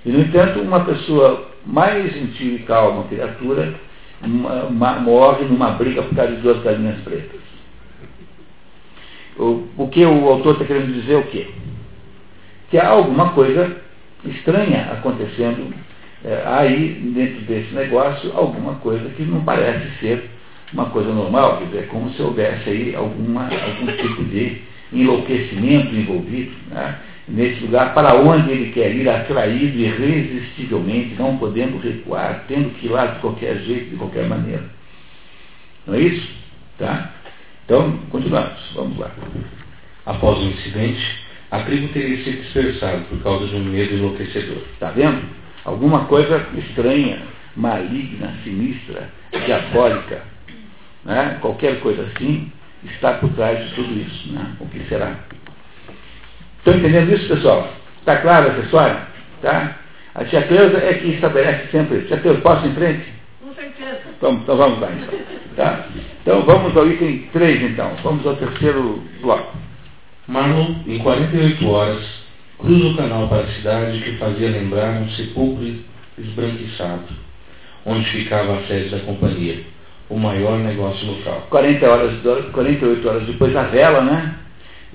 E, 0.04 0.10
no 0.10 0.20
entanto, 0.20 0.60
uma 0.60 0.84
pessoa 0.84 1.50
mais 1.64 2.12
gentil 2.12 2.56
e 2.56 2.58
calma, 2.60 3.04
criatura, 3.04 3.74
morre 4.22 5.44
numa 5.44 5.70
briga 5.72 6.02
por 6.02 6.14
causa 6.14 6.34
de 6.34 6.42
duas 6.42 6.62
galinhas 6.62 7.00
pretas. 7.00 7.40
O, 9.38 9.66
o 9.76 9.88
que 9.88 10.04
o 10.04 10.28
autor 10.28 10.54
está 10.54 10.64
querendo 10.64 10.92
dizer 10.92 11.14
é 11.14 11.18
o 11.18 11.24
quê? 11.24 11.48
Que 12.70 12.78
há 12.78 12.88
alguma 12.88 13.32
coisa 13.32 13.76
estranha 14.24 14.92
acontecendo 14.92 15.74
é, 16.26 16.42
aí, 16.44 17.00
dentro 17.14 17.40
desse 17.42 17.74
negócio, 17.74 18.32
alguma 18.34 18.74
coisa 18.76 19.08
que 19.10 19.22
não 19.22 19.44
parece 19.44 19.88
ser 20.00 20.30
uma 20.72 20.86
coisa 20.86 21.10
normal, 21.12 21.58
quer 21.58 21.64
dizer, 21.66 21.78
é 21.78 21.86
como 21.86 22.10
se 22.10 22.20
houvesse 22.20 22.68
aí 22.68 22.94
alguma, 22.94 23.44
algum 23.44 23.86
tipo 23.96 24.24
de 24.24 24.60
enlouquecimento 24.92 25.94
envolvido. 25.94 26.52
Né? 26.70 26.98
nesse 27.28 27.60
lugar 27.62 27.92
para 27.92 28.14
onde 28.14 28.50
ele 28.50 28.72
quer 28.72 28.94
ir, 28.94 29.08
atraído 29.08 29.78
irresistivelmente, 29.78 31.16
não 31.16 31.36
podendo 31.36 31.78
recuar, 31.78 32.44
tendo 32.46 32.70
que 32.78 32.86
ir 32.86 32.90
lá 32.90 33.06
de 33.06 33.20
qualquer 33.20 33.58
jeito, 33.62 33.90
de 33.90 33.96
qualquer 33.96 34.28
maneira. 34.28 34.64
Não 35.86 35.94
é 35.94 36.00
isso? 36.00 36.28
Tá? 36.78 37.12
Então, 37.64 37.98
continuamos. 38.10 38.58
Vamos 38.74 38.98
lá. 38.98 39.10
Após 40.04 40.38
o 40.38 40.42
incidente, 40.42 41.02
a 41.50 41.60
tribo 41.60 41.88
teria 41.88 42.22
se 42.22 42.30
dispersado 42.30 43.02
por 43.04 43.20
causa 43.22 43.46
de 43.46 43.56
um 43.56 43.64
medo 43.64 43.94
enlouquecedor. 43.94 44.62
Está 44.74 44.90
vendo? 44.90 45.22
Alguma 45.66 46.04
coisa 46.04 46.46
estranha, 46.56 47.18
maligna, 47.56 48.32
sinistra, 48.44 49.10
diabólica, 49.44 50.22
né? 51.04 51.38
qualquer 51.40 51.80
coisa 51.80 52.02
assim, 52.02 52.52
está 52.84 53.14
por 53.14 53.30
trás 53.30 53.68
de 53.68 53.74
tudo 53.74 53.92
isso. 54.00 54.32
Né? 54.32 54.46
O 54.60 54.66
que 54.68 54.78
será? 54.88 55.16
Estão 56.58 56.72
entendendo 56.72 57.12
isso, 57.12 57.26
pessoal? 57.26 57.68
Está 57.98 58.18
claro 58.18 58.46
essa 58.52 58.60
história? 58.60 59.08
Tá? 59.42 59.76
A 60.14 60.24
tia 60.24 60.42
Cleusa 60.42 60.78
é 60.78 60.94
que 60.94 61.08
estabelece 61.08 61.66
sempre 61.72 61.98
isso. 61.98 62.06
Tia 62.06 62.18
Cleusa, 62.18 62.40
posso 62.42 62.64
ir 62.64 62.70
em 62.70 62.74
frente? 62.74 63.12
Com 63.42 63.52
certeza. 63.52 64.00
Então, 64.16 64.34
então 64.34 64.56
vamos 64.56 64.78
lá, 64.78 64.88
então. 64.92 65.18
Tá? 65.56 65.88
Então 66.22 66.42
vamos 66.42 66.76
ao 66.76 66.86
item 66.86 67.28
3, 67.32 67.72
então. 67.72 67.90
Vamos 68.04 68.24
ao 68.24 68.36
terceiro 68.36 69.02
bloco. 69.20 69.56
Marlon, 70.28 70.76
em 70.86 71.00
48 71.00 71.68
horas, 71.68 72.25
cruza 72.58 72.88
o 72.88 72.96
canal 72.96 73.28
para 73.28 73.42
a 73.42 73.54
cidade 73.54 74.00
que 74.00 74.16
fazia 74.18 74.50
lembrar 74.50 75.00
um 75.00 75.08
sepulcro 75.10 75.74
esbranquiçado, 76.18 77.04
onde 77.84 78.04
ficava 78.10 78.58
a 78.58 78.62
sede 78.66 78.90
da 78.90 79.00
companhia, 79.00 79.62
o 80.08 80.18
maior 80.18 80.58
negócio 80.58 81.06
local. 81.06 81.46
40 81.50 81.86
horas, 81.88 82.12
48 82.52 83.08
horas 83.08 83.26
depois 83.26 83.52
da 83.52 83.64
vela, 83.64 84.02
né? 84.02 84.36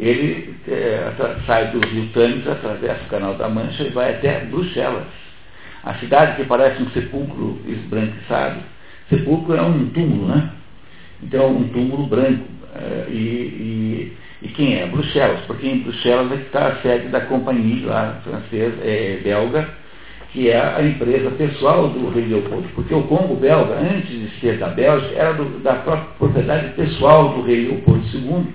ele 0.01 0.55
é, 0.67 1.11
sai 1.45 1.67
do 1.71 1.79
rio 1.79 2.07
Tânis, 2.13 2.47
atravessa 2.47 3.03
o 3.03 3.09
canal 3.09 3.35
da 3.35 3.47
Mancha 3.47 3.83
e 3.83 3.89
vai 3.89 4.15
até 4.15 4.45
Bruxelas. 4.45 5.05
A 5.83 5.93
cidade 5.95 6.37
que 6.37 6.45
parece 6.45 6.81
um 6.81 6.89
sepulcro 6.89 7.59
esbranquiçado. 7.67 8.61
Sepulcro 9.09 9.55
é 9.55 9.61
um 9.61 9.89
túmulo, 9.89 10.27
né? 10.27 10.49
Então, 11.21 11.55
um 11.55 11.67
túmulo 11.69 12.07
branco. 12.07 12.45
É, 12.75 13.07
e, 13.09 14.13
e, 14.41 14.47
quem 14.49 14.79
é? 14.79 14.87
Bruxelas, 14.87 15.41
porque 15.41 15.67
em 15.67 15.79
Bruxelas 15.79 16.31
é 16.31 16.35
que 16.35 16.45
está 16.47 16.67
a 16.67 16.75
sede 16.77 17.09
da 17.09 17.21
companhia 17.21 17.87
lá, 17.87 18.21
francesa, 18.23 18.75
é, 18.83 19.19
belga, 19.23 19.69
que 20.33 20.49
é 20.49 20.59
a 20.59 20.81
empresa 20.81 21.29
pessoal 21.31 21.89
do 21.89 22.09
rei 22.09 22.25
Leopoldo, 22.25 22.67
porque 22.73 22.93
o 22.93 23.03
Congo 23.03 23.35
belga, 23.35 23.75
antes 23.75 24.09
de 24.09 24.29
ser 24.39 24.57
da 24.57 24.67
Bélgica, 24.67 25.13
era 25.15 25.33
do, 25.33 25.59
da 25.59 25.73
própria 25.75 26.07
propriedade 26.17 26.73
pessoal 26.73 27.29
do 27.33 27.41
rei 27.43 27.67
Leopoldo 27.67 28.03
II, 28.13 28.47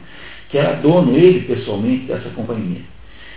que 0.49 0.59
era 0.59 0.77
dono, 0.77 1.17
ele 1.17 1.41
pessoalmente, 1.41 2.07
dessa 2.07 2.31
companhia. 2.31 2.81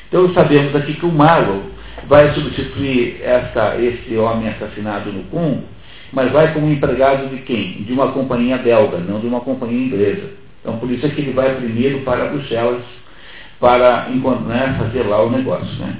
Então 0.08 0.34
sabemos 0.34 0.76
aqui 0.76 0.93
que 0.93 1.06
o 1.06 1.12
Marlow 1.12 1.62
vai 2.08 2.34
substituir 2.34 3.22
essa, 3.22 3.76
esse 3.80 4.16
homem 4.16 4.50
assassinado 4.50 5.12
no 5.12 5.24
Congo, 5.26 5.64
mas 6.12 6.32
vai 6.32 6.54
como 6.54 6.72
empregado 6.72 7.28
de 7.28 7.43
quem? 7.43 7.84
De 7.84 7.93
uma 7.93 8.12
companhia 8.12 8.58
belga, 8.58 8.97
não 8.97 9.20
de 9.20 9.28
uma 9.28 9.41
companhia 9.41 9.86
inglesa. 9.86 10.30
Então 10.62 10.78
por 10.78 10.89
isso 10.91 11.05
é 11.05 11.10
que 11.10 11.22
ele 11.22 11.32
vai 11.32 11.55
primeiro 11.55 12.01
para 12.01 12.30
Bruxelas 12.30 12.84
para 13.60 14.07
né, 14.10 14.76
fazer 14.78 15.03
lá 15.03 15.22
o 15.24 15.30
negócio. 15.30 15.74
Né? 15.80 15.97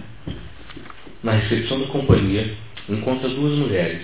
Na 1.22 1.34
recepção 1.34 1.80
da 1.80 1.88
companhia, 1.88 2.54
encontra 2.88 3.28
duas 3.28 3.58
mulheres, 3.58 4.02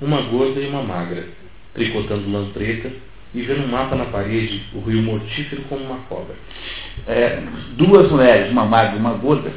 uma 0.00 0.20
gorda 0.22 0.60
e 0.60 0.68
uma 0.68 0.82
magra, 0.82 1.26
tricotando 1.74 2.30
lã 2.30 2.50
preta 2.50 2.90
e 3.34 3.42
vendo 3.42 3.64
um 3.64 3.68
mapa 3.68 3.94
na 3.96 4.06
parede, 4.06 4.62
o 4.74 4.80
rio 4.80 5.02
mortífero 5.02 5.62
como 5.68 5.84
uma 5.84 5.98
cobra. 6.08 6.34
É, 7.06 7.42
duas 7.76 8.10
mulheres, 8.10 8.50
uma 8.50 8.64
magra 8.64 8.96
e 8.96 8.98
uma 8.98 9.14
gorda, 9.14 9.52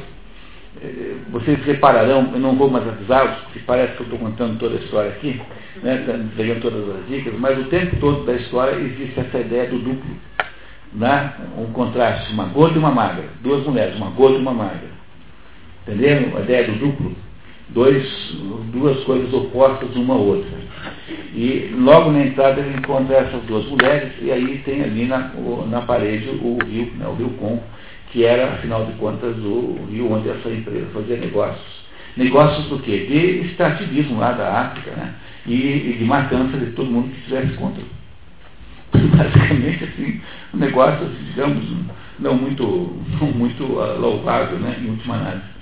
vocês 1.30 1.62
repararão, 1.64 2.30
eu 2.32 2.40
não 2.40 2.56
vou 2.56 2.70
mais 2.70 2.86
avisá-los, 2.86 3.36
porque 3.44 3.60
parece 3.60 3.94
que 3.94 4.00
eu 4.00 4.04
estou 4.04 4.18
contando 4.18 4.58
toda 4.58 4.76
a 4.76 4.80
história 4.80 5.10
aqui, 5.10 5.40
né, 5.82 6.04
pegando 6.36 6.60
todas 6.60 6.96
as 6.96 7.06
dicas, 7.08 7.34
mas 7.38 7.58
o 7.58 7.64
tempo 7.64 7.96
todo 7.96 8.24
da 8.24 8.34
história 8.34 8.76
existe 8.76 9.20
essa 9.20 9.38
ideia 9.38 9.68
do 9.68 9.78
duplo. 9.78 10.16
Né? 10.94 11.32
Um 11.56 11.72
contraste, 11.72 12.32
uma 12.32 12.44
gorda 12.46 12.76
e 12.76 12.78
uma 12.78 12.90
magra. 12.90 13.24
Duas 13.42 13.64
mulheres, 13.64 13.96
uma 13.96 14.10
gorda 14.10 14.36
e 14.36 14.40
uma 14.40 14.52
magra. 14.52 14.90
Entenderam 15.82 16.36
a 16.36 16.40
ideia 16.40 16.66
do 16.66 16.78
duplo? 16.78 17.16
Dois, 17.70 18.36
duas 18.72 19.02
coisas 19.04 19.32
opostas 19.32 19.94
uma 19.96 20.14
à 20.14 20.18
outra. 20.18 20.50
E 21.34 21.74
logo 21.78 22.10
na 22.10 22.26
entrada 22.26 22.60
ele 22.60 22.76
encontra 22.76 23.16
essas 23.16 23.42
duas 23.44 23.64
mulheres 23.66 24.12
e 24.20 24.30
aí 24.30 24.58
tem 24.58 24.82
ali 24.82 25.06
na, 25.06 25.30
na 25.70 25.80
parede 25.80 26.28
o 26.28 26.58
rio, 26.62 26.92
né, 26.96 27.06
o 27.06 27.14
rio 27.14 27.30
Congo, 27.38 27.62
que 28.12 28.24
era, 28.24 28.52
afinal 28.52 28.84
de 28.84 28.92
contas, 28.92 29.36
o 29.38 29.86
rio 29.90 30.12
onde 30.12 30.28
essa 30.28 30.50
empresa 30.50 30.86
fazia 30.92 31.16
negócios. 31.16 31.82
Negócios 32.14 32.66
do 32.66 32.78
quê? 32.80 33.06
De 33.08 33.46
extrativismo 33.48 34.18
lá 34.18 34.32
da 34.32 34.60
África, 34.60 34.90
né? 34.90 35.14
E, 35.46 35.54
e 35.54 35.96
de 35.98 36.04
matança 36.04 36.58
de 36.58 36.72
todo 36.72 36.90
mundo 36.90 37.10
que 37.10 37.18
estivesse 37.20 37.54
contra. 37.54 37.82
Basicamente, 38.92 39.84
assim, 39.84 40.20
um 40.52 40.58
negócio, 40.58 41.08
digamos, 41.30 41.64
não 42.18 42.34
muito, 42.34 43.02
não 43.18 43.28
muito 43.28 43.64
uh, 43.64 43.98
louvável, 43.98 44.58
né? 44.58 44.76
Em 44.78 44.90
última 44.90 45.14
análise. 45.16 45.52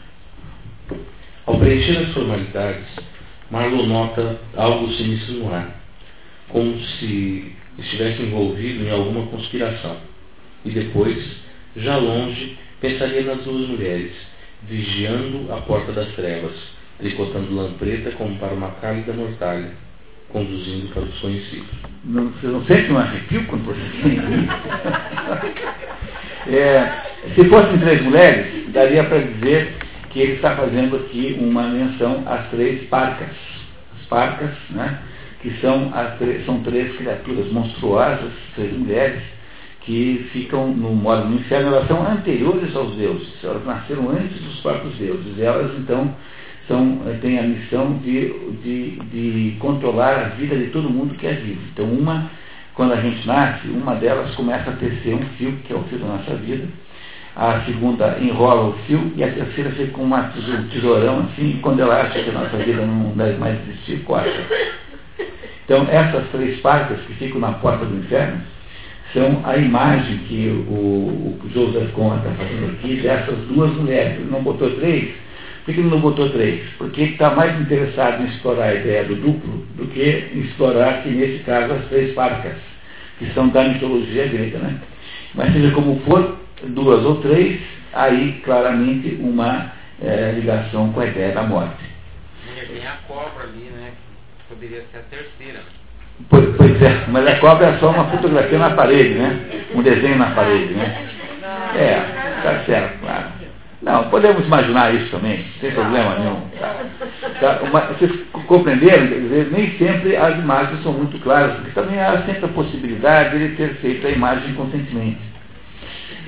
Ao 1.46 1.57
preencher 1.57 1.98
as 1.98 2.12
formalidades, 2.12 2.86
Marlowe 3.48 3.86
nota 3.86 4.40
algo 4.57 4.92
sinistro 4.92 5.34
no 5.34 5.55
ar, 5.55 5.68
como 6.48 6.78
se 6.80 7.53
estivesse 7.78 8.22
envolvido 8.22 8.84
em 8.84 8.90
alguma 8.90 9.26
conspiração. 9.26 9.96
E 10.64 10.70
depois, 10.70 11.16
já 11.77 11.97
longe, 11.97 12.59
pensaria 12.81 13.23
nas 13.23 13.43
duas 13.45 13.68
mulheres, 13.68 14.12
vigiando 14.68 15.53
a 15.53 15.59
porta 15.59 15.93
das 15.93 16.09
trevas, 16.14 16.53
tricotando 16.99 17.55
lã 17.55 17.73
preta 17.75 18.11
como 18.12 18.37
para 18.39 18.55
uma 18.55 18.71
cálida 18.73 19.12
mortalha, 19.12 19.71
conduzindo 20.29 20.93
para 20.93 21.03
o 21.03 21.07
desconhecido. 21.07 21.66
Não, 22.05 22.29
você 22.31 22.47
não 22.47 22.64
sente 22.64 22.91
um 22.93 22.99
arrepio 22.99 23.47
quando 23.47 23.64
você 23.64 23.81
é, 26.57 27.03
Se 27.35 27.45
fossem 27.49 27.79
três 27.79 28.03
mulheres, 28.03 28.71
daria 28.73 29.05
para 29.05 29.18
dizer 29.18 29.77
que 30.11 30.21
ele 30.21 30.33
está 30.35 30.57
fazendo 30.57 30.97
aqui 30.97 31.37
uma 31.41 31.68
menção 31.68 32.25
às 32.27 32.49
três 32.51 32.89
parcas. 32.89 33.31
As 34.01 34.07
parcas, 34.07 34.51
né, 34.71 34.99
que 35.41 35.51
são, 35.61 35.93
as 35.95 36.18
são 36.45 36.61
três 36.62 36.97
criaturas 36.97 37.51
monstruosas, 37.53 38.33
três 38.55 38.73
mulheres, 38.73 39.23
que 39.81 40.28
ficam 40.33 40.68
no 40.68 40.95
modo 40.95 41.28
no 41.28 41.37
inferno, 41.37 41.68
elas 41.68 41.89
são 41.89 42.07
anteriores 42.07 42.74
aos 42.76 42.95
deuses, 42.97 43.33
elas 43.43 43.64
nasceram 43.64 44.11
antes 44.11 44.41
dos 44.43 44.61
próprios 44.61 44.95
deuses. 44.97 45.39
Elas, 45.39 45.72
então, 45.78 46.14
são, 46.68 47.01
eh, 47.07 47.18
têm 47.20 47.39
a 47.39 47.43
missão 47.43 47.95
de, 47.99 48.33
de, 48.62 48.91
de 49.11 49.57
controlar 49.59 50.18
a 50.18 50.28
vida 50.37 50.57
de 50.57 50.66
todo 50.66 50.91
mundo 50.91 51.14
que 51.14 51.26
é 51.26 51.33
vivo. 51.33 51.61
Então, 51.72 51.87
uma, 51.87 52.31
quando 52.74 52.93
a 52.93 53.01
gente 53.01 53.26
nasce, 53.26 53.68
uma 53.68 53.95
delas 53.95 54.35
começa 54.35 54.70
a 54.70 54.76
tecer 54.76 55.14
um 55.14 55.22
fio, 55.37 55.57
que 55.64 55.72
é 55.72 55.76
o 55.76 55.83
fio 55.85 55.99
da 55.99 56.07
nossa 56.07 56.35
vida, 56.37 56.68
a 57.35 57.61
segunda 57.62 58.18
enrola 58.20 58.70
o 58.70 58.72
fio 58.87 59.12
e 59.16 59.24
a 59.24 59.33
terceira 59.33 59.70
fica 59.70 59.93
com 59.93 60.03
uma 60.03 60.33
tesourão 60.70 61.20
assim, 61.20 61.51
e 61.51 61.61
quando 61.62 61.81
ela 61.81 62.03
acha 62.03 62.22
que 62.22 62.31
a 62.31 62.33
nossa 62.33 62.57
vida 62.59 62.85
não 62.85 63.12
deve 63.12 63.39
mais 63.39 63.59
existir, 63.68 64.03
corta. 64.05 64.31
Então, 65.64 65.87
essas 65.89 66.28
três 66.31 66.61
partes 66.61 66.99
que 67.07 67.14
ficam 67.14 67.41
na 67.41 67.53
porta 67.53 67.85
do 67.85 67.97
inferno 67.97 68.41
são 69.13 69.43
a 69.45 69.57
imagem 69.57 70.19
que 70.19 70.49
o, 70.69 71.39
o 71.43 71.51
Joseph 71.53 71.91
Conrad 71.93 72.21
está 72.21 72.31
fazendo 72.33 72.73
aqui 72.73 72.97
dessas 72.97 73.39
duas 73.49 73.71
mulheres. 73.73 74.19
Ele 74.19 74.31
não 74.31 74.43
botou 74.43 74.71
três. 74.77 75.11
Por 75.65 75.75
que 75.75 75.81
ele 75.81 75.91
não 75.91 76.01
botou 76.01 76.31
três? 76.31 76.63
Porque 76.79 77.01
ele 77.01 77.13
está 77.13 77.31
mais 77.31 77.61
interessado 77.61 78.23
em 78.23 78.27
explorar 78.27 78.67
a 78.67 78.75
ideia 78.75 79.05
do 79.05 79.17
duplo 79.17 79.67
do 79.77 79.87
que 79.89 80.31
em 80.33 80.41
explorar, 80.41 81.03
que 81.03 81.11
nesse 81.11 81.43
caso, 81.45 81.73
as 81.73 81.87
três 81.87 82.15
parcas, 82.15 82.57
que 83.19 83.27
são 83.35 83.49
da 83.49 83.65
mitologia 83.65 84.27
grega. 84.29 84.59
Né? 84.59 84.81
Mas 85.35 85.53
seja 85.53 85.71
como 85.73 86.01
for, 86.01 86.39
duas 86.69 87.05
ou 87.05 87.17
três, 87.17 87.61
aí 87.93 88.41
claramente 88.45 89.17
uma 89.21 89.73
é, 90.03 90.33
ligação 90.33 90.93
com 90.93 91.01
a 91.01 91.07
ideia 91.07 91.33
da 91.33 91.43
morte. 91.43 91.91
Tem 92.67 92.87
a 92.87 92.97
cobra 93.09 93.45
ali, 93.45 93.71
né? 93.71 93.93
Poderia 94.49 94.85
ser 94.93 94.99
a 94.99 95.03
terceira. 95.03 95.61
Pois, 96.29 96.57
pois, 96.57 96.83
é, 96.83 97.05
mas 97.09 97.27
a 97.27 97.37
cobra 97.37 97.66
é 97.66 97.79
só 97.79 97.91
uma 97.91 98.05
fotografia 98.05 98.59
na 98.59 98.71
parede, 98.71 99.14
né? 99.14 99.41
Um 99.75 99.83
desenho 99.83 100.18
na 100.18 100.31
parede, 100.31 100.75
né? 100.75 101.09
É, 101.77 102.43
tá 102.43 102.62
certo, 102.66 103.01
claro. 103.01 103.41
Não, 103.83 104.11
podemos 104.11 104.45
imaginar 104.45 104.95
isso 104.95 105.11
também, 105.11 105.43
sem 105.59 105.71
problema 105.71 106.18
nenhum. 106.18 106.41
Tá? 106.59 106.77
Tá? 107.41 107.61
Uma, 107.62 107.81
vocês 107.81 108.12
compreenderam? 108.47 109.07
Dizer, 109.07 109.49
nem 109.51 109.71
sempre 109.79 110.16
as 110.16 110.39
imagens 110.39 110.83
são 110.83 110.93
muito 110.93 111.18
claras, 111.21 111.55
porque 111.55 111.71
também 111.71 111.99
há 111.99 112.18
sempre 112.27 112.45
a 112.45 112.49
possibilidade 112.49 113.31
de 113.31 113.45
ele 113.45 113.57
ter 113.57 113.75
feito 113.77 114.07
a 114.07 114.11
imagem 114.11 114.53
conscientemente. 114.53 115.31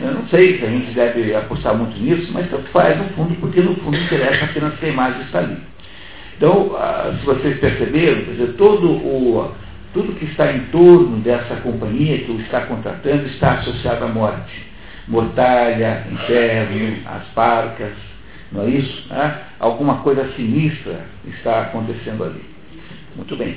Eu 0.01 0.13
não 0.13 0.27
sei 0.29 0.59
se 0.59 0.65
a 0.65 0.69
gente 0.69 0.93
deve 0.93 1.35
apostar 1.35 1.75
muito 1.75 1.99
nisso, 2.01 2.33
mas 2.33 2.49
tanto 2.49 2.69
faz 2.71 2.97
no 2.97 3.05
fundo, 3.11 3.35
porque 3.35 3.61
no 3.61 3.75
fundo 3.77 3.99
interessa 3.99 4.47
apenas 4.47 4.75
que 4.79 4.87
a 4.87 4.89
imagem 4.89 5.21
está 5.21 5.41
ali. 5.41 5.59
Então, 6.39 6.75
ah, 6.77 7.15
se 7.21 7.27
vocês 7.27 7.59
perceberam, 7.61 8.25
quer 8.25 8.31
dizer, 8.31 8.55
todo 8.55 8.91
o, 8.91 9.53
tudo 9.93 10.15
que 10.15 10.25
está 10.25 10.53
em 10.53 10.67
torno 10.67 11.19
dessa 11.19 11.57
companhia 11.57 12.19
que 12.19 12.33
o 12.33 12.41
está 12.41 12.63
contratando 12.63 13.27
está 13.27 13.55
associado 13.55 14.05
à 14.05 14.09
morte. 14.09 14.73
Mortalha, 15.09 16.07
inferno, 16.11 16.99
as 17.07 17.25
parcas, 17.35 17.93
não 18.51 18.63
é 18.63 18.71
isso? 18.71 19.07
Ah, 19.11 19.49
alguma 19.59 19.99
coisa 19.99 20.33
sinistra 20.35 21.01
está 21.27 21.63
acontecendo 21.63 22.25
ali. 22.25 22.45
Muito 23.17 23.37
bem. 23.37 23.57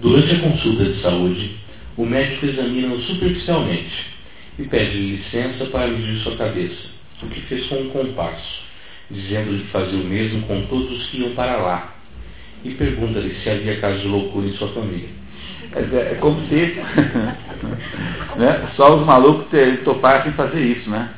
Durante 0.00 0.34
a 0.34 0.40
consulta 0.40 0.84
de 0.84 1.00
saúde, 1.02 1.56
o 1.96 2.04
médico 2.04 2.46
examina-o 2.46 3.00
superficialmente 3.02 4.16
e 4.58 4.64
pede 4.64 4.98
licença 4.98 5.66
para 5.66 5.88
medir 5.88 6.20
sua 6.20 6.36
cabeça, 6.36 6.88
o 7.22 7.26
que 7.26 7.40
fez 7.42 7.66
com 7.66 7.76
um 7.76 7.90
compasso, 7.90 8.62
dizendo-lhe 9.10 9.64
fazia 9.64 9.98
o 9.98 10.04
mesmo 10.04 10.42
com 10.42 10.62
todos 10.66 10.90
os 10.92 11.06
que 11.08 11.20
iam 11.20 11.30
para 11.34 11.56
lá, 11.56 11.96
e 12.64 12.70
pergunta-lhe 12.70 13.34
se 13.42 13.50
havia 13.50 13.80
casos 13.80 14.02
de 14.02 14.08
loucura 14.08 14.46
em 14.46 14.52
sua 14.52 14.68
família. 14.68 15.08
É, 15.74 16.12
é 16.12 16.18
como 16.20 16.40
se 16.48 16.54
né, 18.36 18.68
só 18.76 18.96
os 18.96 19.06
malucos 19.06 19.46
topassem 19.84 20.32
fazer 20.32 20.60
isso, 20.60 20.88
né? 20.88 21.10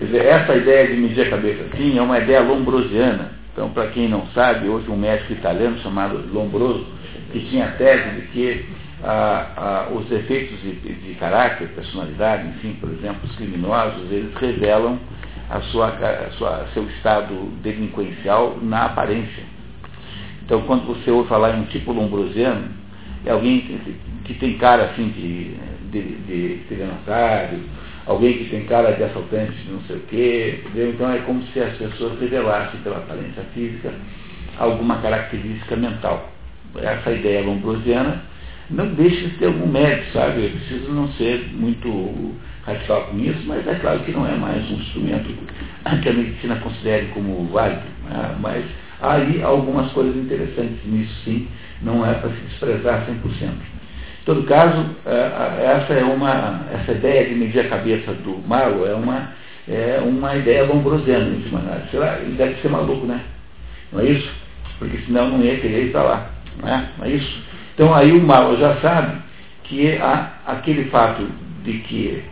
Dizer, 0.00 0.24
essa 0.24 0.54
ideia 0.54 0.86
de 0.88 0.94
medir 0.94 1.26
a 1.26 1.30
cabeça 1.30 1.64
assim 1.72 1.98
é 1.98 2.02
uma 2.02 2.18
ideia 2.18 2.40
lombrosiana. 2.40 3.38
Então, 3.52 3.70
para 3.70 3.88
quem 3.88 4.08
não 4.08 4.24
sabe, 4.28 4.68
hoje 4.68 4.88
um 4.88 4.96
médico 4.96 5.32
italiano 5.32 5.78
chamado 5.80 6.32
Lombroso, 6.32 6.86
que 7.32 7.40
tinha 7.50 7.66
a 7.66 7.72
tese 7.72 8.08
de 8.10 8.22
que 8.28 8.66
os 9.92 10.10
efeitos 10.12 10.60
de, 10.60 10.72
de, 10.74 11.14
caráter, 11.14 11.68
personalidade, 11.68 12.46
enfim, 12.48 12.76
por 12.80 12.88
exemplo, 12.90 13.20
os 13.24 13.34
criminosos, 13.34 14.12
eles 14.12 14.32
revelam 14.36 14.98
a 15.50 15.60
sua, 15.62 15.88
a 15.88 16.30
sua, 16.32 16.66
seu 16.72 16.84
estado 16.84 17.34
delinquencial 17.62 18.58
na 18.62 18.86
aparência. 18.86 19.42
Então, 20.44 20.62
quando 20.62 20.86
você 20.86 21.10
ouve 21.10 21.28
falar 21.28 21.56
em 21.56 21.62
um 21.62 21.66
tipo 21.66 21.92
lombrosiano, 21.92 22.77
é 23.24 23.30
alguém 23.30 23.60
que, 24.24 24.34
tem 24.34 24.58
cara 24.58 24.84
assim 24.84 25.08
de, 25.08 25.54
de, 25.90 26.16
de 26.26 26.60
estelionatário, 26.62 27.60
alguém 28.06 28.38
que 28.38 28.50
tem 28.50 28.64
cara 28.64 28.92
de 28.92 29.02
assaltante 29.02 29.52
de 29.52 29.72
não 29.72 29.80
sei 29.82 29.96
o 29.96 30.00
quê, 30.08 30.60
entendeu? 30.64 30.90
Então 30.90 31.12
é 31.12 31.18
como 31.18 31.42
se 31.52 31.60
as 31.60 31.76
pessoas 31.76 32.18
revelassem 32.20 32.80
pela 32.80 32.98
aparência 32.98 33.42
física 33.54 33.92
alguma 34.58 34.96
característica 34.96 35.76
mental. 35.76 36.32
Essa 36.76 37.12
ideia 37.12 37.44
lombrosiana 37.44 38.22
não 38.70 38.88
deixa 38.94 39.28
de 39.28 39.36
ter 39.36 39.46
algum 39.46 39.66
mérito, 39.66 40.12
sabe? 40.12 40.44
Eu 40.44 40.50
preciso 40.50 40.92
não 40.92 41.08
ser 41.12 41.48
muito 41.52 42.34
radical 42.66 43.06
com 43.06 43.18
isso, 43.18 43.42
mas 43.46 43.66
é 43.66 43.74
claro 43.76 44.00
que 44.00 44.12
não 44.12 44.26
é 44.26 44.36
mais 44.36 44.70
um 44.70 44.74
instrumento 44.74 45.32
que 46.02 46.08
a 46.08 46.12
medicina 46.12 46.56
considere 46.56 47.06
como 47.06 47.44
válido. 47.46 47.82
Né? 48.04 48.36
Mas 48.40 48.64
há 49.00 49.14
aí 49.14 49.42
algumas 49.42 49.90
coisas 49.92 50.14
interessantes 50.16 50.78
nisso, 50.84 51.14
sim, 51.24 51.48
não 51.82 52.04
é 52.04 52.14
para 52.14 52.30
se 52.30 52.40
desprezar 52.48 53.06
100%. 53.06 53.48
Em 53.48 54.24
todo 54.24 54.42
caso, 54.44 54.84
é, 55.06 55.76
essa 55.76 55.94
é 55.94 56.04
uma, 56.04 56.62
essa 56.72 56.92
ideia 56.92 57.28
de 57.28 57.34
medir 57.34 57.60
a 57.60 57.68
cabeça 57.68 58.12
do 58.12 58.38
Marlow 58.46 58.86
é 58.86 58.94
uma, 58.94 59.32
é 59.68 60.00
uma 60.04 60.36
ideia 60.36 60.64
lombrosiana, 60.64 61.36
maneira. 61.50 61.88
Será? 61.90 62.18
Ele 62.18 62.36
deve 62.36 62.60
ser 62.60 62.68
maluco, 62.68 63.06
né? 63.06 63.20
Não 63.92 64.00
é 64.00 64.04
isso? 64.04 64.30
Porque 64.78 64.98
senão 65.06 65.30
não 65.30 65.40
ia 65.40 65.58
querer 65.58 65.86
estar 65.86 66.02
lá. 66.02 66.30
Não 66.60 66.68
é, 66.68 66.88
não 66.98 67.06
é 67.06 67.10
isso? 67.10 67.42
Então 67.74 67.94
aí 67.94 68.12
o 68.12 68.22
Marlow 68.22 68.56
já 68.58 68.76
sabe 68.80 69.18
que 69.64 69.96
há 69.98 70.32
aquele 70.46 70.84
fato 70.90 71.26
de 71.64 71.78
que 71.78 72.22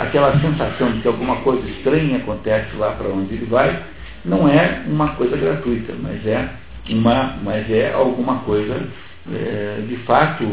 aquela 0.00 0.38
sensação 0.40 0.92
de 0.92 1.00
que 1.00 1.08
alguma 1.08 1.36
coisa 1.36 1.66
estranha 1.68 2.18
acontece 2.18 2.76
lá 2.76 2.92
para 2.92 3.08
onde 3.08 3.34
ele 3.34 3.46
vai, 3.46 3.82
não 4.24 4.48
é 4.48 4.82
uma 4.86 5.14
coisa 5.14 5.36
gratuita, 5.36 5.94
mas 6.00 6.24
é, 6.26 6.48
uma, 6.90 7.36
mas 7.42 7.70
é 7.70 7.92
alguma 7.92 8.38
coisa 8.40 8.88
é, 9.32 9.82
de 9.86 9.96
fato 9.98 10.44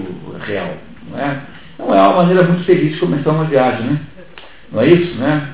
real. 0.46 0.78
Não 1.10 1.20
é? 1.20 1.42
não 1.78 1.94
é 1.94 2.02
uma 2.02 2.18
maneira 2.18 2.44
muito 2.44 2.64
feliz 2.66 2.94
de 2.94 3.00
começar 3.00 3.32
uma 3.32 3.46
viagem, 3.46 3.88
né? 3.88 4.02
Não 4.72 4.82
é 4.82 4.88
isso, 4.88 5.16
né? 5.16 5.54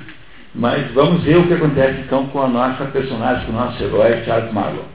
Mas 0.54 0.92
vamos 0.92 1.24
ver 1.24 1.38
o 1.38 1.48
que 1.48 1.54
acontece 1.54 2.02
então 2.02 2.28
com 2.28 2.42
a 2.42 2.48
nossa 2.48 2.86
personagem, 2.86 3.46
com 3.46 3.52
o 3.52 3.56
nosso 3.56 3.82
herói 3.84 4.24
Charles 4.26 4.54
Marlowe. 4.54 4.86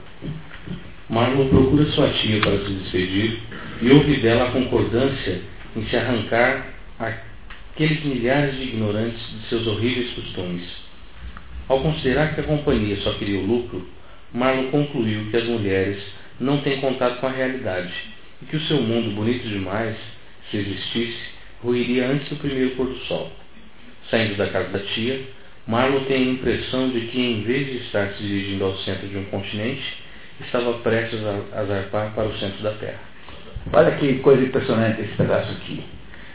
Marlowe 1.09 1.49
procura 1.49 1.85
sua 1.85 2.09
tia 2.09 2.39
para 2.41 2.57
se 2.59 2.73
despedir 2.73 3.39
e 3.81 3.91
ouve 3.91 4.17
dela 4.17 4.45
a 4.45 4.51
concordância 4.51 5.41
em 5.75 5.83
se 5.85 5.95
arrancar 5.95 6.65
aqueles 6.99 8.03
milhares 8.03 8.55
de 8.55 8.63
ignorantes 8.63 9.19
de 9.19 9.49
seus 9.49 9.67
horríveis 9.67 10.11
costumes. 10.13 10.67
Ao 11.67 11.79
considerar 11.81 12.33
que 12.33 12.41
a 12.41 12.43
companhia 12.43 12.95
só 12.97 13.13
queria 13.13 13.39
o 13.39 13.45
lucro, 13.45 13.87
Marlon 14.33 14.69
concluiu 14.71 15.29
que 15.29 15.37
as 15.37 15.45
mulheres 15.45 16.03
não 16.39 16.61
têm 16.61 16.79
contato 16.79 17.19
com 17.19 17.27
a 17.27 17.31
realidade 17.31 17.93
e 18.41 18.45
que 18.45 18.57
o 18.57 18.61
seu 18.61 18.81
mundo, 18.81 19.15
bonito 19.15 19.47
demais, 19.47 19.95
se 20.49 20.57
existisse, 20.57 21.19
ruiria 21.63 22.07
antes 22.07 22.29
do 22.29 22.35
primeiro 22.35 22.71
pôr 22.71 22.87
do 22.87 22.97
sol. 23.05 23.31
Saindo 24.09 24.35
da 24.35 24.47
casa 24.47 24.69
da 24.69 24.79
tia, 24.79 25.21
Marlon 25.67 26.05
tem 26.05 26.15
a 26.15 26.31
impressão 26.31 26.89
de 26.89 27.01
que, 27.07 27.19
em 27.19 27.43
vez 27.43 27.67
de 27.67 27.77
estar 27.77 28.09
se 28.13 28.23
dirigindo 28.23 28.63
ao 28.63 28.77
centro 28.77 29.07
de 29.07 29.17
um 29.17 29.25
continente, 29.25 29.83
estava 30.39 30.73
prestes 30.75 31.19
a 31.53 31.63
zarpar 31.65 32.13
para 32.13 32.27
o 32.27 32.37
centro 32.37 32.63
da 32.63 32.71
Terra. 32.71 32.99
Olha 33.73 33.91
que 33.97 34.19
coisa 34.19 34.43
impressionante 34.43 35.01
esse 35.01 35.13
pedaço 35.13 35.51
aqui. 35.51 35.83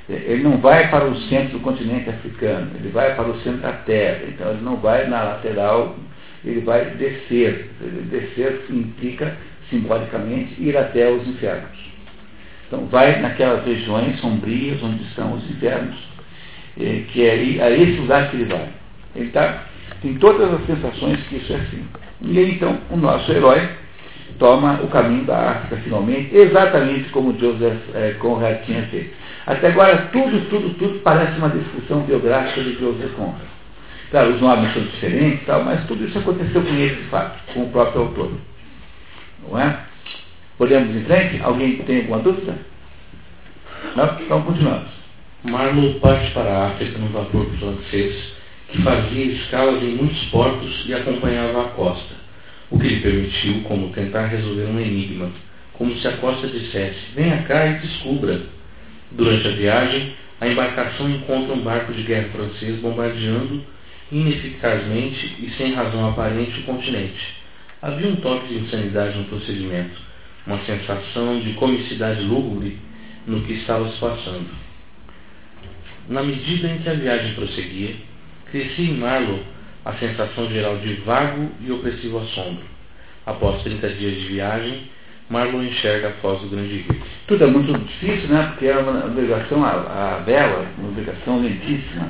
Ele 0.09 0.43
não 0.43 0.59
vai 0.59 0.91
para 0.91 1.07
o 1.07 1.17
centro 1.29 1.59
do 1.59 1.61
continente 1.61 2.11
africano, 2.11 2.73
ele 2.75 2.91
vai 2.91 3.15
para 3.15 3.29
o 3.29 3.41
centro 3.41 3.61
da 3.61 3.73
Terra. 3.73 4.25
Então 4.29 4.51
ele 4.51 4.63
não 4.63 4.77
vai 4.77 5.07
na 5.07 5.23
lateral, 5.23 5.97
ele 6.45 6.61
vai 6.61 6.85
descer. 6.97 7.71
Descer 8.11 8.65
implica, 8.71 9.37
simbolicamente, 9.71 10.55
ir 10.63 10.77
até 10.77 11.11
os 11.11 11.27
infernos. 11.27 11.93
Então 12.67 12.87
vai 12.87 13.21
naquelas 13.21 13.65
regiões 13.65 14.19
sombrias 14.21 14.83
onde 14.83 15.03
estão 15.05 15.35
os 15.35 15.51
infernos, 15.51 15.97
eh, 16.81 17.03
que 17.13 17.23
é 17.23 17.63
a 17.63 17.71
esse 17.71 17.99
lugar 17.99 18.31
que 18.31 18.37
ele 18.37 18.47
vai. 18.47 18.69
Ele 19.15 19.31
tá, 19.31 19.65
tem 20.01 20.15
todas 20.15 20.53
as 20.55 20.67
sensações 20.67 21.21
que 21.29 21.37
isso 21.37 21.53
é 21.53 21.57
assim. 21.57 21.85
E 22.23 22.39
aí, 22.39 22.55
então 22.55 22.79
o 22.91 22.97
nosso 22.97 23.31
herói 23.31 23.69
toma 24.39 24.81
o 24.83 24.89
caminho 24.89 25.25
da 25.25 25.51
África 25.51 25.77
finalmente, 25.85 26.35
exatamente 26.35 27.11
como 27.11 27.39
Joseph 27.39 27.79
eh, 27.95 28.17
Conrad 28.19 28.65
tinha 28.65 28.83
feito. 28.85 29.15
Até 29.47 29.69
agora, 29.69 30.09
tudo, 30.13 30.49
tudo, 30.49 30.75
tudo 30.79 31.01
parece 31.01 31.37
uma 31.39 31.51
descrição 31.51 32.01
biográfica 32.01 32.63
de 32.63 32.73
Joseph 32.79 33.13
Conrad. 33.17 33.52
Claro, 34.13 34.35
os 34.35 34.43
nomes 34.43 34.75
são 34.75 34.83
diferentes, 34.83 35.47
tal, 35.47 35.65
mas 35.65 35.87
tudo 35.87 36.05
isso 36.05 36.19
aconteceu 36.19 36.61
com 36.61 36.69
ele, 36.69 36.97
de 36.97 37.09
fato, 37.09 37.41
com 37.55 37.63
o 37.63 37.71
próprio 37.71 38.03
autor. 38.03 38.31
Não 39.49 39.59
é? 39.59 39.87
Podemos 40.59 40.95
em 40.95 41.03
frente? 41.05 41.43
Alguém 41.43 41.79
tem 41.79 42.01
alguma 42.01 42.19
dúvida? 42.19 42.55
Não? 43.97 44.21
Então 44.21 44.43
continuamos. 44.43 44.91
Marlowe 45.45 45.99
parte 46.01 46.31
para 46.33 46.51
a 46.51 46.67
África 46.67 46.99
no 46.99 47.09
vapor 47.09 47.47
francês, 47.59 48.35
que 48.69 48.83
fazia 48.83 49.25
escalas 49.33 49.83
em 49.83 49.95
muitos 49.95 50.23
portos 50.27 50.85
e 50.87 50.93
acompanhava 50.93 51.63
a 51.63 51.69
costa, 51.71 52.15
o 52.71 52.79
que 52.79 52.89
lhe 52.89 53.01
permitiu 53.01 53.63
como 53.63 53.95
tentar 53.95 54.27
resolver 54.27 54.67
um 54.67 54.79
enigma, 54.79 55.31
como 55.73 55.97
se 55.97 56.07
a 56.07 56.19
costa 56.19 56.49
dissesse, 56.49 56.99
venha 57.15 57.45
cá 57.45 57.67
e 57.67 57.79
descubra. 57.79 58.43
Durante 59.11 59.49
a 59.49 59.53
viagem, 59.53 60.13
a 60.39 60.49
embarcação 60.49 61.09
encontra 61.09 61.55
um 61.55 61.61
barco 61.61 61.95
de 61.95 62.03
guerra 62.03 62.29
francês 62.31 62.79
bombardeando 62.79 63.73
ineficazmente 64.13 65.37
e 65.41 65.51
sem 65.57 65.73
razão 65.73 66.09
aparente 66.09 66.61
o 66.61 66.65
continente. 66.65 67.43
Havia 67.81 68.09
um 68.09 68.17
toque 68.17 68.47
de 68.49 68.61
insanidade 68.61 69.19
no 69.19 69.25
procedimento, 69.25 69.99
uma 70.47 70.59
sensação 70.65 71.41
de 71.41 71.55
comicidade 71.55 72.21
lúgubre 72.21 72.79
no 73.27 73.41
que 73.43 73.55
estava 73.55 73.91
se 73.91 73.99
passando. 73.99 74.51
Na 76.09 76.23
medida 76.23 76.69
em 76.69 76.79
que 76.79 76.89
a 76.89 76.95
viagem 76.95 77.35
prosseguia, 77.35 77.95
crescia 78.51 78.85
em 78.85 78.99
Marlowe 78.99 79.43
a 79.85 79.95
sensação 79.95 80.49
geral 80.51 80.77
de 80.79 80.95
vago 80.95 81.51
e 81.61 81.73
opressivo 81.73 82.19
assombro. 82.19 82.65
Após 83.27 83.63
30 83.63 83.89
dias 83.91 84.15
de 84.15 84.27
viagem, 84.27 84.91
Marlon 85.29 85.63
enxerga 85.63 86.09
a 86.09 86.13
foz 86.15 86.41
do 86.43 86.49
grande 86.49 86.77
rio. 86.77 87.03
Tudo 87.27 87.45
é 87.45 87.47
muito 87.47 87.73
difícil, 87.73 88.29
né? 88.29 88.49
Porque 88.49 88.67
é 88.67 88.77
uma 88.77 88.93
navegação 88.93 89.65
a, 89.65 89.71
a 89.71 90.23
vela, 90.25 90.67
uma 90.79 90.91
navegação 90.91 91.41
lentíssima. 91.41 92.09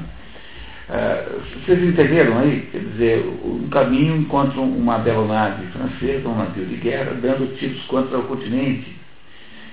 Uh, 0.89 1.41
vocês 1.65 1.83
entenderam 1.83 2.39
aí? 2.39 2.69
Quer 2.73 2.81
dizer, 2.81 3.25
um 3.45 3.69
caminho 3.69 4.17
encontra 4.17 4.61
uma 4.61 4.99
bela 4.99 5.27
nave 5.27 5.67
francesa, 5.69 6.29
um 6.29 6.37
navio 6.37 6.67
de 6.67 6.77
guerra, 6.77 7.15
dando 7.15 7.57
tiros 7.57 7.83
contra 7.85 8.19
o 8.19 8.25
continente. 8.25 9.03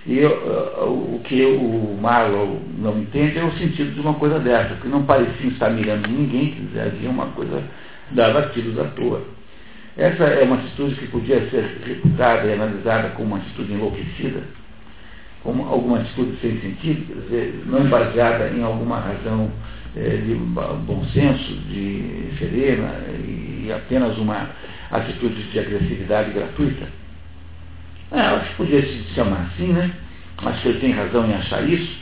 E 0.05 0.23
uh, 0.23 0.85
o 0.85 1.21
que 1.23 1.43
o 1.43 1.97
Marlow 1.99 2.61
não 2.77 2.99
entende 2.99 3.37
é 3.37 3.43
o 3.43 3.51
sentido 3.53 3.93
de 3.93 3.99
uma 3.99 4.13
coisa 4.13 4.39
dessa, 4.39 4.75
porque 4.75 4.87
não 4.87 5.03
parecia 5.03 5.49
estar 5.49 5.69
mirando 5.71 6.07
ninguém, 6.07 6.51
quer 6.51 6.61
dizer, 6.61 6.81
havia 6.81 7.09
uma 7.09 7.27
coisa, 7.27 7.63
dava 8.11 8.49
tiros 8.49 8.79
à 8.79 8.85
toa. 8.85 9.21
Essa 9.97 10.23
é 10.23 10.43
uma 10.45 10.55
atitude 10.55 10.95
que 10.95 11.07
podia 11.07 11.41
ser 11.49 11.81
reputada 11.85 12.47
e 12.47 12.53
analisada 12.53 13.09
como 13.09 13.35
uma 13.35 13.37
atitude 13.37 13.73
enlouquecida, 13.73 14.41
como 15.43 15.67
alguma 15.67 15.99
atitude 15.99 16.37
sem 16.39 16.61
sentido, 16.61 17.05
quer 17.05 17.21
dizer, 17.23 17.63
não 17.65 17.83
baseada 17.89 18.49
em 18.49 18.63
alguma 18.63 18.99
razão 18.99 19.51
é, 19.51 19.78
de 19.95 20.35
bom 20.35 21.03
senso, 21.13 21.53
de 21.69 22.29
serena 22.37 22.93
e 23.25 23.71
apenas 23.71 24.17
uma 24.17 24.49
atitude 24.91 25.43
de 25.43 25.59
agressividade 25.59 26.31
gratuita. 26.31 26.87
É, 28.11 28.19
acho 28.19 28.49
que 28.49 28.55
podia 28.55 28.81
se 28.81 29.03
chamar 29.13 29.51
assim, 29.53 29.71
né? 29.71 29.91
Acho 30.37 30.61
que 30.61 30.67
ele 30.69 30.79
tem 30.79 30.91
razão 30.91 31.27
em 31.27 31.33
achar 31.33 31.67
isso. 31.67 31.99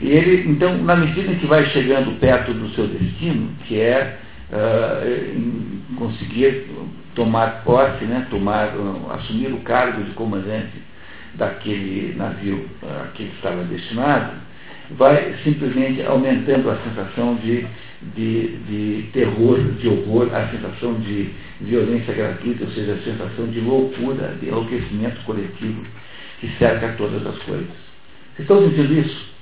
E 0.00 0.08
ele, 0.08 0.50
então, 0.50 0.76
na 0.78 0.96
medida 0.96 1.34
que 1.34 1.46
vai 1.46 1.64
chegando 1.66 2.18
perto 2.20 2.52
do 2.52 2.68
seu 2.74 2.86
destino, 2.86 3.50
que 3.66 3.80
é 3.80 4.18
uh, 4.50 5.96
conseguir 5.96 6.66
tomar 7.14 7.62
posse, 7.64 8.04
né, 8.04 8.26
tomar, 8.30 8.76
uh, 8.76 9.10
assumir 9.12 9.52
o 9.52 9.60
cargo 9.60 10.04
de 10.04 10.10
comandante 10.12 10.82
daquele 11.34 12.14
navio 12.14 12.68
a 12.82 13.08
que 13.08 13.24
ele 13.24 13.32
estava 13.32 13.64
destinado, 13.64 14.32
vai 14.90 15.34
simplesmente 15.42 16.02
aumentando 16.02 16.70
a 16.70 16.76
sensação 16.76 17.34
de, 17.36 17.66
de, 18.14 18.56
de 18.58 19.10
terror, 19.12 19.58
de 19.80 19.88
horror, 19.88 20.34
a 20.34 20.48
sensação 20.48 20.94
de 20.94 21.30
violência 21.60 22.14
gratuita, 22.14 22.64
ou 22.64 22.70
seja, 22.70 22.92
a 22.92 23.02
sensação 23.02 23.46
de 23.48 23.60
loucura, 23.60 24.36
de 24.40 24.48
enlouquecimento 24.48 25.20
coletivo 25.24 25.84
que 26.40 26.48
cerca 26.58 26.94
todas 26.96 27.26
as 27.26 27.38
coisas. 27.42 27.66
Vocês 28.36 28.40
estão 28.40 28.60
sentindo 28.62 28.92
isso? 29.00 29.34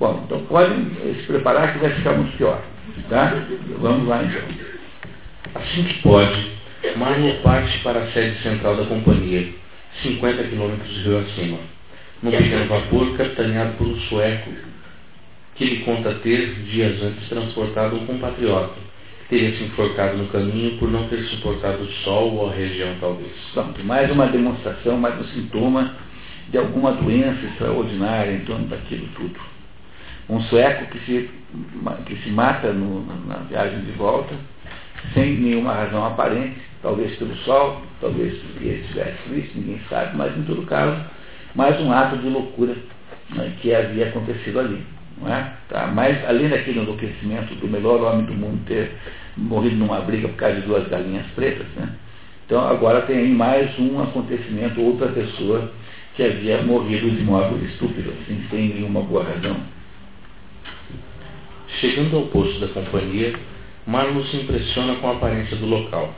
Bom, 0.00 0.22
então 0.24 0.40
podem 0.46 0.90
se 1.20 1.26
preparar 1.26 1.72
que 1.72 1.78
vai 1.78 1.90
ficar 1.90 2.12
muito 2.12 2.36
pior. 2.36 2.60
Tá? 3.08 3.46
Vamos 3.78 4.08
lá 4.08 4.22
então. 4.24 4.42
Assim 5.54 5.84
que 5.84 6.02
pode, 6.02 6.50
Marlon 6.96 7.40
parte 7.42 7.78
para 7.80 8.00
a 8.00 8.06
sede 8.12 8.42
central 8.42 8.76
da 8.76 8.86
companhia, 8.86 9.48
50 10.02 10.44
quilômetros 10.44 11.04
rio 11.04 11.18
acima, 11.18 11.58
num 12.22 12.30
pequeno 12.30 12.66
vapor 12.66 13.16
capitaneado 13.16 13.76
por 13.76 13.86
um 13.86 14.00
sueco 14.02 14.50
que 15.54 15.64
lhe 15.64 15.76
conta 15.84 16.14
ter, 16.16 16.54
dias 16.64 17.00
antes, 17.02 17.28
transportado 17.28 17.96
um 17.96 18.06
compatriota, 18.06 18.74
que 19.22 19.28
teria 19.28 19.56
se 19.56 19.64
enforcado 19.64 20.16
no 20.16 20.26
caminho 20.28 20.78
por 20.78 20.90
não 20.90 21.08
ter 21.08 21.22
suportado 21.24 21.82
o 21.82 21.90
sol 22.04 22.34
ou 22.34 22.50
a 22.50 22.54
região, 22.54 22.96
talvez. 23.00 23.32
Pronto, 23.52 23.84
mais 23.84 24.10
uma 24.10 24.26
demonstração, 24.26 24.98
mais 24.98 25.18
um 25.20 25.24
sintoma 25.32 25.94
de 26.48 26.58
alguma 26.58 26.92
doença 26.92 27.44
extraordinária 27.46 28.32
em 28.32 28.40
torno 28.40 28.66
daquilo 28.66 29.06
tudo. 29.14 29.38
Um 30.28 30.40
sueco 30.42 30.86
que 30.86 30.98
se, 31.00 31.30
que 32.06 32.16
se 32.16 32.30
mata 32.30 32.72
no, 32.72 33.04
na 33.26 33.36
viagem 33.48 33.80
de 33.80 33.92
volta, 33.92 34.34
sem 35.12 35.36
nenhuma 35.36 35.72
razão 35.74 36.04
aparente, 36.04 36.60
talvez 36.82 37.14
pelo 37.16 37.36
sol, 37.38 37.82
talvez 38.00 38.36
porque 38.38 38.68
estivesse 38.68 39.18
triste, 39.28 39.58
ninguém 39.58 39.80
sabe, 39.88 40.16
mas 40.16 40.36
em 40.36 40.42
todo 40.42 40.62
caso, 40.62 41.04
mais 41.54 41.80
um 41.80 41.92
ato 41.92 42.16
de 42.16 42.28
loucura 42.28 42.76
né, 43.30 43.52
que 43.60 43.74
havia 43.74 44.08
acontecido 44.08 44.60
ali. 44.60 44.82
Não 45.20 45.32
é? 45.32 45.52
tá? 45.68 45.86
Mas 45.86 46.24
além 46.28 46.48
daquele 46.48 46.80
enlouquecimento 46.80 47.54
do 47.54 47.68
melhor 47.68 48.02
homem 48.02 48.26
do 48.26 48.34
mundo 48.34 48.64
ter 48.66 48.92
morrido 49.36 49.76
numa 49.76 50.00
briga 50.00 50.28
por 50.28 50.36
causa 50.36 50.60
de 50.60 50.66
duas 50.66 50.88
galinhas 50.88 51.26
pretas, 51.34 51.66
né? 51.76 51.88
Então 52.46 52.66
agora 52.66 53.02
tem 53.02 53.18
aí 53.18 53.28
mais 53.28 53.78
um 53.78 54.02
acontecimento, 54.02 54.80
outra 54.80 55.08
pessoa 55.08 55.72
que 56.14 56.22
havia 56.22 56.62
morrido 56.62 57.10
de 57.10 57.22
modo 57.22 57.64
estúpido, 57.64 58.10
assim, 58.10 58.44
sem 58.50 58.74
nenhuma 58.74 59.00
boa 59.02 59.24
razão. 59.24 59.56
Chegando 61.80 62.16
ao 62.16 62.26
posto 62.26 62.60
da 62.60 62.68
companhia, 62.68 63.34
Marlon 63.86 64.22
se 64.24 64.36
impressiona 64.36 64.96
com 64.96 65.08
a 65.08 65.12
aparência 65.12 65.56
do 65.56 65.66
local. 65.66 66.14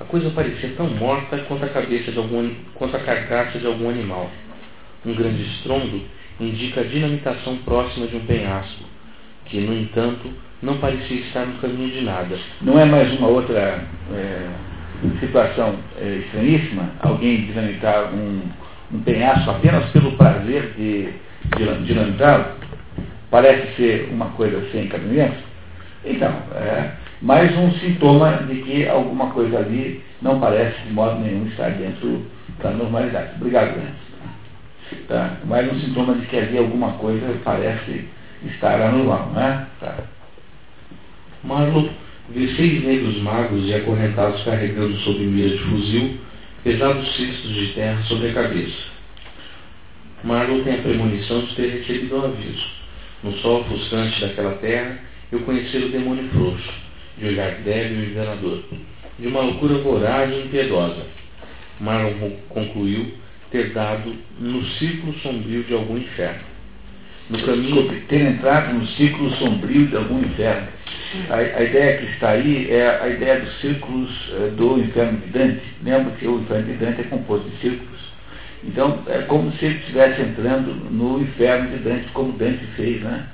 A 0.00 0.04
coisa 0.04 0.30
parecia 0.30 0.70
tão 0.76 0.88
morta 0.88 1.38
quanto 1.48 1.64
a 1.64 1.68
cabeça 1.68 2.12
de 2.12 2.18
algum, 2.18 2.50
quanto 2.74 2.96
a 2.96 3.00
carcaça 3.00 3.58
de 3.58 3.66
algum 3.66 3.90
animal. 3.90 4.30
Um 5.04 5.14
grande 5.14 5.42
estrondo 5.42 6.02
indica 6.40 6.80
a 6.80 6.84
dinamitação 6.84 7.56
próxima 7.58 8.06
de 8.06 8.16
um 8.16 8.26
penhasco, 8.26 8.84
que, 9.46 9.60
no 9.60 9.74
entanto, 9.74 10.30
não 10.62 10.78
parecia 10.78 11.20
estar 11.20 11.46
no 11.46 11.58
caminho 11.58 11.90
de 11.90 12.00
nada. 12.02 12.36
Não 12.60 12.78
é 12.78 12.84
mais 12.84 13.12
uma 13.18 13.28
outra 13.28 13.84
é, 14.12 14.48
situação 15.20 15.76
é, 16.00 16.22
estranhíssima? 16.24 16.90
Alguém 17.00 17.46
dinamitar 17.46 18.12
um, 18.12 18.42
um 18.92 19.00
penhasco 19.00 19.50
apenas 19.50 19.90
pelo 19.90 20.12
prazer 20.12 20.74
de, 20.76 21.08
de 21.56 21.84
dinamitá-lo? 21.84 22.46
Parece 23.30 23.76
ser 23.76 24.08
uma 24.10 24.26
coisa 24.30 24.68
sem 24.72 24.88
cabimento? 24.88 25.38
Então, 26.04 26.30
é 26.54 26.92
mais 27.20 27.56
um 27.56 27.72
sintoma 27.72 28.44
de 28.48 28.62
que 28.62 28.88
alguma 28.88 29.30
coisa 29.30 29.58
ali 29.58 30.02
não 30.22 30.40
parece 30.40 30.80
de 30.82 30.92
modo 30.92 31.20
nenhum 31.20 31.46
estar 31.46 31.70
dentro 31.70 32.26
da 32.62 32.70
normalidade. 32.70 33.32
Obrigado, 33.36 33.74
Grande. 33.74 34.07
Tá? 35.06 35.38
Mais 35.44 35.70
um 35.70 35.80
sintoma 35.80 36.14
de 36.14 36.26
que 36.26 36.36
ali 36.36 36.58
alguma 36.58 36.92
coisa 36.92 37.38
parece 37.44 38.04
estar 38.46 38.80
anormal, 38.80 39.30
né? 39.34 39.66
Tá. 39.80 39.96
Marlon 41.44 41.88
vê 42.30 42.48
seis 42.56 42.84
negros 42.84 43.20
magos 43.22 43.66
e 43.66 43.74
acorrentados 43.74 44.42
carregando 44.44 44.96
sob 44.98 45.18
mira 45.18 45.50
de 45.50 45.58
fuzil 45.64 46.18
pesados 46.64 47.16
cistos 47.16 47.54
de 47.54 47.68
terra 47.74 48.02
sobre 48.02 48.30
a 48.30 48.34
cabeça. 48.34 48.98
Marlon 50.24 50.62
tem 50.64 50.74
a 50.74 50.82
premonição 50.82 51.40
de 51.42 51.54
ter 51.54 51.68
recebido 51.78 52.16
o 52.16 52.20
um 52.20 52.24
aviso. 52.24 52.66
No 53.22 53.32
sol 53.38 53.60
ofuscante 53.60 54.20
daquela 54.20 54.54
terra, 54.56 54.98
eu 55.32 55.40
conhecer 55.40 55.84
o 55.84 55.88
demônio 55.90 56.28
frouxo, 56.30 56.72
de 57.18 57.26
olhar 57.26 57.52
débil 57.62 58.04
e 58.04 58.10
enganador, 58.10 58.62
de 59.18 59.26
uma 59.26 59.40
loucura 59.40 59.78
voraz 59.78 60.30
e 60.30 60.40
impiedosa. 60.40 61.06
Marlon 61.80 62.30
concluiu 62.48 63.14
ter 63.50 63.72
dado 63.72 64.14
no 64.38 64.64
círculo 64.78 65.14
sombrio 65.20 65.62
de 65.64 65.74
algum 65.74 65.96
inferno. 65.96 66.40
No 67.30 67.38
caminho, 67.42 67.82
Desculpe, 67.82 68.00
ter 68.08 68.22
entrado 68.22 68.72
no 68.72 68.86
círculo 68.86 69.30
sombrio 69.36 69.86
de 69.86 69.96
algum 69.96 70.20
inferno. 70.20 70.68
A, 71.28 71.36
a, 71.36 71.62
ideia 71.62 71.98
que 71.98 72.04
está 72.12 72.30
aí 72.30 72.70
é 72.70 73.00
a 73.02 73.08
ideia 73.08 73.40
dos 73.40 73.60
círculos 73.60 74.10
uh, 74.30 74.50
do 74.56 74.78
inferno 74.78 75.18
de 75.18 75.26
Dante. 75.28 75.62
Lembra 75.82 76.12
que 76.12 76.26
o 76.26 76.40
inferno 76.40 76.64
de 76.64 76.72
Dante 76.74 77.00
é 77.02 77.04
composto 77.04 77.48
de 77.48 77.56
círculos. 77.58 78.00
Então, 78.64 79.02
é 79.06 79.18
como 79.22 79.52
se 79.52 79.64
ele 79.64 79.78
estivesse 79.78 80.20
entrando 80.22 80.74
no 80.90 81.20
inferno 81.20 81.70
de 81.70 81.82
Dante, 81.82 82.08
como 82.12 82.32
Dante 82.32 82.64
fez 82.76 83.02
né, 83.02 83.26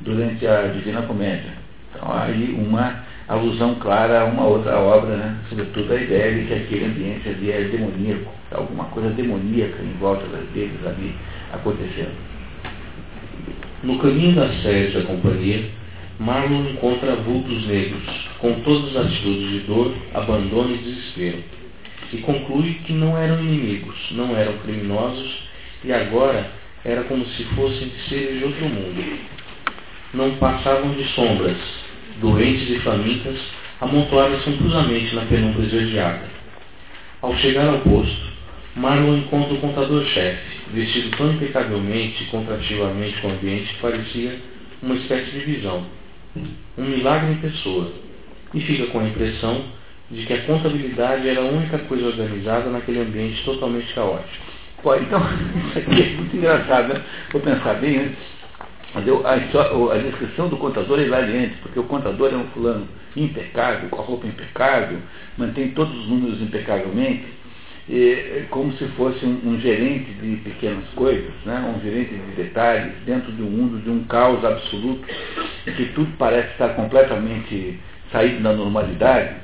durante 0.00 0.46
a 0.46 0.68
Divina 0.68 1.02
Comédia. 1.02 1.52
Então, 1.90 2.10
aí 2.12 2.54
uma 2.58 3.04
alusão 3.28 3.74
clara 3.76 4.22
a 4.22 4.24
uma 4.24 4.44
outra 4.44 4.78
obra, 4.78 5.16
né? 5.16 5.36
sobretudo 5.48 5.92
a 5.92 5.96
ideia 5.96 6.34
de 6.34 6.46
que 6.46 6.54
aquele 6.54 6.84
ambiente 6.86 7.28
ali 7.28 7.50
é 7.50 7.64
demoníaco, 7.64 8.32
alguma 8.50 8.84
coisa 8.86 9.10
demoníaca 9.10 9.82
em 9.82 9.92
volta 9.98 10.24
deles 10.52 10.84
ali 10.86 11.14
acontecendo. 11.52 12.32
No 13.82 13.98
caminho 13.98 14.34
das 14.34 14.62
sede 14.62 14.98
da 14.98 15.04
companhia, 15.04 15.64
Marlon 16.18 16.70
encontra 16.70 17.16
vultos 17.16 17.66
negros, 17.66 18.02
com 18.38 18.52
todas 18.60 18.96
as 18.96 19.06
atitudes 19.06 19.50
de 19.50 19.58
dor, 19.60 19.92
abandono 20.14 20.74
e 20.74 20.78
desespero, 20.78 21.38
e 22.12 22.18
conclui 22.18 22.74
que 22.84 22.92
não 22.92 23.16
eram 23.18 23.42
inimigos, 23.42 23.96
não 24.12 24.36
eram 24.36 24.52
criminosos, 24.58 25.48
e 25.84 25.92
agora 25.92 26.48
era 26.84 27.02
como 27.04 27.24
se 27.26 27.44
fossem 27.56 27.90
seres 28.08 28.38
de 28.38 28.44
outro 28.44 28.66
mundo. 28.66 29.18
Não 30.14 30.36
passavam 30.36 30.92
de 30.92 31.04
sombras, 31.14 31.56
doentes 32.20 32.68
e 32.70 32.78
famintas, 32.80 33.38
amontoadas 33.80 34.42
confusamente 34.44 35.14
na 35.14 35.22
penumbra 35.22 35.64
esverdeada. 35.64 36.22
Ao 37.20 37.36
chegar 37.36 37.68
ao 37.68 37.80
posto, 37.80 38.32
Marlon 38.74 39.18
encontra 39.18 39.54
o 39.54 39.60
contador-chefe, 39.60 40.60
vestido 40.72 41.16
tão 41.16 41.32
impecavelmente 41.32 42.24
e 42.24 42.26
contrativamente 42.26 43.20
com 43.20 43.28
o 43.28 43.32
ambiente 43.32 43.74
que 43.74 43.80
parecia 43.80 44.38
uma 44.82 44.94
espécie 44.94 45.30
de 45.30 45.40
visão. 45.40 45.86
Um 46.78 46.84
milagre 46.84 47.32
em 47.32 47.36
pessoa. 47.36 47.92
E 48.54 48.60
fica 48.60 48.86
com 48.86 49.00
a 49.00 49.04
impressão 49.04 49.64
de 50.10 50.26
que 50.26 50.32
a 50.32 50.42
contabilidade 50.42 51.28
era 51.28 51.40
a 51.40 51.44
única 51.44 51.78
coisa 51.80 52.06
organizada 52.06 52.70
naquele 52.70 53.00
ambiente 53.00 53.44
totalmente 53.44 53.92
caótico. 53.94 54.44
Pô, 54.82 54.94
então, 54.96 55.20
isso 55.68 55.78
aqui 55.78 56.02
é 56.02 56.16
muito 56.16 56.36
engraçado, 56.36 56.94
né? 56.94 57.02
Vou 57.30 57.40
pensar 57.40 57.74
bem 57.74 57.98
antes. 57.98 58.41
Mas 58.94 59.06
eu, 59.06 59.26
a, 59.26 59.32
a, 59.32 59.98
descrição 59.98 60.48
do 60.48 60.56
contador 60.58 60.98
é 60.98 61.04
hilariante, 61.04 61.56
porque 61.62 61.78
o 61.78 61.84
contador 61.84 62.32
é 62.32 62.36
um 62.36 62.46
fulano 62.48 62.86
impecável, 63.16 63.88
com 63.88 64.00
a 64.00 64.04
roupa 64.04 64.26
impecável, 64.26 64.98
mantém 65.38 65.70
todos 65.70 65.96
os 65.96 66.08
números 66.08 66.40
impecavelmente, 66.42 67.24
e, 67.88 68.44
como 68.50 68.72
se 68.74 68.86
fosse 68.88 69.24
um, 69.24 69.40
um, 69.44 69.60
gerente 69.60 70.12
de 70.12 70.36
pequenas 70.36 70.84
coisas, 70.94 71.32
né? 71.44 71.74
um 71.74 71.82
gerente 71.82 72.14
de 72.14 72.42
detalhes, 72.42 72.92
dentro 73.06 73.32
de 73.32 73.42
um 73.42 73.50
mundo 73.50 73.82
de 73.82 73.90
um 73.90 74.04
caos 74.04 74.44
absoluto, 74.44 75.06
em 75.66 75.72
que 75.72 75.86
tudo 75.86 76.12
parece 76.18 76.52
estar 76.52 76.70
completamente 76.70 77.78
saído 78.10 78.42
da 78.42 78.52
normalidade. 78.52 79.36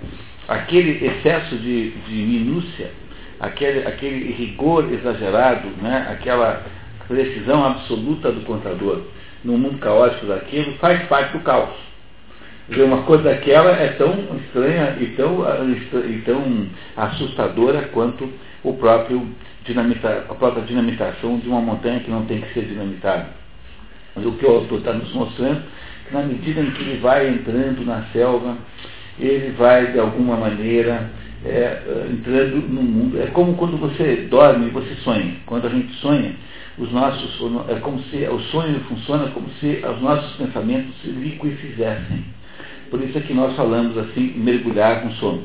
Aquele 0.46 1.04
excesso 1.04 1.56
de, 1.56 1.90
de 1.90 2.14
minúcia, 2.14 2.90
aquele, 3.40 3.86
aquele 3.86 4.30
rigor 4.32 4.92
exagerado, 4.92 5.68
né? 5.82 6.06
aquela 6.10 6.64
precisão 7.08 7.64
absoluta 7.64 8.30
do 8.30 8.42
contador 8.42 9.02
no 9.44 9.56
mundo 9.56 9.78
caótico 9.78 10.26
daquilo, 10.26 10.72
faz 10.74 11.02
parte 11.08 11.32
do 11.32 11.44
caos. 11.44 11.74
Dizer, 12.68 12.82
uma 12.82 13.02
coisa 13.04 13.24
daquela 13.24 13.70
é 13.70 13.88
tão 13.92 14.12
estranha 14.36 14.96
e 15.00 15.06
tão, 15.16 15.42
e 16.06 16.22
tão 16.24 16.66
assustadora 16.96 17.88
quanto 17.92 18.28
o 18.62 18.74
próprio 18.74 19.26
dinamita, 19.64 20.26
a 20.28 20.34
própria 20.34 20.64
dinamitação 20.64 21.38
de 21.38 21.48
uma 21.48 21.60
montanha 21.60 22.00
que 22.00 22.10
não 22.10 22.26
tem 22.26 22.40
que 22.40 22.52
ser 22.52 22.66
dinamitada. 22.66 23.26
Mas 24.14 24.26
o 24.26 24.32
que 24.32 24.44
o 24.44 24.50
autor 24.50 24.78
está 24.78 24.92
nos 24.92 25.12
mostrando 25.14 25.62
que 26.06 26.14
na 26.14 26.22
medida 26.22 26.60
em 26.60 26.70
que 26.70 26.82
ele 26.82 26.98
vai 27.00 27.28
entrando 27.28 27.84
na 27.84 28.02
selva, 28.12 28.56
ele 29.18 29.52
vai 29.52 29.92
de 29.92 29.98
alguma 29.98 30.36
maneira 30.36 31.10
é, 31.44 31.82
entrando 32.10 32.56
no 32.68 32.82
mundo. 32.82 33.20
É 33.20 33.26
como 33.26 33.54
quando 33.54 33.76
você 33.76 34.26
dorme 34.30 34.70
você 34.70 34.94
sonha. 34.96 35.36
Quando 35.46 35.66
a 35.66 35.70
gente 35.70 35.92
sonha, 35.94 36.34
os 36.78 36.92
nossos, 36.92 37.40
é 37.68 37.74
como 37.80 38.00
se 38.04 38.16
o 38.28 38.38
sonho 38.50 38.80
funciona 38.80 39.30
como 39.30 39.48
se 39.60 39.82
os 39.84 40.00
nossos 40.00 40.36
pensamentos 40.36 40.94
se 41.02 41.08
liquefizessem. 41.08 42.24
Por 42.90 43.02
isso 43.02 43.18
é 43.18 43.20
que 43.20 43.34
nós 43.34 43.54
falamos 43.56 43.96
assim, 43.98 44.32
mergulhar 44.36 45.04
no 45.04 45.12
sono. 45.14 45.42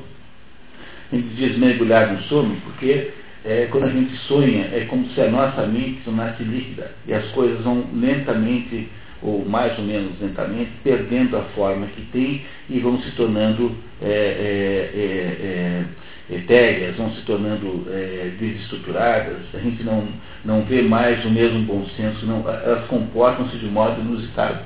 A 1.12 1.16
gente 1.16 1.36
diz 1.36 1.58
mergulhar 1.58 2.14
no 2.14 2.22
sono 2.24 2.56
porque 2.64 3.12
é, 3.46 3.68
quando 3.70 3.86
a 3.86 3.90
gente 3.90 4.16
sonha 4.28 4.70
é 4.72 4.86
como 4.90 5.08
se 5.10 5.22
a 5.22 5.30
nossa 5.30 5.66
mente 5.68 6.02
tornasse 6.06 6.44
líquida 6.44 6.92
e 7.08 7.14
as 7.14 7.26
coisas 7.32 7.62
vão 7.62 7.84
lentamente 7.94 8.90
ou 9.22 9.46
mais 9.46 9.78
ou 9.80 9.86
menos 9.86 10.20
lentamente, 10.20 10.72
perdendo 10.84 11.38
a 11.38 11.44
forma 11.56 11.88
que 11.88 12.02
tem 12.12 12.46
e 12.70 12.80
vão 12.80 13.02
se 13.02 13.12
tornando 13.12 13.76
é, 14.02 14.06
é, 14.06 15.00
é, 15.00 15.46
é 15.46 15.86
etéreas, 16.30 16.96
vão 16.96 17.12
se 17.12 17.22
tornando 17.24 17.88
é, 17.90 18.32
desestruturadas, 18.40 19.38
a 19.54 19.58
gente 19.58 19.84
não, 19.84 20.08
não 20.46 20.62
vê 20.64 20.82
mais 20.82 21.24
o 21.26 21.30
mesmo 21.30 21.60
bom 21.62 21.86
senso, 21.98 22.26
não, 22.26 22.48
elas 22.50 22.86
comportam-se 22.88 23.58
de 23.58 23.66
modo 23.66 24.02
inusitado. 24.02 24.60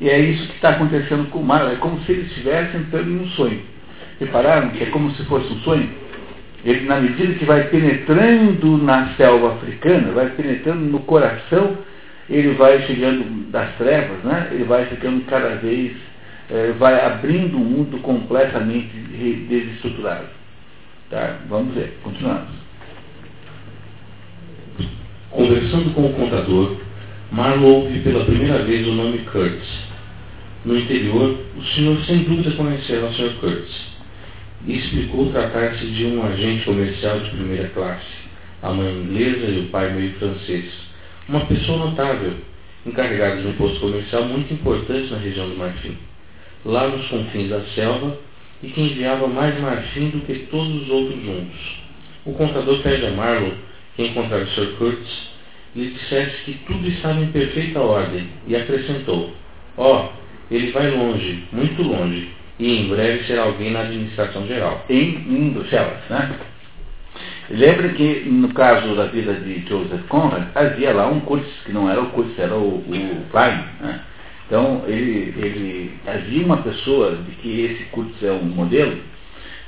E 0.00 0.08
é 0.08 0.18
isso 0.18 0.48
que 0.48 0.56
está 0.56 0.70
acontecendo 0.70 1.30
com 1.30 1.38
o 1.38 1.44
mar, 1.44 1.72
é 1.72 1.76
como 1.76 2.00
se 2.02 2.12
ele 2.12 2.22
estivesse 2.22 2.76
entrando 2.76 3.10
em 3.10 3.20
um 3.20 3.28
sonho. 3.28 3.62
Repararam 4.20 4.70
que 4.70 4.82
é 4.82 4.86
como 4.86 5.10
se 5.12 5.24
fosse 5.24 5.52
um 5.52 5.60
sonho? 5.60 5.88
Ele, 6.64 6.86
na 6.86 7.00
medida 7.00 7.34
que 7.34 7.44
vai 7.44 7.64
penetrando 7.64 8.78
na 8.78 9.14
selva 9.16 9.54
africana, 9.54 10.12
vai 10.12 10.30
penetrando 10.30 10.84
no 10.84 11.00
coração 11.00 11.76
ele 12.28 12.54
vai 12.54 12.80
chegando 12.86 13.50
das 13.50 13.74
trevas, 13.76 14.22
né? 14.24 14.48
ele 14.52 14.64
vai 14.64 14.86
ficando 14.86 15.24
cada 15.26 15.56
vez, 15.56 15.92
é, 16.50 16.72
vai 16.78 17.04
abrindo 17.04 17.56
um 17.56 17.64
mundo 17.64 17.98
completamente 17.98 18.88
desestruturado. 19.48 20.28
Tá? 21.10 21.40
Vamos 21.48 21.74
ver, 21.74 21.98
continuamos. 22.02 22.48
Conversando 25.30 25.94
com 25.94 26.06
o 26.06 26.12
contador, 26.14 26.76
Marlon 27.30 27.66
ouve 27.66 28.00
pela 28.00 28.24
primeira 28.24 28.62
vez 28.64 28.86
o 28.86 28.92
nome 28.92 29.18
Kurtz. 29.18 29.66
No 30.64 30.78
interior, 30.78 31.38
o 31.56 31.62
senhor 31.74 32.00
sem 32.04 32.24
dúvida 32.24 32.52
conheceu 32.52 33.06
o 33.06 33.12
Sr. 33.12 33.34
Kurtz 33.40 33.94
e 34.66 34.78
explicou 34.78 35.30
tratar-se 35.30 35.84
de 35.86 36.06
um 36.06 36.24
agente 36.24 36.64
comercial 36.64 37.20
de 37.20 37.30
primeira 37.30 37.68
classe, 37.68 38.06
a 38.62 38.72
mãe 38.72 38.94
inglesa 38.94 39.46
e 39.46 39.60
o 39.60 39.68
pai 39.68 39.92
meio 39.92 40.14
francês 40.14 40.84
uma 41.28 41.46
pessoa 41.46 41.78
notável, 41.78 42.34
encarregada 42.84 43.40
de 43.40 43.46
um 43.46 43.54
posto 43.54 43.80
comercial 43.80 44.24
muito 44.24 44.52
importante 44.52 45.10
na 45.10 45.18
região 45.18 45.48
do 45.48 45.56
Marfim. 45.56 45.96
Lá 46.64 46.88
nos 46.88 47.06
confins 47.08 47.48
da 47.48 47.60
selva, 47.74 48.18
e 48.64 48.70
que 48.70 48.80
enviava 48.80 49.26
mais 49.26 49.60
marfim 49.60 50.08
do 50.08 50.20
que 50.20 50.46
todos 50.50 50.82
os 50.82 50.88
outros 50.88 51.22
juntos. 51.22 51.84
O 52.24 52.32
contador 52.32 52.82
pede 52.82 53.04
a 53.06 53.10
Marlowe 53.10 53.52
que 53.94 54.06
encontrar 54.06 54.40
o 54.40 54.46
Sr. 54.48 54.76
Curtis 54.78 55.34
lhe 55.76 55.90
dissesse 55.90 56.44
que 56.44 56.54
tudo 56.66 56.86
estava 56.88 57.20
em 57.20 57.26
perfeita 57.26 57.80
ordem 57.80 58.26
e 58.46 58.56
acrescentou: 58.56 59.34
Ó, 59.76 60.06
oh, 60.06 60.54
ele 60.54 60.72
vai 60.72 60.90
longe, 60.90 61.44
muito 61.52 61.82
longe, 61.82 62.28
e 62.58 62.78
em 62.78 62.88
breve 62.88 63.24
será 63.24 63.42
alguém 63.42 63.70
na 63.70 63.80
administração 63.80 64.46
geral. 64.46 64.84
Em, 64.88 65.16
em 65.28 65.50
Bruxelas, 65.50 65.98
né? 66.08 66.38
Lembre 67.50 67.90
que 67.90 68.24
no 68.26 68.48
caso 68.54 68.96
da 68.96 69.04
vida 69.06 69.34
de 69.34 69.60
Joseph 69.68 70.06
Conrad, 70.08 70.44
havia 70.54 70.94
lá 70.94 71.06
um 71.08 71.20
Curtis, 71.20 71.52
que 71.66 71.72
não 71.72 71.90
era 71.90 72.00
o 72.00 72.10
Curtis, 72.10 72.38
era 72.38 72.54
o, 72.54 72.78
o 72.78 73.26
Klein. 73.30 73.62
Né? 73.80 74.00
Então, 74.46 74.82
ele, 74.86 75.34
ele, 75.38 75.94
havia 76.06 76.44
uma 76.44 76.58
pessoa 76.58 77.16
de 77.16 77.32
que 77.36 77.60
esse 77.62 77.84
Curtis 77.84 78.22
é 78.22 78.30
um 78.30 78.44
modelo, 78.44 78.98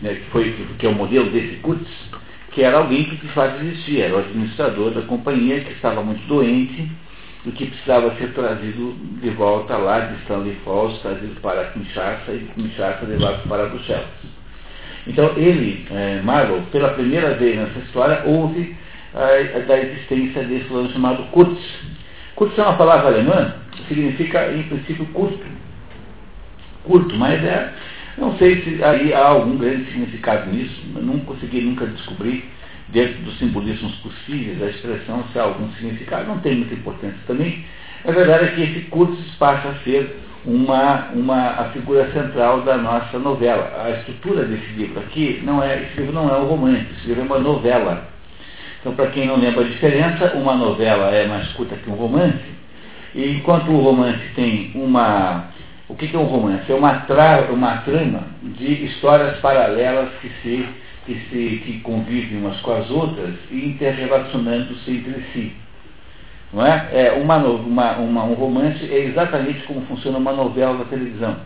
né, 0.00 0.14
que, 0.14 0.30
foi, 0.30 0.54
que 0.78 0.86
é 0.86 0.88
o 0.88 0.94
modelo 0.94 1.30
desse 1.30 1.56
Curtis, 1.56 1.88
que 2.52 2.62
era 2.62 2.78
alguém 2.78 3.04
que 3.04 3.16
de 3.16 3.28
fato 3.28 3.62
existia, 3.62 4.06
era 4.06 4.16
o 4.16 4.18
administrador 4.18 4.90
da 4.90 5.02
companhia 5.02 5.60
que 5.60 5.72
estava 5.72 6.02
muito 6.02 6.26
doente 6.26 6.90
e 7.44 7.50
que 7.52 7.66
precisava 7.66 8.14
ser 8.16 8.32
trazido 8.32 8.96
de 9.20 9.30
volta 9.30 9.76
lá 9.76 10.00
de 10.00 10.20
Stanley 10.22 10.56
Falls, 10.64 10.98
trazido 11.00 11.40
para 11.40 11.66
Kinshasa 11.66 12.32
e 12.32 12.48
Kinshasa 12.54 13.06
levado 13.06 13.48
para 13.48 13.66
Bruxelas. 13.66 14.06
Então 15.06 15.32
ele, 15.36 15.86
é, 15.90 16.20
pela 16.72 16.94
primeira 16.94 17.34
vez 17.34 17.56
nessa 17.56 17.78
história, 17.78 18.22
ouve 18.24 18.74
a, 19.14 19.58
a, 19.58 19.60
da 19.60 19.78
existência 19.78 20.42
desse 20.42 20.64
fulano 20.64 20.90
chamado 20.90 21.22
Kurz. 21.30 21.58
Kurz 22.37 22.57
é 22.59 22.62
uma 22.62 22.76
palavra 22.76 23.09
alemã, 23.09 23.55
significa 23.89 24.53
em 24.53 24.62
princípio 24.62 25.07
curto. 25.07 25.45
Curto, 26.84 27.16
mas 27.16 27.43
é 27.43 27.72
não 28.16 28.37
sei 28.39 28.62
se 28.62 28.82
aí 28.82 29.12
há 29.12 29.28
algum 29.28 29.59
grande 29.59 29.84
significado 29.87 30.51
nisso, 30.51 30.82
não 30.95 31.18
consegui 31.20 31.61
nunca 31.61 31.87
descobrir, 31.87 32.51
dentro 32.89 33.22
dos 33.22 33.39
simbolismos 33.39 33.95
possíveis, 33.97 34.62
a 34.62 34.70
expressão 34.70 35.24
se 35.32 35.39
há 35.39 35.43
algum 35.43 35.70
significado, 35.72 36.26
não 36.26 36.39
tem 36.39 36.57
muita 36.57 36.74
importância 36.74 37.18
também. 37.26 37.64
A 38.07 38.12
verdade 38.12 38.45
é 38.45 38.49
que 38.49 38.62
esse 38.62 38.80
curso 38.87 39.22
passa 39.39 39.68
a 39.68 39.74
ser 39.84 40.18
uma, 40.47 41.09
uma, 41.12 41.49
a 41.61 41.64
figura 41.72 42.11
central 42.12 42.62
da 42.62 42.78
nossa 42.78 43.18
novela. 43.18 43.84
A 43.84 43.91
estrutura 43.99 44.45
desse 44.45 44.72
livro 44.76 45.01
aqui, 45.01 45.43
não 45.45 45.62
é, 45.62 45.82
esse 45.82 46.01
livro 46.01 46.14
não 46.14 46.30
é 46.30 46.39
um 46.39 46.47
romance, 46.47 46.87
esse 46.99 47.09
livro 47.09 47.22
é 47.22 47.26
uma 47.26 47.39
novela. 47.39 48.09
Então, 48.87 48.95
para 48.95 49.11
quem 49.11 49.26
não 49.26 49.34
lembra 49.34 49.64
a 49.64 49.68
diferença, 49.68 50.34
uma 50.37 50.55
novela 50.55 51.11
é 51.11 51.26
mais 51.26 51.53
curta 51.55 51.74
que 51.74 51.91
um 51.91 51.95
romance, 51.95 52.39
e 53.16 53.32
enquanto 53.32 53.68
o 53.68 53.80
romance 53.80 54.22
tem 54.37 54.70
uma 54.76 55.49
o 55.89 55.97
que, 55.97 56.14
é 56.14 56.16
um 56.16 56.26
romance? 56.26 56.70
É 56.70 56.74
uma, 56.74 57.01
tra 57.01 57.49
uma 57.51 57.78
trama 57.78 58.22
de 58.45 58.84
histórias 58.84 59.41
paralelas 59.41 60.11
que 60.20 60.28
se, 60.41 60.68
que 61.05 61.14
se 61.14 61.62
que 61.64 61.80
convivem 61.80 62.39
umas 62.39 62.61
com 62.61 62.74
as 62.74 62.89
outras 62.89 63.34
e 63.51 63.66
interrelacionando-se 63.66 64.89
entre 64.89 65.20
si. 65.32 65.53
Não 66.53 66.64
é? 66.64 66.89
é 66.93 67.12
uma, 67.20 67.39
uma, 67.39 67.97
uma, 67.97 68.22
um 68.22 68.34
romance 68.34 68.84
é 68.89 68.99
exatamente 69.01 69.64
como 69.64 69.80
funciona 69.87 70.16
uma 70.16 70.32
novela 70.32 70.78
da 70.78 70.84
televisão. 70.84 71.37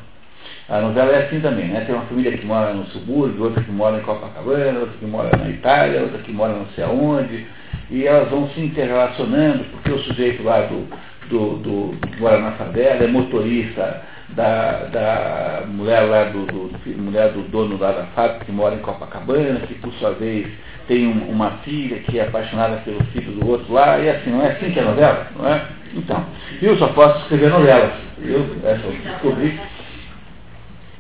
A 0.70 0.80
novela 0.80 1.10
é 1.10 1.26
assim 1.26 1.40
também, 1.40 1.66
né? 1.66 1.80
Tem 1.80 1.92
uma 1.92 2.04
família 2.04 2.38
que 2.38 2.46
mora 2.46 2.72
no 2.72 2.86
subúrbio, 2.86 3.42
outra 3.42 3.60
que 3.60 3.72
mora 3.72 3.96
em 3.96 4.02
Copacabana, 4.02 4.78
outra 4.78 4.94
que 5.00 5.04
mora 5.04 5.36
na 5.36 5.50
Itália, 5.50 6.02
outra 6.02 6.18
que 6.18 6.30
mora 6.30 6.52
não 6.52 6.66
sei 6.76 6.84
aonde, 6.84 7.44
e 7.90 8.06
elas 8.06 8.30
vão 8.30 8.48
se 8.50 8.60
interrelacionando, 8.60 9.64
porque 9.64 9.90
o 9.90 9.98
sujeito 9.98 10.44
lá 10.44 10.60
do, 10.60 10.86
do, 11.28 11.56
do, 11.56 12.06
que 12.06 12.20
mora 12.20 12.38
na 12.38 12.52
favela 12.52 13.02
é 13.02 13.08
motorista 13.08 14.00
da, 14.28 14.84
da 14.84 15.62
mulher 15.66 16.02
lá 16.02 16.24
do, 16.24 16.46
do, 16.46 16.70
mulher 17.02 17.32
do 17.32 17.42
dono 17.48 17.76
lá 17.76 17.90
da 17.90 18.04
fábrica 18.14 18.44
que 18.44 18.52
mora 18.52 18.76
em 18.76 18.78
Copacabana, 18.78 19.58
que 19.66 19.74
por 19.74 19.92
sua 19.94 20.12
vez 20.12 20.46
tem 20.86 21.08
um, 21.08 21.30
uma 21.30 21.50
filha 21.64 21.98
que 21.98 22.16
é 22.16 22.28
apaixonada 22.28 22.76
pelo 22.84 23.02
filho 23.06 23.32
do 23.32 23.48
outro 23.48 23.72
lá, 23.72 23.98
e 23.98 24.08
assim, 24.08 24.30
não 24.30 24.40
é 24.40 24.52
assim 24.52 24.70
que 24.70 24.78
é 24.78 24.84
novela, 24.84 25.26
não 25.36 25.48
é? 25.48 25.62
Então, 25.94 26.24
eu 26.62 26.76
só 26.78 26.86
posso 26.88 27.22
escrever 27.22 27.50
novelas. 27.50 27.90
Eu 28.22 28.46
essa 28.64 28.86
descobri. 28.86 29.58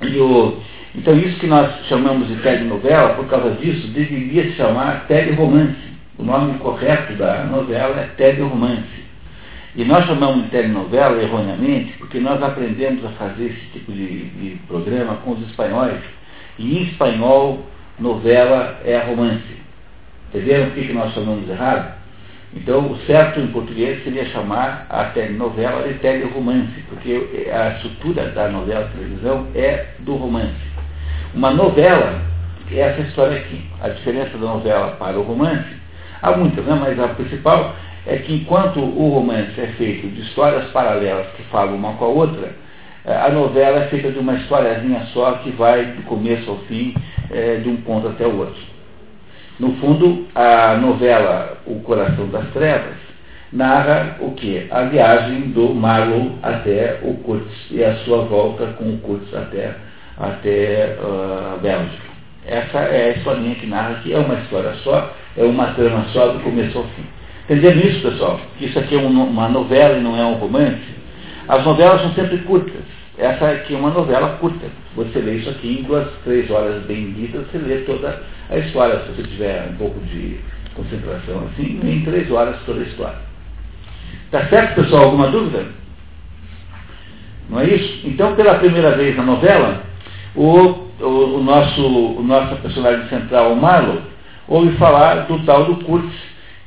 E 0.02 0.18
o, 0.18 0.60
então 0.94 1.16
isso 1.16 1.38
que 1.38 1.46
nós 1.46 1.86
chamamos 1.86 2.28
de 2.28 2.36
telenovela, 2.36 3.14
por 3.14 3.26
causa 3.28 3.50
disso, 3.52 3.88
deveria 3.88 4.44
se 4.44 4.56
chamar 4.56 5.06
teleromance. 5.06 5.90
O 6.18 6.24
nome 6.24 6.58
correto 6.58 7.14
da 7.14 7.44
novela 7.44 8.00
é 8.00 8.06
teleromance. 8.16 9.00
E 9.76 9.84
nós 9.84 10.04
chamamos 10.06 10.44
de 10.44 10.50
telenovela 10.50 11.22
erroneamente 11.22 11.92
porque 11.98 12.18
nós 12.18 12.42
aprendemos 12.42 13.04
a 13.04 13.10
fazer 13.10 13.46
esse 13.46 13.66
tipo 13.72 13.92
de, 13.92 14.24
de 14.24 14.56
programa 14.66 15.16
com 15.16 15.32
os 15.32 15.48
espanhóis. 15.48 16.00
E 16.58 16.78
em 16.78 16.82
espanhol, 16.82 17.64
novela 17.98 18.80
é 18.84 18.98
romance. 18.98 19.60
Entenderam 20.28 20.68
o 20.68 20.70
que, 20.72 20.86
que 20.86 20.92
nós 20.92 21.14
chamamos 21.14 21.44
de 21.44 21.52
errado? 21.52 21.99
Então, 22.54 22.90
o 22.90 22.96
certo 23.06 23.38
em 23.38 23.46
português 23.48 24.02
seria 24.02 24.24
chamar 24.26 24.86
a 24.90 25.04
telenovela 25.04 25.86
de 25.86 25.94
teleromance, 26.00 26.82
porque 26.88 27.48
a 27.52 27.76
estrutura 27.76 28.30
da 28.30 28.48
novela 28.48 28.86
de 28.86 28.92
televisão 28.92 29.46
é 29.54 29.86
do 30.00 30.16
romance. 30.16 30.70
Uma 31.32 31.52
novela 31.52 32.22
é 32.72 32.78
essa 32.78 33.02
história 33.02 33.38
aqui. 33.38 33.64
A 33.80 33.88
diferença 33.90 34.36
da 34.36 34.46
novela 34.46 34.96
para 34.98 35.18
o 35.18 35.22
romance, 35.22 35.76
há 36.20 36.32
muitas, 36.32 36.64
né? 36.64 36.76
mas 36.80 36.98
a 36.98 37.08
principal 37.08 37.76
é 38.04 38.16
que 38.16 38.34
enquanto 38.34 38.80
o 38.80 39.10
romance 39.10 39.60
é 39.60 39.68
feito 39.78 40.08
de 40.08 40.22
histórias 40.22 40.70
paralelas 40.70 41.28
que 41.36 41.42
falam 41.44 41.76
uma 41.76 41.92
com 41.94 42.04
a 42.04 42.08
outra, 42.08 42.52
eh, 43.04 43.16
a 43.16 43.30
novela 43.30 43.84
é 43.84 43.88
feita 43.88 44.10
de 44.10 44.18
uma 44.18 44.34
historiazinha 44.34 45.06
só 45.12 45.32
que 45.34 45.50
vai 45.50 45.84
do 45.86 46.02
começo 46.02 46.50
ao 46.50 46.58
fim, 46.60 46.94
é, 47.30 47.56
de 47.56 47.68
um 47.68 47.76
ponto 47.76 48.08
até 48.08 48.26
o 48.26 48.38
outro. 48.38 48.69
No 49.60 49.74
fundo, 49.74 50.26
a 50.34 50.74
novela 50.76 51.58
O 51.66 51.80
Coração 51.80 52.28
das 52.28 52.48
Trevas 52.54 52.96
narra 53.52 54.16
o 54.20 54.30
que? 54.30 54.66
A 54.70 54.84
viagem 54.84 55.50
do 55.50 55.74
Marlowe 55.74 56.32
até 56.42 56.98
o 57.02 57.12
Kurtz 57.18 57.52
e 57.70 57.84
a 57.84 57.94
sua 57.96 58.24
volta 58.24 58.68
com 58.78 58.84
o 58.84 58.98
Kurtz 59.00 59.34
até, 59.34 59.74
até 60.16 60.96
uh, 61.02 61.56
a 61.56 61.58
Bélgica. 61.60 62.10
Essa 62.46 62.78
é 62.78 63.10
a 63.10 63.18
historinha 63.18 63.54
que 63.56 63.66
narra 63.66 64.00
que 64.02 64.14
é 64.14 64.18
uma 64.18 64.36
história 64.36 64.72
só, 64.82 65.14
é 65.36 65.44
uma 65.44 65.74
trama 65.74 66.06
só 66.14 66.28
do 66.28 66.40
começo 66.40 66.78
ao 66.78 66.84
fim. 66.84 67.04
Entenderam 67.44 67.80
isso, 67.80 68.00
pessoal? 68.00 68.40
Que 68.58 68.64
isso 68.64 68.78
aqui 68.78 68.94
é 68.94 68.98
uma 68.98 69.48
novela 69.50 69.98
e 69.98 70.00
não 70.00 70.18
é 70.18 70.24
um 70.24 70.36
romance? 70.36 70.80
As 71.46 71.62
novelas 71.66 72.00
são 72.00 72.14
sempre 72.14 72.38
curtas. 72.38 72.80
Essa 73.18 73.50
aqui 73.50 73.74
é 73.74 73.76
uma 73.76 73.90
novela 73.90 74.38
curta. 74.40 74.68
Você 74.96 75.18
lê 75.18 75.34
isso 75.34 75.50
aqui 75.50 75.80
em 75.80 75.82
duas, 75.82 76.08
três 76.24 76.50
horas 76.50 76.82
bem 76.84 77.10
lidas, 77.10 77.46
você 77.50 77.58
lê 77.58 77.80
toda 77.80 78.22
a 78.50 78.58
história. 78.58 79.00
Se 79.00 79.12
você 79.12 79.22
tiver 79.28 79.68
um 79.70 79.76
pouco 79.76 79.98
de 80.00 80.38
concentração 80.74 81.48
assim, 81.48 81.80
em 81.82 82.04
três 82.04 82.30
horas 82.30 82.56
toda 82.66 82.80
a 82.80 82.84
história. 82.84 83.18
Tá 84.30 84.46
certo, 84.46 84.74
pessoal? 84.74 85.04
Alguma 85.04 85.28
dúvida? 85.28 85.66
Não 87.48 87.60
é 87.60 87.66
isso? 87.66 88.06
Então, 88.06 88.34
pela 88.36 88.54
primeira 88.54 88.92
vez 88.96 89.16
na 89.16 89.24
novela, 89.24 89.82
o, 90.36 90.46
o, 91.00 91.38
o 91.38 91.42
nosso, 91.42 91.84
o 91.84 92.22
nosso 92.22 92.56
personagem 92.56 93.08
central, 93.08 93.52
o 93.52 93.56
Marlowe, 93.56 94.02
ouve 94.46 94.76
falar 94.76 95.26
do 95.26 95.38
tal 95.40 95.64
do 95.64 95.84
Kurtz, 95.84 96.14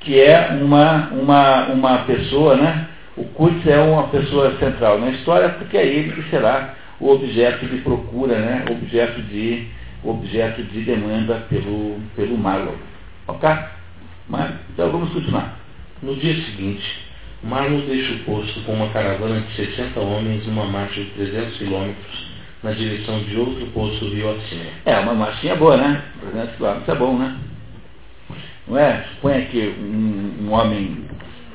que 0.01 0.19
é 0.19 0.57
uma, 0.61 1.09
uma, 1.11 1.67
uma 1.67 1.97
pessoa, 1.99 2.55
né? 2.55 2.87
O 3.15 3.23
Kurtz 3.25 3.65
é 3.65 3.79
uma 3.79 4.07
pessoa 4.09 4.57
central 4.57 4.99
na 4.99 5.11
história, 5.11 5.49
porque 5.49 5.77
é 5.77 5.85
ele 5.85 6.11
que 6.11 6.29
será 6.29 6.73
o 6.99 7.11
objeto 7.11 7.65
de 7.65 7.77
procura, 7.77 8.37
né? 8.37 8.65
objeto, 8.69 9.21
de, 9.21 9.67
objeto 10.03 10.63
de 10.63 10.81
demanda 10.81 11.45
pelo, 11.49 11.99
pelo 12.15 12.37
Marlowe. 12.37 12.77
Ok? 13.27 13.49
Mas, 14.29 14.53
então 14.73 14.91
vamos 14.91 15.11
continuar. 15.11 15.57
No 16.01 16.15
dia 16.15 16.35
seguinte, 16.45 16.83
Marlowe 17.43 17.85
deixa 17.85 18.13
o 18.13 18.19
posto 18.19 18.61
com 18.61 18.73
uma 18.73 18.89
caravana 18.89 19.41
de 19.41 19.55
60 19.55 19.99
homens 19.99 20.45
numa 20.47 20.65
marcha 20.65 21.01
de 21.01 21.09
300 21.11 21.57
quilômetros 21.57 22.33
na 22.63 22.71
direção 22.71 23.21
de 23.23 23.37
outro 23.37 23.65
posto 23.67 24.07
rio 24.07 24.31
acima. 24.31 24.63
É, 24.85 24.97
uma 24.99 25.13
marchinha 25.13 25.55
boa, 25.55 25.75
né? 25.75 26.03
300 26.21 26.55
quilômetros 26.55 26.89
é 26.89 26.95
bom, 26.95 27.17
né? 27.17 27.37
Não 28.67 28.77
é? 28.77 29.03
Suponha 29.15 29.41
que 29.47 29.75
um, 29.77 30.45
um 30.47 30.51
homem 30.53 31.05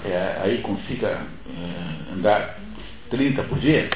é, 0.05 0.41
aí 0.43 0.59
consiga 0.59 1.09
é, 1.49 2.13
andar 2.15 2.59
30 3.11 3.43
por 3.45 3.59
dia. 3.59 3.89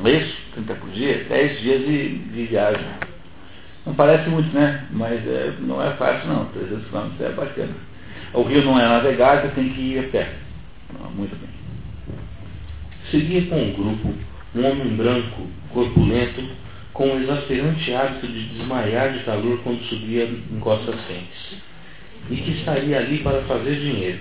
Não 0.00 0.06
é 0.06 0.12
isso? 0.12 0.36
30 0.54 0.74
por 0.74 0.90
dia, 0.90 1.24
10 1.28 1.60
dias 1.60 1.80
de, 1.80 2.18
de 2.18 2.44
viagem. 2.46 2.84
Não 3.86 3.94
parece 3.94 4.28
muito, 4.28 4.52
né? 4.54 4.86
Mas 4.90 5.26
é, 5.26 5.54
não 5.60 5.82
é 5.82 5.90
fácil 5.94 6.28
não. 6.28 6.46
300 6.46 6.86
km 6.88 7.10
é 7.20 7.28
bacana. 7.30 7.74
O 8.32 8.42
rio 8.42 8.64
não 8.64 8.78
é 8.78 8.88
navegável, 8.88 9.50
tem 9.54 9.68
que 9.68 9.80
ir 9.80 9.98
a 10.00 10.08
pé. 10.08 10.32
Muito 11.14 11.36
bem. 11.36 11.50
Seguia 13.10 13.46
com 13.46 13.70
o 13.70 13.72
grupo 13.74 14.14
um 14.54 14.64
homem 14.66 14.96
branco, 14.96 15.48
corpulento, 15.70 16.42
com 16.92 17.08
o 17.08 17.20
exasperante 17.20 17.92
hábito 17.92 18.28
de 18.28 18.48
desmaiar 18.50 19.12
de 19.12 19.24
calor 19.24 19.60
quando 19.62 19.82
subia 19.84 20.24
em 20.24 20.60
costas 20.60 20.94
quentes, 21.06 21.58
e 22.30 22.36
que 22.36 22.52
estaria 22.52 22.98
ali 22.98 23.18
para 23.18 23.42
fazer 23.42 23.74
dinheiro. 23.80 24.20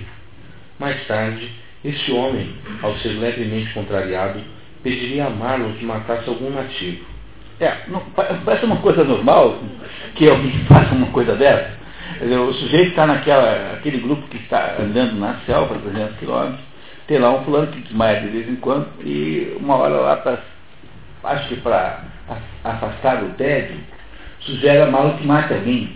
Mais 0.79 1.05
tarde, 1.05 1.49
este 1.85 2.11
homem, 2.11 2.55
ao 2.81 2.97
ser 2.97 3.09
levemente 3.09 3.73
contrariado, 3.73 4.41
pediria 4.83 5.27
a 5.27 5.29
Marlon 5.29 5.73
que 5.73 5.85
matasse 5.85 6.27
algum 6.29 6.49
nativo. 6.51 7.05
É, 7.59 7.73
não, 7.87 8.01
parece 8.45 8.65
uma 8.65 8.77
coisa 8.77 9.03
normal 9.03 9.57
que 10.15 10.29
alguém 10.29 10.51
faça 10.67 10.93
uma 10.93 11.07
coisa 11.07 11.35
dessa. 11.35 11.81
O 12.21 12.53
sujeito 12.53 12.89
está 12.89 13.07
naquele 13.07 13.97
grupo 13.97 14.27
que 14.27 14.37
está 14.37 14.75
andando 14.79 15.15
na 15.19 15.35
selva, 15.45 15.79
300 15.79 16.17
quilômetros, 16.17 16.59
tem 17.07 17.17
lá 17.17 17.31
um 17.31 17.43
fulano 17.43 17.67
que 17.67 17.81
desmaia 17.81 18.21
de 18.21 18.27
vez 18.27 18.47
em 18.47 18.55
quando, 18.55 18.87
e 19.03 19.57
uma 19.59 19.75
hora 19.75 19.95
lá, 19.95 20.17
pra, 20.17 20.39
acho 21.23 21.47
que 21.47 21.55
para 21.57 22.03
afastar 22.63 23.23
o 23.23 23.29
tédio, 23.31 23.77
sugere 24.41 24.81
a 24.81 24.87
mala 24.87 25.17
que 25.17 25.25
mate 25.25 25.53
alguém. 25.53 25.95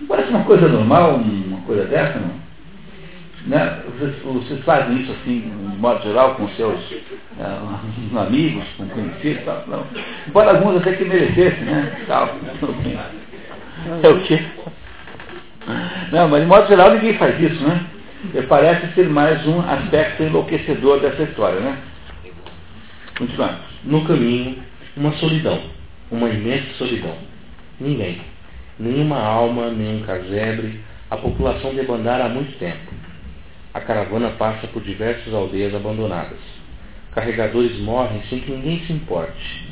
Não 0.00 0.06
parece 0.06 0.30
uma 0.30 0.44
coisa 0.44 0.68
normal, 0.68 1.16
uma 1.16 1.60
coisa 1.62 1.84
dessa, 1.84 2.18
não? 2.18 2.41
Né? 3.46 3.82
Vocês, 3.98 4.64
fazem 4.64 5.02
isso 5.02 5.12
assim, 5.12 5.40
de 5.40 5.78
modo 5.78 6.02
geral, 6.02 6.36
com 6.36 6.48
seus 6.50 6.80
uh, 6.92 8.18
amigos, 8.18 8.64
com 8.76 8.88
conhecidos, 8.88 9.44
tal, 9.44 9.64
não. 9.66 9.84
Embora 10.28 10.50
alguns 10.52 10.76
até 10.76 10.92
que 10.92 11.04
merecessem, 11.04 11.64
né? 11.64 12.04
Tal, 12.06 12.36
é 14.02 14.08
o 14.08 14.22
quê? 14.22 14.40
Não, 16.12 16.28
mas 16.28 16.42
de 16.42 16.46
modo 16.46 16.68
geral 16.68 16.92
ninguém 16.92 17.14
faz 17.14 17.40
isso, 17.40 17.62
né? 17.64 17.84
E 18.34 18.42
parece 18.42 18.94
ser 18.94 19.08
mais 19.08 19.44
um 19.46 19.60
aspecto 19.60 20.22
enlouquecedor 20.22 21.00
dessa 21.00 21.22
história, 21.24 21.58
né? 21.58 21.78
Continuamos. 23.18 23.60
No 23.84 24.04
caminho, 24.04 24.62
uma 24.96 25.12
solidão, 25.14 25.60
uma 26.10 26.28
imensa 26.28 26.72
solidão. 26.78 27.16
Ninguém. 27.80 28.20
Nenhuma 28.78 29.18
alma, 29.18 29.70
nenhum 29.70 30.02
casebre, 30.04 30.80
a 31.10 31.16
população 31.16 31.74
debandara 31.74 32.26
há 32.26 32.28
muito 32.28 32.56
tempo. 32.58 33.01
A 33.74 33.80
caravana 33.80 34.30
passa 34.32 34.66
por 34.66 34.82
diversas 34.82 35.32
aldeias 35.32 35.74
abandonadas. 35.74 36.38
Carregadores 37.14 37.78
morrem 37.80 38.22
sem 38.28 38.40
que 38.40 38.50
ninguém 38.50 38.84
se 38.86 38.92
importe. 38.92 39.66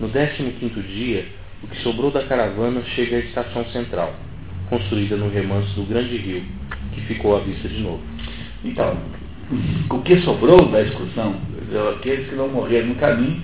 No 0.00 0.08
15 0.08 0.52
quinto 0.58 0.80
dia, 0.82 1.26
o 1.62 1.66
que 1.66 1.76
sobrou 1.82 2.10
da 2.10 2.24
caravana 2.24 2.82
chega 2.94 3.16
à 3.16 3.20
estação 3.20 3.64
central, 3.66 4.14
construída 4.70 5.16
no 5.16 5.28
remanso 5.28 5.74
do 5.74 5.86
grande 5.86 6.16
rio, 6.16 6.42
que 6.94 7.02
ficou 7.02 7.36
à 7.36 7.40
vista 7.40 7.68
de 7.68 7.78
novo. 7.80 8.02
Então, 8.64 8.96
o 9.90 9.98
que 10.00 10.16
sobrou 10.22 10.70
da 10.70 10.80
excursão, 10.80 11.36
aqueles 11.96 12.28
que 12.28 12.34
não 12.34 12.48
morreram 12.48 12.88
no 12.88 12.94
caminho, 12.94 13.42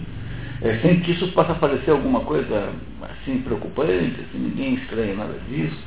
é, 0.62 0.78
sem 0.78 1.01
que 1.01 1.12
isso 1.12 1.28
possa 1.28 1.55
parecer 1.55 1.90
alguma 1.90 2.20
coisa 2.20 2.72
assim 3.02 3.39
preocupante, 3.43 4.20
assim, 4.20 4.39
ninguém 4.39 4.74
estranha 4.74 5.14
nada 5.14 5.35
disso. 5.48 5.78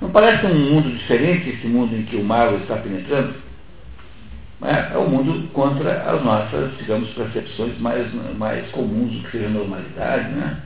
Não 0.00 0.10
parece 0.10 0.46
um 0.46 0.54
mundo 0.54 0.90
diferente 0.90 1.48
esse 1.50 1.66
mundo 1.66 1.96
em 1.96 2.02
que 2.02 2.16
o 2.16 2.24
mal 2.24 2.56
está 2.58 2.76
penetrando? 2.76 3.47
É, 4.62 4.94
é 4.94 4.98
um 4.98 5.08
mundo 5.08 5.48
contra 5.52 6.02
as 6.02 6.24
nossas, 6.24 6.76
digamos, 6.78 7.08
percepções 7.10 7.78
mais, 7.78 8.12
mais 8.36 8.68
comuns 8.72 9.12
do 9.12 9.22
que 9.22 9.30
seja 9.32 9.48
normalidade, 9.48 10.30
né? 10.30 10.60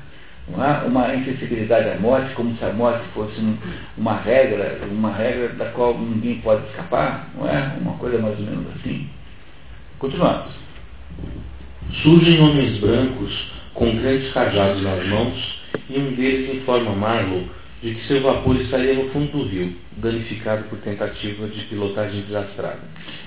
Uma, 0.49 0.79
uma 0.85 1.15
insensibilidade 1.15 1.91
à 1.91 2.01
morte, 2.01 2.35
como 2.35 2.57
se 2.57 2.65
a 2.65 2.73
morte 2.73 3.05
fosse 3.15 3.39
um, 3.41 3.57
uma 3.99 4.17
regra, 4.17 4.81
uma 4.91 5.13
regra 5.13 5.51
da 5.51 5.67
qual 5.67 5.97
ninguém 5.99 6.41
pode 6.41 6.67
escapar, 6.69 7.29
não 7.37 7.47
é? 7.47 7.77
Uma 7.81 7.93
coisa 7.99 8.19
mais 8.19 8.39
ou 8.39 8.47
menos 8.47 8.67
assim. 8.77 9.09
Continuamos. 9.99 10.53
Surgem 12.03 12.41
homens 12.41 12.79
brancos 12.79 13.53
com 13.75 13.95
grandes 13.97 14.33
cajados 14.33 14.83
nas 14.83 15.07
mãos 15.07 15.61
e 15.91 15.99
um 15.99 16.15
deles 16.15 16.57
informa 16.57 16.93
Marlowe 16.93 17.49
de 17.83 17.95
que 17.95 18.07
seu 18.07 18.23
vapor 18.23 18.57
estaria 18.57 18.95
no 18.95 19.11
fundo 19.11 19.33
do 19.33 19.45
rio, 19.45 19.75
danificado 19.97 20.65
por 20.65 20.79
tentativa 20.79 21.49
de 21.49 21.65
pilotagem 21.65 22.23
desastrada. 22.23 22.79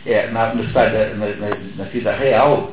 É, 0.05 0.27
na, 0.27 0.55
na, 0.55 0.63
na, 0.63 1.55
na 1.75 1.83
vida 1.85 2.13
real, 2.13 2.71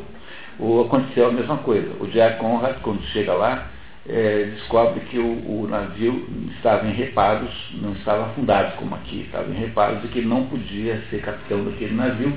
o, 0.60 0.82
aconteceu 0.82 1.26
a 1.26 1.32
mesma 1.32 1.59
coisa. 1.59 1.92
O 1.98 2.06
Jack 2.06 2.38
Conrad, 2.38 2.76
quando 2.82 3.02
chega 3.06 3.32
lá, 3.32 3.66
é, 4.09 4.50
descobre 4.54 5.00
que 5.10 5.18
o, 5.18 5.26
o, 5.26 5.66
navio 5.68 6.24
estava 6.56 6.86
em 6.86 6.92
reparos, 6.92 7.50
não 7.80 7.92
estava 7.94 8.26
afundado 8.26 8.76
como 8.76 8.94
aqui, 8.94 9.22
estava 9.22 9.50
em 9.50 9.59
reparos 9.59 10.04
e 10.04 10.09
que 10.09 10.22
não 10.22 10.46
podia 10.46 11.02
ser 11.10 11.20
capitão 11.20 11.64
daquele 11.64 11.94
navio. 11.94 12.32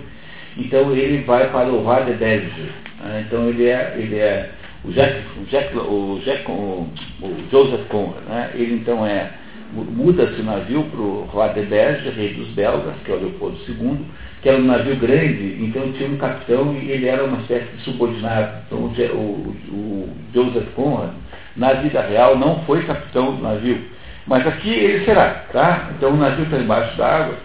Então 0.58 0.92
ele 0.92 1.24
vai 1.24 1.52
para 1.52 1.70
o 1.70 1.84
Roi 1.84 2.06
de 2.06 2.14
Belge. 2.14 2.72
Né? 3.04 3.26
Então 3.28 3.48
ele 3.50 3.68
é, 3.68 3.96
ele 3.98 4.16
é 4.18 4.52
o, 4.88 4.92
Jack, 4.92 5.24
o, 5.40 5.46
Jack, 5.46 5.78
o, 5.78 6.22
Jack, 6.24 6.50
o, 6.50 6.88
o 7.22 7.38
Joseph 7.52 7.88
Conrad, 7.88 8.24
né? 8.28 8.52
ele 8.54 8.76
então 8.76 9.06
é 9.06 9.32
muda-se 9.74 10.40
o 10.40 10.44
navio 10.44 10.84
para 10.84 11.02
o 11.02 11.26
Roi 11.26 11.50
de 11.50 11.62
Belge, 11.64 12.10
rei 12.12 12.34
dos 12.34 12.48
belgas, 12.50 12.96
que 13.04 13.12
é 13.12 13.16
o 13.16 13.20
Leopoldo 13.20 13.58
II, 13.68 14.06
que 14.42 14.50
era 14.50 14.58
um 14.58 14.66
navio 14.66 14.96
grande, 14.98 15.58
então 15.60 15.92
tinha 15.94 16.10
um 16.10 16.18
capitão 16.18 16.74
e 16.74 16.92
ele 16.92 17.08
era 17.08 17.24
uma 17.24 17.42
espécie 17.42 17.66
de 17.76 17.84
subordinado. 17.84 18.58
Então 18.68 18.80
o, 18.80 19.56
o 19.72 20.10
Joseph 20.34 20.68
Conrad 20.76 21.12
na 21.56 21.74
vida 21.74 22.02
real 22.02 22.38
não 22.38 22.60
foi 22.64 22.84
capitão 22.84 23.36
do 23.36 23.42
navio. 23.42 23.82
Mas 24.28 24.46
aqui 24.48 24.70
ele 24.70 25.06
será, 25.06 25.46
tá? 25.52 25.92
Então 25.98 26.12
o 26.12 26.18
navio 26.18 26.46
está 26.46 26.58
embaixo 26.58 26.98
da 26.98 27.06
água 27.06 27.36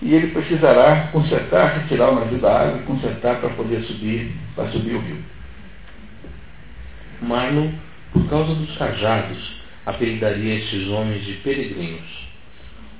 e 0.00 0.14
ele 0.14 0.28
precisará 0.28 1.08
consertar, 1.12 1.78
retirar 1.78 2.10
o 2.10 2.14
navio 2.16 2.38
da 2.38 2.60
água 2.60 2.78
e 2.78 2.82
consertar 2.82 3.36
para 3.40 3.50
poder 3.50 3.82
subir, 3.82 4.32
para 4.56 4.68
subir 4.70 4.94
o 4.94 5.00
rio. 5.00 5.18
Marlon, 7.22 7.70
por 8.12 8.28
causa 8.28 8.54
dos 8.54 8.76
cajados, 8.76 9.38
apelidaria 9.86 10.56
estes 10.56 10.88
homens 10.88 11.24
de 11.24 11.32
peregrinos. 11.34 12.28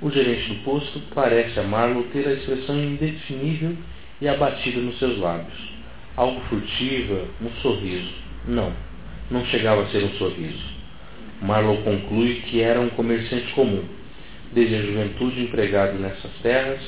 O 0.01 0.09
gerente 0.09 0.49
do 0.49 0.63
posto 0.63 0.99
parece 1.13 1.59
a 1.59 1.63
Marlowe 1.63 2.07
ter 2.11 2.27
a 2.27 2.33
expressão 2.33 2.75
indefinível 2.81 3.75
e 4.19 4.27
abatida 4.27 4.81
nos 4.81 4.97
seus 4.97 5.19
lábios. 5.19 5.73
Algo 6.15 6.41
furtiva, 6.49 7.27
um 7.41 7.49
sorriso. 7.61 8.13
Não 8.47 8.73
não 9.33 9.45
chegava 9.45 9.83
a 9.83 9.87
ser 9.87 10.03
um 10.03 10.11
sorriso. 10.13 10.73
Marlowe 11.41 11.83
conclui 11.83 12.41
que 12.45 12.61
era 12.61 12.79
um 12.79 12.89
comerciante 12.89 13.51
comum, 13.53 13.83
desde 14.53 14.75
a 14.75 14.81
juventude 14.81 15.41
empregado 15.41 15.97
nessas 15.97 16.31
terras, 16.41 16.81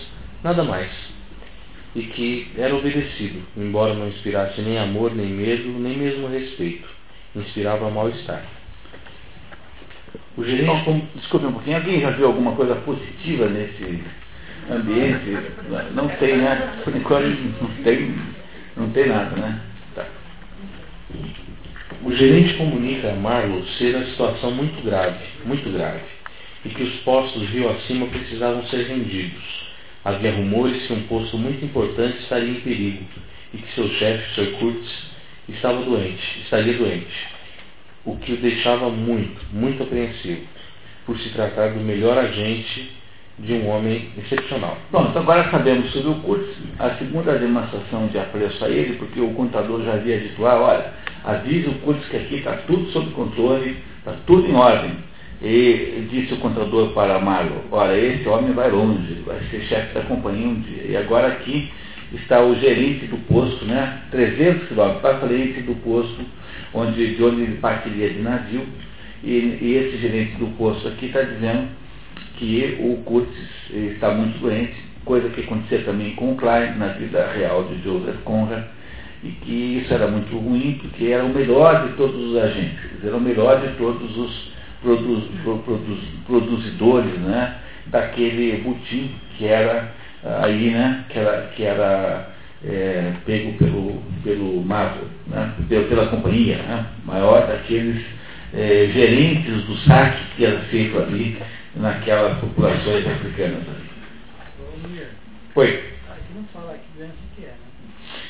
nada 0.43 0.63
mais. 0.63 0.91
E 1.95 2.03
que 2.03 2.51
era 2.57 2.75
obedecido, 2.75 3.41
embora 3.57 3.93
não 3.93 4.09
inspirasse 4.09 4.61
nem 4.61 4.77
amor, 4.77 5.15
nem 5.15 5.27
medo, 5.27 5.69
nem 5.79 5.97
mesmo 5.97 6.27
respeito. 6.27 6.87
Inspirava 7.35 7.89
mal-estar. 7.89 8.43
O 10.37 10.43
gerente, 10.43 10.83
como, 10.83 11.07
desculpe 11.15 11.45
um 11.45 11.53
pouquinho, 11.53 11.77
alguém 11.77 12.01
já 12.01 12.09
viu 12.11 12.27
alguma 12.27 12.53
coisa 12.53 12.75
positiva 12.75 13.47
nesse 13.47 14.03
ambiente? 14.69 15.37
Não 15.93 16.07
tem, 16.07 16.37
né? 16.37 16.81
Por 16.83 16.95
enquanto 16.95 17.25
não 17.61 17.69
tem, 17.83 18.15
não 18.75 18.89
tem 18.89 19.07
nada, 19.07 19.35
né? 19.35 19.61
Tá. 19.95 20.05
O 22.03 22.11
gerente 22.13 22.53
comunica 22.55 23.11
a 23.11 23.15
Marlowe 23.15 23.65
ser 23.77 23.95
a 23.95 24.05
situação 24.05 24.51
muito 24.51 24.83
grave, 24.83 25.19
muito 25.45 25.71
grave, 25.71 26.03
e 26.65 26.69
que 26.69 26.83
os 26.83 26.95
postos 27.01 27.49
rio 27.49 27.69
acima 27.69 28.05
precisavam 28.07 28.63
ser 28.67 28.87
rendidos. 28.87 29.65
Havia 30.03 30.35
rumores 30.35 30.85
que 30.85 30.93
um 30.93 31.03
posto 31.03 31.37
muito 31.37 31.63
importante 31.63 32.19
estaria 32.19 32.49
em 32.49 32.61
perigo 32.61 33.05
e 33.53 33.57
que 33.57 33.73
seu 33.73 33.87
chefe, 33.89 34.35
Sir 34.35 34.51
Curtis, 34.59 35.14
estava 35.49 35.81
doente, 35.81 36.41
estaria 36.43 36.77
doente, 36.77 37.27
o 38.03 38.15
que 38.17 38.33
o 38.33 38.37
deixava 38.37 38.89
muito, 38.89 39.41
muito 39.51 39.83
apreensivo, 39.83 40.41
por 41.05 41.17
se 41.19 41.29
tratar 41.29 41.69
do 41.69 41.79
melhor 41.79 42.17
agente 42.17 42.91
de 43.37 43.53
um 43.53 43.67
homem 43.67 44.09
excepcional. 44.17 44.77
Bom, 44.91 45.07
então 45.09 45.21
agora 45.21 45.49
sabemos 45.51 45.91
sobre 45.91 46.11
o 46.11 46.15
Curtis, 46.15 46.55
a 46.79 46.91
segunda 46.91 47.37
demonstração 47.37 48.07
de 48.07 48.17
apreço 48.17 48.63
a 48.63 48.69
ele, 48.69 48.93
porque 48.93 49.19
o 49.19 49.33
contador 49.33 49.83
já 49.83 49.93
havia 49.93 50.19
dito, 50.19 50.45
ah, 50.45 50.61
olha, 50.61 50.93
avise 51.23 51.67
o 51.67 51.73
Curtis 51.79 52.07
que 52.07 52.17
aqui 52.17 52.35
está 52.35 52.53
tudo 52.67 52.89
sob 52.91 53.11
controle, 53.11 53.77
está 53.99 54.13
tudo 54.25 54.47
em 54.47 54.55
ordem. 54.55 54.91
E 55.41 56.07
disse 56.09 56.33
o 56.33 56.37
contador 56.37 56.93
para 56.93 57.19
Marlo, 57.19 57.61
olha, 57.69 57.95
esse 57.95 58.27
homem 58.27 58.53
vai 58.53 58.71
longe, 58.71 59.21
vai 59.25 59.39
ser 59.51 59.61
chefe 59.63 59.93
da 59.93 60.01
companhia 60.01 60.47
um 60.47 60.61
dia. 60.61 60.83
E 60.87 60.97
agora 60.97 61.27
aqui 61.27 61.71
está 62.13 62.43
o 62.43 62.55
gerente 62.59 63.07
do 63.07 63.17
posto, 63.27 63.65
né? 63.65 64.01
300 64.11 64.67
quilômetros 64.67 65.01
para 65.01 65.19
frente 65.19 65.61
do 65.61 65.75
posto 65.75 66.23
onde, 66.73 67.15
de 67.15 67.23
onde 67.23 67.41
ele 67.41 67.57
partiria 67.57 68.09
de 68.09 68.19
navio. 68.19 68.65
E, 69.23 69.57
e 69.61 69.75
esse 69.75 69.97
gerente 69.97 70.35
do 70.35 70.47
posto 70.57 70.87
aqui 70.87 71.07
está 71.07 71.21
dizendo 71.21 71.67
que 72.37 72.77
o 72.79 72.97
Curtis 73.03 73.49
está 73.71 74.11
muito 74.11 74.39
doente, 74.39 74.75
coisa 75.03 75.29
que 75.29 75.41
acontecia 75.41 75.83
também 75.83 76.15
com 76.15 76.33
o 76.33 76.35
Klein 76.35 76.75
na 76.77 76.89
vida 76.89 77.31
real 77.31 77.63
de 77.63 77.81
Joseph 77.81 78.21
Conrad, 78.23 78.63
e 79.23 79.29
que 79.29 79.79
isso 79.81 79.93
era 79.93 80.07
muito 80.07 80.37
ruim, 80.37 80.77
porque 80.81 81.05
era 81.05 81.23
o 81.23 81.33
melhor 81.33 81.87
de 81.87 81.95
todos 81.95 82.15
os 82.15 82.37
agentes, 82.37 83.03
era 83.03 83.15
o 83.15 83.21
melhor 83.21 83.61
de 83.61 83.75
todos 83.77 84.15
os 84.17 84.55
produz, 84.81 85.23
produz, 85.43 85.99
produzidores 86.27 87.19
né, 87.19 87.55
daquele 87.87 88.57
butim 88.61 89.11
que 89.37 89.45
era 89.45 89.91
aí, 90.25 90.71
né, 90.71 91.05
que 91.09 91.19
era, 91.19 91.41
que 91.55 91.63
era 91.63 92.29
é, 92.63 93.13
pego 93.25 93.53
pelo, 93.57 94.01
pelo 94.23 94.61
Marvel, 94.63 95.07
né, 95.27 95.53
pela 95.67 96.07
companhia, 96.07 96.57
né, 96.57 96.85
maior 97.05 97.47
daqueles 97.47 98.03
é, 98.53 98.89
gerentes 98.91 99.63
do 99.65 99.75
saque 99.79 100.23
que 100.35 100.45
era 100.45 100.59
feito 100.61 100.97
ali 100.97 101.37
naquelas 101.75 102.39
populações 102.39 103.05
africanas 103.05 103.61
ali. 103.67 103.85
Oi. 105.55 105.83
Aqui 106.09 106.33
não 106.35 106.43
fala 106.53 106.73
que 106.73 106.97
doença 106.97 107.13
que 107.35 107.43
é, 107.43 107.47
né? 107.47 107.55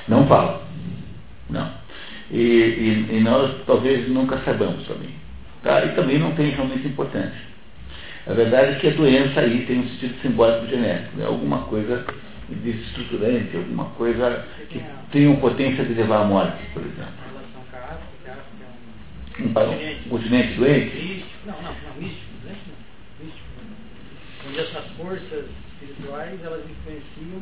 Não 0.07 0.27
fala. 0.27 0.63
Não. 1.49 1.72
e, 2.31 2.38
e, 2.38 3.17
e, 3.17 3.19
nós 3.22 3.55
talvez 3.65 4.07
nunca 4.09 4.38
saibamos 4.39 4.85
também. 4.88 5.09
Tá? 5.63 5.85
E 5.85 5.95
também 5.95 6.19
não 6.19 6.35
tem 6.35 6.51
realmente 6.51 6.88
importância. 6.88 7.55
A 8.27 8.34
verdade 8.34 8.72
é 8.72 8.80
que 8.80 8.88
a 8.88 8.91
doença 8.91 9.39
aí 9.39 9.65
tem 9.65 9.80
um 9.80 9.88
sentido 9.89 10.19
simbólico 10.22 10.68
genético, 10.68 11.18
né? 11.18 11.26
alguma 11.26 11.60
coisa 11.64 12.06
desestruturante, 12.49 13.56
alguma 13.56 13.85
coisa 13.91 14.45
que 14.69 14.81
tem 15.11 15.27
uma 15.27 15.39
potência 15.39 15.84
de 15.85 15.93
levar 15.93 16.22
à 16.22 16.26
morte, 16.26 16.57
por 16.73 16.81
exemplo. 16.81 17.26
Um, 19.39 19.49
um 19.49 20.10
continente 20.10 20.53
doente? 20.56 21.26
Não, 21.45 21.53
não, 21.53 21.64
não, 21.64 22.02
místico, 22.02 22.31
doente 22.43 22.61
não. 22.68 23.26
Místico. 23.26 23.47
Onde 24.47 24.60
essas 24.60 24.85
forças 24.97 25.45
espirituais 25.73 26.39
elas 26.43 26.64
influenciam 26.65 27.41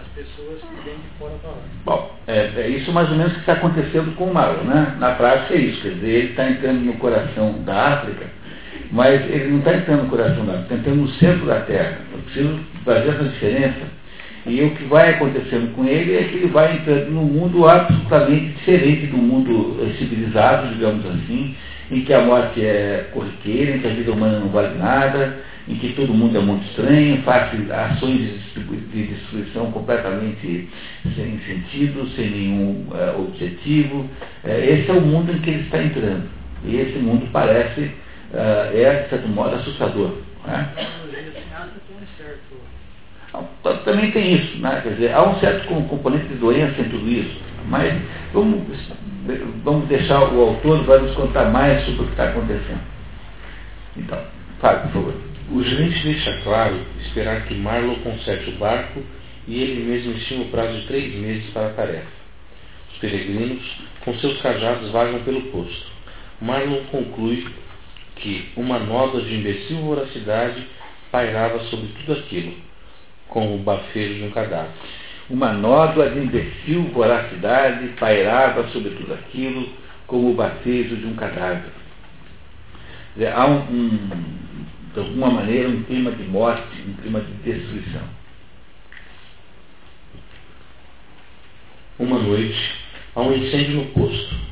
as 0.00 0.08
pessoas 0.08 0.60
que 0.60 0.84
vêm 0.84 0.96
de 0.96 1.18
fora 1.18 1.34
para 1.40 1.50
lá. 1.50 1.62
Bom, 1.84 2.18
é, 2.26 2.52
é, 2.56 2.68
isso 2.68 2.92
mais 2.92 3.10
ou 3.10 3.16
menos 3.16 3.32
que 3.32 3.40
está 3.40 3.54
acontecendo 3.54 4.14
com 4.16 4.24
o 4.26 4.34
Mauro, 4.34 4.64
né? 4.64 4.96
Na 4.98 5.14
prática 5.14 5.54
é 5.54 5.58
isso, 5.58 5.82
quer 5.82 5.94
dizer, 5.94 6.08
ele 6.08 6.30
está 6.30 6.50
entrando 6.50 6.80
no 6.80 6.94
coração 6.94 7.62
da 7.62 7.94
África, 7.94 8.26
mas 8.90 9.22
ele 9.30 9.48
não 9.48 9.58
está 9.58 9.74
entrando 9.74 10.04
no 10.04 10.08
coração 10.08 10.46
da 10.46 10.60
está 10.60 10.74
entrando 10.74 11.02
no 11.02 11.08
centro 11.10 11.46
da 11.46 11.60
Terra. 11.60 11.98
Eu 12.12 12.18
preciso 12.20 12.60
fazer 12.84 13.08
essa 13.08 13.24
diferença. 13.24 13.98
E 14.46 14.62
o 14.62 14.70
que 14.70 14.84
vai 14.84 15.10
acontecendo 15.10 15.74
com 15.74 15.84
ele 15.84 16.16
é 16.16 16.24
que 16.24 16.36
ele 16.36 16.46
vai 16.46 16.76
entrando 16.76 17.10
num 17.10 17.24
mundo 17.24 17.68
absolutamente 17.68 18.54
diferente 18.54 19.06
do 19.06 19.18
mundo 19.18 19.76
civilizado, 19.98 20.74
digamos 20.74 21.04
assim, 21.04 21.54
em 21.90 22.00
que 22.02 22.14
a 22.14 22.22
morte 22.22 22.64
é 22.64 23.08
corriqueira, 23.12 23.76
em 23.76 23.80
que 23.80 23.86
a 23.86 23.90
vida 23.90 24.12
humana 24.12 24.40
não 24.40 24.48
vale 24.48 24.78
nada, 24.78 25.38
em 25.68 25.74
que 25.74 25.92
todo 25.92 26.14
mundo 26.14 26.36
é 26.38 26.40
muito 26.40 26.64
estranho, 26.66 27.22
faz 27.22 27.50
ações 27.70 28.40
de 28.92 29.02
destruição 29.06 29.70
completamente 29.70 30.68
sem 31.14 31.38
sentido, 31.40 32.08
sem 32.16 32.30
nenhum 32.30 32.86
uh, 32.90 33.20
objetivo. 33.20 34.00
Uh, 34.44 34.48
esse 34.48 34.90
é 34.90 34.94
o 34.94 35.00
mundo 35.00 35.30
em 35.30 35.38
que 35.40 35.50
ele 35.50 35.62
está 35.64 35.82
entrando. 35.82 36.24
E 36.64 36.76
esse 36.76 36.98
mundo 36.98 37.28
parece, 37.32 37.90
é, 38.34 39.02
de 39.02 39.10
certo 39.10 39.28
modo, 39.28 39.56
assustador. 39.56 40.12
Né? 40.46 40.74
Também 43.84 44.10
tem 44.10 44.34
isso, 44.34 44.58
né? 44.58 44.80
quer 44.82 44.94
dizer, 44.94 45.12
há 45.12 45.22
um 45.22 45.38
certo 45.38 45.66
componente 45.66 46.26
de 46.28 46.34
doença 46.34 46.80
em 46.80 46.88
tudo 46.88 47.08
isso, 47.08 47.40
mas 47.66 48.00
vamos, 48.32 48.62
vamos 49.62 49.88
deixar 49.88 50.32
o 50.32 50.40
autor 50.40 50.84
vai 50.84 50.98
nos 50.98 51.14
contar 51.14 51.46
mais 51.46 51.84
sobre 51.84 52.02
o 52.02 52.04
que 52.04 52.10
está 52.12 52.24
acontecendo. 52.30 52.80
Então, 53.96 54.22
fale, 54.60 54.80
por 54.80 54.92
favor. 54.92 55.14
O 55.50 55.62
gerente 55.62 56.02
deixa 56.02 56.40
claro 56.42 56.78
esperar 57.00 57.46
que 57.46 57.54
Marlow 57.54 57.96
conserte 57.96 58.50
o 58.50 58.58
barco 58.58 59.02
e 59.46 59.62
ele 59.62 59.84
mesmo 59.84 60.12
estima 60.12 60.44
o 60.44 60.48
prazo 60.48 60.78
de 60.80 60.86
três 60.86 61.14
meses 61.14 61.50
para 61.50 61.68
a 61.68 61.70
tarefa. 61.70 62.06
Os 62.92 62.98
peregrinos, 62.98 63.62
com 64.04 64.14
seus 64.18 64.40
cajados, 64.42 64.90
vagam 64.90 65.20
pelo 65.20 65.40
posto. 65.42 65.86
Marlow 66.40 66.82
conclui 66.90 67.46
que 68.20 68.50
uma 68.56 68.78
nota 68.78 69.20
de 69.20 69.34
imbecil 69.34 69.78
voracidade 69.78 70.66
pairava 71.10 71.58
sobre 71.64 71.88
tudo 71.88 72.12
aquilo, 72.18 72.54
como 73.28 73.54
o 73.54 73.58
bafejo 73.58 74.14
de 74.14 74.24
um 74.24 74.30
cadáver. 74.30 74.70
Uma 75.30 75.52
nódoa 75.52 76.10
de 76.10 76.18
imbecil 76.20 76.84
voracidade 76.92 77.88
pairava 77.98 78.68
sobre 78.68 78.90
tudo 78.90 79.14
aquilo, 79.14 79.68
como 80.06 80.30
o 80.30 80.34
bafejo 80.34 80.96
de 80.96 81.06
um 81.06 81.14
cadáver. 81.14 81.70
Há 83.34 83.46
um, 83.46 83.58
um 83.70 84.24
de 84.94 85.00
alguma 85.00 85.30
maneira, 85.30 85.68
um 85.68 85.82
clima 85.82 86.10
de 86.12 86.22
morte, 86.24 86.82
um 86.86 86.94
clima 86.94 87.20
de 87.20 87.32
destruição. 87.52 88.02
Uma 91.98 92.18
noite, 92.18 92.74
há 93.14 93.20
um 93.20 93.32
incêndio 93.32 93.76
no 93.76 93.84
posto. 93.86 94.47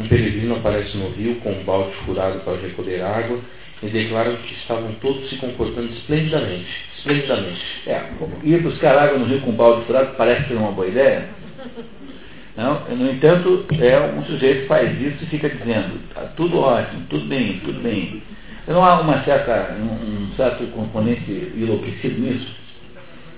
Um 0.00 0.08
peregrino 0.08 0.56
aparece 0.56 0.96
no 0.96 1.10
rio 1.10 1.34
com 1.36 1.52
um 1.52 1.62
balde 1.62 1.94
furado 2.06 2.40
para 2.40 2.56
recolher 2.56 3.02
água 3.02 3.38
e 3.82 3.86
declara 3.88 4.32
que 4.32 4.54
estavam 4.54 4.94
todos 4.94 5.28
se 5.28 5.36
comportando 5.36 5.92
esplendidamente. 5.92 6.68
Esplendidamente. 6.96 7.60
É, 7.86 8.02
ir 8.42 8.62
buscar 8.62 8.96
água 8.96 9.18
no 9.18 9.26
rio 9.26 9.42
com 9.42 9.50
um 9.50 9.56
balde 9.56 9.84
furado 9.84 10.14
parece 10.16 10.48
ser 10.48 10.54
uma 10.54 10.72
boa 10.72 10.88
ideia. 10.88 11.28
Não, 12.56 12.80
no 12.96 13.10
entanto, 13.10 13.66
é 13.78 14.00
um 14.00 14.24
sujeito 14.24 14.62
que 14.62 14.68
faz 14.68 14.90
isso 14.98 15.22
e 15.22 15.26
fica 15.26 15.50
dizendo, 15.50 16.00
tá 16.14 16.22
tudo 16.34 16.60
ótimo, 16.60 17.02
tudo 17.10 17.26
bem, 17.26 17.60
tudo 17.62 17.82
bem. 17.82 18.22
Não 18.66 18.82
há 18.82 19.00
uma 19.00 19.22
certa, 19.22 19.76
um, 19.78 20.32
certo 20.34 20.66
componente 20.72 21.30
enlouquecido 21.54 22.20
nisso? 22.20 22.54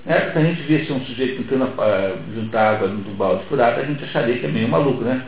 É, 0.06 0.30
se 0.30 0.38
a 0.38 0.42
gente 0.42 0.62
visse 0.62 0.92
um 0.92 1.00
sujeito 1.04 1.42
tentando 1.42 1.64
uh, 1.64 2.34
juntar 2.34 2.74
água 2.74 2.88
no 2.88 3.14
balde 3.14 3.44
furado, 3.46 3.80
a 3.80 3.84
gente 3.84 4.04
acharia 4.04 4.38
que 4.38 4.46
é 4.46 4.48
meio 4.48 4.68
maluco, 4.68 5.02
né? 5.02 5.24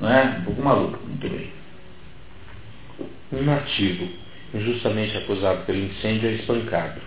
Não 0.00 0.10
é? 0.10 0.38
Um 0.38 0.44
pouco 0.44 0.62
maluco, 0.62 0.98
muito 1.06 1.28
bem. 1.28 1.52
Um 3.32 3.42
nativo, 3.42 4.08
injustamente 4.54 5.16
acusado 5.16 5.64
pelo 5.64 5.78
incêndio, 5.78 6.28
é 6.28 6.32
espancado. 6.32 7.00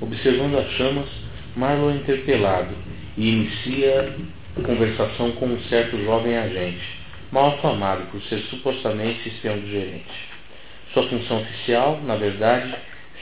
Observando 0.00 0.58
as 0.58 0.70
chamas, 0.72 1.08
Marlon 1.56 1.90
é 1.90 1.96
interpelado 1.96 2.74
e 3.16 3.30
inicia 3.30 4.16
conversação 4.62 5.32
com 5.32 5.46
um 5.46 5.60
certo 5.62 5.96
jovem 6.04 6.36
agente, 6.36 6.82
mal 7.30 7.54
afamado 7.54 8.06
por 8.10 8.20
ser 8.22 8.38
supostamente 8.50 9.28
espião 9.28 9.58
do 9.58 9.68
gerente. 9.68 10.06
Sua 10.92 11.08
função 11.08 11.42
oficial, 11.42 12.00
na 12.04 12.16
verdade, 12.16 12.74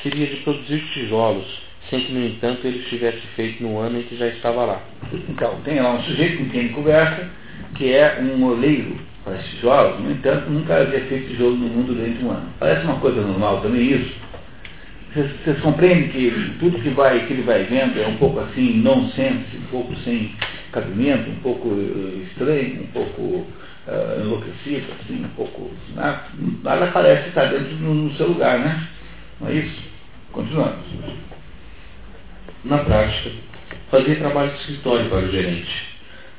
seria 0.02 0.26
de 0.26 0.36
produzir 0.36 0.80
tijolos, 0.92 1.46
sem 1.90 2.00
que, 2.00 2.12
no 2.12 2.24
entanto, 2.24 2.66
ele 2.66 2.78
estivesse 2.78 3.20
feito 3.34 3.62
no 3.62 3.78
ano 3.78 4.00
em 4.00 4.02
que 4.02 4.16
já 4.16 4.28
estava 4.28 4.64
lá. 4.64 4.82
Então, 5.28 5.60
tem 5.62 5.80
lá 5.80 5.94
um 5.94 6.02
sujeito 6.02 6.38
com 6.38 6.50
quem 6.50 6.60
ele 6.60 6.68
conversa, 6.70 7.28
que 7.74 7.92
é 7.92 8.20
um 8.20 8.44
oleiro 8.44 8.96
para 9.24 9.38
tijolos, 9.38 10.00
no 10.00 10.12
entanto, 10.12 10.48
nunca 10.48 10.76
havia 10.76 11.00
feito 11.06 11.30
tijolo 11.30 11.56
no 11.56 11.68
mundo 11.68 11.94
durante 11.94 12.24
um 12.24 12.30
ano. 12.30 12.48
Parece 12.60 12.84
uma 12.84 13.00
coisa 13.00 13.20
normal 13.20 13.60
também 13.60 13.82
isso. 13.82 14.14
Vocês, 15.12 15.58
compreendem 15.60 16.08
que 16.08 16.56
tudo 16.60 16.78
que, 16.78 16.90
vai, 16.90 17.26
que 17.26 17.32
ele 17.32 17.42
vai 17.42 17.64
vendo 17.64 17.98
é 17.98 18.06
um 18.06 18.16
pouco 18.18 18.38
assim, 18.38 18.74
nonsense, 18.82 19.56
um 19.56 19.70
pouco 19.70 19.96
sem 20.04 20.34
cabimento, 20.70 21.30
um 21.30 21.36
pouco 21.36 21.68
uh, 21.68 22.22
estranho, 22.28 22.82
um 22.82 22.86
pouco 22.88 23.22
uh, 23.22 24.20
enlouquecido, 24.20 24.86
assim, 25.00 25.24
um 25.24 25.28
pouco. 25.30 25.70
Né? 25.94 26.20
Nada 26.62 26.88
parece 26.88 27.28
estar 27.28 27.46
dentro 27.46 27.74
no, 27.76 27.94
no 27.94 28.14
seu 28.14 28.28
lugar, 28.28 28.58
né? 28.58 28.86
Não 29.40 29.48
é 29.48 29.54
isso? 29.54 29.82
Continuamos. 30.32 30.84
Na 32.64 32.78
prática, 32.78 33.30
fazia 33.90 34.16
trabalho 34.16 34.50
de 34.50 34.58
escritório 34.58 35.08
para 35.08 35.18
o 35.18 35.30
gerente. 35.30 35.95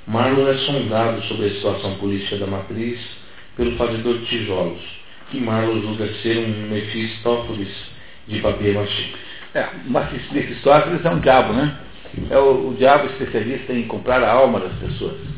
Marlon 0.07 0.47
é 0.47 0.57
sondado 0.59 1.21
sobre 1.23 1.47
a 1.47 1.49
situação 1.51 1.95
política 1.95 2.37
da 2.37 2.47
matriz 2.47 2.99
pelo 3.55 3.75
fazedor 3.77 4.17
de 4.19 4.25
tijolos, 4.25 4.81
que 5.29 5.39
Marlon 5.39 5.81
julga 5.81 6.07
ser 6.21 6.37
um 6.37 6.69
Mefistófeles 6.69 7.75
de 8.27 8.39
papier 8.39 8.75
machê. 8.75 9.05
É, 9.53 9.67
Mefistófeles 10.31 11.03
é 11.03 11.09
um 11.09 11.19
diabo, 11.19 11.53
né? 11.53 11.77
É 12.29 12.37
o, 12.37 12.69
o 12.69 12.75
diabo 12.75 13.07
especialista 13.07 13.73
em 13.73 13.83
comprar 13.83 14.23
a 14.23 14.31
alma 14.31 14.59
das 14.59 14.73
pessoas 14.79 15.37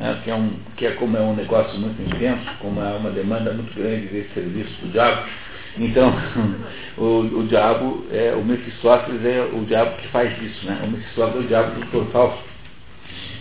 né, 0.00 0.18
que, 0.24 0.30
é 0.30 0.34
um, 0.34 0.50
que 0.76 0.86
é 0.86 0.92
como 0.92 1.16
é 1.16 1.20
um 1.20 1.36
negócio 1.36 1.78
muito 1.78 2.00
intenso, 2.02 2.50
como 2.58 2.80
é 2.80 2.96
uma 2.96 3.10
demanda 3.10 3.52
muito 3.52 3.72
grande 3.74 4.06
desse 4.06 4.32
serviço 4.32 4.72
do 4.80 4.90
diabo. 4.90 5.28
Então, 5.76 6.12
o, 6.96 7.20
o 7.20 7.46
diabo, 7.46 8.06
é, 8.10 8.32
o 8.34 8.42
Mefistófeles 8.42 9.24
é 9.24 9.42
o 9.52 9.64
diabo 9.66 9.98
que 9.98 10.08
faz 10.08 10.32
isso, 10.42 10.66
né? 10.66 10.80
O 10.82 10.90
Mefistófeles 10.90 11.42
é 11.42 11.44
o 11.44 11.48
diabo 11.48 11.80
do 11.80 12.10
falso. 12.10 12.49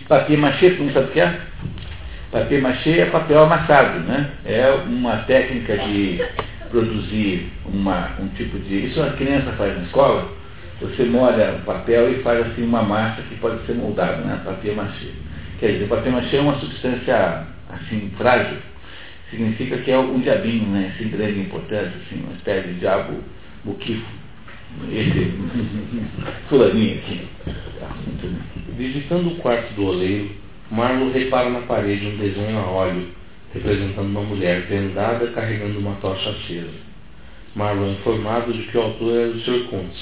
Papier 0.10 0.40
machê, 0.40 0.72
tu 0.72 0.84
não 0.84 0.92
sabe 0.92 1.06
o 1.06 1.12
que 1.12 1.20
é? 1.20 1.40
Papier 2.32 2.62
machê 2.64 3.00
é 3.00 3.06
papel 3.06 3.44
amassado, 3.44 4.00
né? 4.00 4.32
É 4.44 4.72
uma 4.88 5.18
técnica 5.18 5.78
de 5.78 6.20
produzir 6.72 7.48
uma, 7.64 8.10
um 8.20 8.28
tipo 8.30 8.58
de. 8.58 8.88
Isso 8.88 9.00
a 9.04 9.12
criança 9.12 9.52
faz 9.52 9.78
na 9.78 9.84
escola. 9.84 10.28
Você 10.82 11.04
molha 11.04 11.60
o 11.60 11.66
papel 11.66 12.12
e 12.12 12.24
faz 12.24 12.40
assim 12.48 12.64
uma 12.64 12.82
massa 12.82 13.22
que 13.22 13.36
pode 13.36 13.64
ser 13.68 13.74
moldada, 13.74 14.18
né? 14.24 14.42
Papier 14.44 14.76
machê. 14.76 15.12
Quer 15.60 15.74
dizer, 15.74 15.86
o 15.86 15.90
papel 15.90 16.12
machê 16.12 16.38
é 16.38 16.42
uma 16.42 16.60
substância 16.60 17.46
assim, 17.70 18.12
frágil. 18.18 18.58
Significa 19.30 19.78
que 19.78 19.92
é 19.92 20.00
um 20.00 20.20
diabinho, 20.22 20.70
né? 20.70 20.92
Sem 20.98 21.10
grande 21.10 21.40
importância, 21.40 21.94
assim, 22.08 22.24
uma 22.24 22.34
espécie 22.34 22.68
de 22.70 22.80
diabo 22.80 23.24
buquifo. 23.64 24.19
Esse 24.92 25.34
fulaninho 26.48 26.98
aqui. 26.98 27.28
Visitando 28.78 29.30
o 29.30 29.36
quarto 29.36 29.74
do 29.74 29.86
oleiro, 29.86 30.32
Marlo 30.72 31.12
repara 31.12 31.50
na 31.50 31.62
parede 31.62 32.06
um 32.06 32.18
desenho 32.18 32.58
a 32.58 32.68
óleo, 32.68 33.08
representando 33.54 34.08
uma 34.08 34.24
mulher 34.24 34.62
vendada 34.68 35.28
carregando 35.32 35.80
uma 35.80 35.96
tocha 35.96 36.30
acesa. 36.30 36.90
Marlo 37.56 37.86
é 37.88 37.92
informado 37.92 38.54
de 38.54 38.64
que 38.64 38.78
o 38.78 38.82
autor 38.82 39.14
é 39.14 39.26
o 39.28 39.40
Sr. 39.42 39.68
Kuntz. 39.70 39.98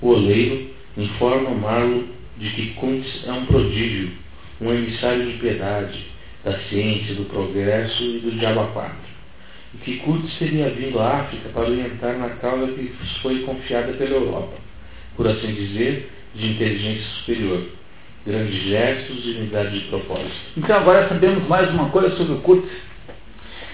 O 0.00 0.08
oleiro 0.08 0.70
informa 0.96 1.50
Marlo 1.50 2.08
de 2.38 2.50
que 2.50 2.74
Kuntz 2.74 3.24
é 3.26 3.32
um 3.32 3.46
prodígio 3.46 4.10
um 4.60 4.72
emissário 4.72 5.26
de 5.26 5.38
piedade, 5.38 6.06
da 6.44 6.58
ciência, 6.68 7.14
do 7.14 7.24
progresso 7.24 8.02
e 8.02 8.18
do 8.18 8.32
diabo 8.32 8.72
quatro. 8.72 9.09
E 9.74 9.78
que 9.78 9.98
Kutz 9.98 10.38
teria 10.38 10.70
vindo 10.70 10.98
à 10.98 11.20
África 11.20 11.48
para 11.50 11.62
orientar 11.62 12.18
na 12.18 12.30
causa 12.30 12.72
que 12.72 12.92
foi 13.22 13.40
confiada 13.42 13.92
pela 13.92 14.16
Europa, 14.16 14.54
por 15.16 15.28
assim 15.28 15.54
dizer, 15.54 16.10
de 16.34 16.52
inteligência 16.52 17.04
superior, 17.18 17.62
grandes 18.26 18.62
gestos 18.62 19.24
e 19.24 19.30
unidade 19.38 19.78
de 19.78 19.86
propósito. 19.86 20.34
Então 20.56 20.76
agora 20.76 21.08
sabemos 21.08 21.46
mais 21.48 21.70
uma 21.70 21.88
coisa 21.90 22.16
sobre 22.16 22.34
o 22.34 22.40
Kurtz. 22.40 22.68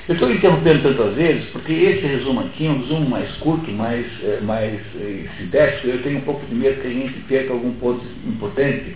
Eu 0.09 0.15
estou 0.15 0.31
interrompendo 0.31 0.83
tantas 0.83 1.15
vezes 1.17 1.47
porque 1.47 1.73
esse 1.73 2.07
resumo 2.07 2.41
aqui 2.41 2.67
é 2.67 2.71
um 2.71 2.79
resumo 2.79 3.11
mais 3.11 3.29
curto, 3.39 3.69
mais, 3.73 4.07
é, 4.23 4.41
mais 4.41 4.81
é, 5.01 5.29
sintético. 5.37 5.89
Eu 5.89 6.03
tenho 6.03 6.19
um 6.19 6.23
pouco 6.23 6.47
de 6.47 6.55
medo 6.55 6.81
que 6.81 6.87
a 6.87 6.91
gente 6.91 7.13
perca 7.21 7.53
algum 7.53 7.73
ponto 7.75 8.05
importante. 8.25 8.95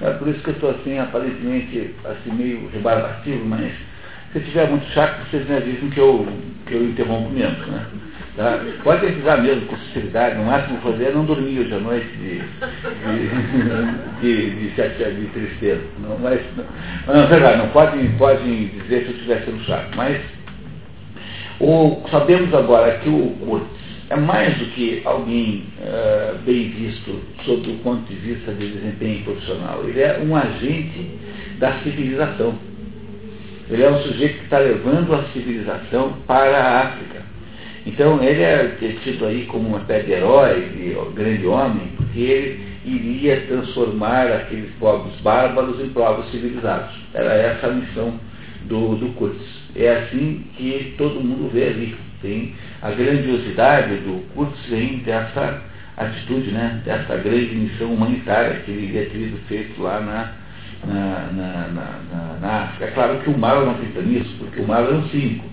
É 0.00 0.10
por 0.10 0.28
isso 0.28 0.40
que 0.40 0.50
eu 0.50 0.54
estou 0.54 0.70
assim, 0.70 0.98
aparentemente, 0.98 1.94
assim, 2.04 2.32
meio 2.32 2.68
rebarbativo, 2.68 3.44
mas 3.44 3.72
se 4.32 4.40
tiver 4.40 4.68
muito 4.68 4.86
chato, 4.92 5.28
vocês 5.30 5.46
me 5.48 5.56
avisam 5.56 5.90
que 5.90 5.98
eu, 5.98 6.26
que 6.66 6.74
eu 6.74 6.84
interrompo 6.84 7.30
mesmo. 7.30 7.66
Né? 7.66 7.86
Tá? 8.36 8.58
Pode 8.82 9.06
avisar 9.06 9.42
mesmo 9.42 9.66
com 9.66 9.76
sinceridade, 9.76 10.38
no 10.38 10.44
máximo 10.46 10.80
fazer 10.80 11.08
é 11.08 11.12
não 11.12 11.26
dormir 11.26 11.60
hoje 11.60 11.74
à 11.74 11.78
noite 11.78 12.06
de, 12.16 12.40
de, 14.20 14.50
de, 14.50 14.70
de, 14.70 15.20
de 15.20 15.26
tristeza. 15.32 15.82
Não, 16.00 16.18
mas, 16.18 16.40
não, 16.56 17.14
não, 17.14 17.26
verdade, 17.28 17.58
não 17.58 17.68
podem, 17.68 18.10
podem 18.12 18.68
dizer 18.68 19.02
se 19.02 19.08
eu 19.08 19.16
estiver 19.16 19.42
sendo 19.44 19.62
chato, 19.64 19.94
mas 19.94 20.18
o, 21.60 22.02
sabemos 22.10 22.54
agora 22.54 22.98
que 22.98 23.08
o 23.10 23.36
Kurtz 23.44 23.82
é 24.08 24.16
mais 24.16 24.56
do 24.58 24.66
que 24.66 25.02
alguém 25.04 25.64
uh, 25.78 26.38
bem 26.38 26.70
visto 26.70 27.20
sob 27.44 27.70
o 27.70 27.78
ponto 27.78 28.02
de 28.12 28.14
vista 28.14 28.52
de 28.52 28.68
desempenho 28.68 29.24
profissional. 29.24 29.84
Ele 29.84 30.00
é 30.00 30.20
um 30.20 30.34
agente 30.34 31.10
da 31.58 31.72
civilização. 31.80 32.71
Ele 33.72 33.82
é 33.82 33.90
um 33.90 34.02
sujeito 34.02 34.38
que 34.38 34.44
está 34.44 34.58
levando 34.58 35.14
a 35.14 35.24
civilização 35.32 36.12
para 36.26 36.58
a 36.58 36.80
África. 36.82 37.22
Então 37.86 38.22
ele 38.22 38.42
é 38.42 38.76
tido 39.02 39.24
aí 39.24 39.46
como 39.46 39.68
uma 39.68 39.78
espécie 39.78 40.06
de 40.06 40.12
herói, 40.12 40.60
de 40.76 41.14
grande 41.14 41.46
homem, 41.46 41.88
porque 41.96 42.20
ele 42.20 42.72
iria 42.84 43.40
transformar 43.46 44.26
aqueles 44.26 44.70
povos 44.78 45.18
bárbaros 45.20 45.80
em 45.80 45.88
povos 45.88 46.30
civilizados. 46.30 46.94
Era 47.14 47.32
essa 47.32 47.68
a 47.68 47.72
missão 47.72 48.20
do, 48.66 48.96
do 48.96 49.08
Kurtz. 49.14 49.42
É 49.74 49.90
assim 49.90 50.44
que 50.56 50.94
todo 50.98 51.20
mundo 51.20 51.50
vê 51.50 51.68
ali. 51.68 51.96
Tem 52.20 52.54
a 52.82 52.90
grandiosidade 52.90 53.96
do 53.96 54.22
Kurtz 54.34 54.66
vem 54.68 54.98
dessa 54.98 55.62
atitude, 55.96 56.50
né, 56.50 56.82
dessa 56.84 57.16
grande 57.16 57.54
missão 57.54 57.92
humanitária 57.92 58.60
que 58.64 58.70
ele 58.70 58.92
teria 58.92 59.10
tido 59.10 59.38
feito 59.48 59.82
lá 59.82 60.00
na, 60.00 60.32
na, 60.86 61.28
na, 61.32 61.68
na, 61.68 62.38
na, 62.40 62.62
África. 62.64 62.84
É 62.86 62.90
claro 62.90 63.18
que 63.18 63.30
o 63.30 63.38
Marlon 63.38 63.66
não 63.66 63.72
acredita 63.72 64.02
nisso, 64.02 64.34
porque 64.38 64.60
o 64.60 64.66
Marlon 64.66 64.90
é 64.90 64.98
um 64.98 65.08
cínico. 65.08 65.52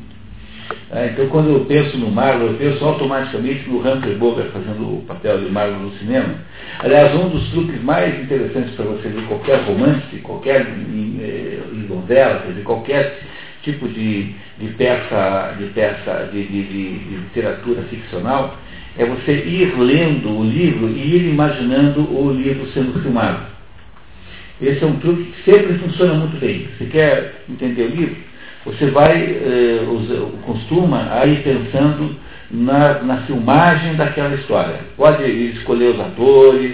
É, 0.92 1.08
então, 1.08 1.28
quando 1.30 1.50
eu 1.50 1.66
penso 1.66 1.98
no 1.98 2.12
Marlon, 2.12 2.48
eu 2.48 2.54
penso 2.56 2.84
automaticamente 2.84 3.70
no 3.70 3.80
Humphrey 3.80 4.16
Bogart 4.16 4.50
fazendo 4.52 4.98
o 4.98 5.04
papel 5.08 5.40
de 5.40 5.50
Marlon 5.50 5.80
no 5.80 5.92
cinema. 5.98 6.36
Aliás, 6.80 7.14
um 7.16 7.30
dos 7.30 7.50
truques 7.52 7.82
mais 7.84 8.20
interessantes 8.22 8.74
para 8.76 8.86
você 8.86 9.10
ver 9.10 9.24
qualquer 9.28 9.62
romance, 9.64 10.18
qualquer 10.24 10.62
eh, 10.62 11.60
novela, 11.88 12.44
quer 12.46 12.64
qualquer 12.64 13.20
tipo 13.64 13.88
de, 13.88 14.34
de 14.58 14.68
peça, 14.78 15.56
de, 15.58 15.66
peça 15.68 16.30
de, 16.32 16.44
de, 16.44 16.64
de, 16.64 17.16
literatura 17.18 17.82
ficcional, 17.84 18.58
é 18.98 19.06
você 19.06 19.34
ir 19.34 19.78
lendo 19.78 20.30
o 20.30 20.44
livro 20.44 20.90
e 20.90 21.16
ir 21.16 21.30
imaginando 21.30 22.02
o 22.02 22.32
livro 22.32 22.68
sendo 22.72 23.00
filmado. 23.02 23.49
Esse 24.62 24.84
é 24.84 24.88
um 24.88 24.98
truque 24.98 25.24
que 25.24 25.52
sempre 25.52 25.78
funciona 25.78 26.14
muito 26.16 26.38
bem. 26.40 26.68
Você 26.78 26.86
quer 26.86 27.44
entender 27.50 27.84
o 27.84 27.96
livro? 27.96 28.18
Você 28.66 28.88
vai, 28.88 29.16
eh, 29.22 29.80
costuma 30.46 31.08
a 31.12 31.26
ir 31.26 31.42
pensando 31.44 32.16
na, 32.52 33.02
na 33.04 33.18
filmagem 33.22 33.96
daquela 33.96 34.36
história. 34.36 34.76
Pode 34.98 35.24
escolher 35.24 35.96
os 35.96 36.00
atores, 36.02 36.74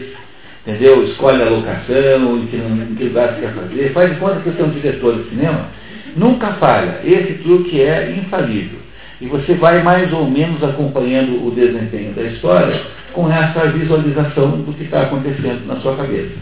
entendeu? 0.66 1.04
Escolhe 1.04 1.44
a 1.44 1.50
locação, 1.50 2.38
em 2.38 2.48
que, 2.48 2.56
em 2.56 2.96
que 2.96 3.04
lugar 3.04 3.34
você 3.34 3.42
quer 3.42 3.54
fazer. 3.54 3.94
Faz 3.94 4.14
de 4.14 4.20
conta 4.20 4.40
que 4.40 4.50
você 4.50 4.62
é 4.62 4.66
um 4.66 4.70
diretor 4.70 5.22
de 5.22 5.30
cinema. 5.30 5.68
Nunca 6.16 6.54
falha. 6.54 7.02
Esse 7.04 7.34
truque 7.44 7.82
é 7.82 8.16
infalível. 8.18 8.80
E 9.22 9.28
você 9.28 9.54
vai 9.54 9.84
mais 9.84 10.12
ou 10.12 10.30
menos 10.30 10.64
acompanhando 10.64 11.46
o 11.46 11.52
desempenho 11.52 12.14
da 12.14 12.24
história 12.24 12.82
com 13.14 13.32
essa 13.32 13.68
visualização 13.68 14.62
do 14.62 14.74
que 14.74 14.84
está 14.84 15.04
acontecendo 15.04 15.66
na 15.68 15.76
sua 15.78 15.96
cabeça. 15.96 16.34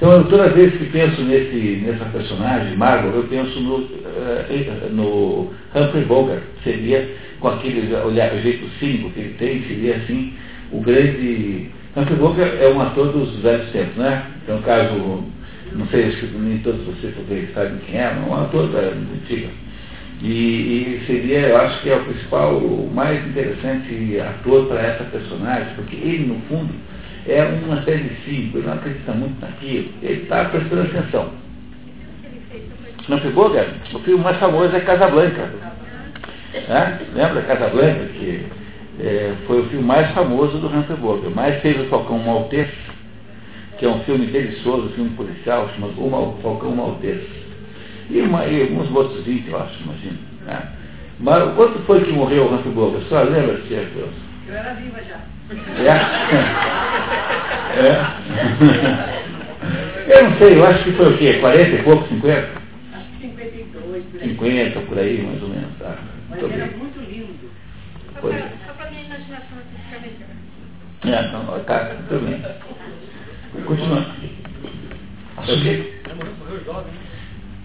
Então, 0.00 0.12
eu, 0.12 0.24
toda 0.24 0.48
vez 0.48 0.72
que 0.78 0.86
penso 0.86 1.20
nesse, 1.24 1.82
nessa 1.84 2.06
personagem, 2.06 2.74
Margot, 2.74 3.14
eu 3.14 3.24
penso 3.24 3.60
no, 3.60 3.76
uh, 3.80 4.90
no 4.92 5.50
Humphrey 5.74 6.06
Bogart. 6.06 6.40
Seria, 6.64 7.06
com 7.38 7.48
aquele 7.48 7.94
olhar, 7.96 8.34
jeito 8.40 8.66
cínico 8.78 9.10
que 9.10 9.20
ele 9.20 9.34
tem, 9.38 9.62
seria 9.64 9.96
assim, 9.96 10.32
o 10.72 10.80
grande... 10.80 11.68
Humphrey 11.94 12.18
Bogart 12.18 12.50
é 12.58 12.68
um 12.68 12.80
ator 12.80 13.12
dos 13.12 13.42
velhos 13.42 13.70
tempos, 13.72 13.96
né? 13.96 14.24
Então, 14.42 14.62
caso, 14.62 15.22
não 15.74 15.86
sei 15.88 16.12
se 16.12 16.24
nem 16.34 16.56
todos 16.60 16.80
vocês 16.86 17.14
sabem 17.52 17.76
quem 17.86 18.00
é, 18.00 18.14
mas 18.14 18.26
é 18.26 18.30
um 18.30 18.42
ator 18.42 18.68
da 18.68 18.78
antiga. 18.78 19.48
E, 20.22 20.28
e, 20.28 21.02
seria, 21.06 21.40
eu 21.40 21.58
acho 21.58 21.82
que 21.82 21.90
é 21.90 21.96
o 21.96 22.04
principal, 22.04 22.56
o 22.56 22.90
mais 22.90 23.22
interessante 23.26 24.18
ator 24.18 24.66
para 24.66 24.80
essa 24.80 25.04
personagem, 25.04 25.74
porque 25.76 25.96
ele, 25.96 26.24
no 26.26 26.36
fundo, 26.48 26.72
é 27.26 27.44
uma 27.44 27.78
espécie 27.78 28.04
de 28.04 28.14
cínico, 28.24 28.58
ele 28.58 28.66
não 28.66 28.74
acredita 28.74 29.12
muito 29.12 29.40
naquilo, 29.40 29.90
ele 30.02 30.22
está 30.22 30.44
prestando 30.46 30.82
atenção. 30.82 31.30
Não 33.08 33.18
cara? 33.18 33.74
O 33.92 33.98
filme 34.00 34.22
mais 34.22 34.38
famoso 34.38 34.74
é 34.74 34.80
Casablanca. 34.80 35.50
É? 36.54 36.98
Lembra 37.14 37.42
Casablanca, 37.42 38.04
que 38.06 38.46
é, 39.00 39.34
foi 39.46 39.60
o 39.60 39.68
filme 39.68 39.84
mais 39.84 40.10
famoso 40.12 40.58
do 40.58 40.68
Humphrey 40.68 40.96
Bogart. 40.98 41.34
Mais 41.34 41.60
fez 41.60 41.80
o 41.80 41.84
Falcão 41.86 42.18
Maltês, 42.18 42.68
que 43.78 43.84
é 43.84 43.88
um 43.88 44.00
filme 44.00 44.26
delicioso, 44.26 44.86
um 44.86 44.92
filme 44.92 45.10
policial, 45.10 45.68
chamado 45.74 45.94
O 46.00 46.38
Falcão 46.42 46.74
Maltês. 46.74 47.20
E, 48.10 48.20
uma, 48.20 48.46
e 48.46 48.62
alguns 48.62 48.90
outros 48.94 49.24
20, 49.24 49.48
eu 49.48 49.60
acho, 49.60 49.82
imagino. 49.82 50.18
Né? 50.44 50.62
Mas 51.18 51.54
quanto 51.54 51.78
foi 51.80 52.04
que 52.04 52.12
morreu 52.12 52.44
o 52.44 52.54
Humphrey? 52.54 53.04
Só 53.08 53.22
lembra, 53.22 53.60
Tia 53.66 53.88
Eu 54.48 54.54
era 54.54 54.74
viva 54.74 54.98
já. 55.02 55.20
É? 55.50 55.90
é? 57.80 59.10
Eu 60.10 60.24
não 60.28 60.36
sei, 60.38 60.56
eu 60.58 60.66
acho 60.66 60.82
que 60.84 60.92
foi 60.92 61.14
o 61.14 61.18
quê? 61.18 61.34
40 61.34 61.76
e 61.76 61.82
pouco, 61.84 62.08
50? 62.08 62.48
Acho 62.92 63.04
que 63.20 63.28
52, 63.28 64.04
por 64.04 64.20
aí. 64.20 64.28
50 64.30 64.80
por 64.80 64.98
aí, 64.98 65.22
mais 65.22 65.40
ou 65.42 65.48
menos. 65.48 65.70
Tá. 65.78 65.96
Mas 66.28 66.38
era 66.42 66.48
bem. 66.48 66.76
muito 66.78 66.98
lindo. 67.00 67.50
Só 68.14 68.20
Pois 68.20 68.34
para, 68.34 68.74
para 68.74 68.90
minha 68.90 69.02
imaginação 69.04 69.58
assim 69.58 69.76
ficar 69.84 70.00
melhor. 70.00 70.30
É, 71.06 71.30
não, 71.32 71.60
tá, 71.64 71.78
tudo 72.08 72.26
bem. 72.26 72.42
Continua. 73.64 74.04
A 75.36 75.40
É 75.42 75.44
o 75.44 75.46
su- 75.46 75.62
quê? 75.62 75.68
Ele 75.68 76.14
morreu, 76.14 76.64
jovem, 76.64 76.92
né? 76.92 76.98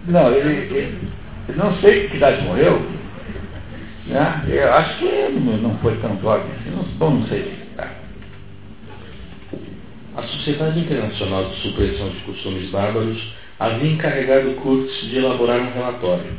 Não, 0.07 0.31
ele, 0.31 0.53
ele, 0.75 1.09
não 1.55 1.73
sei 1.77 2.07
que 2.09 2.17
idade 2.17 2.43
morreu. 2.43 2.79
Né? 4.05 4.43
Eu 4.49 4.71
acho 4.71 4.99
que 4.99 5.29
não 5.33 5.57
não 5.57 5.77
foi 5.79 5.95
tão 5.97 6.19
jovem 6.21 6.45
assim. 6.59 6.71
Bom, 6.97 7.09
não 7.09 7.27
sei. 7.27 7.64
A 10.15 10.23
Sociedade 10.23 10.79
Internacional 10.79 11.49
de 11.49 11.61
Supressão 11.61 12.07
de 12.07 12.19
Costumes 12.19 12.69
Bárbaros 12.69 13.21
havia 13.59 13.91
encarregado 13.91 14.53
Kurtz 14.61 15.09
de 15.09 15.17
elaborar 15.17 15.59
um 15.59 15.73
relatório. 15.73 16.31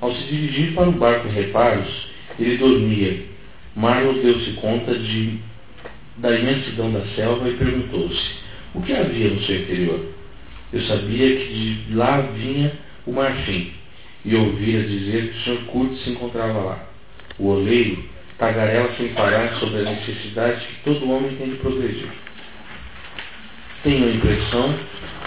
Ao 0.00 0.12
se 0.12 0.24
dirigir 0.24 0.74
para 0.74 0.88
o 0.88 0.92
barco 0.92 1.28
em 1.28 1.30
reparos, 1.30 2.08
ele 2.40 2.56
dormia. 2.56 3.22
Marlowe 3.76 4.20
deu-se 4.20 4.50
conta 4.54 4.98
de, 4.98 5.38
da 6.16 6.36
imensidão 6.36 6.90
da 6.90 7.06
selva 7.14 7.48
e 7.48 7.54
perguntou-se: 7.54 8.34
o 8.74 8.82
que 8.82 8.92
havia 8.92 9.30
no 9.30 9.40
seu 9.42 9.60
interior? 9.60 10.06
Eu 10.72 10.80
sabia 10.82 11.36
que 11.36 11.84
de 11.86 11.94
lá 11.94 12.20
vinha 12.20 12.72
o 13.06 13.12
marfim 13.12 13.74
e 14.24 14.34
ouvira 14.34 14.82
dizer 14.82 15.30
que 15.30 15.38
o 15.38 15.54
Sr. 15.54 15.64
Kurtz 15.66 16.02
se 16.02 16.10
encontrava 16.10 16.58
lá. 16.58 16.88
O 17.38 17.46
oleiro 17.46 18.02
tagarela 18.38 18.92
sem 18.96 19.10
parar 19.10 19.54
sobre 19.60 19.82
a 19.82 19.92
necessidade 19.92 20.66
que 20.66 20.82
todo 20.82 21.08
homem 21.08 21.36
tem 21.36 21.50
de 21.50 21.56
progredir. 21.58 22.08
Tenho 23.84 24.08
a 24.08 24.12
impressão 24.12 24.74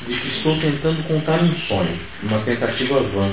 de 0.08 0.20
que 0.20 0.28
estou 0.30 0.60
tentando 0.60 1.08
contar 1.08 1.40
um 1.44 1.56
sonho, 1.68 1.96
uma 2.24 2.40
tentativa 2.40 3.02
vã, 3.02 3.32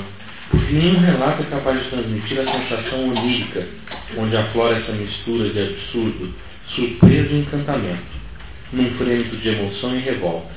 porque 0.51 0.71
nenhum 0.71 0.99
relato 0.99 1.41
é 1.41 1.45
capaz 1.47 1.83
de 1.83 1.89
transmitir 1.89 2.39
a 2.41 2.45
sensação 2.45 3.09
onírica, 3.09 3.67
onde 4.15 4.37
aflora 4.37 4.77
essa 4.77 4.91
mistura 4.91 5.49
de 5.49 5.59
absurdo, 5.63 6.31
surpresa 6.67 7.33
e 7.33 7.39
encantamento, 7.39 8.03
num 8.71 8.91
frêmito 8.99 9.35
de 9.37 9.49
emoção 9.49 9.95
e 9.95 9.99
revolta. 10.01 10.51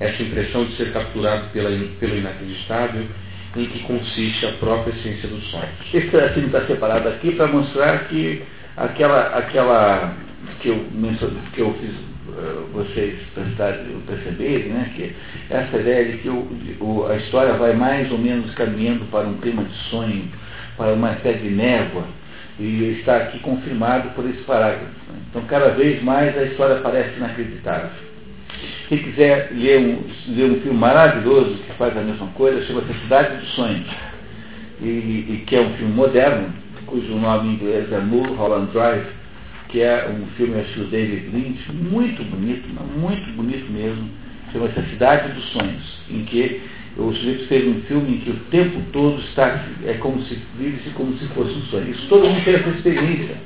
Essa 0.00 0.22
impressão 0.22 0.64
de 0.64 0.76
ser 0.76 0.94
capturado 0.94 1.50
pela, 1.50 1.70
pelo 2.00 2.16
inacreditável 2.16 3.06
em 3.54 3.66
que 3.66 3.80
consiste 3.80 4.46
a 4.46 4.52
própria 4.52 4.94
essência 4.94 5.28
do 5.28 5.42
sonho. 5.42 5.68
Esse 5.92 6.06
pedacinho 6.08 6.46
está 6.46 6.66
separado 6.66 7.06
aqui 7.10 7.32
para 7.32 7.48
mostrar 7.48 8.08
que 8.08 8.42
aquela, 8.78 9.36
aquela 9.36 10.14
que, 10.60 10.68
eu, 10.68 10.86
que 11.52 11.60
eu 11.60 11.74
fiz 11.74 12.15
vocês 12.72 13.14
prestarem- 13.34 14.00
perceberem, 14.06 14.68
né, 14.70 14.90
que 14.94 15.12
essa 15.50 15.76
ideia 15.78 16.12
de 16.12 16.18
que 16.18 16.28
o, 16.28 16.46
o- 16.80 17.06
a 17.08 17.16
história 17.16 17.54
vai 17.54 17.72
mais 17.74 18.10
ou 18.10 18.18
menos 18.18 18.52
caminhando 18.54 19.04
para 19.10 19.26
um 19.26 19.38
clima 19.38 19.64
de 19.64 19.74
sonho, 19.90 20.28
para 20.76 20.92
uma 20.92 21.12
espécie 21.12 21.40
de 21.40 21.50
névoa, 21.50 22.04
e 22.58 22.98
está 23.00 23.16
aqui 23.18 23.38
confirmado 23.40 24.10
por 24.10 24.24
esse 24.28 24.42
parágrafo. 24.42 24.84
né. 24.84 25.18
Então, 25.30 25.42
cada 25.42 25.70
vez 25.70 26.02
mais 26.02 26.36
a 26.36 26.42
história 26.44 26.76
parece 26.76 27.16
inacreditável. 27.16 27.90
Quem 28.88 28.98
quiser 28.98 29.50
ler 29.52 29.78
um, 29.78 30.02
ler 30.34 30.50
um 30.50 30.60
filme 30.60 30.78
maravilhoso 30.78 31.56
que 31.56 31.72
faz 31.74 31.96
a 31.96 32.00
mesma 32.00 32.28
coisa, 32.28 32.64
chama-se 32.64 32.92
Cidade 33.02 33.36
dos 33.38 33.48
Sonhos, 33.54 33.86
e, 34.80 34.86
e, 34.86 35.44
que 35.46 35.56
é 35.56 35.60
um 35.60 35.74
filme 35.74 35.92
moderno, 35.92 36.48
cujo 36.86 37.14
nome 37.16 37.48
em 37.48 37.52
inglês 37.54 37.90
é 37.92 37.98
Mulholland 37.98 38.70
Drive, 38.72 39.06
que 39.68 39.80
é 39.80 40.08
um 40.08 40.26
filme, 40.36 40.60
acho 40.60 40.78
do 40.78 40.86
David 40.86 41.28
Lynch, 41.28 41.72
muito 41.72 42.22
bonito, 42.24 42.68
muito 42.98 43.36
bonito 43.36 43.70
mesmo, 43.70 44.08
chama-se 44.52 44.78
A 44.78 44.82
Cidade 44.84 45.32
dos 45.32 45.44
Sonhos, 45.50 46.00
em 46.10 46.24
que 46.24 46.62
o 46.96 47.12
sujeito 47.12 47.46
fez 47.46 47.66
um 47.66 47.80
filme 47.82 48.16
em 48.16 48.18
que 48.20 48.30
o 48.30 48.36
tempo 48.50 48.80
todo 48.92 49.20
está, 49.20 49.64
é 49.84 49.94
como 49.94 50.22
se 50.22 50.38
vive-se 50.58 50.90
como 50.90 51.16
se 51.18 51.26
fosse 51.28 51.52
um 51.52 51.62
sonho. 51.62 51.90
Isso 51.90 52.06
todo 52.08 52.26
mundo 52.26 52.42
tem 52.44 52.54
essa 52.54 52.68
experiência. 52.70 53.36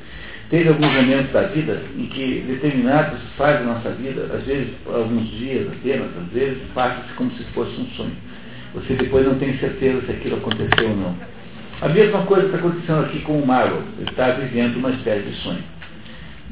Teve 0.51 0.69
alguns 0.69 0.93
momentos 0.93 1.33
da 1.33 1.43
vida 1.43 1.81
em 1.97 2.07
que 2.07 2.45
determinadas 2.47 3.21
fases 3.37 3.67
da 3.67 3.73
nossa 3.73 3.91
vida, 3.91 4.23
às 4.35 4.45
vezes 4.45 4.69
alguns 4.87 5.29
dias 5.31 5.69
apenas, 5.69 6.09
às 6.17 6.33
vezes 6.33 6.59
passa-se 6.75 7.13
como 7.15 7.31
se 7.33 7.45
fosse 7.55 7.81
um 7.81 7.87
sonho. 7.97 8.17
Você 8.75 8.95
depois 8.95 9.27
não 9.27 9.35
tem 9.39 9.57
certeza 9.59 10.03
se 10.07 10.13
aquilo 10.13 10.37
aconteceu 10.37 10.91
ou 10.91 10.97
não. 10.97 11.17
A 11.81 11.89
mesma 11.89 12.23
coisa 12.27 12.47
está 12.47 12.59
acontecendo 12.59 13.01
aqui 13.05 13.21
com 13.21 13.41
o 13.41 13.47
Marlon. 13.47 13.83
Ele 13.99 14.11
está 14.11 14.31
vivendo 14.33 14.77
uma 14.77 14.91
espécie 14.91 15.23
de 15.23 15.35
sonho. 15.37 15.63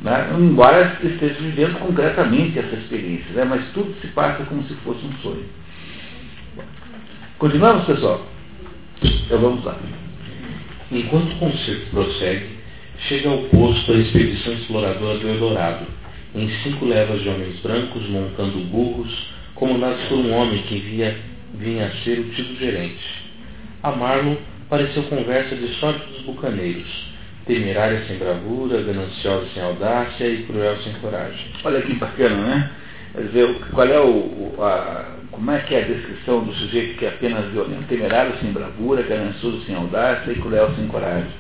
Né? 0.03 0.31
Embora 0.39 0.99
esteja 1.03 1.35
vivendo 1.41 1.79
concretamente 1.81 2.59
essa 2.59 2.77
experiência, 2.77 3.33
né? 3.33 3.45
mas 3.45 3.65
tudo 3.73 3.95
se 4.01 4.07
passa 4.09 4.45
como 4.45 4.63
se 4.65 4.75
fosse 4.77 5.05
um 5.05 5.13
sonho. 5.15 5.45
Continuamos, 7.39 7.85
pessoal? 7.85 8.27
Então 9.03 9.39
vamos 9.41 9.65
lá. 9.65 9.77
Enquanto 10.91 11.33
o 11.33 11.39
concerto 11.39 11.91
prossegue, 11.91 12.59
chega 13.09 13.29
ao 13.29 13.39
posto 13.45 13.93
a 13.93 13.97
expedição 13.97 14.55
exploradora 14.55 15.19
do 15.19 15.29
Eldorado, 15.29 15.87
em 16.35 16.49
cinco 16.63 16.87
levas 16.87 17.23
de 17.23 17.29
homens 17.29 17.61
brancos 17.61 18.09
montando 18.09 18.59
burros, 18.67 19.13
comandados 19.55 20.03
por 20.09 20.19
um 20.19 20.33
homem 20.33 20.63
que 20.63 20.79
via, 20.79 21.17
vinha 21.55 21.87
a 21.87 21.91
ser 22.03 22.21
o 22.21 22.31
tio 22.31 22.57
gerente. 22.57 23.05
A 23.83 23.93
Marlon 23.93 24.37
pareceu 24.69 25.03
conversa 25.05 25.55
de 25.57 25.69
sorte 25.75 26.07
dos 26.07 26.23
bucaneiros, 26.23 27.08
temerária 27.49 28.05
sem 28.07 28.19
bravura, 28.19 28.83
gananciosa 28.83 29.47
sem 29.55 29.63
audácia 29.63 30.29
e 30.29 30.45
cruel 30.45 30.77
sem 30.85 30.93
coragem. 31.01 31.51
Olha 31.65 31.81
que 31.81 31.95
bacana, 31.95 32.37
né? 32.37 32.71
Quer 33.15 33.23
dizer, 33.23 33.61
qual 33.73 33.87
é 33.89 33.99
o, 33.99 34.55
a, 34.61 35.07
como 35.33 35.51
é 35.51 35.59
que 35.61 35.75
é 35.75 35.83
a 35.83 35.87
descrição 35.87 36.45
do 36.45 36.53
sujeito 36.53 36.99
que 36.99 37.07
é 37.07 37.09
apenas 37.09 37.51
violento? 37.51 37.89
Temerário 37.89 38.37
sem 38.39 38.53
bravura, 38.53 39.03
ganancioso 39.03 39.65
sem 39.65 39.75
audácia 39.75 40.31
e 40.31 40.41
cruel 40.41 40.71
sem 40.77 40.87
coragem. 40.89 41.31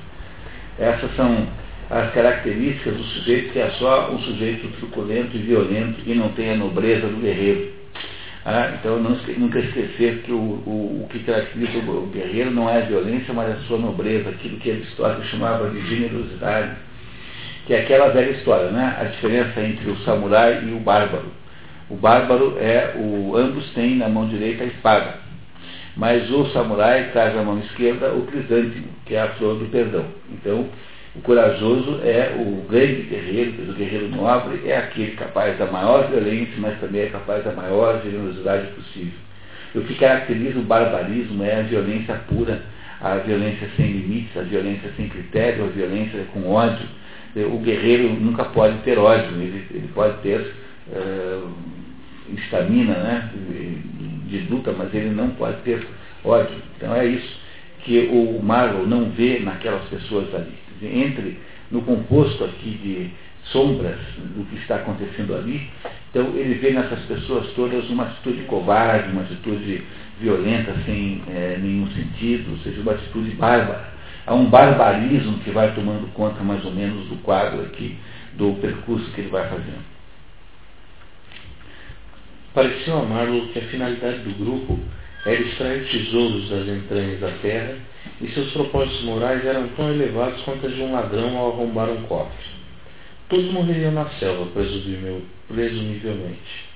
Essas 0.78 1.14
são 1.14 1.47
as 1.90 2.12
características 2.12 2.97
do 2.97 3.05
sujeito 3.05 3.52
que 3.52 3.59
é 3.59 3.70
só 3.78 4.10
um 4.10 4.18
sujeito 4.20 4.66
truculento 4.78 5.36
e 5.36 5.43
violento 5.43 6.01
e 6.06 6.14
não 6.14 6.30
tem 6.30 6.52
a 6.52 6.56
nobreza 6.56 7.06
do 7.06 7.20
guerreiro. 7.20 7.78
Ah, 8.51 8.73
então 8.81 8.99
não, 8.99 9.11
nunca 9.37 9.59
esquecer 9.59 10.23
que 10.23 10.33
o, 10.33 10.39
o, 10.39 11.03
o 11.03 11.09
que 11.11 11.19
caracteriza 11.19 11.81
o, 11.81 12.07
guerreiro 12.07 12.51
não 12.51 12.66
é 12.66 12.79
a 12.79 12.87
violência, 12.87 13.35
mas 13.35 13.51
a 13.51 13.61
sua 13.66 13.77
nobreza, 13.77 14.31
aquilo 14.31 14.57
que 14.57 14.70
Aristóteles 14.70 15.29
chamava 15.29 15.69
de 15.69 15.87
generosidade, 15.87 16.75
que 17.66 17.75
é 17.75 17.83
aquela 17.83 18.09
velha 18.09 18.31
história, 18.31 18.70
né? 18.70 18.97
a 18.99 19.05
diferença 19.05 19.61
entre 19.61 19.91
o 19.91 19.99
samurai 19.99 20.65
e 20.65 20.73
o 20.73 20.81
bárbaro. 20.81 21.31
O 21.91 21.97
bárbaro 21.97 22.57
é 22.59 22.95
o. 22.97 23.37
ambos 23.37 23.69
têm 23.75 23.97
na 23.97 24.09
mão 24.09 24.27
direita 24.27 24.65
a 24.65 24.69
espada. 24.69 25.15
Mas 25.95 26.31
o 26.31 26.47
samurai 26.47 27.11
traz 27.12 27.35
na 27.35 27.43
mão 27.43 27.59
esquerda 27.59 28.15
o 28.15 28.25
crisântemo, 28.29 28.89
que 29.05 29.15
é 29.15 29.20
a 29.20 29.29
flor 29.35 29.59
do 29.59 29.66
perdão. 29.66 30.07
Então, 30.33 30.66
o 31.19 31.20
corajoso 31.23 32.01
é 32.05 32.36
o 32.39 32.65
grande 32.69 33.03
guerreiro, 33.03 33.70
o 33.70 33.74
guerreiro 33.74 34.09
nobre, 34.09 34.62
é 34.65 34.77
aquele 34.77 35.16
capaz 35.16 35.59
da 35.59 35.66
maior 35.66 36.09
violência, 36.09 36.55
mas 36.59 36.78
também 36.78 37.03
é 37.03 37.07
capaz 37.07 37.45
da 37.45 37.53
maior 37.53 38.01
generosidade 38.05 38.69
possível. 38.69 39.19
O 39.74 39.81
que 39.81 39.95
caracteriza 39.97 40.61
o 40.61 40.62
barbarismo 40.62 41.43
é 41.43 41.59
a 41.59 41.62
violência 41.62 42.15
pura, 42.28 42.62
a 43.01 43.16
violência 43.16 43.69
sem 43.77 43.86
limites, 43.86 44.36
a 44.36 44.43
violência 44.43 44.93
sem 44.97 45.09
critério, 45.09 45.65
a 45.65 45.69
violência 45.69 46.24
com 46.32 46.49
ódio. 46.49 46.86
O 47.35 47.59
guerreiro 47.59 48.11
nunca 48.11 48.45
pode 48.45 48.78
ter 48.78 48.97
ódio, 48.97 49.43
ele, 49.43 49.66
ele 49.73 49.90
pode 49.95 50.19
ter 50.19 50.40
uh, 50.89 51.53
estamina 52.36 52.95
né, 52.95 53.31
de 54.27 54.39
luta, 54.49 54.73
mas 54.73 54.95
ele 54.95 55.11
não 55.11 55.31
pode 55.31 55.57
ter 55.62 55.85
ódio. 56.24 56.57
Então 56.77 56.95
é 56.95 57.07
isso 57.07 57.40
que 57.81 58.09
o 58.11 58.40
Marvel 58.40 58.86
não 58.86 59.11
vê 59.11 59.40
naquelas 59.40 59.82
pessoas 59.89 60.32
ali. 60.35 60.68
Entre 60.87 61.39
no 61.71 61.83
composto 61.83 62.45
aqui 62.45 62.71
de 62.83 63.11
sombras 63.51 63.99
do 64.37 64.45
que 64.49 64.57
está 64.57 64.77
acontecendo 64.77 65.35
ali, 65.35 65.69
então 66.11 66.35
ele 66.35 66.55
vê 66.55 66.71
nessas 66.71 67.01
pessoas 67.01 67.49
todas 67.55 67.89
uma 67.91 68.05
atitude 68.05 68.43
covarde, 68.43 69.11
uma 69.11 69.23
atitude 69.23 69.83
violenta 70.21 70.75
sem 70.85 71.23
é, 71.29 71.59
nenhum 71.61 71.89
sentido, 71.93 72.53
ou 72.53 72.59
seja, 72.59 72.81
uma 72.81 72.93
atitude 72.93 73.31
bárbara. 73.33 73.93
Há 74.27 74.35
um 74.35 74.47
barbarismo 74.47 75.39
que 75.39 75.51
vai 75.51 75.75
tomando 75.75 76.13
conta 76.13 76.43
mais 76.43 76.65
ou 76.65 76.73
menos 76.73 77.07
do 77.09 77.17
quadro 77.23 77.63
aqui, 77.63 77.97
do 78.35 78.55
percurso 78.61 79.11
que 79.13 79.23
ele 79.23 79.31
vai 79.31 79.49
fazendo. 79.49 79.85
Pareceu 82.53 82.99
a 82.99 83.03
Marlowe 83.05 83.49
que 83.53 83.59
a 83.59 83.63
finalidade 83.63 84.19
do 84.19 84.45
grupo 84.45 84.79
era 85.25 85.41
extrair 85.41 85.89
tesouros 85.89 86.49
das 86.49 86.67
entranhas 86.69 87.21
da 87.21 87.31
terra 87.43 87.77
e 88.20 88.28
seus 88.28 88.52
propósitos 88.52 89.02
morais 89.02 89.44
eram 89.44 89.68
tão 89.68 89.90
elevados 89.90 90.43
quanto 90.43 90.66
a 90.66 90.70
de 90.70 90.80
um 90.80 90.93
ladrão 90.93 91.36
ao 91.36 91.52
arrombar 91.52 91.89
um 91.90 92.02
cofre. 92.02 92.59
Todos 93.28 93.52
morreriam 93.52 93.93
na 93.93 94.09
selva, 94.10 94.47
presumivelmente. 95.48 96.68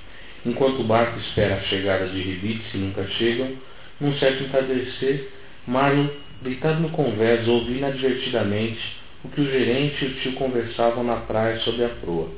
Enquanto 0.44 0.80
o 0.80 0.84
barco 0.84 1.18
espera 1.18 1.56
a 1.56 1.60
chegada 1.62 2.09
de 2.09 2.20
ribites 2.20 2.70
que 2.70 2.78
nunca 2.78 3.06
chegam, 3.06 3.52
num 4.00 4.12
certo 4.18 4.42
entardecer, 4.44 5.30
Marlon, 5.66 6.09
deitado 6.42 6.80
no 6.80 6.90
convés, 6.90 7.46
ouviu 7.46 7.76
inadvertidamente 7.76 8.80
o 9.24 9.28
que 9.28 9.40
o 9.40 9.50
gerente 9.50 10.04
e 10.04 10.09
o 10.09 10.14
tio 10.14 10.32
conversavam 10.32 11.04
na 11.04 11.16
praia 11.16 11.60
sobre 11.60 11.84
a 11.84 11.88
proa. 11.88 12.28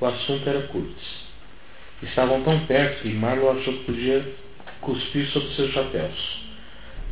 O 0.00 0.06
assunto 0.06 0.48
era 0.48 0.60
Curtis. 0.68 1.26
Estavam 2.02 2.42
tão 2.42 2.60
perto 2.66 3.02
que 3.02 3.08
Marlow 3.08 3.52
achou 3.52 3.72
que 3.72 3.84
podia 3.84 4.24
cuspir 4.82 5.26
sobre 5.28 5.54
seus 5.54 5.72
chapéus. 5.72 6.45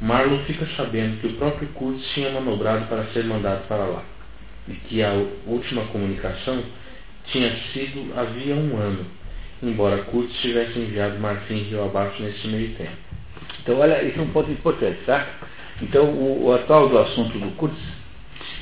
Marlow 0.01 0.39
fica 0.47 0.67
sabendo 0.77 1.21
que 1.21 1.29
o 1.29 1.33
próprio 1.35 1.69
Kurtz 1.69 2.05
tinha 2.13 2.31
manobrado 2.31 2.87
para 2.87 3.05
ser 3.07 3.25
mandado 3.25 3.67
para 3.69 3.85
lá, 3.85 4.03
e 4.69 4.73
que 4.73 5.03
a 5.03 5.13
última 5.47 5.85
comunicação 5.87 6.63
tinha 7.27 7.55
sido 7.73 8.13
havia 8.19 8.55
um 8.55 8.77
ano, 8.77 9.07
embora 9.63 10.03
Kurtz 10.05 10.35
tivesse 10.41 10.79
enviado 10.79 11.19
Marfim 11.19 11.63
rio 11.63 11.85
abaixo 11.85 12.23
nesse 12.23 12.47
meio 12.49 12.75
tempo. 12.75 12.97
Então, 13.63 13.79
olha, 13.79 14.03
isso 14.03 14.19
é 14.19 14.23
um 14.23 14.31
ponto 14.31 14.51
importante, 14.51 14.99
tá? 15.07 15.27
Então, 15.81 16.05
o, 16.05 16.47
o 16.47 16.53
atual 16.53 16.89
do 16.89 16.99
assunto 16.99 17.39
do 17.39 17.51
Kurtz 17.53 17.79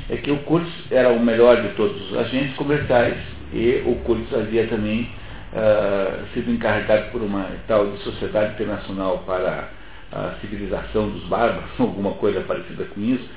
é 0.08 0.16
que 0.16 0.30
o 0.30 0.38
Kurtz 0.44 0.70
era 0.90 1.08
o 1.10 1.20
melhor 1.20 1.60
de 1.60 1.68
todos 1.70 2.10
os 2.10 2.18
agentes 2.18 2.54
comerciais 2.56 3.18
e 3.52 3.82
o 3.86 3.96
Kurtz 4.04 4.32
havia 4.32 4.66
também 4.66 5.10
uh, 5.52 6.26
sido 6.32 6.50
encarregado 6.50 7.10
por 7.10 7.22
uma 7.22 7.50
tal 7.66 7.90
de 7.90 7.98
Sociedade 7.98 8.54
Internacional 8.54 9.18
para 9.26 9.68
a 10.12 10.34
Civilização 10.40 11.08
dos 11.08 11.24
Bárbaros, 11.24 11.70
alguma 11.80 12.12
coisa 12.12 12.40
parecida 12.40 12.84
com 12.84 13.00
isso, 13.00 13.28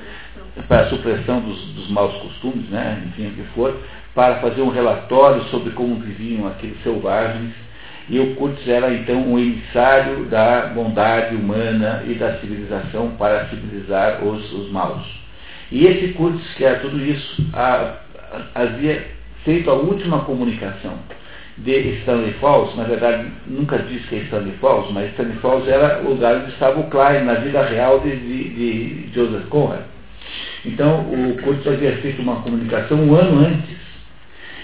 para 0.68 0.82
a 0.82 0.90
supressão 0.90 1.42
dos, 1.42 1.60
dos 1.74 1.90
maus 1.90 2.14
costumes, 2.22 2.70
né, 2.70 3.04
enfim, 3.08 3.28
o 3.28 3.32
que 3.32 3.44
for, 3.54 3.78
para 4.14 4.36
fazer 4.36 4.62
um 4.62 4.70
relatório 4.70 5.44
sobre 5.46 5.72
como 5.72 5.96
viviam 5.96 6.48
aqueles 6.48 6.82
selvagens, 6.84 7.54
e 8.08 8.20
o 8.20 8.36
Kurtz 8.36 8.68
era 8.68 8.94
então 8.94 9.18
um 9.18 9.40
emissário 9.40 10.26
da 10.26 10.68
bondade 10.68 11.36
humana 11.36 12.04
e 12.06 12.14
da 12.14 12.38
civilização 12.40 13.12
para 13.18 13.48
civilizar 13.48 14.24
os, 14.24 14.54
os 14.54 14.72
maus. 14.72 15.04
E 15.72 15.88
esse 15.88 16.14
Kurtz, 16.14 16.54
que 16.54 16.64
era 16.64 16.80
tudo 16.80 17.04
isso, 17.04 17.44
a, 17.52 17.96
a, 18.54 18.62
havia 18.62 19.08
feito 19.44 19.70
a 19.72 19.74
última 19.74 20.20
comunicação 20.20 21.00
de 21.58 22.00
Stanley 22.02 22.34
Falls, 22.34 22.76
na 22.76 22.84
verdade 22.84 23.28
nunca 23.48 23.78
disse 23.80 24.06
que 24.08 24.16
é 24.16 24.20
Stanley 24.20 24.54
Falls, 24.60 24.92
mas 24.92 25.10
Stanley 25.12 25.38
Falls 25.38 25.68
era 25.70 26.02
o 26.02 26.10
lugar 26.10 26.36
onde 26.38 26.52
estava 26.52 26.80
o 26.80 26.90
Klein 26.90 27.24
na 27.24 27.36
vida 27.36 27.64
real 27.64 28.00
de, 28.02 28.16
de, 28.16 28.50
de 28.50 29.14
Joseph 29.14 29.48
Conrad. 29.48 29.82
Então 30.66 31.02
o 31.02 31.38
Curtis 31.42 31.68
havia 31.68 31.96
feito 31.98 32.22
uma 32.22 32.42
comunicação 32.42 32.98
um 32.98 33.16
ano 33.16 33.46
antes 33.46 33.78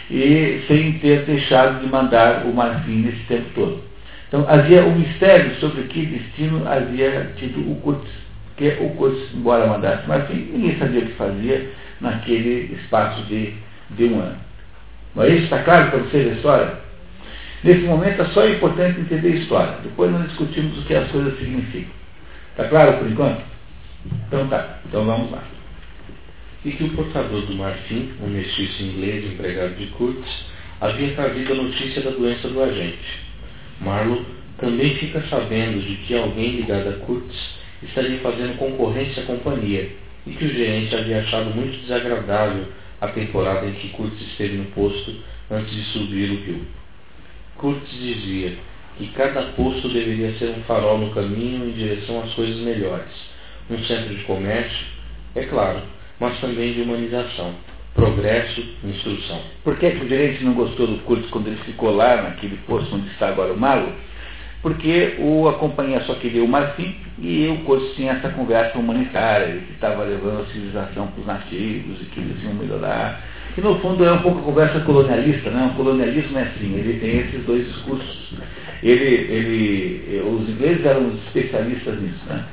e 0.10 0.64
sem 0.68 0.94
ter 0.94 1.24
deixado 1.24 1.80
de 1.80 1.88
mandar 1.88 2.46
o 2.46 2.54
Marfim 2.54 3.04
nesse 3.04 3.24
tempo 3.28 3.50
todo. 3.56 3.82
Então 4.28 4.46
havia 4.50 4.84
um 4.84 4.98
mistério 4.98 5.56
sobre 5.56 5.84
que 5.84 6.06
destino 6.06 6.68
havia 6.68 7.32
tido 7.38 7.60
o 7.72 7.76
Curtis, 7.82 8.12
que 8.58 8.68
o 8.82 8.90
Curtis, 8.96 9.34
embora 9.34 9.68
mandasse 9.68 10.08
Marfim, 10.08 10.50
ninguém 10.52 10.78
sabia 10.78 11.02
o 11.02 11.06
que 11.06 11.14
fazia 11.14 11.70
naquele 12.02 12.76
espaço 12.76 13.24
de, 13.24 13.54
de 13.92 14.06
um 14.06 14.20
ano. 14.20 14.51
Mas 15.16 15.34
isso 15.34 15.44
está 15.44 15.64
claro 15.64 15.92
para 15.92 16.00
vocês 16.00 16.32
a 16.32 16.36
história? 16.36 16.82
Nesse 17.64 17.82
momento 17.82 18.22
é 18.22 18.26
só 18.28 18.48
importante 18.48 19.02
entender 19.02 19.34
a 19.34 19.36
história. 19.36 19.78
Depois 19.84 20.12
nós 20.12 20.28
discutimos 20.28 20.78
o 20.80 20.86
que 20.86 20.96
as 20.96 21.10
coisas 21.12 21.38
significam. 21.38 21.92
Está 22.52 22.68
claro 22.70 22.98
por 22.98 23.10
enquanto? 23.10 23.42
Então 24.28 24.48
tá. 24.48 24.80
Então 24.88 25.06
vamos 25.06 25.32
lá. 25.32 25.44
E 26.66 26.72
que 26.72 26.84
o 26.84 26.90
portador 26.90 27.42
do 27.42 27.56
marfim, 27.56 28.14
um 28.22 28.28
mestiço 28.28 28.84
inglês 28.84 29.26
empregado 29.26 29.76
de 29.76 29.88
Kurtz, 29.88 30.28
havia 30.80 31.14
trazido 31.14 31.54
a 31.54 31.56
notícia 31.56 32.02
da 32.02 32.12
doença 32.12 32.48
do 32.48 32.62
agente. 32.62 33.20
Marlowe 33.80 34.26
também 34.60 34.96
fica 34.96 35.22
sabendo 35.30 35.82
de 35.82 35.96
que 35.98 36.16
alguém 36.16 36.58
ligado 36.58 36.90
a 36.90 37.06
Kurtz 37.06 37.36
estaria 37.84 38.20
fazendo 38.20 38.58
concorrência 38.58 39.24
à 39.24 39.26
companhia 39.26 39.90
e 40.26 40.32
que 40.32 40.46
o 40.46 40.54
gerente 40.54 40.96
havia 40.96 41.20
achado 41.22 41.50
muito 41.56 41.80
desagradável 41.82 42.66
a 43.02 43.07
temporada 43.07 43.65
em 43.65 43.73
que 43.73 43.90
Kurtz 43.90 44.22
esteve 44.22 44.57
no 44.57 44.65
posto 44.65 45.15
antes 45.49 45.73
de 45.73 45.84
subir 45.91 46.30
o 46.30 46.45
rio. 46.45 46.65
Kurtz 47.57 47.90
dizia 47.90 48.53
que 48.98 49.07
cada 49.07 49.41
posto 49.53 49.90
deveria 49.90 50.34
ser 50.38 50.49
um 50.52 50.64
farol 50.64 50.99
no 50.99 51.14
caminho 51.14 51.68
em 51.68 51.72
direção 51.72 52.22
às 52.22 52.34
coisas 52.34 52.57
melhores, 52.61 53.11
um 53.69 53.78
centro 53.86 54.15
de 54.15 54.23
comércio, 54.23 54.86
é 55.36 55.44
claro, 55.45 55.82
mas 56.19 56.40
também 56.40 56.73
de 56.73 56.82
humanização, 56.82 57.56
progresso 57.95 58.64
instrução. 58.84 59.41
Por 59.64 59.78
que, 59.78 59.90
que 59.90 60.06
o 60.06 60.07
gerente 60.07 60.44
não 60.44 60.53
gostou 60.53 60.86
do 60.86 60.99
Kurtz 60.99 61.30
quando 61.32 61.48
ele 61.48 61.60
ficou 61.65 61.95
lá 61.95 62.22
naquele 62.22 62.57
posto 62.68 62.95
onde 62.95 63.10
está 63.10 63.30
agora 63.30 63.53
o 63.53 63.60
Malo? 63.60 63.91
Porque 64.62 65.16
o, 65.20 65.48
a 65.48 65.54
companhia 65.54 66.02
só 66.02 66.14
queria 66.16 66.44
o 66.44 66.48
Marfim 66.48 66.96
e 67.20 67.48
o 67.48 67.66
Coço 67.66 67.94
tinha 67.96 68.14
essa 68.14 68.30
conversa 68.30 68.78
humanitária, 68.78 69.62
que 69.68 69.74
estava 69.74 70.04
levando 70.04 70.42
a 70.42 70.46
civilização 70.48 71.08
para 71.08 71.22
os 71.22 71.28
nativos 71.28 72.02
e 72.02 72.06
que 72.06 72.20
eles 72.20 72.44
iam 72.44 72.54
melhorar. 72.54 73.22
Que 73.56 73.62
no 73.62 73.80
fundo 73.80 74.06
é 74.06 74.12
um 74.12 74.22
pouco 74.22 74.40
a 74.40 74.44
conversa 74.44 74.80
colonialista, 74.82 75.50
né? 75.50 75.72
O 75.74 75.76
colonialismo 75.76 76.38
é 76.38 76.44
assim, 76.44 76.74
ele 76.76 77.00
tem 77.00 77.20
esses 77.20 77.44
dois 77.46 77.68
discursos. 77.68 78.34
Ele, 78.82 79.04
ele, 79.04 80.22
os 80.22 80.50
ingleses 80.50 80.86
eram 80.86 81.12
especialistas 81.28 82.00
nisso, 82.00 82.26
né? 82.30 82.46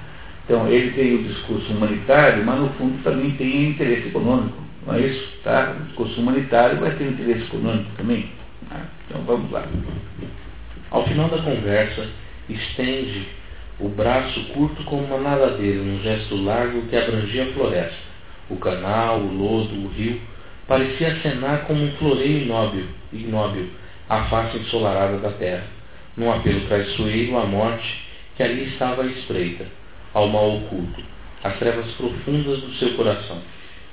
Então 0.44 0.66
ele 0.66 0.90
tem 0.92 1.14
o 1.14 1.24
discurso 1.24 1.70
humanitário, 1.72 2.42
mas 2.44 2.58
no 2.58 2.70
fundo 2.70 3.02
também 3.02 3.32
tem 3.32 3.68
interesse 3.68 4.08
econômico, 4.08 4.56
não 4.86 4.94
é 4.94 5.00
isso? 5.00 5.28
Tá? 5.44 5.76
O 5.78 5.84
discurso 5.84 6.20
humanitário 6.20 6.80
vai 6.80 6.90
ter 6.92 7.04
interesse 7.04 7.42
econômico 7.42 7.90
também. 7.98 8.30
Né? 8.70 8.80
Então 9.06 9.20
vamos 9.22 9.50
lá. 9.52 9.66
Ao 10.90 11.06
final 11.06 11.28
da 11.28 11.42
conversa, 11.42 12.06
estende 12.48 13.28
o 13.78 13.88
braço 13.90 14.42
curto 14.54 14.82
como 14.84 15.04
uma 15.04 15.18
nadadeira 15.18 15.82
num 15.82 16.00
gesto 16.00 16.34
largo 16.36 16.82
que 16.88 16.96
abrangia 16.96 17.44
a 17.44 17.52
floresta. 17.52 18.08
O 18.48 18.56
canal, 18.56 19.20
o 19.20 19.32
lodo, 19.32 19.74
o 19.74 19.88
rio, 19.88 20.18
parecia 20.66 21.08
acenar 21.08 21.66
como 21.66 21.84
um 21.84 21.92
floreio 21.92 22.44
inóbil, 22.44 22.86
ignóbil 23.12 23.68
à 24.08 24.24
face 24.24 24.56
ensolarada 24.56 25.18
da 25.18 25.30
terra, 25.32 25.64
num 26.16 26.32
apelo 26.32 26.62
traiçoeiro 26.62 27.36
à 27.36 27.44
morte 27.44 28.06
que 28.34 28.42
ali 28.42 28.64
estava 28.64 29.02
à 29.02 29.06
espreita, 29.06 29.66
ao 30.14 30.28
mal 30.28 30.56
oculto, 30.56 31.02
às 31.44 31.58
trevas 31.58 31.86
profundas 31.92 32.60
do 32.62 32.72
seu 32.76 32.94
coração. 32.94 33.38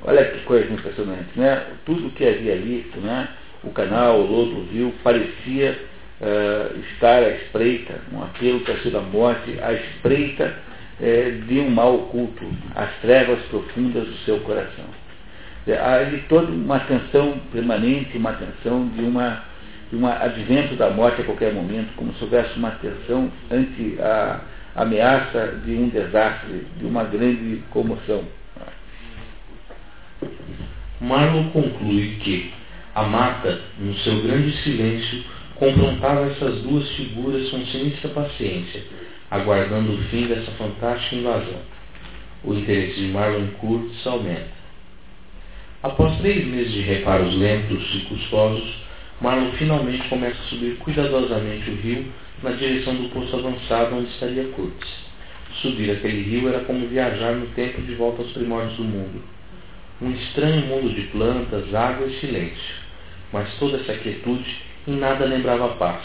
Olha 0.02 0.24
que 0.24 0.40
coisa 0.46 0.72
impressionante, 0.72 1.28
né? 1.36 1.62
Tudo 1.86 2.12
que 2.12 2.26
havia 2.26 2.56
visto, 2.56 3.00
né? 3.02 3.28
O 3.64 3.72
canal, 3.72 4.22
o 4.22 4.26
lodo, 4.26 4.60
o 4.60 4.68
rio, 4.72 4.94
parecia 5.04 5.78
uh, 6.22 6.80
estar 6.92 7.24
à 7.24 7.30
espreita, 7.30 8.00
um 8.12 8.22
apelo 8.24 8.60
para 8.62 8.74
a 8.74 9.02
morte, 9.02 9.60
à 9.62 9.74
espreita 9.74 10.56
uh, 11.00 11.46
de 11.46 11.60
um 11.60 11.70
mal 11.70 11.96
oculto, 11.96 12.46
as 12.76 12.90
trevas 13.02 13.40
profundas 13.46 14.08
do 14.08 14.18
seu 14.26 14.40
coração. 14.42 14.86
Uh, 15.68 15.74
há 15.74 15.96
ali 15.96 16.24
toda 16.30 16.52
uma 16.52 16.80
tensão 16.82 17.40
permanente, 17.52 18.18
uma 18.18 18.34
tensão 18.34 18.88
de 18.90 19.02
uma, 19.02 19.44
de 19.90 19.96
uma 19.96 20.14
advento 20.24 20.76
da 20.76 20.90
morte 20.90 21.22
a 21.22 21.26
qualquer 21.26 21.54
momento, 21.54 21.94
como 21.96 22.14
se 22.14 22.24
houvesse 22.24 22.58
uma 22.58 22.72
tensão 22.72 23.32
ante 23.52 23.98
a 24.00 24.42
ameaça 24.76 25.60
de 25.66 25.72
um 25.74 25.90
desastre, 25.90 26.68
de 26.78 26.86
uma 26.86 27.04
grande 27.06 27.64
comoção. 27.72 28.24
Marlon 31.00 31.50
conclui 31.50 32.18
que 32.22 32.54
a 32.94 33.04
mata, 33.04 33.60
no 33.78 33.94
seu 33.96 34.22
grande 34.24 34.52
silêncio, 34.64 35.24
confrontava 35.56 36.27
essas 36.32 36.61
duas 36.61 36.88
figuras 36.95 37.49
com 37.49 37.65
sinistra 37.65 38.10
paciência, 38.10 38.84
aguardando 39.32 39.94
o 39.94 39.98
fim 40.10 40.27
dessa 40.27 40.52
fantástica 40.52 41.15
invasão. 41.15 41.61
O 42.44 42.53
interesse 42.53 42.99
de 42.99 43.07
Marlon 43.07 43.48
Kurtz 43.60 44.06
aumenta. 44.06 44.56
Após 45.82 46.18
três 46.18 46.45
meses 46.45 46.73
de 46.73 46.82
reparos 46.82 47.36
lentos 47.36 47.84
e 47.95 47.99
custosos, 48.02 48.86
Marlon 49.22 49.52
finalmente 49.53 50.07
começa 50.10 50.38
a 50.40 50.45
subir 50.49 50.76
cuidadosamente 50.77 51.69
o 51.69 51.76
rio 51.76 52.06
na 52.44 52.52
direção 52.52 52.95
do 52.95 53.10
posto 53.10 53.38
avançado 53.38 53.95
onde 53.95 54.10
estaria 54.10 54.44
Kurtz. 54.49 55.06
Subir 55.61 55.90
aquele 55.90 56.22
rio 56.23 56.49
era 56.49 56.65
como 56.65 56.88
viajar 56.88 57.34
no 57.34 57.48
tempo 57.48 57.82
de 57.82 57.95
volta 57.95 58.22
aos 58.22 58.32
primórdios 58.34 58.76
do 58.76 58.84
mundo. 58.84 59.23
Um 60.02 60.11
estranho 60.11 60.68
mundo 60.68 60.94
de 60.94 61.03
plantas, 61.03 61.73
água 61.73 62.06
e 62.07 62.19
silêncio. 62.19 62.76
Mas 63.32 63.57
toda 63.57 63.77
essa 63.77 63.94
quietude 63.94 64.65
em 64.88 64.98
nada 64.98 65.26
lembrava 65.26 65.66
a 65.66 65.76
paz. 65.76 66.02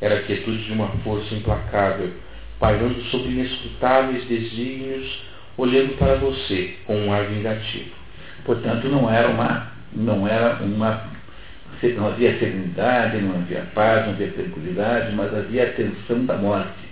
Era 0.00 0.16
a 0.16 0.22
quietude 0.22 0.64
de 0.64 0.72
uma 0.72 0.88
força 1.04 1.34
implacável, 1.34 2.12
pairando 2.58 3.00
sobre 3.04 3.30
inescrutáveis 3.30 4.24
desígnios, 4.26 5.22
olhando 5.56 5.96
para 5.96 6.16
você 6.16 6.74
com 6.86 6.96
um 6.96 7.12
ar 7.12 7.24
vingativo. 7.24 7.90
Portanto, 8.44 8.88
não 8.88 9.10
era 9.10 9.28
uma, 9.28 9.72
não 9.92 10.28
era 10.28 10.56
uma, 10.62 11.04
não 11.96 12.08
havia 12.08 12.38
serenidade, 12.38 13.20
não 13.20 13.36
havia 13.36 13.62
paz, 13.74 14.06
não 14.06 14.12
havia 14.12 14.28
tranquilidade, 14.28 15.14
mas 15.14 15.34
havia 15.34 15.64
a 15.64 15.72
tensão 15.72 16.24
da 16.26 16.36
morte. 16.36 16.86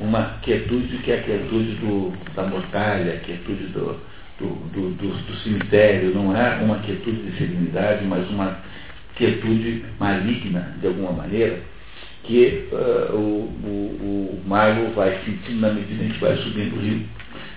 Uma 0.00 0.38
quietude 0.42 0.98
que 0.98 1.12
é 1.12 1.18
a 1.18 1.22
quietude 1.22 1.76
do, 1.76 2.12
da 2.34 2.42
mortalha, 2.42 3.14
a 3.14 3.18
quietude 3.18 3.66
do, 3.68 4.00
do, 4.38 4.46
do, 4.46 4.90
do, 4.90 5.08
do 5.08 5.36
cemitério, 5.36 6.14
não 6.14 6.36
é 6.36 6.56
uma 6.56 6.80
quietude 6.80 7.30
de 7.30 7.38
serenidade, 7.38 8.04
mas 8.04 8.28
uma 8.28 8.58
quietude 9.16 9.84
maligna, 9.98 10.74
de 10.80 10.86
alguma 10.86 11.12
maneira, 11.12 11.60
que 12.24 12.68
uh, 12.72 13.14
o, 13.14 13.52
o, 13.64 14.40
o 14.44 14.94
vai 14.94 15.18
sentindo 15.24 15.60
na 15.60 15.72
medida 15.72 16.04
em 16.04 16.08
que 16.08 16.20
vai 16.20 16.36
subindo 16.36 16.76
o 16.76 16.80
rio, 16.80 17.02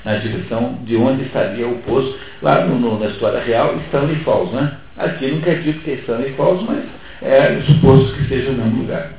na 0.03 0.17
direção 0.17 0.79
de 0.83 0.95
onde 0.95 1.23
estaria 1.23 1.67
o 1.67 1.79
poço. 1.79 2.17
Lá 2.41 2.65
no, 2.65 2.79
no, 2.79 2.99
na 2.99 3.07
história 3.07 3.39
real, 3.39 3.77
Stanley 3.87 4.17
Falls, 4.23 4.53
né? 4.53 4.77
Aqui 4.97 5.27
não 5.31 5.41
quer 5.41 5.59
dizer 5.59 5.79
que 5.79 5.91
é 5.91 5.93
Stanley 5.95 6.33
Falls, 6.33 6.63
mas 6.65 6.83
é 7.21 7.61
suposto 7.61 8.15
que 8.15 8.27
seja 8.27 8.51
no 8.51 8.63
mesmo 8.63 8.81
lugar. 8.81 9.13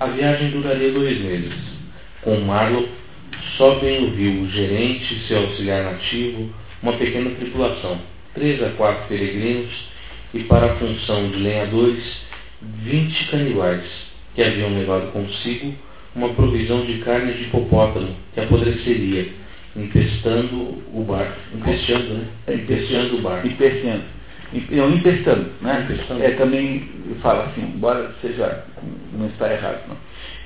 A 0.00 0.06
viagem 0.06 0.50
duraria 0.50 0.92
dois 0.92 1.20
meses. 1.20 1.54
Com 2.22 2.40
Marlowe, 2.40 2.88
sobem 3.56 4.04
o 4.04 4.14
rio 4.14 4.42
o 4.42 4.50
gerente, 4.50 5.26
seu 5.26 5.38
auxiliar 5.38 5.84
nativo, 5.84 6.50
uma 6.82 6.92
pequena 6.94 7.30
tripulação, 7.30 7.98
três 8.34 8.62
a 8.62 8.70
quatro 8.70 9.06
peregrinos, 9.08 9.91
e 10.34 10.44
para 10.44 10.72
a 10.72 10.76
função 10.76 11.28
de 11.30 11.36
lenhadores, 11.38 12.04
vinte 12.82 13.28
canibais, 13.30 13.84
que 14.34 14.42
haviam 14.42 14.74
levado 14.74 15.12
consigo 15.12 15.74
uma 16.14 16.30
provisão 16.30 16.84
de 16.84 16.98
carne 16.98 17.32
de 17.32 17.44
hipopótamo 17.44 18.14
que 18.34 18.40
apodreceria, 18.40 19.28
empestando 19.76 20.82
o 20.92 21.04
barco. 21.06 21.36
Empesteando, 21.54 22.14
né? 22.14 22.26
Empesteando 22.48 23.16
o 23.16 23.22
barco. 23.22 23.46
Empesteando. 23.46 24.04
Não, 24.70 24.90
empestando, 24.90 25.50
né? 25.62 25.86
Empestando. 25.88 26.22
É, 26.22 26.30
também 26.32 26.88
fala 27.22 27.44
assim, 27.44 27.62
embora 27.62 28.14
seja, 28.20 28.64
não 29.12 29.26
está 29.26 29.52
errado, 29.52 29.88
não. 29.88 29.96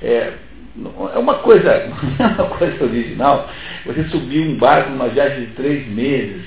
É, 0.01 0.33
é 1.13 1.17
uma 1.17 1.35
coisa, 1.35 1.69
é 1.69 1.89
uma 2.23 2.49
coisa 2.57 2.83
original. 2.83 3.49
Você 3.85 4.03
subiu 4.05 4.43
um 4.43 4.55
barco 4.55 4.91
numa 4.91 5.09
viagem 5.09 5.45
de 5.45 5.51
três 5.53 5.87
meses, 5.87 6.45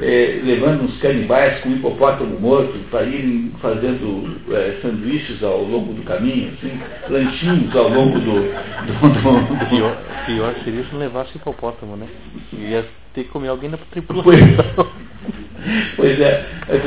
é, 0.00 0.40
levando 0.42 0.82
uns 0.82 0.98
canibais 0.98 1.60
com 1.60 1.68
um 1.68 1.76
hipopótamo 1.76 2.40
morto 2.40 2.76
para 2.90 3.04
irem 3.04 3.52
fazendo 3.60 4.40
é, 4.50 4.78
sanduíches 4.82 5.42
ao 5.42 5.62
longo 5.62 5.92
do 5.92 6.02
caminho, 6.02 6.52
assim, 6.54 6.80
lanchinhos 7.08 7.74
ao 7.76 7.88
longo 7.88 8.18
do. 8.18 8.42
do, 8.42 9.08
do, 9.08 9.56
do... 9.56 9.66
Pior, 9.66 9.96
pior 10.26 10.54
seria 10.64 10.84
se 10.84 10.92
não 10.92 10.98
levasse 10.98 11.36
hipopótamo, 11.36 11.96
né? 11.96 12.06
Ia 12.52 12.84
ter 13.14 13.24
que 13.24 13.30
comer 13.30 13.48
alguém 13.48 13.70
na 13.70 13.76
tripulação. 13.76 14.24
Pois, 14.24 14.40
pois 15.96 16.20
é, 16.20 16.44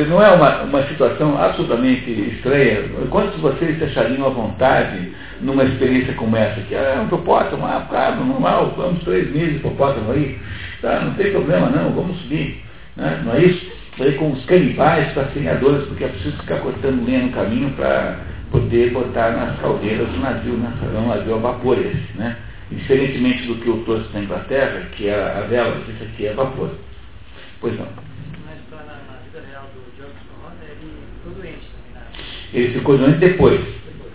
não 0.10 0.22
é 0.22 0.30
uma, 0.32 0.64
uma 0.64 0.84
situação 0.88 1.42
absolutamente 1.42 2.12
estranha. 2.12 2.84
Quantos 3.10 3.36
de 3.36 3.42
vocês 3.42 3.78
se 3.78 3.86
achariam 3.86 4.28
à 4.28 4.30
vontade 4.30 5.14
numa 5.40 5.64
experiência 5.64 6.14
como 6.16 6.36
essa? 6.36 6.60
Que 6.62 6.76
ah, 6.76 6.96
é 6.98 7.00
um 7.00 7.06
hipopótamo, 7.06 7.66
ah, 7.66 7.86
claro, 7.90 8.26
normal, 8.26 8.74
vamos 8.76 9.02
três 9.06 9.32
meses 9.34 9.56
hipopótamo 9.56 10.12
aí, 10.12 10.38
tá, 10.82 11.00
não 11.00 11.14
tem 11.14 11.32
problema 11.32 11.70
não, 11.70 11.92
vamos 11.92 12.20
subir. 12.20 12.67
Né? 12.98 13.22
Não 13.24 13.34
é 13.34 13.46
isso? 13.46 13.72
Aí 14.00 14.14
com 14.14 14.32
os 14.32 14.46
canibais 14.46 15.12
para 15.14 15.30
senhadores, 15.32 15.88
porque 15.88 16.04
é 16.04 16.08
preciso 16.08 16.38
ficar 16.38 16.58
cortando 16.58 17.06
lenha 17.06 17.24
no 17.24 17.32
caminho 17.32 17.72
para 17.72 18.20
poder 18.52 18.92
botar 18.92 19.32
nas 19.32 19.60
caldeiras 19.60 20.08
do 20.08 20.20
navio, 20.20 20.54
né? 20.54 20.72
um 20.96 21.08
navio 21.08 21.36
a 21.36 21.40
vapor 21.40 21.78
esse, 21.80 22.18
né? 22.18 22.38
Diferentemente 22.70 23.48
do 23.48 23.56
que 23.56 23.68
eu 23.68 23.84
trouxe 23.86 24.14
na 24.14 24.22
Inglaterra, 24.22 24.88
que 24.96 25.08
é 25.08 25.16
a 25.16 25.42
vela, 25.48 25.82
isso 25.88 26.04
aqui 26.04 26.28
é 26.28 26.34
vapor. 26.34 26.70
Pois 27.60 27.78
não. 27.78 27.88
Mas 28.46 28.58
na, 28.70 28.86
na 28.86 29.20
vida 29.24 29.44
real 29.50 29.64
do 29.74 29.82
Johnson 29.98 30.54
ele 30.62 30.92
ficou 31.16 31.34
doente 31.34 31.68
também, 31.72 31.94
né? 31.94 32.02
Ele 32.54 32.74
ficou 32.74 32.98
doente 32.98 33.18
depois. 33.18 33.62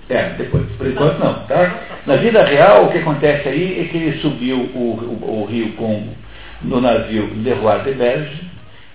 É, 0.09 0.35
depois. 0.37 0.65
Por 0.77 0.87
enquanto 0.87 1.19
não, 1.19 1.47
tá? 1.47 1.81
Na 2.07 2.17
vida 2.17 2.45
real, 2.45 2.87
o 2.87 2.93
que 2.93 2.99
acontece 2.99 3.49
aí 3.49 3.81
é 3.81 3.85
que 3.85 3.97
ele 3.97 4.19
subiu 4.19 4.59
o, 4.59 5.19
o, 5.23 5.41
o 5.43 5.47
rio 5.47 5.73
Congo 5.73 6.15
no 6.61 6.81
navio 6.81 7.31
Le 7.35 7.53
Roi 7.55 7.83
de 7.83 7.93
Belge, 7.93 8.52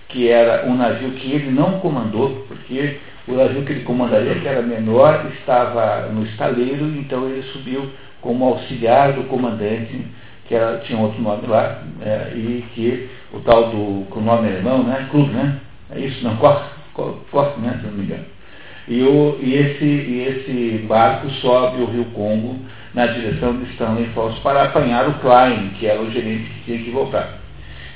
que 0.08 0.28
era 0.28 0.66
um 0.66 0.76
navio 0.76 1.10
que 1.12 1.32
ele 1.32 1.50
não 1.50 1.80
comandou, 1.80 2.44
porque 2.48 2.98
O 3.26 3.34
navio 3.34 3.62
que 3.62 3.72
ele 3.72 3.84
comandaria, 3.84 4.36
que 4.36 4.48
era 4.48 4.62
menor, 4.62 5.26
estava 5.38 6.08
no 6.08 6.24
estaleiro, 6.24 6.86
então 6.96 7.28
ele 7.28 7.42
subiu 7.52 7.90
como 8.22 8.46
auxiliar 8.46 9.12
do 9.12 9.24
comandante, 9.24 10.02
que 10.46 10.54
era, 10.54 10.78
tinha 10.78 10.98
outro 10.98 11.20
nome 11.20 11.46
lá, 11.46 11.82
é, 12.00 12.32
e 12.34 12.64
que 12.74 13.10
o 13.34 13.40
tal 13.40 13.68
do, 13.68 14.06
com 14.08 14.20
o 14.20 14.22
nome 14.22 14.48
alemão, 14.48 14.82
né? 14.82 15.08
Klug, 15.10 15.28
né? 15.30 15.60
É 15.94 16.00
isso? 16.00 16.24
Não, 16.24 16.36
Koch, 16.36 17.60
né? 17.60 17.78
Se 17.80 17.86
não 17.86 17.92
me 17.92 18.04
engano. 18.04 18.24
E, 18.88 19.02
o, 19.02 19.38
e, 19.42 19.54
esse, 19.54 19.84
e 19.84 20.26
esse 20.26 20.86
barco 20.86 21.28
sobe 21.42 21.82
o 21.82 21.86
rio 21.86 22.06
Congo 22.06 22.56
na 22.94 23.06
direção 23.08 23.58
de 23.58 23.70
Stanley 23.72 24.06
Falls 24.14 24.40
para 24.40 24.62
apanhar 24.64 25.06
o 25.06 25.18
Klein, 25.18 25.74
que 25.78 25.86
era 25.86 26.00
o 26.00 26.10
gerente 26.10 26.48
que 26.48 26.64
tinha 26.64 26.78
que 26.78 26.90
voltar. 26.90 27.40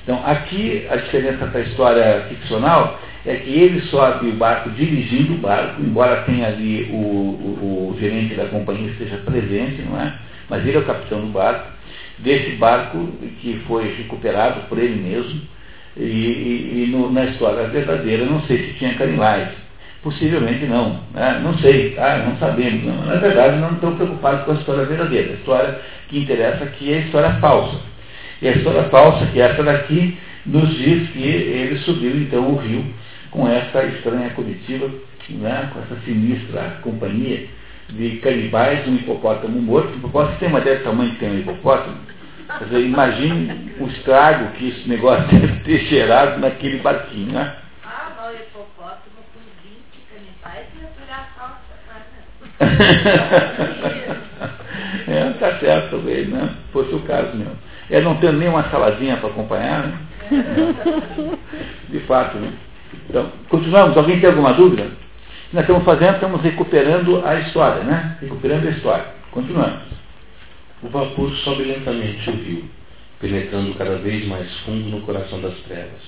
Então, 0.03 0.21
aqui 0.25 0.87
a 0.91 0.97
diferença 0.97 1.47
para 1.47 1.61
a 1.61 1.65
história 1.65 2.27
ficcional 2.29 3.01
é 3.25 3.37
que 3.37 3.51
ele 3.51 3.81
sobe 3.83 4.29
o 4.29 4.33
barco 4.33 4.71
dirigindo 4.71 5.35
o 5.35 5.39
barco, 5.39 5.81
embora 5.81 6.23
tenha 6.23 6.49
ali 6.49 6.89
o, 6.91 6.97
o, 6.97 7.93
o 7.93 8.01
gerente 8.01 8.35
da 8.35 8.47
companhia 8.47 8.91
esteja 8.91 9.19
presente, 9.19 9.83
não 9.83 10.01
é? 10.01 10.13
Mas 10.49 10.67
ele 10.67 10.77
é 10.77 10.81
o 10.81 10.85
capitão 10.85 11.21
do 11.21 11.29
barco, 11.29 11.71
desse 12.19 12.57
barco 12.57 13.09
que 13.41 13.63
foi 13.67 13.95
recuperado 13.95 14.63
por 14.69 14.79
ele 14.79 15.01
mesmo, 15.01 15.41
e, 15.97 16.03
e, 16.03 16.85
e 16.85 16.91
no, 16.91 17.13
na 17.13 17.27
história 17.27 17.69
verdadeira, 17.69 18.25
não 18.25 18.41
sei 18.43 18.59
se 18.59 18.79
tinha 18.79 18.95
canibais. 18.95 19.51
Possivelmente 20.03 20.67
não. 20.67 20.99
Né? 21.15 21.41
Não 21.45 21.57
sei, 21.59 21.91
tá? 21.91 22.25
não 22.27 22.37
sabemos. 22.37 22.85
Não. 22.85 23.07
Na 23.07 23.17
verdade, 23.17 23.59
não 23.59 23.73
estou 23.75 23.93
preocupado 23.93 24.45
com 24.45 24.51
a 24.51 24.55
história 24.55 24.85
verdadeira. 24.85 25.31
A 25.31 25.35
história 25.35 25.81
que 26.09 26.19
interessa 26.19 26.65
aqui 26.65 26.93
é 26.93 26.97
a 26.97 27.01
história 27.03 27.31
falsa. 27.35 27.92
E 28.43 28.49
a 28.49 28.53
história 28.53 28.83
falsa, 28.91 29.25
que 29.27 29.41
é 29.41 29.45
essa 29.45 29.63
daqui, 29.63 30.19
nos 30.45 30.69
diz 30.77 31.09
que 31.11 31.23
ele 31.23 31.79
subiu 31.79 32.17
então 32.17 32.53
o 32.53 32.57
rio 32.57 32.85
com 33.31 33.49
essa 33.49 33.85
estranha 33.85 34.31
comitiva, 34.31 34.91
né? 35.31 35.71
com 35.73 35.79
essa 35.81 35.95
sinistra 36.05 36.81
companhia 36.83 37.47
de 37.89 38.17
canibais, 38.17 38.87
um 38.89 38.97
hipopótamo 38.97 39.63
morto. 39.63 39.93
O 39.93 39.97
hipopótamo 39.97 40.39
tem 40.39 40.49
uma 40.49 40.59
ideia 40.59 40.79
do 40.79 40.85
tamanho 40.85 41.13
que 41.13 41.21
tem 41.21 41.31
um 41.31 41.39
hipopótamo? 41.39 41.99
Quer 42.59 42.65
dizer, 42.65 42.81
imagine 42.81 43.73
o 43.79 43.87
estrago 43.87 44.51
que 44.55 44.71
esse 44.71 44.89
negócio 44.89 45.25
deve 45.39 45.61
ter 45.61 45.79
gerado 45.87 46.41
naquele 46.41 46.79
barquinho, 46.79 47.33
né? 47.33 47.55
Ah, 47.85 48.29
o 48.29 48.35
hipopótamo 48.35 49.23
com 49.33 49.39
20 49.63 50.03
canibais 50.11 50.67
ia 50.81 50.89
virar 50.99 51.33
salsa. 51.39 51.73
é, 55.07 55.31
tá 55.39 55.59
certo, 55.61 55.91
talvez, 55.91 56.29
né? 56.29 56.51
Fosse 56.73 56.93
o 56.93 57.01
caso 57.03 57.37
mesmo. 57.37 57.57
É 57.93 58.01
não 58.01 58.17
tendo 58.17 58.39
nem 58.39 58.49
uma 58.49 58.65
saladinha 58.71 59.19
para 59.19 59.29
acompanhar, 59.29 59.87
né? 59.87 59.99
De 61.91 62.01
fato, 62.01 62.39
né? 62.39 62.51
Então, 63.09 63.31
continuamos. 63.51 63.95
Alguém 63.99 64.19
tem 64.19 64.31
alguma 64.31 64.55
dúvida? 64.55 64.91
Nós 65.53 65.65
estamos 65.65 65.85
fazendo, 65.85 66.15
estamos 66.15 66.41
recuperando 66.41 67.23
a 67.23 67.35
história, 67.41 67.85
né? 67.85 68.17
Recuperando 68.23 68.67
a 68.67 68.71
história. 68.71 69.05
Continuamos. 69.31 69.83
O 70.83 70.89
vapor 70.89 71.31
sobe 71.45 71.65
lentamente 71.65 72.31
o 72.31 72.33
rio, 72.33 72.65
penetrando 73.21 73.75
cada 73.75 73.97
vez 73.99 74.27
mais 74.27 74.51
fundo 74.61 74.89
no 74.89 75.03
coração 75.03 75.43
das 75.43 75.55
trevas. 75.69 76.01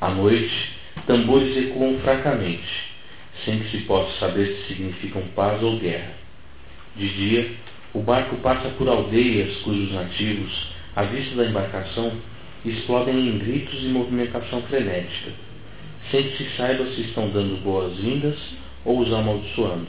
À 0.00 0.08
noite, 0.08 0.72
tambores 1.06 1.54
ecoam 1.54 1.98
fracamente, 1.98 2.92
sem 3.44 3.58
que 3.58 3.70
se 3.72 3.84
possa 3.84 4.10
saber 4.18 4.46
se 4.46 4.68
significam 4.68 5.22
paz 5.36 5.62
ou 5.62 5.78
guerra. 5.78 6.12
De 6.96 7.08
dia, 7.08 7.52
o 7.92 8.00
barco 8.00 8.36
passa 8.36 8.70
por 8.70 8.88
aldeias 8.88 9.54
cujos 9.58 9.92
nativos, 9.92 10.73
à 10.96 11.02
vista 11.02 11.36
da 11.36 11.46
embarcação, 11.46 12.12
explodem 12.64 13.28
em 13.28 13.38
gritos 13.38 13.82
e 13.82 13.88
movimentação 13.88 14.62
frenética, 14.62 15.30
sem 16.10 16.22
que 16.22 16.44
se 16.44 16.56
saiba 16.56 16.84
se 16.86 17.02
estão 17.02 17.28
dando 17.30 17.62
boas-vindas 17.62 18.36
ou 18.84 19.00
os 19.00 19.12
amaldiçoando. 19.12 19.88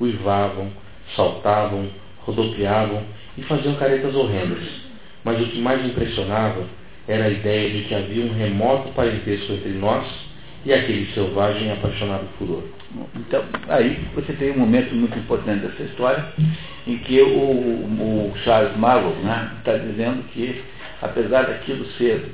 Uivavam, 0.00 0.70
saltavam, 1.16 1.88
rodopiavam 2.20 3.02
e 3.36 3.42
faziam 3.42 3.74
caretas 3.76 4.14
horrendas, 4.14 4.62
mas 5.24 5.40
o 5.40 5.46
que 5.46 5.58
mais 5.58 5.84
impressionava 5.84 6.66
era 7.06 7.24
a 7.24 7.30
ideia 7.30 7.70
de 7.70 7.84
que 7.84 7.94
havia 7.94 8.24
um 8.24 8.34
remoto 8.34 8.92
parentesco 8.92 9.52
entre 9.52 9.70
nós 9.70 10.06
e 10.64 10.72
aquele 10.72 11.06
selvagem 11.12 11.70
apaixonado 11.72 12.26
furor. 12.38 12.62
Então, 13.16 13.44
aí 13.68 13.98
você 14.14 14.32
tem 14.32 14.50
um 14.52 14.58
momento 14.58 14.94
muito 14.94 15.18
importante 15.18 15.66
dessa 15.66 15.82
história, 15.82 16.24
em 16.86 16.98
que 16.98 17.20
o, 17.20 17.26
o 17.28 18.32
Charles 18.44 18.76
Marlowe 18.76 19.16
né, 19.22 19.50
está 19.58 19.76
dizendo 19.76 20.22
que, 20.32 20.62
apesar 21.02 21.42
daquilo 21.42 21.84
ser 21.92 22.32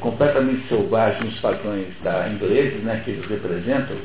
completamente 0.00 0.66
selvagem 0.68 1.24
nos 1.24 1.38
padrões 1.40 1.86
da 2.02 2.28
ingleses, 2.28 2.82
né, 2.82 3.00
que 3.04 3.12
eles 3.12 3.26
representam, 3.26 3.96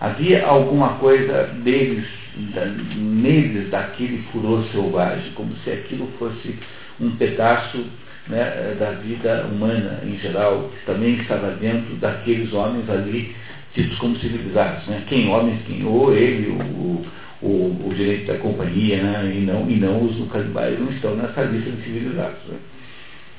havia 0.00 0.46
alguma 0.46 0.94
coisa 0.94 1.44
deles, 1.62 2.06
da, 2.54 2.66
neles, 2.66 3.70
daquele 3.70 4.22
furor 4.30 4.64
selvagem, 4.70 5.32
como 5.34 5.54
se 5.64 5.70
aquilo 5.70 6.08
fosse 6.18 6.56
um 7.00 7.10
pedaço 7.16 7.84
né, 8.28 8.76
da 8.78 8.92
vida 8.92 9.46
humana 9.46 10.00
em 10.04 10.18
geral, 10.18 10.70
que 10.70 10.86
também 10.86 11.14
estava 11.16 11.52
dentro 11.52 11.94
daqueles 11.96 12.52
homens 12.52 12.88
ali 12.88 13.34
tidos 13.74 13.98
como 13.98 14.16
civilizados. 14.18 14.86
Né? 14.86 15.04
Quem 15.08 15.28
homens, 15.28 15.60
quem 15.66 15.84
ou 15.84 16.14
ele, 16.14 16.48
o, 16.48 17.06
o, 17.42 17.88
o 17.88 17.94
gerente 17.96 18.26
da 18.26 18.38
companhia, 18.38 19.02
né? 19.02 19.32
e, 19.34 19.40
não, 19.40 19.68
e 19.70 19.76
não 19.76 20.04
os 20.04 20.30
canibais 20.30 20.78
não 20.78 20.90
estão 20.90 21.16
nessa 21.16 21.42
lista 21.42 21.70
de 21.70 21.82
civilizados. 21.82 22.44
Né? 22.48 22.58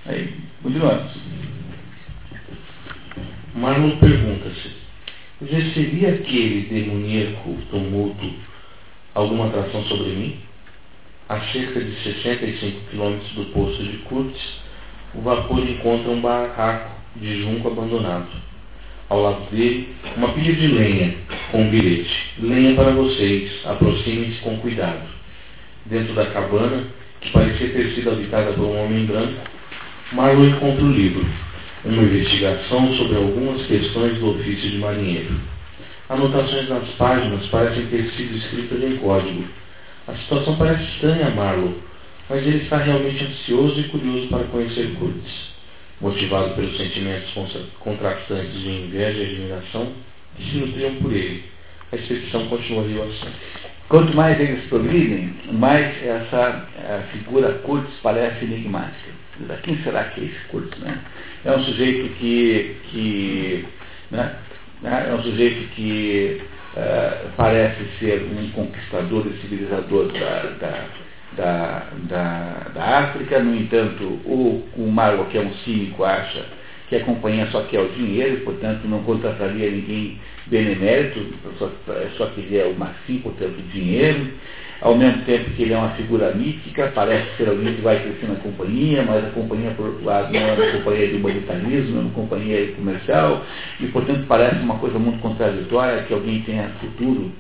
Aí, 0.06 0.34
continuamos. 0.62 1.12
Marlon 3.56 3.98
pergunta-se, 3.98 4.72
exerceria 5.42 6.10
aquele 6.10 6.62
demoníaco 6.70 7.56
tumulto 7.70 8.34
alguma 9.14 9.48
atração 9.48 9.84
sobre 9.84 10.10
mim? 10.10 10.40
A 11.30 11.40
cerca 11.40 11.80
de 11.80 11.96
65 12.04 12.90
quilômetros 12.90 13.32
do 13.34 13.46
posto 13.54 13.84
de 13.84 13.98
Curtis, 14.00 14.63
o 15.16 15.22
vapor 15.22 15.60
encontra 15.60 16.12
um 16.12 16.22
barraco 16.22 16.92
de 17.16 17.42
junco 17.44 17.68
abandonado. 17.68 18.28
Ao 19.10 19.22
lado 19.22 19.50
dele, 19.52 19.96
uma 20.16 20.30
pilha 20.30 20.54
de 20.54 20.68
lenha 20.68 21.16
com 21.52 21.62
um 21.62 21.70
bilhete. 21.70 22.34
Lenha 22.40 22.74
para 22.76 22.92
vocês, 22.92 23.52
aproximem-se 23.66 24.40
com 24.40 24.58
cuidado. 24.58 25.04
Dentro 25.86 26.14
da 26.14 26.26
cabana, 26.28 26.84
que 27.22 27.32
parecia 27.32 27.70
ter 27.70 27.94
sido 27.94 28.12
habitada 28.12 28.54
por 28.54 28.64
um 28.64 28.86
homem 28.86 29.06
branco, 29.06 29.42
Marlowe 30.14 30.50
encontra 30.50 30.84
o 30.84 30.92
livro, 30.92 31.26
uma 31.86 32.04
investigação 32.04 32.94
sobre 32.96 33.18
algumas 33.18 33.66
questões 33.66 34.18
do 34.18 34.32
ofício 34.32 34.72
de 34.72 34.78
marinheiro. 34.78 35.40
Anotações 36.10 36.70
nas 36.70 36.88
páginas 36.98 37.46
parecem 37.48 37.86
ter 37.88 38.10
sido 38.12 38.38
escritas 38.38 38.84
em 38.84 38.98
código. 38.98 39.44
A 40.08 40.14
situação 40.16 40.56
parece 40.58 40.84
estranha 40.84 41.28
a 41.28 41.32
Marlowe, 41.32 41.76
mas 42.30 42.46
ele 42.46 42.64
está 42.64 42.78
realmente 42.78 43.24
ansioso 43.24 43.80
e 43.80 43.90
curioso 43.90 44.28
para 44.28 44.44
conhecer 44.46 44.94
Curtis. 44.96 45.54
Motivado 46.02 46.56
pelos 46.56 46.76
sentimentos 46.76 47.32
contrastantes 47.80 48.54
de 48.54 48.70
inveja 48.70 49.20
e 49.20 49.36
admiração 49.36 49.94
que 50.36 50.50
se 50.50 50.58
nutriam 50.58 50.96
por 50.96 51.14
ele, 51.14 51.44
a 51.92 51.96
expedição 51.96 52.48
continua 52.48 52.86
rio 52.86 53.04
assim. 53.04 53.32
Quanto 53.88 54.16
mais 54.16 54.40
eles 54.40 54.66
progridem, 54.66 55.34
mais 55.52 55.96
essa 56.04 56.68
figura 57.12 57.54
Curtis 57.60 57.94
parece 58.02 58.44
enigmática. 58.44 59.12
Quem 59.64 59.78
será 59.84 60.06
que 60.06 60.22
é 60.22 60.24
esse 60.26 60.40
Curtis? 60.50 60.80
Né? 60.80 61.00
É 61.46 61.52
um 61.52 61.64
sujeito 61.64 62.14
que, 62.16 62.76
que 62.90 63.66
né? 64.12 64.36
é 64.84 65.14
um 65.14 65.22
sujeito 65.24 65.70
que 65.76 66.42
uh, 66.76 67.30
parece 67.38 67.84
ser 68.00 68.24
um 68.24 68.50
conquistador 68.52 69.28
e 69.28 69.42
civilizador 69.42 70.12
da, 70.12 70.42
da 70.60 70.88
da, 71.36 71.88
da, 72.10 72.72
da 72.74 73.00
África, 73.00 73.40
no 73.40 73.56
entanto, 73.56 74.04
o, 74.26 74.64
o 74.78 75.26
que 75.30 75.38
é 75.38 75.42
um 75.42 75.54
cínico, 75.64 76.04
acha 76.04 76.46
que 76.90 76.96
a 76.98 77.06
companhia 77.06 77.48
só 77.48 77.62
quer 77.64 77.80
o 77.80 77.90
dinheiro, 77.90 78.42
portanto 78.42 78.86
não 78.86 79.04
contrataria 79.04 79.70
ninguém 79.72 80.20
benemérito, 80.48 81.26
só, 81.58 81.72
só 82.18 82.26
queria 82.28 82.68
o 82.68 82.78
Maxim, 82.78 83.20
portanto, 83.20 83.56
dinheiro. 83.72 84.28
Ao 84.82 84.98
mesmo 84.98 85.22
tempo 85.24 85.50
que 85.52 85.64
ele 85.64 85.74
é 85.74 85.78
uma 85.78 85.92
figura 85.92 86.34
mítica, 86.34 86.92
parece 86.94 87.38
ser 87.38 87.48
alguém 87.48 87.74
que 87.74 87.82
vai 87.82 88.02
crescer 88.02 88.28
na 88.28 88.36
companhia, 88.36 89.02
mas 89.02 89.24
a 89.24 89.30
companhia, 89.30 89.72
por 89.72 89.86
outro 89.86 90.04
lado, 90.04 90.34
não 90.34 90.40
é 90.42 90.54
uma 90.54 90.72
companhia 90.74 91.08
de 91.08 91.16
humanitarismo, 91.16 91.98
é 91.98 92.02
uma 92.02 92.12
companhia 92.12 92.72
comercial, 92.74 93.46
e, 93.80 93.88
portanto, 93.88 94.26
parece 94.28 94.58
uma 94.58 94.78
coisa 94.80 95.00
muito 95.00 95.20
contraditória 95.20 96.04
que 96.04 96.14
alguém 96.14 96.42
tenha 96.42 96.70
futuro 96.82 97.32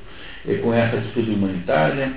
eh, 0.47 0.55
com 0.55 0.73
essa 0.73 0.95
atitude 0.95 1.31
humanitária 1.31 2.13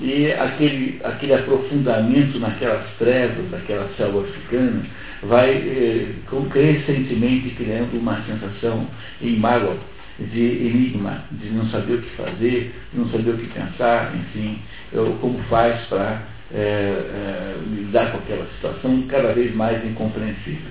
e 0.00 0.32
aquele, 0.32 1.00
aquele 1.04 1.34
aprofundamento 1.34 2.38
naquelas 2.38 2.84
trevas 2.98 3.48
daquela 3.50 3.88
selva 3.96 4.22
africana 4.22 4.82
vai 5.22 5.50
eh, 5.50 6.14
crescentemente 6.50 7.50
criando 7.50 7.96
uma 7.98 8.20
sensação 8.22 8.88
em 9.22 9.36
mágoa 9.36 9.76
de 10.18 10.40
enigma, 10.40 11.24
de 11.32 11.50
não 11.50 11.66
saber 11.70 11.94
o 11.94 12.02
que 12.02 12.10
fazer, 12.16 12.74
de 12.92 12.98
não 12.98 13.08
saber 13.08 13.30
o 13.30 13.36
que 13.36 13.46
pensar, 13.46 14.14
enfim, 14.14 14.60
eu, 14.92 15.16
como 15.20 15.38
faz 15.44 15.80
para 15.86 16.22
é, 16.52 16.58
é, 16.58 17.54
lidar 17.66 18.12
com 18.12 18.18
aquela 18.18 18.46
situação 18.54 19.02
cada 19.08 19.32
vez 19.32 19.54
mais 19.54 19.84
incompreensível. 19.84 20.70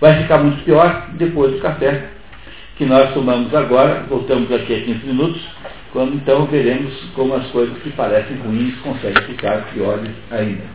Vai 0.00 0.20
ficar 0.22 0.38
muito 0.38 0.62
pior 0.64 1.10
depois 1.14 1.52
do 1.52 1.60
café, 1.60 2.10
que 2.76 2.84
nós 2.84 3.14
tomamos 3.14 3.54
agora, 3.54 4.04
voltamos 4.08 4.52
aqui 4.52 4.74
a 4.74 4.80
15 4.84 5.06
minutos, 5.06 5.42
quando 5.96 6.14
então 6.14 6.44
veremos 6.44 6.92
como 7.14 7.32
as 7.32 7.46
coisas 7.52 7.74
que 7.78 7.88
parecem 7.92 8.36
ruins 8.36 8.78
conseguem 8.80 9.22
ficar 9.22 9.72
piores 9.72 10.10
ainda. 10.30 10.62